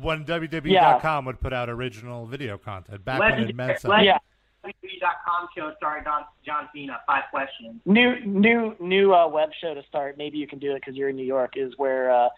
when 0.02 0.26
WWE.com 0.26 1.26
would 1.26 1.40
put 1.40 1.54
out 1.54 1.70
original 1.70 2.26
video 2.26 2.58
content 2.58 3.04
back 3.06 3.20
when 3.20 3.30
it 3.30 3.32
Legendary, 3.42 3.54
meant 3.54 3.80
something. 3.80 4.04
Yeah. 4.06 4.18
WWE.com 4.66 5.48
show 5.56 5.72
starring 5.78 6.04
John, 6.04 6.24
John 6.46 6.70
Cena. 6.74 7.00
Five 7.08 7.24
questions. 7.32 7.80
New 7.86 8.20
new 8.26 8.76
new 8.80 9.14
uh, 9.14 9.28
web 9.28 9.50
show 9.62 9.74
to 9.74 9.84
start. 9.88 10.18
Maybe 10.18 10.38
you 10.38 10.48
can 10.48 10.60
do 10.60 10.72
it 10.72 10.76
because 10.82 10.96
you're 10.96 11.10
in 11.10 11.16
New 11.16 11.26
York. 11.26 11.54
Is 11.56 11.74
where 11.78 12.12
uh, 12.12 12.30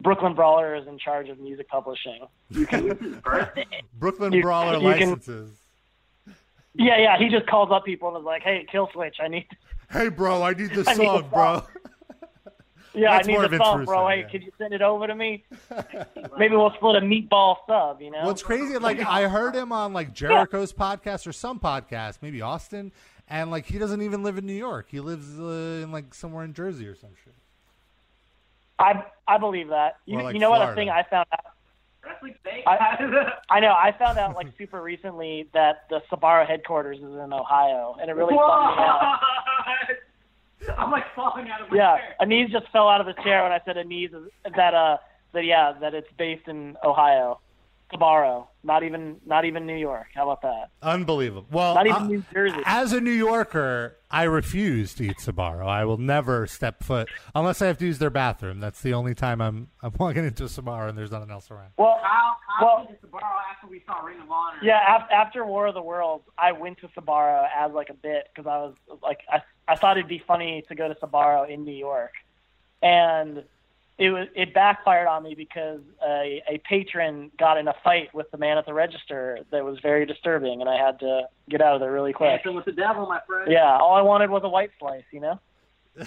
Brooklyn 0.00 0.34
Brawler 0.34 0.74
is 0.74 0.86
in 0.86 0.98
charge 0.98 1.28
of 1.28 1.38
music 1.38 1.68
publishing. 1.68 2.26
You 2.50 2.66
can, 2.66 2.88
This 2.88 2.98
is 3.00 3.16
birthday. 3.16 3.66
Brooklyn 3.98 4.32
You- 4.32 4.42
Brawler 4.42 4.74
you 4.78 4.80
can- 4.98 5.08
licenses. 5.10 5.50
yeah, 6.74 6.98
yeah. 6.98 7.18
He 7.18 7.28
just 7.28 7.46
calls 7.46 7.70
up 7.70 7.84
people 7.84 8.08
and 8.08 8.18
is 8.18 8.24
like, 8.24 8.42
"Hey, 8.42 8.66
Killswitch, 8.72 9.14
I 9.20 9.28
need, 9.28 9.46
Hey, 9.90 10.08
bro, 10.08 10.42
I 10.42 10.52
need 10.54 10.70
the 10.70 10.84
I 10.88 10.94
need 10.94 11.06
song, 11.06 11.18
a 11.20 11.22
bro. 11.22 11.62
Yeah, 12.94 13.16
That's 13.16 13.28
I 13.28 13.32
need 13.32 13.40
the 13.40 13.56
of 13.56 13.62
song, 13.62 13.84
bro. 13.84 14.08
Hey, 14.08 14.20
yeah. 14.20 14.28
could 14.28 14.42
you 14.42 14.52
send 14.58 14.74
it 14.74 14.82
over 14.82 15.06
to 15.06 15.14
me? 15.14 15.44
Maybe 16.38 16.56
we'll 16.56 16.72
split 16.74 16.96
a 16.96 17.00
meatball 17.00 17.56
sub. 17.66 18.02
You 18.02 18.10
know? 18.10 18.24
what's 18.24 18.42
crazy. 18.42 18.76
Like 18.78 19.00
I 19.06 19.28
heard 19.28 19.54
him 19.54 19.72
on 19.72 19.92
like 19.92 20.14
Jericho's 20.14 20.72
podcast 20.72 21.26
or 21.26 21.32
some 21.32 21.58
podcast, 21.58 22.18
maybe 22.20 22.42
Austin, 22.42 22.92
and 23.28 23.50
like 23.50 23.66
he 23.66 23.78
doesn't 23.78 24.02
even 24.02 24.22
live 24.22 24.36
in 24.36 24.46
New 24.46 24.52
York. 24.52 24.86
He 24.90 25.00
lives 25.00 25.38
uh, 25.40 25.82
in 25.82 25.90
like 25.92 26.14
somewhere 26.14 26.44
in 26.44 26.52
Jersey 26.52 26.86
or 26.86 26.94
some 26.94 27.10
shit. 27.24 27.34
I 28.78 29.04
I 29.26 29.38
believe 29.38 29.68
that. 29.68 29.98
You, 30.04 30.20
like, 30.20 30.34
you 30.34 30.40
know 30.40 30.50
what? 30.50 30.68
A 30.68 30.74
thing 30.74 30.90
I 30.90 31.02
found 31.04 31.26
out. 31.32 31.46
I- 32.66 33.32
I 33.48 33.60
know. 33.60 33.72
I 33.72 33.94
found 33.98 34.18
out 34.18 34.34
like 34.34 34.48
super 34.58 34.82
recently 34.82 35.48
that 35.54 35.84
the 35.88 36.02
Sbarro 36.10 36.46
headquarters 36.46 36.98
is 36.98 37.04
in 37.04 37.32
Ohio, 37.32 37.96
and 38.00 38.10
it 38.10 38.14
really 38.14 38.34
bummed 38.34 38.76
me 38.76 38.82
out. 38.82 39.20
I'm 40.78 40.90
like 40.90 41.04
falling 41.14 41.48
out 41.48 41.62
of 41.62 41.70
my 41.70 41.76
Yeah, 41.76 41.96
chair. 41.96 42.14
Anees 42.20 42.50
just 42.50 42.66
fell 42.72 42.88
out 42.88 43.00
of 43.00 43.06
his 43.06 43.16
chair 43.24 43.42
when 43.42 43.52
I 43.52 43.60
said 43.64 43.76
Anees 43.76 44.14
is, 44.14 44.30
that 44.56 44.74
uh 44.74 44.96
that 45.34 45.44
yeah 45.44 45.72
that 45.80 45.94
it's 45.94 46.08
based 46.18 46.48
in 46.48 46.76
Ohio, 46.84 47.40
Sbarro, 47.92 48.46
not 48.64 48.82
even 48.82 49.16
not 49.26 49.44
even 49.44 49.66
New 49.66 49.76
York. 49.76 50.08
How 50.14 50.22
about 50.30 50.42
that? 50.42 50.70
Unbelievable. 50.82 51.46
Well, 51.50 51.74
Not 51.74 51.86
even 51.86 52.02
uh, 52.02 52.06
New 52.06 52.24
Jersey. 52.32 52.60
as 52.64 52.92
a 52.92 53.00
New 53.00 53.10
Yorker, 53.12 53.96
I 54.10 54.24
refuse 54.24 54.94
to 54.94 55.04
eat 55.04 55.18
Sbarro. 55.18 55.66
I 55.66 55.84
will 55.84 55.98
never 55.98 56.46
step 56.46 56.82
foot 56.82 57.08
unless 57.34 57.60
I 57.62 57.66
have 57.66 57.78
to 57.78 57.84
use 57.86 57.98
their 57.98 58.10
bathroom. 58.10 58.60
That's 58.60 58.80
the 58.80 58.94
only 58.94 59.14
time 59.14 59.40
I'm 59.40 59.68
I'm 59.82 59.92
walking 59.98 60.24
into 60.24 60.44
a 60.44 60.48
Sbarro 60.48 60.88
and 60.88 60.96
there's 60.96 61.10
nothing 61.10 61.30
else 61.30 61.50
around. 61.50 61.70
Well, 61.76 61.98
Kyle, 62.02 62.36
Kyle 62.58 62.66
Well- 62.66 62.76
well, 62.88 62.96
to 63.00 63.06
borrow 63.08 63.24
after 63.50 63.66
we 63.68 63.82
saw 63.86 64.00
Ring 64.04 64.20
of 64.20 64.30
Honor. 64.30 64.58
yeah. 64.62 64.96
Af- 64.96 65.10
after 65.10 65.44
War 65.44 65.66
of 65.66 65.74
the 65.74 65.82
Worlds, 65.82 66.24
I 66.38 66.52
went 66.52 66.78
to 66.78 66.88
Sbarro 66.88 67.46
as 67.56 67.72
like 67.72 67.90
a 67.90 67.94
bit 67.94 68.28
because 68.34 68.48
I 68.48 68.56
was 68.58 68.74
like 69.02 69.20
I 69.30 69.42
I 69.68 69.76
thought 69.76 69.96
it'd 69.98 70.08
be 70.08 70.22
funny 70.26 70.62
to 70.68 70.74
go 70.74 70.88
to 70.88 70.94
Sbarro 70.94 71.48
in 71.48 71.64
New 71.64 71.74
York, 71.74 72.12
and 72.82 73.44
it 73.98 74.10
was 74.10 74.28
it 74.34 74.54
backfired 74.54 75.06
on 75.06 75.22
me 75.22 75.34
because 75.34 75.80
a, 76.04 76.42
a 76.48 76.58
patron 76.68 77.30
got 77.38 77.58
in 77.58 77.68
a 77.68 77.74
fight 77.84 78.12
with 78.14 78.30
the 78.30 78.38
man 78.38 78.58
at 78.58 78.66
the 78.66 78.74
register 78.74 79.38
that 79.50 79.64
was 79.64 79.78
very 79.80 80.06
disturbing, 80.06 80.60
and 80.60 80.68
I 80.68 80.76
had 80.76 80.98
to 81.00 81.22
get 81.48 81.60
out 81.60 81.74
of 81.74 81.80
there 81.80 81.92
really 81.92 82.12
quick. 82.12 82.30
Dancing 82.30 82.54
with 82.56 82.64
the 82.64 82.72
devil, 82.72 83.06
my 83.06 83.20
friend. 83.26 83.50
Yeah, 83.52 83.76
all 83.78 83.94
I 83.94 84.02
wanted 84.02 84.30
was 84.30 84.42
a 84.44 84.48
white 84.48 84.70
slice, 84.78 85.04
you 85.12 85.20
know. 85.20 85.38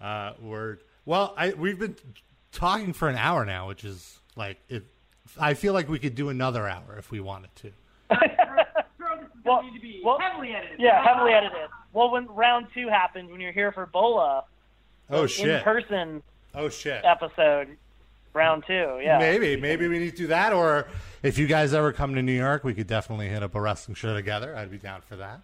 Uh, 0.00 0.34
word. 0.40 0.82
Well, 1.06 1.32
I 1.38 1.54
we've 1.54 1.78
been 1.78 1.96
talking 2.52 2.92
for 2.92 3.08
an 3.08 3.16
hour 3.16 3.44
now, 3.46 3.66
which 3.68 3.82
is 3.84 4.18
like 4.36 4.58
it. 4.68 4.84
I 5.40 5.54
feel 5.54 5.72
like 5.72 5.88
we 5.88 5.98
could 5.98 6.14
do 6.14 6.28
another 6.28 6.68
hour 6.68 6.96
if 6.98 7.10
we 7.10 7.18
wanted 7.18 7.50
to. 7.56 7.72
Bro, 8.10 8.18
this 9.16 9.24
is 9.26 9.30
Well- 9.44 9.62
going 9.62 9.74
to 9.74 9.80
be 9.80 10.02
well, 10.04 10.18
heavily 10.20 10.50
edited. 10.54 10.78
Yeah, 10.78 11.02
heavily 11.02 11.32
edited. 11.32 11.70
Well, 11.92 12.10
when 12.12 12.26
round 12.28 12.66
two 12.74 12.88
happens, 12.88 13.30
when 13.32 13.40
you're 13.40 13.52
here 13.52 13.72
for 13.72 13.86
Bola, 13.86 14.44
Oh 15.10 15.22
in 15.22 15.28
shit! 15.28 15.62
person 15.64 16.22
Oh 16.54 16.68
shit! 16.68 17.04
episode, 17.04 17.76
round 18.32 18.64
two. 18.66 18.98
Yeah, 19.02 19.18
Maybe, 19.18 19.56
maybe 19.56 19.86
we 19.88 19.98
need 19.98 20.10
to 20.12 20.16
do 20.16 20.26
that, 20.28 20.52
or 20.52 20.88
if 21.22 21.38
you 21.38 21.46
guys 21.46 21.74
ever 21.74 21.92
come 21.92 22.14
to 22.14 22.22
New 22.22 22.32
York, 22.32 22.64
we 22.64 22.74
could 22.74 22.86
definitely 22.86 23.28
hit 23.28 23.42
up 23.42 23.54
a 23.54 23.60
wrestling 23.60 23.94
show 23.94 24.14
together. 24.14 24.56
I'd 24.56 24.70
be 24.70 24.78
down 24.78 25.02
for 25.02 25.16
that. 25.16 25.40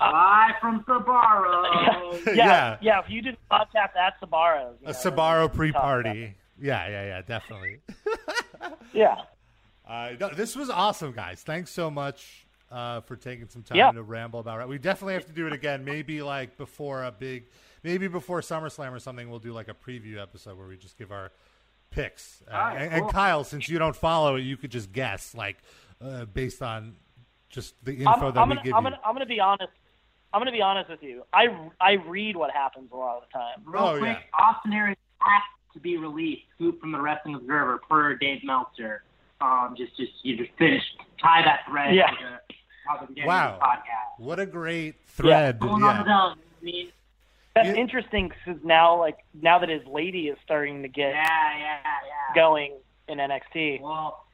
Live 0.00 0.54
from 0.60 0.84
Sbarro. 0.84 2.24
yeah, 2.28 2.32
Yeah. 2.34 2.76
yeah, 2.80 2.98
If 3.00 3.10
you 3.10 3.20
did 3.20 3.36
a 3.50 3.54
podcast 3.54 3.96
at 3.96 4.20
Sbarro's, 4.20 4.76
you 4.80 4.86
A 4.88 4.92
know, 4.92 4.98
Sbarro 4.98 5.52
pre-party. 5.52 6.34
Yeah, 6.60 6.88
yeah, 6.88 7.04
yeah, 7.06 7.22
definitely. 7.22 7.78
Yeah, 8.94 9.16
Uh, 9.86 10.10
no, 10.18 10.30
this 10.30 10.56
was 10.56 10.70
awesome, 10.70 11.12
guys. 11.12 11.42
Thanks 11.42 11.70
so 11.70 11.90
much 11.90 12.46
uh, 12.70 13.00
for 13.02 13.16
taking 13.16 13.48
some 13.48 13.62
time 13.62 13.76
Yeah. 13.78 13.90
to 13.92 14.02
ramble 14.02 14.40
about 14.40 14.60
it. 14.60 14.68
We 14.68 14.78
definitely 14.78 15.14
have 15.14 15.26
to 15.26 15.32
do 15.32 15.46
it 15.46 15.52
again. 15.52 15.84
Maybe 15.84 16.22
like 16.22 16.56
before 16.56 17.04
a 17.04 17.12
big, 17.12 17.44
maybe 17.82 18.08
before 18.08 18.40
SummerSlam 18.40 18.92
or 18.92 18.98
something. 18.98 19.28
We'll 19.30 19.38
do 19.38 19.52
like 19.52 19.68
a 19.68 19.74
preview 19.74 20.20
episode 20.20 20.56
where 20.58 20.66
we 20.66 20.76
just 20.76 20.96
give 20.98 21.10
our 21.12 21.30
picks. 21.90 22.42
Uh, 22.50 22.54
right, 22.56 22.76
and, 22.82 22.94
and. 22.94 23.08
Kyle, 23.10 23.44
since 23.44 23.68
you 23.68 23.78
don't 23.78 23.96
follow 23.96 24.36
it, 24.36 24.42
you 24.42 24.56
could 24.56 24.70
just 24.70 24.92
guess, 24.92 25.34
like 25.34 25.56
uh, 26.00 26.24
based 26.26 26.62
on 26.62 26.96
just 27.48 27.74
the 27.84 27.92
info 27.94 28.10
I'm, 28.28 28.34
that 28.34 28.40
I'm 28.40 28.48
we 28.50 28.54
gonna, 28.56 28.64
give 28.64 28.74
I'm 28.74 28.84
you. 28.84 28.90
gonna, 28.90 29.00
I'm 29.04 29.14
gonna 29.14 29.26
be 29.26 29.40
honest. 29.40 29.72
I'm 30.32 30.40
gonna 30.40 30.52
be 30.52 30.60
honest 30.60 30.90
with 30.90 31.02
you. 31.02 31.22
I, 31.32 31.46
I 31.80 31.92
read 31.92 32.36
what 32.36 32.50
happens 32.50 32.90
a 32.92 32.96
lot 32.96 33.16
of 33.16 33.22
the 33.32 33.38
time. 33.38 33.62
Real 33.64 33.82
Oh, 33.82 33.98
quick, 33.98 34.18
yeah. 34.20 34.44
Austin 34.44 34.72
Aries 34.74 34.96
has 35.20 35.42
to 35.72 35.80
be 35.80 35.96
released. 35.96 36.42
Scoop 36.56 36.78
from 36.80 36.92
the 36.92 37.00
Wrestling 37.00 37.34
Observer 37.36 37.80
per 37.88 38.14
Dave 38.16 38.44
Meltzer. 38.44 39.02
Um, 39.40 39.74
just, 39.78 39.96
just 39.96 40.12
you 40.22 40.36
just 40.36 40.50
finish 40.58 40.82
tie 41.22 41.42
that 41.42 41.60
thread. 41.70 41.94
Yeah. 41.94 42.10
To 42.10 43.06
the, 43.08 43.14
the 43.14 43.24
Wow. 43.26 43.58
podcast. 43.62 44.22
What 44.22 44.38
a 44.40 44.46
great 44.46 44.96
thread! 45.06 45.60
Going 45.60 45.80
Yeah. 45.82 45.86
on 45.88 45.96
his 45.96 46.06
own. 46.06 46.32
I 46.60 46.64
mean, 46.64 46.88
That's 47.64 47.76
Yeah. 47.76 47.82
interesting 47.82 48.28
because 48.28 48.62
now, 48.64 48.98
like 48.98 49.18
now 49.40 49.58
that 49.58 49.68
his 49.68 49.84
lady 49.86 50.28
is 50.28 50.38
starting 50.44 50.82
to 50.82 50.88
get 50.88 51.10
yeah, 51.14 51.58
yeah, 51.58 51.78
yeah. 51.82 52.34
going 52.34 52.72
in 53.08 53.18
NXT. 53.18 53.80
Well, 53.80 54.24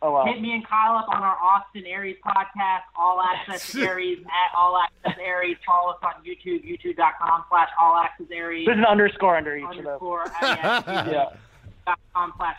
Oh 0.00 0.12
well. 0.12 0.26
hit 0.26 0.40
me 0.40 0.52
and 0.54 0.64
Kyle 0.64 0.96
up 0.96 1.08
on 1.08 1.22
our 1.24 1.36
Austin 1.42 1.84
Aries 1.86 2.16
podcast, 2.24 2.82
All 2.96 3.20
Access 3.20 3.74
Aries 3.76 4.18
at 4.26 4.56
All 4.56 4.78
Access 4.78 5.18
Aries. 5.20 5.56
Follow 5.66 5.90
us 5.90 5.98
on 6.04 6.14
YouTube, 6.24 6.64
youtube.com 6.64 7.44
slash 7.48 7.68
All 7.80 7.96
Access 7.96 8.26
Aries. 8.32 8.64
There's 8.66 8.78
an 8.78 8.84
underscore 8.84 9.36
under 9.36 9.56
each 9.56 9.76
of 9.76 9.84
those. 9.84 10.00
Yeah, 10.42 10.82
Yeah. 10.86 11.26
youtube.com 11.88 12.32
slash 12.36 12.56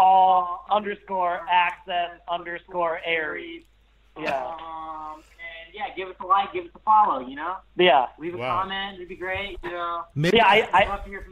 All 0.00 0.66
underscore 0.72 1.42
access 1.48 2.10
underscore 2.28 3.00
Aries. 3.04 3.62
Yeah. 4.18 4.44
Um, 4.46 5.14
and 5.16 5.74
yeah, 5.74 5.94
give 5.96 6.08
us 6.08 6.16
a 6.20 6.26
like, 6.26 6.52
give 6.52 6.64
us 6.66 6.70
a 6.74 6.78
follow. 6.80 7.20
You 7.26 7.36
know, 7.36 7.56
Yeah. 7.76 8.06
leave 8.18 8.34
a 8.34 8.38
Wow. 8.38 8.60
comment. 8.62 8.96
It'd 8.96 9.08
be 9.08 9.16
great. 9.16 9.58
You 9.62 9.70
know, 9.70 10.04
Maybe- 10.14 10.36
Yeah, 10.36 10.46
I, 10.46 10.68
I'd 10.72 10.86
I, 10.86 10.88
love 10.88 11.04
to 11.04 11.08
hear 11.10 11.22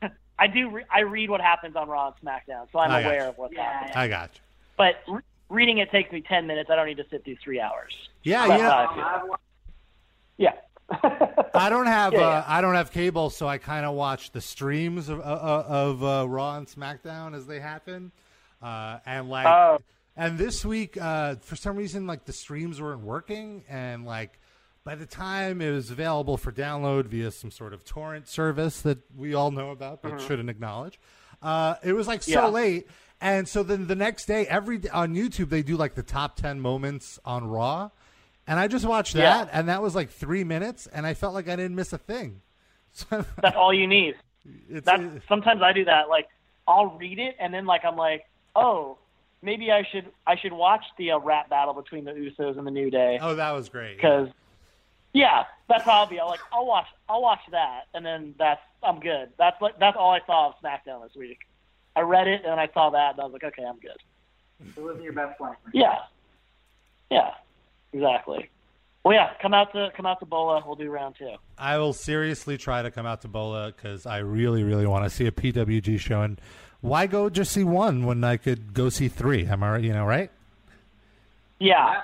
from. 0.00 0.10
I 0.38 0.46
do. 0.46 0.70
Re- 0.70 0.84
I 0.90 1.00
read 1.00 1.30
what 1.30 1.40
happens 1.40 1.76
on 1.76 1.88
Raw 1.88 2.08
and 2.08 2.16
SmackDown, 2.16 2.66
so 2.72 2.78
I'm 2.78 2.90
I 2.90 3.00
aware 3.00 3.28
of 3.28 3.38
what's 3.38 3.54
Yeah, 3.54 3.62
happening. 3.72 3.96
I 3.96 4.08
got 4.08 4.30
you. 4.34 4.40
But 4.76 4.96
re- 5.08 5.22
reading 5.48 5.78
it 5.78 5.90
takes 5.90 6.10
me 6.12 6.20
ten 6.22 6.46
minutes. 6.46 6.70
I 6.70 6.76
don't 6.76 6.86
need 6.86 6.96
to 6.98 7.06
sit 7.10 7.24
through 7.24 7.36
three 7.36 7.60
hours. 7.60 7.92
Yeah, 8.24 8.46
That's 8.48 8.60
yeah. 8.62 8.70
I 8.70 8.84
Um, 8.84 8.94
feel. 8.94 9.04
I've 9.04 9.28
watched- 9.28 9.42
Yeah. 10.38 10.52
I 11.54 11.70
don't 11.70 11.86
have 11.86 12.12
Yeah, 12.12 12.18
uh, 12.18 12.22
yeah. 12.30 12.44
I 12.46 12.60
don't 12.60 12.74
have 12.74 12.90
cable, 12.90 13.30
so 13.30 13.46
I 13.48 13.56
kind 13.58 13.86
of 13.86 13.94
watch 13.94 14.32
the 14.32 14.40
streams 14.42 15.08
of 15.08 15.20
uh, 15.20 15.22
uh, 15.22 15.64
of 15.68 16.04
uh, 16.04 16.26
Raw 16.28 16.56
and 16.56 16.66
SmackDown 16.66 17.34
as 17.34 17.46
they 17.46 17.60
happen, 17.60 18.12
uh, 18.62 18.98
and 19.06 19.30
like 19.30 19.46
Oh. 19.46 19.78
And 20.16 20.38
this 20.38 20.64
week 20.64 20.96
uh, 21.00 21.36
for 21.36 21.56
some 21.56 21.76
reason 21.76 22.06
like 22.06 22.24
the 22.24 22.32
streams 22.32 22.80
weren't 22.80 23.00
working, 23.02 23.64
and 23.68 24.04
like 24.04 24.38
by 24.84 24.94
the 24.94 25.06
time 25.06 25.60
it 25.60 25.70
was 25.70 25.90
available 25.90 26.36
for 26.36 26.50
download 26.52 27.06
via 27.06 27.30
some 27.30 27.50
sort 27.50 27.72
of 27.72 27.84
torrent 27.84 28.26
service 28.28 28.80
that 28.82 28.98
we 29.16 29.32
all 29.34 29.50
know 29.50 29.70
about 29.70 30.02
but 30.02 30.20
shouldn't 30.20 30.50
acknowledge, 30.50 30.98
uh, 31.40 31.74
it 31.84 31.92
was 31.92 32.06
like 32.08 32.22
so 32.22 32.30
Yeah. 32.32 32.46
late. 32.48 32.86
And 33.20 33.48
so 33.48 33.62
then 33.62 33.86
the 33.86 33.94
next 33.94 34.26
day, 34.26 34.46
every 34.48 34.88
on 34.90 35.14
YouTube 35.14 35.48
they 35.48 35.62
do 35.62 35.76
like 35.76 35.94
the 35.94 36.02
top 36.02 36.34
ten 36.36 36.60
moments 36.60 37.20
on 37.24 37.46
Raw, 37.46 37.90
and 38.48 38.58
I 38.58 38.66
just 38.66 38.84
watched 38.84 39.14
Yeah. 39.14 39.44
that, 39.44 39.50
and 39.52 39.68
that 39.68 39.80
was 39.80 39.94
like 39.94 40.10
three 40.10 40.42
minutes, 40.42 40.88
and 40.88 41.06
I 41.06 41.14
felt 41.14 41.32
like 41.32 41.48
I 41.48 41.54
didn't 41.54 41.76
miss 41.76 41.92
a 41.92 41.98
thing. 41.98 42.40
So 42.92 43.24
That's 43.40 43.56
all 43.56 43.72
you 43.72 43.86
need. 43.86 44.16
it's, 44.68 44.84
That's 44.84 45.02
sometimes 45.28 45.62
I 45.62 45.72
do 45.72 45.84
that. 45.84 46.08
Like 46.08 46.28
I'll 46.66 46.96
read 46.98 47.18
it 47.20 47.36
and 47.38 47.54
then 47.54 47.64
like 47.64 47.84
I'm 47.84 47.96
like, 47.96 48.26
oh, 48.56 48.98
maybe 49.42 49.70
I 49.70 49.86
should 49.90 50.06
I 50.26 50.36
should 50.36 50.52
watch 50.52 50.84
the 50.96 51.12
uh, 51.12 51.18
rap 51.18 51.50
battle 51.50 51.74
between 51.74 52.04
the 52.04 52.12
Usos 52.12 52.56
and 52.56 52.66
the 52.66 52.70
New 52.70 52.90
Day 52.90 53.18
oh, 53.20 53.34
that 53.34 53.50
was 53.52 53.68
great. 53.68 53.96
because 53.96 54.28
yeah, 55.12 55.44
that's 55.68 55.84
how 55.84 56.00
I'll 56.00 56.06
be. 56.06 56.18
I'll 56.18 56.28
like 56.28 56.40
I'll 56.52 56.66
watch 56.66 56.86
I'll 57.08 57.22
watch 57.22 57.40
that 57.50 57.82
and 57.92 58.04
then 58.04 58.34
that's 58.38 58.62
I'm 58.82 59.00
good. 59.00 59.30
That's 59.38 59.60
like 59.60 59.78
that's 59.78 59.96
all 59.96 60.12
I 60.12 60.20
saw 60.26 60.48
of 60.48 60.54
SmackDown 60.62 61.02
this 61.02 61.16
week. 61.16 61.40
I 61.94 62.00
read 62.00 62.28
it 62.28 62.42
and 62.46 62.58
I 62.58 62.68
saw 62.72 62.90
that 62.90 63.12
and 63.12 63.20
I 63.20 63.24
was 63.24 63.32
like, 63.32 63.44
okay, 63.44 63.64
I'm 63.64 63.78
good. 63.78 63.98
You're 64.76 64.86
living 64.86 65.02
your 65.02 65.12
best 65.12 65.40
life. 65.40 65.56
Yeah, 65.72 65.98
yeah, 67.10 67.34
exactly. 67.92 68.48
Well, 69.04 69.14
yeah, 69.14 69.30
come 69.40 69.52
out 69.52 69.72
to 69.72 69.90
come 69.96 70.06
out 70.06 70.20
to 70.20 70.26
Bola. 70.26 70.62
We'll 70.64 70.76
do 70.76 70.88
round 70.88 71.16
two. 71.18 71.34
I 71.58 71.76
will 71.78 71.92
seriously 71.92 72.56
try 72.56 72.82
to 72.82 72.90
come 72.90 73.04
out 73.04 73.22
to 73.22 73.28
Bola 73.28 73.72
because 73.74 74.06
I 74.06 74.18
really, 74.18 74.62
really 74.62 74.86
want 74.86 75.04
to 75.04 75.10
see 75.10 75.26
a 75.26 75.32
PWG 75.32 75.98
show. 75.98 76.22
And 76.22 76.40
why 76.82 77.06
go 77.06 77.30
just 77.30 77.52
see 77.52 77.64
one 77.64 78.04
when 78.04 78.22
I 78.22 78.36
could 78.36 78.74
go 78.74 78.90
see 78.90 79.08
three? 79.08 79.46
Am 79.46 79.62
I 79.62 79.72
right? 79.72 79.82
You 79.82 79.94
know, 79.94 80.04
right? 80.04 80.30
Yeah, 81.58 82.02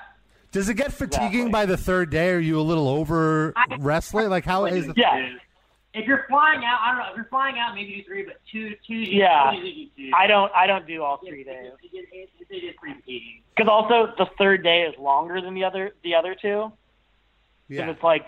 Does 0.53 0.69
it 0.69 0.75
get 0.75 0.93
fatiguing 0.93 1.27
Exactly. 1.47 1.51
by 1.51 1.65
the 1.67 1.75
third 1.77 2.09
day? 2.09 2.29
Are 2.31 2.39
you 2.39 2.59
a 2.59 2.63
little 2.63 2.87
over 2.87 3.53
wrestling? 3.79 4.29
Like 4.29 4.45
how 4.45 4.65
is? 4.65 4.87
The- 4.87 4.93
yeah. 4.97 5.33
If 5.93 6.05
you're 6.07 6.25
flying 6.29 6.63
out, 6.63 6.79
I 6.81 6.89
don't 6.91 6.99
know. 6.99 7.09
If 7.11 7.15
you're 7.17 7.25
flying 7.25 7.57
out, 7.59 7.73
maybe 7.75 7.95
do 7.97 8.03
three, 8.03 8.23
but 8.23 8.39
two, 8.51 8.75
two, 8.87 8.93
Yeah. 8.93 9.51
two, 9.53 9.61
two, 9.63 9.85
two. 9.97 10.11
I 10.15 10.27
don't 10.27 10.51
I 10.55 10.65
don't 10.67 10.87
do 10.87 11.03
all 11.03 11.17
three 11.17 11.43
days. 11.43 11.71
Because 13.55 13.69
also 13.69 14.13
the 14.17 14.27
third 14.37 14.63
day 14.63 14.83
is 14.83 14.97
longer 14.97 15.41
than 15.41 15.53
the 15.55 15.63
other 15.65 15.91
the 16.03 16.15
other 16.15 16.35
two. 16.35 16.71
Yeah. 17.67 17.81
And 17.81 17.89
it's 17.91 18.03
like, 18.03 18.25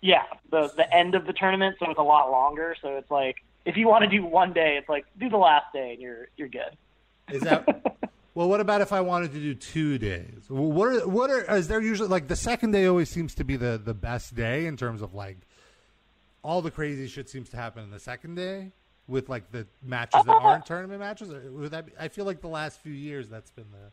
yeah, 0.00 0.22
the 0.50 0.72
the 0.76 0.92
end 0.94 1.14
of 1.14 1.26
the 1.26 1.32
tournament, 1.32 1.76
so 1.78 1.90
it's 1.90 1.98
a 1.98 2.02
lot 2.02 2.30
longer. 2.30 2.74
So 2.80 2.96
it's 2.96 3.10
like, 3.10 3.36
if 3.64 3.76
you 3.76 3.88
want 3.88 4.04
to 4.04 4.10
do 4.10 4.24
one 4.24 4.52
day, 4.52 4.76
it's 4.78 4.88
like 4.88 5.04
do 5.18 5.28
the 5.28 5.36
last 5.36 5.72
day, 5.72 5.92
and 5.92 6.00
you're 6.00 6.28
you're 6.36 6.48
good. 6.48 6.76
Is 7.30 7.42
that? 7.42 7.66
well, 8.34 8.48
what 8.48 8.60
about 8.60 8.80
if 8.80 8.92
I 8.92 9.00
wanted 9.00 9.32
to 9.32 9.38
do 9.38 9.54
two 9.54 9.98
days? 9.98 10.44
What 10.48 10.88
are 10.88 11.08
what 11.08 11.30
are 11.30 11.56
is 11.56 11.68
there 11.68 11.80
usually 11.80 12.08
like 12.08 12.28
the 12.28 12.36
second 12.36 12.72
day 12.72 12.86
always 12.86 13.10
seems 13.10 13.34
to 13.36 13.44
be 13.44 13.56
the 13.56 13.80
the 13.82 13.94
best 13.94 14.34
day 14.34 14.66
in 14.66 14.76
terms 14.76 15.02
of 15.02 15.14
like 15.14 15.38
all 16.42 16.62
the 16.62 16.70
crazy 16.70 17.06
shit 17.06 17.28
seems 17.28 17.50
to 17.50 17.56
happen 17.56 17.84
in 17.84 17.90
the 17.90 18.00
second 18.00 18.34
day 18.34 18.72
with 19.06 19.28
like 19.28 19.50
the 19.50 19.66
matches 19.82 20.22
that 20.24 20.32
aren't 20.32 20.64
tournament 20.64 21.00
matches. 21.00 21.30
Or 21.30 21.50
would 21.50 21.72
that 21.72 21.86
be, 21.86 21.92
I 21.98 22.08
feel 22.08 22.24
like 22.24 22.40
the 22.40 22.48
last 22.48 22.80
few 22.80 22.92
years 22.92 23.28
that's 23.28 23.50
been 23.50 23.70
the 23.72 23.90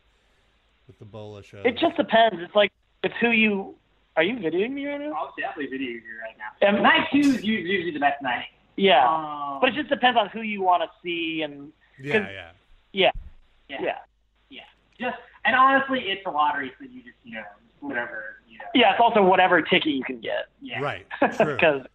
with 0.86 0.98
the 0.98 1.04
Bola 1.04 1.42
show. 1.42 1.60
It 1.64 1.78
just 1.78 1.96
depends. 1.96 2.36
It's 2.40 2.54
like 2.54 2.72
it's 3.02 3.14
who 3.20 3.30
you 3.30 3.74
are. 4.16 4.22
You 4.22 4.36
videoing 4.36 4.72
me 4.72 4.86
right 4.86 5.00
now? 5.00 5.12
I'll 5.12 5.34
definitely 5.38 5.66
video 5.66 5.90
you 5.90 6.02
right 6.22 6.36
now. 6.38 6.68
Um, 6.68 6.82
night 6.82 7.06
two 7.12 7.18
is 7.18 7.44
usually 7.44 7.70
usually 7.70 7.92
the 7.92 8.00
best 8.00 8.22
night. 8.22 8.46
Yeah, 8.78 9.04
Um, 9.06 9.58
but 9.60 9.70
it 9.70 9.74
just 9.74 9.88
depends 9.88 10.18
on 10.18 10.28
who 10.28 10.40
you 10.40 10.62
want 10.62 10.82
to 10.84 10.88
see, 11.02 11.42
and 11.42 11.72
yeah, 12.00 12.14
yeah. 12.14 12.50
yeah, 12.92 13.10
yeah, 13.68 13.76
yeah, 13.80 13.98
yeah. 14.50 14.60
Just 15.00 15.16
and 15.44 15.56
honestly, 15.56 16.00
it's 16.08 16.24
a 16.26 16.30
lottery, 16.30 16.72
so 16.78 16.84
you 16.84 17.02
just 17.02 17.16
you 17.24 17.34
know 17.34 17.42
whatever 17.80 18.36
you 18.48 18.58
know. 18.58 18.64
yeah. 18.74 18.92
It's 18.92 19.00
also 19.00 19.22
whatever 19.22 19.60
ticket 19.62 19.92
you 19.92 20.04
can 20.04 20.20
get. 20.20 20.46
Yeah. 20.62 20.80
Right. 20.80 21.06
Because 21.20 21.86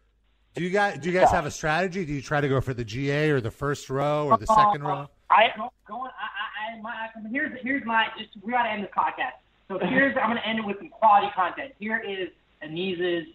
do 0.56 0.64
you 0.64 0.70
guys 0.70 1.00
do 1.00 1.10
you 1.10 1.18
guys 1.20 1.32
have 1.32 1.46
a 1.46 1.52
strategy? 1.52 2.06
Do 2.06 2.14
you 2.14 2.22
try 2.22 2.40
to 2.42 2.48
go 2.48 2.62
for 2.62 2.74
the 2.74 2.84
GA 2.86 3.32
or 3.32 3.42
the 3.42 3.50
first 3.52 3.90
row 3.90 4.28
or 4.28 4.38
the 4.38 4.46
second 4.46 4.84
row? 4.84 5.08
I 5.30 5.48
Go, 5.58 5.72
going, 5.88 6.12
I, 6.12 6.76
I, 6.76 6.78
I, 6.78 6.82
my, 6.82 7.30
here's 7.32 7.60
here's 7.64 7.86
my 7.86 8.08
just 8.18 8.30
we 8.44 8.52
gotta 8.52 8.70
end 8.70 8.84
this 8.84 8.92
podcast. 8.96 9.40
So 9.68 9.80
here's 9.80 10.16
I'm 10.18 10.30
gonna 10.30 10.42
end 10.46 10.60
it 10.60 10.66
with 10.66 10.78
some 10.78 10.90
quality 10.90 11.32
content. 11.34 11.72
Here 11.80 11.98
is 11.98 12.30
Anees's 12.62 13.28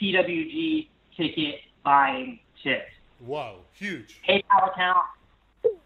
PWG 0.00 0.88
ticket 1.16 1.56
buying 1.84 2.38
tips. 2.62 2.91
Whoa, 3.24 3.60
huge. 3.72 4.20
PayPal 4.28 4.72
account 4.72 4.98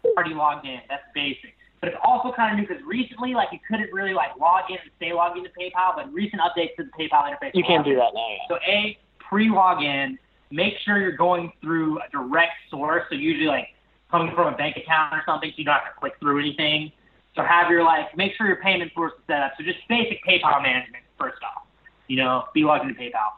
already 0.05 0.33
logged 0.33 0.65
in. 0.65 0.79
That's 0.89 1.03
basic. 1.13 1.55
But 1.79 1.89
it's 1.89 1.97
also 2.03 2.31
kind 2.31 2.53
of 2.53 2.59
new 2.59 2.67
because 2.67 2.83
recently, 2.83 3.35
like, 3.35 3.49
you 3.51 3.59
couldn't 3.69 3.93
really 3.93 4.13
like 4.13 4.35
log 4.39 4.63
in 4.69 4.77
and 4.77 4.89
stay 4.97 5.13
logged 5.13 5.37
into 5.37 5.51
PayPal. 5.51 5.95
But 5.95 6.11
recent 6.11 6.41
updates 6.41 6.75
to 6.77 6.83
the 6.83 6.89
PayPal 6.97 7.29
interface. 7.29 7.51
you 7.53 7.63
can't 7.63 7.85
do 7.85 7.95
that 7.95 8.13
now. 8.13 8.27
Yeah. 8.29 8.37
So 8.49 8.57
a 8.67 8.97
pre-log 9.19 9.83
in. 9.83 10.17
Make 10.49 10.75
sure 10.83 10.99
you're 10.99 11.11
going 11.11 11.51
through 11.61 11.99
a 11.99 12.09
direct 12.11 12.53
source. 12.71 13.03
So 13.09 13.15
usually 13.15 13.47
like 13.47 13.67
coming 14.09 14.33
from 14.33 14.51
a 14.53 14.57
bank 14.57 14.77
account 14.77 15.13
or 15.13 15.21
something, 15.25 15.49
so 15.51 15.55
you 15.57 15.65
don't 15.65 15.75
have 15.75 15.93
to 15.93 15.99
click 15.99 16.13
through 16.19 16.39
anything. 16.39 16.91
So 17.35 17.43
have 17.43 17.69
your 17.69 17.83
like 17.83 18.15
make 18.17 18.33
sure 18.35 18.47
your 18.47 18.55
payment 18.55 18.91
source 18.95 19.11
is 19.13 19.23
set 19.27 19.41
up. 19.41 19.53
So 19.57 19.63
just 19.63 19.79
basic 19.89 20.23
PayPal 20.25 20.63
management 20.63 21.03
first 21.19 21.43
off. 21.43 21.63
You 22.07 22.17
know, 22.17 22.45
be 22.53 22.63
logged 22.63 22.85
into 22.85 22.99
PayPal. 22.99 23.35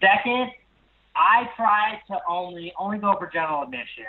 Second, 0.00 0.50
I 1.14 1.48
try 1.56 2.00
to 2.08 2.18
only 2.28 2.72
only 2.78 2.98
go 2.98 3.14
for 3.18 3.26
general 3.32 3.62
admission. 3.62 4.04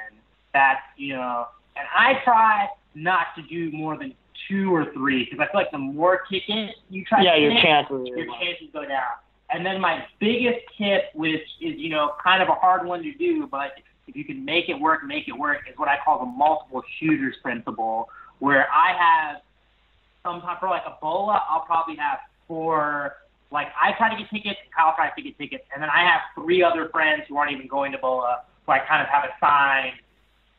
That's 0.54 0.82
you 0.98 1.16
know, 1.16 1.48
and 1.76 1.88
I 1.96 2.22
try 2.24 2.68
not 2.96 3.28
to 3.36 3.42
do 3.44 3.72
more 3.76 3.98
than 3.98 4.14
two 4.48 4.74
or 4.74 4.92
three 4.94 5.26
because 5.26 5.40
I 5.40 5.52
feel 5.52 5.62
like 5.62 5.72
the 5.72 5.78
more 5.78 6.22
tickets 6.30 6.74
you 6.90 7.04
try 7.06 7.24
Yeah, 7.24 7.36
to 7.36 7.42
your 7.42 7.52
hit, 7.52 7.64
chances 7.64 8.08
your 8.08 8.28
low. 8.28 8.34
chances 8.40 8.68
go 8.74 8.86
down. 8.86 9.14
And 9.50 9.66
then 9.66 9.80
my 9.80 10.06
biggest 10.20 10.60
tip, 10.78 11.06
which 11.14 11.42
is 11.62 11.78
you 11.78 11.90
know 11.90 12.14
kind 12.24 12.42
of 12.42 12.50
a 12.50 12.54
hard 12.54 12.86
one 12.86 13.04
to 13.04 13.14
do, 13.14 13.48
but 13.48 13.72
if 14.08 14.16
you 14.16 14.26
can 14.26 14.44
make 14.44 14.70
it 14.70 14.74
work, 14.80 15.04
make 15.06 15.28
it 15.28 15.38
work 15.38 15.60
is 15.70 15.78
what 15.78 15.88
I 15.88 15.98
call 16.04 16.20
the 16.20 16.26
multiple 16.26 16.84
shooters 17.00 17.36
principle, 17.42 18.10
where 18.40 18.68
I 18.72 18.94
have 18.98 19.42
sometimes 20.24 20.58
for 20.60 20.70
like 20.70 20.84
a 20.86 20.98
bola, 21.02 21.44
I'll 21.50 21.66
probably 21.66 21.96
have 21.98 22.20
four. 22.48 23.16
Like 23.54 23.68
I 23.80 23.92
try 23.94 24.10
to 24.10 24.18
get 24.18 24.30
tickets, 24.32 24.60
Kyle 24.76 24.96
tries 24.96 25.12
to 25.16 25.22
get 25.22 25.38
tickets, 25.38 25.64
and 25.72 25.82
then 25.82 25.90
I 25.90 26.02
have 26.10 26.22
three 26.34 26.64
other 26.64 26.90
friends 26.90 27.24
who 27.30 27.38
aren't 27.38 27.52
even 27.52 27.68
going 27.68 27.92
to 27.92 28.00
bola, 28.00 28.42
who 28.66 28.72
I 28.72 28.80
kind 28.80 29.00
of 29.00 29.08
have 29.08 29.30
assigned 29.30 29.94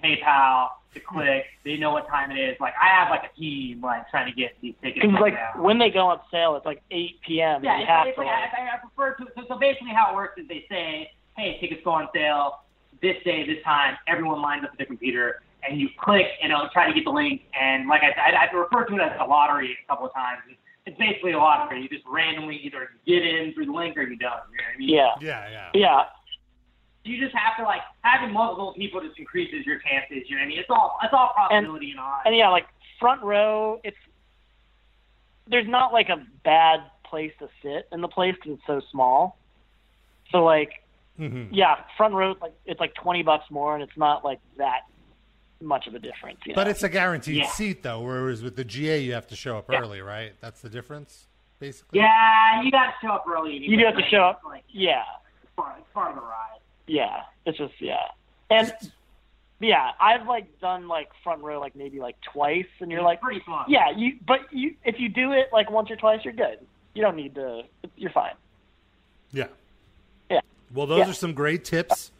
PayPal 0.02 0.68
to 0.94 1.00
click. 1.00 1.46
They 1.64 1.76
know 1.76 1.90
what 1.90 2.06
time 2.06 2.30
it 2.30 2.38
is. 2.38 2.56
Like 2.60 2.74
I 2.80 2.86
have 2.86 3.10
like 3.10 3.24
a 3.24 3.36
team 3.36 3.80
like 3.80 4.08
trying 4.10 4.32
to 4.32 4.40
get 4.40 4.54
these 4.62 4.74
tickets. 4.80 5.04
Because 5.04 5.20
like 5.20 5.34
now. 5.34 5.60
when 5.60 5.78
they 5.78 5.90
go 5.90 6.06
on 6.06 6.20
sale, 6.30 6.54
it's 6.54 6.64
like 6.64 6.82
8 6.92 7.20
p.m. 7.26 7.64
Yeah, 7.64 7.72
and 7.72 7.80
you 7.80 7.86
have 7.86 8.06
it's 8.06 8.14
to. 8.14 8.22
like, 8.22 8.30
Like, 8.30 8.54
I, 8.54 8.76
I 8.76 8.78
prefer 8.78 9.14
to. 9.16 9.26
So, 9.34 9.42
so 9.48 9.58
basically, 9.58 9.90
how 9.92 10.12
it 10.12 10.14
works 10.14 10.40
is 10.40 10.46
they 10.46 10.64
say, 10.70 11.10
"Hey, 11.36 11.58
tickets 11.60 11.80
go 11.84 11.90
on 11.90 12.08
sale 12.14 12.60
this 13.02 13.16
day, 13.24 13.44
this 13.44 13.62
time." 13.64 13.96
Everyone 14.06 14.40
lines 14.40 14.62
up 14.62 14.70
at 14.70 14.78
the 14.78 14.86
computer, 14.86 15.42
and 15.68 15.80
you 15.80 15.88
click, 15.98 16.26
and 16.40 16.52
it'll 16.52 16.68
try 16.68 16.86
to 16.86 16.94
get 16.94 17.04
the 17.04 17.10
link. 17.10 17.42
And 17.60 17.88
like 17.88 18.02
I 18.02 18.14
said, 18.14 18.38
I've 18.38 18.54
referred 18.54 18.86
to 18.86 18.94
it 18.94 19.00
as 19.00 19.18
a 19.20 19.24
lottery 19.24 19.76
a 19.82 19.86
couple 19.90 20.06
of 20.06 20.14
times. 20.14 20.42
It's, 20.86 20.94
it's 20.94 20.98
basically 20.98 21.32
a 21.32 21.38
lottery. 21.38 21.82
You 21.82 21.88
just 21.88 22.04
randomly 22.06 22.56
either 22.56 22.88
get 23.06 23.22
in 23.24 23.52
through 23.54 23.66
the 23.66 23.72
link 23.72 23.96
or 23.96 24.02
you 24.02 24.16
don't. 24.16 24.32
You 24.50 24.56
know 24.56 24.64
what 24.64 24.74
I 24.74 24.78
mean? 24.78 24.88
yeah, 24.88 25.10
Yeah, 25.20 25.48
yeah. 25.50 25.70
yeah, 25.74 26.02
You 27.04 27.20
just 27.22 27.34
have 27.36 27.56
to 27.58 27.64
like 27.64 27.80
having 28.02 28.32
multiple 28.32 28.74
people 28.76 29.00
just 29.00 29.18
increases 29.18 29.64
your 29.66 29.78
chances. 29.78 30.28
You 30.28 30.36
know 30.36 30.40
what 30.42 30.46
I 30.46 30.48
mean? 30.48 30.58
It's 30.58 30.70
all 30.70 30.98
it's 31.02 31.12
all 31.12 31.32
probability 31.34 31.90
and, 31.92 32.00
odds. 32.00 32.22
and 32.26 32.36
yeah, 32.36 32.48
like 32.48 32.66
front 33.00 33.22
row, 33.22 33.80
it's 33.84 33.96
there's 35.48 35.68
not 35.68 35.92
like 35.92 36.08
a 36.08 36.24
bad 36.44 36.80
place 37.04 37.32
to 37.38 37.48
sit 37.62 37.86
in 37.92 38.00
the 38.00 38.08
place 38.08 38.34
because 38.34 38.58
it's 38.58 38.66
so 38.66 38.80
small. 38.90 39.36
So 40.32 40.42
like, 40.42 40.82
Mhm. 41.20 41.48
yeah, 41.52 41.76
front 41.96 42.14
row, 42.14 42.34
like 42.40 42.54
it's 42.66 42.80
like 42.80 42.94
20 42.94 43.22
bucks 43.22 43.44
more, 43.50 43.74
and 43.74 43.82
it's 43.82 43.96
not 43.96 44.24
like 44.24 44.40
that 44.56 44.80
much 45.64 45.86
of 45.86 45.94
a 45.94 45.98
difference. 45.98 46.38
You 46.46 46.52
know? 46.52 46.56
But 46.56 46.68
it's 46.68 46.82
a 46.82 46.88
guaranteed 46.88 47.36
Yeah. 47.36 47.46
seat, 47.48 47.82
though. 47.82 48.00
Whereas 48.00 48.42
with 48.42 48.56
the 48.56 48.64
GA, 48.64 48.98
you 49.00 49.12
have 49.14 49.26
to 49.28 49.36
show 49.36 49.56
up 49.58 49.70
Yeah. 49.70 49.78
early, 49.80 50.00
right? 50.00 50.32
That's 50.40 50.60
the 50.60 50.68
difference, 50.70 51.26
basically. 51.58 51.98
yeah, 52.00 52.62
you 52.62 52.70
got 52.70 52.86
to 52.86 52.92
show 53.02 53.12
up 53.12 53.24
early. 53.28 53.56
Anyway. 53.56 53.66
you 53.68 53.76
do 53.78 53.84
have 53.86 53.96
to 53.96 54.08
show 54.10 54.22
up. 54.24 54.42
Like, 54.44 54.64
Yeah, 54.68 55.02
it's 55.42 55.52
part, 55.56 55.76
it's 55.78 55.88
part 55.92 56.10
of 56.10 56.16
the 56.16 56.22
ride. 56.22 56.60
yeah, 56.86 57.22
it's 57.46 57.58
just 57.58 57.74
yeah, 57.80 57.96
and 58.50 58.72
yeah, 59.60 59.92
I've 60.00 60.26
like 60.26 60.60
done 60.60 60.88
like 60.88 61.08
front 61.22 61.42
row 61.42 61.58
like 61.60 61.74
maybe 61.74 61.98
like 62.00 62.16
twice, 62.20 62.66
and 62.80 62.90
you're 62.90 63.00
It's 63.00 63.04
like, 63.06 63.20
pretty 63.20 63.40
fun. 63.40 63.64
yeah, 63.68 63.90
you 63.96 64.18
but 64.26 64.40
you 64.52 64.74
if 64.84 65.00
you 65.00 65.08
do 65.08 65.32
it 65.32 65.48
like 65.52 65.70
once 65.70 65.90
or 65.90 65.96
twice, 65.96 66.20
you're 66.24 66.34
good. 66.34 66.58
You 66.94 67.02
don't 67.02 67.16
need 67.16 67.34
to. 67.36 67.62
You're 67.96 68.10
fine. 68.12 68.34
Yeah. 69.32 69.46
Yeah. 70.30 70.40
Well, 70.72 70.86
those 70.86 70.98
Yeah. 71.00 71.10
are 71.10 71.14
some 71.14 71.32
great 71.34 71.64
tips. 71.64 72.12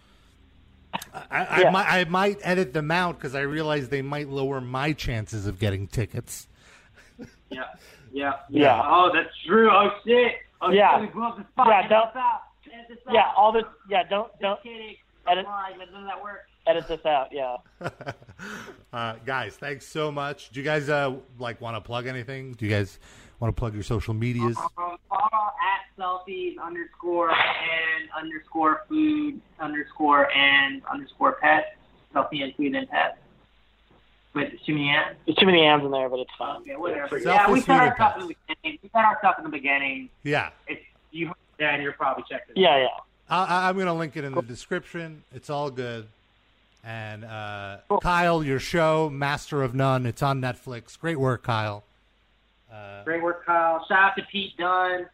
I, 1.30 1.64
I, 1.66 1.70
might, 1.70 1.86
I 1.86 2.04
might 2.04 2.38
edit 2.42 2.72
them 2.72 2.90
out 2.90 3.16
because 3.16 3.34
I 3.34 3.40
realize 3.42 3.88
they 3.88 4.02
might 4.02 4.28
lower 4.28 4.60
my 4.60 4.92
chances 4.92 5.46
of 5.46 5.58
getting 5.58 5.86
tickets. 5.86 6.48
Yeah. 7.50 7.64
Yeah. 8.12 8.32
Yeah. 8.48 8.82
Oh, 8.84 9.10
that's 9.12 9.34
true. 9.46 9.70
Oh 9.70 9.90
shit. 10.06 10.32
Oh 10.60 10.70
Yeah. 10.70 10.92
shit. 10.98 11.00
We 11.02 11.06
blew 11.08 11.24
up. 11.24 11.38
Yeah, 11.58 11.88
don't- 11.88 12.12
this 12.14 12.16
out. 12.20 12.40
Edit 12.72 12.86
this 12.88 12.98
Yeah, 13.12 13.30
all 13.36 13.52
this. 13.52 13.64
Yeah, 13.88 14.02
don't 14.08 14.28
Just 14.32 14.40
don't 14.40 14.60
edit- 14.66 15.44
Come 15.46 15.54
on, 15.54 15.78
none 15.78 16.02
of 16.02 16.06
that 16.06 16.22
work. 16.22 16.46
edit 16.66 16.88
this 16.88 17.04
out. 17.06 17.28
Yeah. 17.32 17.56
uh, 18.92 19.14
guys, 19.24 19.56
thanks 19.56 19.86
so 19.86 20.10
much. 20.10 20.50
Do 20.50 20.60
you 20.60 20.64
guys 20.64 20.88
uh, 20.88 21.14
like 21.38 21.60
want 21.60 21.76
to 21.76 21.80
plug 21.80 22.06
anything? 22.06 22.52
Do 22.54 22.66
you 22.66 22.70
guys 22.72 22.98
want 23.40 23.54
to 23.54 23.58
plug 23.58 23.74
your 23.74 23.82
social 23.82 24.14
medias? 24.14 24.56
Um, 24.56 24.98
follow 25.08 25.28
at 25.32 25.98
selfies 25.98 26.58
underscore 26.62 27.30
and 27.30 28.08
underscore 28.16 28.82
food 28.88 29.40
underscore 29.60 30.30
and 30.32 30.82
underscore 30.90 31.32
pet. 31.40 31.76
Selfie 32.14 32.42
and 32.42 32.54
food 32.54 32.74
and 32.74 32.88
pet. 32.88 33.18
With 34.34 34.52
too 34.66 34.74
many 34.74 34.90
N's? 34.90 35.16
There's 35.26 35.36
too 35.36 35.46
many 35.46 35.64
hands 35.64 35.84
in 35.84 35.90
there, 35.90 36.08
but 36.08 36.20
it's 36.20 36.30
fine. 36.36 36.60
Okay, 36.62 36.76
whatever. 36.76 37.20
Selfies, 37.20 37.24
yeah, 37.24 37.50
we 37.50 37.60
food, 37.60 37.66
said 37.66 37.80
our 37.80 37.94
stuff 37.94 38.14
in 38.16 38.26
the 38.26 38.34
beginning. 38.46 38.78
We 38.82 38.90
said 38.92 39.00
our 39.00 39.18
stuff 39.18 39.38
in 39.38 39.44
the 39.44 39.50
beginning. 39.50 40.08
Yeah. 40.22 40.50
It's 40.66 40.82
you. 41.12 41.32
Yeah, 41.58 41.74
and 41.74 41.82
you're 41.82 41.92
probably 41.92 42.24
checking 42.28 42.56
it. 42.56 42.60
Yeah, 42.60 42.78
yeah. 42.78 42.88
I, 43.30 43.68
I'm 43.68 43.76
going 43.76 43.86
to 43.86 43.92
link 43.92 44.16
it 44.16 44.24
in 44.24 44.34
the 44.34 44.42
description. 44.42 45.22
It's 45.32 45.50
all 45.50 45.70
good. 45.70 46.08
And 46.84 47.24
uh, 47.24 47.78
Kyle, 48.02 48.44
your 48.44 48.58
show, 48.58 49.08
Master 49.08 49.62
of 49.62 49.74
None, 49.74 50.04
it's 50.04 50.22
on 50.22 50.40
Netflix. 50.40 50.98
Great 50.98 51.18
work, 51.18 51.42
Kyle. 51.44 51.84
Great 53.04 53.22
work, 53.22 53.44
Kyle. 53.44 53.84
Shout 53.88 53.98
out 53.98 54.16
to 54.16 54.22
Pete 54.30 54.56
Dunne. 54.56 55.06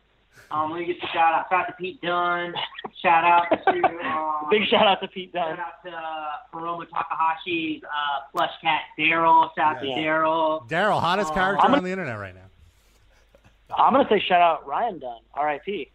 Um, 0.52 0.72
let 0.72 0.80
me 0.80 0.86
get 0.86 1.00
the 1.00 1.06
shout 1.08 1.32
out. 1.34 1.46
Shout 1.48 1.60
out 1.60 1.66
to 1.68 1.72
Pete 1.74 2.00
Dunne. 2.02 2.54
Shout 3.02 3.24
out 3.24 3.44
to 3.50 3.70
um, 4.06 4.48
Big 4.50 4.66
shout 4.68 4.86
out 4.86 5.00
to 5.00 5.08
Pete 5.08 5.32
Dunne. 5.32 5.56
Shout 5.56 5.58
out 5.60 5.84
to 5.84 5.90
uh, 5.90 6.30
Hiromu 6.52 6.86
Takahashi's 6.88 7.82
uh, 7.84 8.20
plush 8.32 8.50
cat 8.60 8.80
Daryl. 8.98 9.48
Shout 9.56 9.76
out 9.76 9.84
Yeah. 9.84 9.94
to 9.94 10.00
Daryl. 10.00 10.68
Daryl, 10.68 11.00
hottest 11.00 11.30
Oh. 11.30 11.34
character 11.34 11.64
I'm 11.66 11.74
on 11.74 11.84
the 11.84 11.90
internet 11.90 12.18
right 12.18 12.34
now. 12.34 12.40
I'm 13.76 13.92
gonna 13.92 14.08
say 14.08 14.20
shout 14.26 14.40
out 14.40 14.66
Ryan 14.66 14.98
Dunn, 14.98 15.18
R.I.P. 15.34 15.88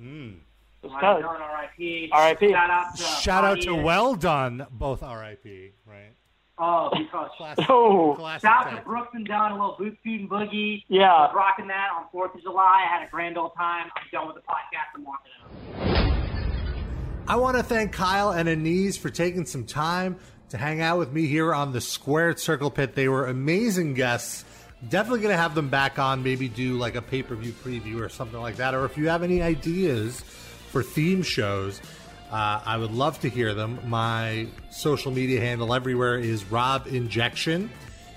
Mm. 0.00 0.36
Ryan. 0.84 1.00
Dunn, 1.22 1.24
R.I.P. 1.24 2.10
R.I.P. 2.12 2.50
Shout 2.52 2.70
out 2.70 2.96
to 2.96 3.02
Shout 3.02 3.44
out 3.44 3.60
to 3.62 3.74
Well 3.74 4.14
Done, 4.14 4.64
both 4.70 5.02
RIP, 5.02 5.74
right? 5.86 6.12
Oh, 6.60 6.90
oh, 6.92 6.98
because 6.98 7.30
Classic, 7.36 7.70
Oh. 7.70 8.14
classic 8.18 8.48
shout 8.48 8.66
out 8.66 8.76
to 8.76 8.82
Brooks 8.82 9.10
and 9.14 9.26
Dunn, 9.26 9.52
a 9.52 9.54
little 9.54 9.76
boot 9.78 9.96
scoot 10.00 10.20
and 10.22 10.28
boogie. 10.30 10.80
I 10.80 10.84
Yeah. 10.88 11.12
was 11.26 11.32
rocking 11.34 11.68
that 11.68 11.88
on 11.96 12.04
Fourth 12.10 12.34
of 12.34 12.42
July. 12.42 12.84
I 12.84 12.98
had 12.98 13.06
a 13.06 13.10
grand 13.10 13.38
old 13.38 13.52
time. 13.56 13.86
I'm 13.96 14.02
done 14.12 14.26
with 14.26 14.36
the 14.36 14.42
podcast. 14.42 14.94
I'm 14.96 15.04
walking 15.04 15.32
out. 15.40 17.24
I 17.28 17.36
want 17.36 17.56
to 17.58 17.62
thank 17.62 17.92
Kyle 17.92 18.30
and 18.30 18.48
Anees 18.48 18.98
for 18.98 19.10
taking 19.10 19.44
some 19.44 19.64
time 19.66 20.16
to 20.48 20.56
hang 20.56 20.80
out 20.80 20.98
with 20.98 21.12
me 21.12 21.26
here 21.26 21.54
on 21.54 21.72
the 21.72 21.80
Squared 21.80 22.40
Circle 22.40 22.70
Pit. 22.70 22.94
They 22.94 23.08
were 23.08 23.26
amazing 23.26 23.94
guests. 23.94 24.44
Definitely 24.88 25.20
going 25.20 25.34
to 25.34 25.40
have 25.42 25.54
them 25.54 25.68
back 25.68 25.98
on, 25.98 26.22
maybe 26.22 26.48
do 26.48 26.74
like 26.78 26.94
a 26.94 27.02
pay 27.02 27.22
per 27.22 27.34
view 27.34 27.52
preview 27.52 28.00
or 28.00 28.08
something 28.08 28.40
like 28.40 28.56
that. 28.56 28.74
Or 28.74 28.84
if 28.84 28.96
you 28.96 29.08
have 29.08 29.22
any 29.22 29.42
ideas 29.42 30.20
for 30.70 30.82
theme 30.82 31.22
shows, 31.22 31.80
uh, 32.30 32.60
I 32.64 32.76
would 32.76 32.92
love 32.92 33.20
to 33.20 33.30
hear 33.30 33.54
them. 33.54 33.78
My 33.86 34.46
social 34.70 35.10
media 35.10 35.40
handle 35.40 35.72
everywhere 35.72 36.18
is 36.18 36.44
Rob 36.44 36.86
Injection. 36.86 37.70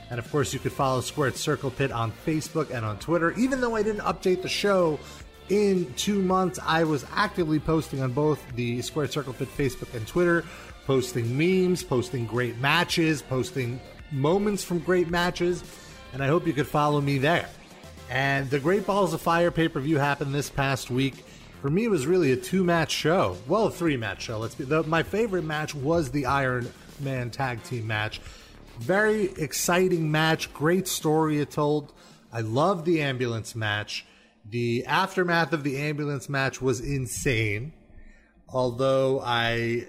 And 0.09 0.19
of 0.19 0.29
course, 0.29 0.53
you 0.53 0.59
could 0.59 0.73
follow 0.73 0.99
Squared 0.99 1.37
Circle 1.37 1.71
Pit 1.71 1.91
on 1.91 2.11
Facebook 2.25 2.69
and 2.69 2.85
on 2.85 2.99
Twitter. 2.99 3.31
Even 3.33 3.61
though 3.61 3.75
I 3.75 3.83
didn't 3.83 4.01
update 4.01 4.41
the 4.41 4.49
show 4.49 4.99
in 5.47 5.93
two 5.93 6.21
months, 6.21 6.59
I 6.61 6.83
was 6.83 7.05
actively 7.15 7.59
posting 7.59 8.01
on 8.01 8.11
both 8.11 8.43
the 8.55 8.81
Squared 8.81 9.13
Circle 9.13 9.33
Pit 9.33 9.47
Facebook 9.57 9.93
and 9.95 10.05
Twitter, 10.05 10.43
posting 10.85 11.37
memes, 11.37 11.81
posting 11.81 12.25
great 12.25 12.57
matches, 12.57 13.21
posting 13.21 13.79
moments 14.11 14.63
from 14.63 14.79
great 14.79 15.09
matches. 15.09 15.63
And 16.11 16.21
I 16.21 16.27
hope 16.27 16.45
you 16.45 16.53
could 16.53 16.67
follow 16.67 16.99
me 16.99 17.17
there. 17.17 17.47
And 18.09 18.49
the 18.49 18.59
Great 18.59 18.85
Balls 18.85 19.13
of 19.13 19.21
Fire 19.21 19.51
pay 19.51 19.69
per 19.69 19.79
view 19.79 19.97
happened 19.97 20.35
this 20.35 20.49
past 20.49 20.91
week. 20.91 21.23
For 21.61 21.69
me, 21.69 21.85
it 21.85 21.91
was 21.91 22.07
really 22.07 22.31
a 22.31 22.37
two 22.37 22.63
match 22.63 22.91
show. 22.91 23.37
Well, 23.47 23.67
a 23.67 23.71
three 23.71 23.95
match 23.95 24.23
show. 24.23 24.39
Let's 24.39 24.55
be. 24.55 24.63
The, 24.63 24.81
my 24.83 25.03
favorite 25.03 25.43
match 25.43 25.75
was 25.75 26.09
the 26.09 26.25
Iron 26.25 26.71
Man 26.99 27.29
tag 27.29 27.63
team 27.63 27.85
match. 27.85 28.19
Very 28.79 29.25
exciting 29.33 30.09
match. 30.09 30.51
Great 30.53 30.87
story 30.87 31.39
it 31.39 31.51
told. 31.51 31.93
I 32.33 32.41
love 32.41 32.83
the 32.83 33.01
ambulance 33.01 33.55
match. 33.55 34.07
The 34.49 34.85
aftermath 34.85 35.53
of 35.53 35.63
the 35.63 35.77
ambulance 35.77 36.27
match 36.27 36.61
was 36.61 36.79
insane. 36.79 37.73
Although 38.49 39.21
I, 39.23 39.87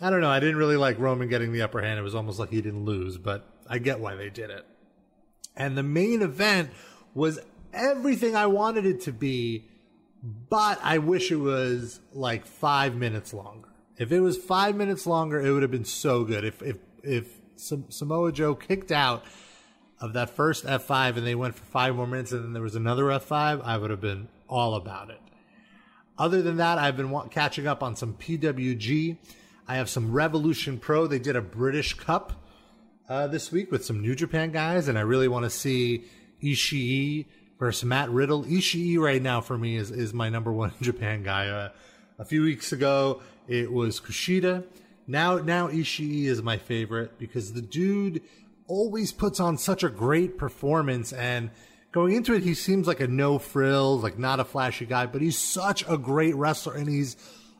I 0.00 0.08
don't 0.08 0.22
know, 0.22 0.30
I 0.30 0.40
didn't 0.40 0.56
really 0.56 0.78
like 0.78 0.98
Roman 0.98 1.28
getting 1.28 1.52
the 1.52 1.60
upper 1.60 1.82
hand. 1.82 1.98
It 1.98 2.02
was 2.02 2.14
almost 2.14 2.38
like 2.38 2.50
he 2.50 2.62
didn't 2.62 2.86
lose, 2.86 3.18
but 3.18 3.46
I 3.68 3.78
get 3.78 4.00
why 4.00 4.14
they 4.14 4.30
did 4.30 4.48
it. 4.48 4.64
And 5.54 5.76
the 5.76 5.82
main 5.82 6.22
event 6.22 6.70
was 7.12 7.38
everything 7.74 8.34
I 8.34 8.46
wanted 8.46 8.86
it 8.86 9.02
to 9.02 9.12
be, 9.12 9.68
but 10.22 10.78
I 10.82 10.98
wish 10.98 11.30
it 11.30 11.36
was 11.36 12.00
like 12.12 12.46
five 12.46 12.94
minutes 12.94 13.32
longer. 13.32 13.68
If 13.96 14.12
it 14.12 14.20
was 14.20 14.36
five 14.36 14.76
minutes 14.76 15.06
longer, 15.06 15.40
it 15.40 15.50
would 15.50 15.62
have 15.62 15.70
been 15.70 15.84
so 15.84 16.24
good. 16.24 16.44
If 16.44 16.62
if 16.62 16.76
if 17.02 17.40
Samoa 17.56 18.32
Joe 18.32 18.54
kicked 18.54 18.92
out 18.92 19.24
of 20.00 20.14
that 20.14 20.30
first 20.30 20.64
F 20.66 20.84
five 20.84 21.16
and 21.16 21.26
they 21.26 21.34
went 21.34 21.54
for 21.54 21.64
five 21.64 21.94
more 21.94 22.06
minutes, 22.06 22.32
and 22.32 22.44
then 22.44 22.52
there 22.52 22.62
was 22.62 22.76
another 22.76 23.10
F 23.10 23.24
five, 23.24 23.60
I 23.62 23.76
would 23.76 23.90
have 23.90 24.00
been 24.00 24.28
all 24.48 24.74
about 24.74 25.10
it. 25.10 25.20
Other 26.18 26.42
than 26.42 26.58
that, 26.58 26.76
I've 26.78 26.96
been 26.96 27.14
catching 27.30 27.66
up 27.66 27.82
on 27.82 27.96
some 27.96 28.14
PWG. 28.14 29.16
I 29.66 29.76
have 29.76 29.88
some 29.88 30.12
Revolution 30.12 30.78
Pro. 30.78 31.06
They 31.06 31.18
did 31.18 31.36
a 31.36 31.40
British 31.40 31.94
Cup 31.94 32.44
uh, 33.08 33.26
this 33.26 33.50
week 33.50 33.70
with 33.70 33.84
some 33.84 34.00
New 34.02 34.14
Japan 34.14 34.50
guys, 34.50 34.88
and 34.88 34.98
I 34.98 35.02
really 35.02 35.28
want 35.28 35.44
to 35.44 35.50
see 35.50 36.04
Ishii 36.42 37.26
versus 37.60 37.84
Matt 37.84 38.10
Riddle. 38.10 38.42
Ishii 38.44 38.98
right 38.98 39.22
now 39.22 39.40
for 39.40 39.56
me 39.56 39.76
is, 39.76 39.92
is 39.92 40.12
my 40.12 40.30
number 40.30 40.50
one 40.50 40.72
Japan 40.80 41.22
guy. 41.22 41.46
Uh, 41.46 41.68
a 42.18 42.24
few 42.24 42.42
weeks 42.42 42.72
ago, 42.72 43.22
it 43.46 43.70
was 43.70 44.00
Kushida. 44.00 44.64
Now, 45.06 45.36
now 45.38 45.68
Ishii 45.68 46.24
is 46.24 46.42
my 46.42 46.56
favorite 46.56 47.18
because 47.18 47.52
the 47.52 47.62
dude 47.62 48.22
always 48.66 49.12
puts 49.12 49.38
on 49.38 49.58
such 49.58 49.84
a 49.84 49.90
great 49.90 50.38
performance 50.38 51.12
and 51.12 51.50
going 51.92 52.14
into 52.14 52.34
it, 52.34 52.42
he 52.42 52.54
seems 52.54 52.86
like 52.86 53.00
a 53.00 53.08
no 53.08 53.38
frills, 53.38 54.02
like 54.02 54.18
not 54.18 54.40
a 54.40 54.44
flashy 54.44 54.86
guy, 54.86 55.06
but 55.06 55.20
he's 55.20 55.38
such 55.38 55.84
a 55.88 55.98
great 55.98 56.34
wrestler 56.36 56.74
and 56.74 56.88
he's, 56.88 57.16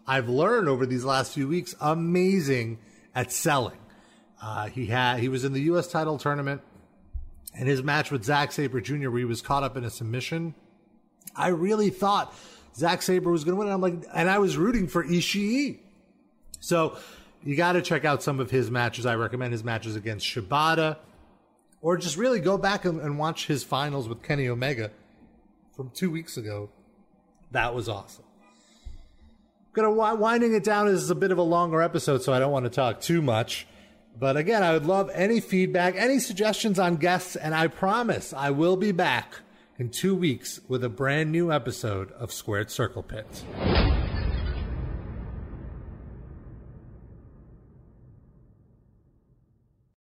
I've 0.07 0.29
learned 0.29 0.69
over 0.69 0.87
these 0.87 1.05
last 1.05 1.35
few 1.35 1.47
weeks, 1.47 1.75
amazing 1.81 2.79
at 3.15 3.33
selling. 3.33 3.79
Uh, 4.43 4.67
he 4.69 4.87
had 4.87 5.19
he 5.19 5.29
was 5.29 5.45
in 5.45 5.53
the 5.53 5.61
U.S. 5.63 5.89
title 5.89 6.17
tournament, 6.17 6.63
and 7.55 7.69
his 7.69 7.83
match 7.83 8.11
with 8.11 8.25
Zack 8.25 8.53
Sabre 8.53 8.81
Jr., 8.81 9.11
where 9.11 9.19
he 9.19 9.25
was 9.25 9.43
caught 9.43 9.63
up 9.63 9.77
in 9.77 9.85
a 9.85 9.91
submission. 9.91 10.55
I 11.35 11.49
really 11.49 11.91
thought 11.91 12.35
Zack 12.75 13.03
Sabre 13.03 13.31
was 13.31 13.45
going 13.45 13.57
to 13.57 13.59
win. 13.59 13.69
And 13.69 13.75
I'm 13.75 13.81
like, 13.81 14.09
and 14.15 14.31
I 14.31 14.39
was 14.39 14.57
rooting 14.57 14.87
for 14.87 15.05
Ishii. 15.05 15.79
So 16.61 16.97
you 17.43 17.57
got 17.57 17.73
to 17.73 17.83
check 17.83 18.05
out 18.05 18.23
some 18.23 18.41
of 18.41 18.51
his 18.51 18.71
matches. 18.71 19.07
I 19.07 19.15
recommend 19.15 19.53
his 19.53 19.65
matches 19.65 19.97
against 19.97 20.27
Shibata, 20.27 20.99
or 21.81 21.97
just 21.97 22.17
really 22.17 22.41
go 22.41 22.59
back 22.59 22.85
and, 22.85 23.01
and 23.01 23.19
watch 23.19 23.47
his 23.47 23.65
finals 23.65 24.09
with 24.09 24.23
Kenny 24.23 24.49
Omega 24.49 24.91
from 25.75 25.91
two 25.91 26.11
weeks 26.11 26.37
ago. 26.37 26.71
That 27.51 27.75
was 27.75 27.89
awesome. 27.89 28.25
Gonna 29.73 29.91
winding 29.91 30.55
it 30.55 30.65
down 30.65 30.89
is 30.89 31.11
a 31.11 31.15
bit 31.15 31.31
of 31.31 31.39
a 31.39 31.43
longer 31.43 31.81
episode, 31.81 32.23
so 32.23 32.33
I 32.33 32.41
don't 32.41 32.51
want 32.51 32.65
to 32.65 32.71
talk 32.71 33.01
too 33.01 33.23
much. 33.23 33.67
But 34.19 34.37
again, 34.37 34.63
I 34.63 34.73
would 34.73 34.87
love 34.87 35.11
any 35.15 35.41
feedback, 35.41 35.97
any 35.97 36.19
suggestions 36.19 36.79
on 36.79 36.97
guests, 36.97 37.37
and 37.37 37.55
I 37.55 37.69
promise 37.69 38.33
I 38.33 38.51
will 38.51 38.77
be 38.77 38.93
back 38.93 39.41
in 39.79 39.89
two 39.91 40.15
weeks 40.15 40.61
with 40.69 40.85
a 40.85 40.91
brand 40.91 41.33
new 41.33 41.51
episode 41.51 42.13
of 42.13 42.33
Squared 42.33 42.71
Circle 42.71 43.03
Pit. 43.03 43.45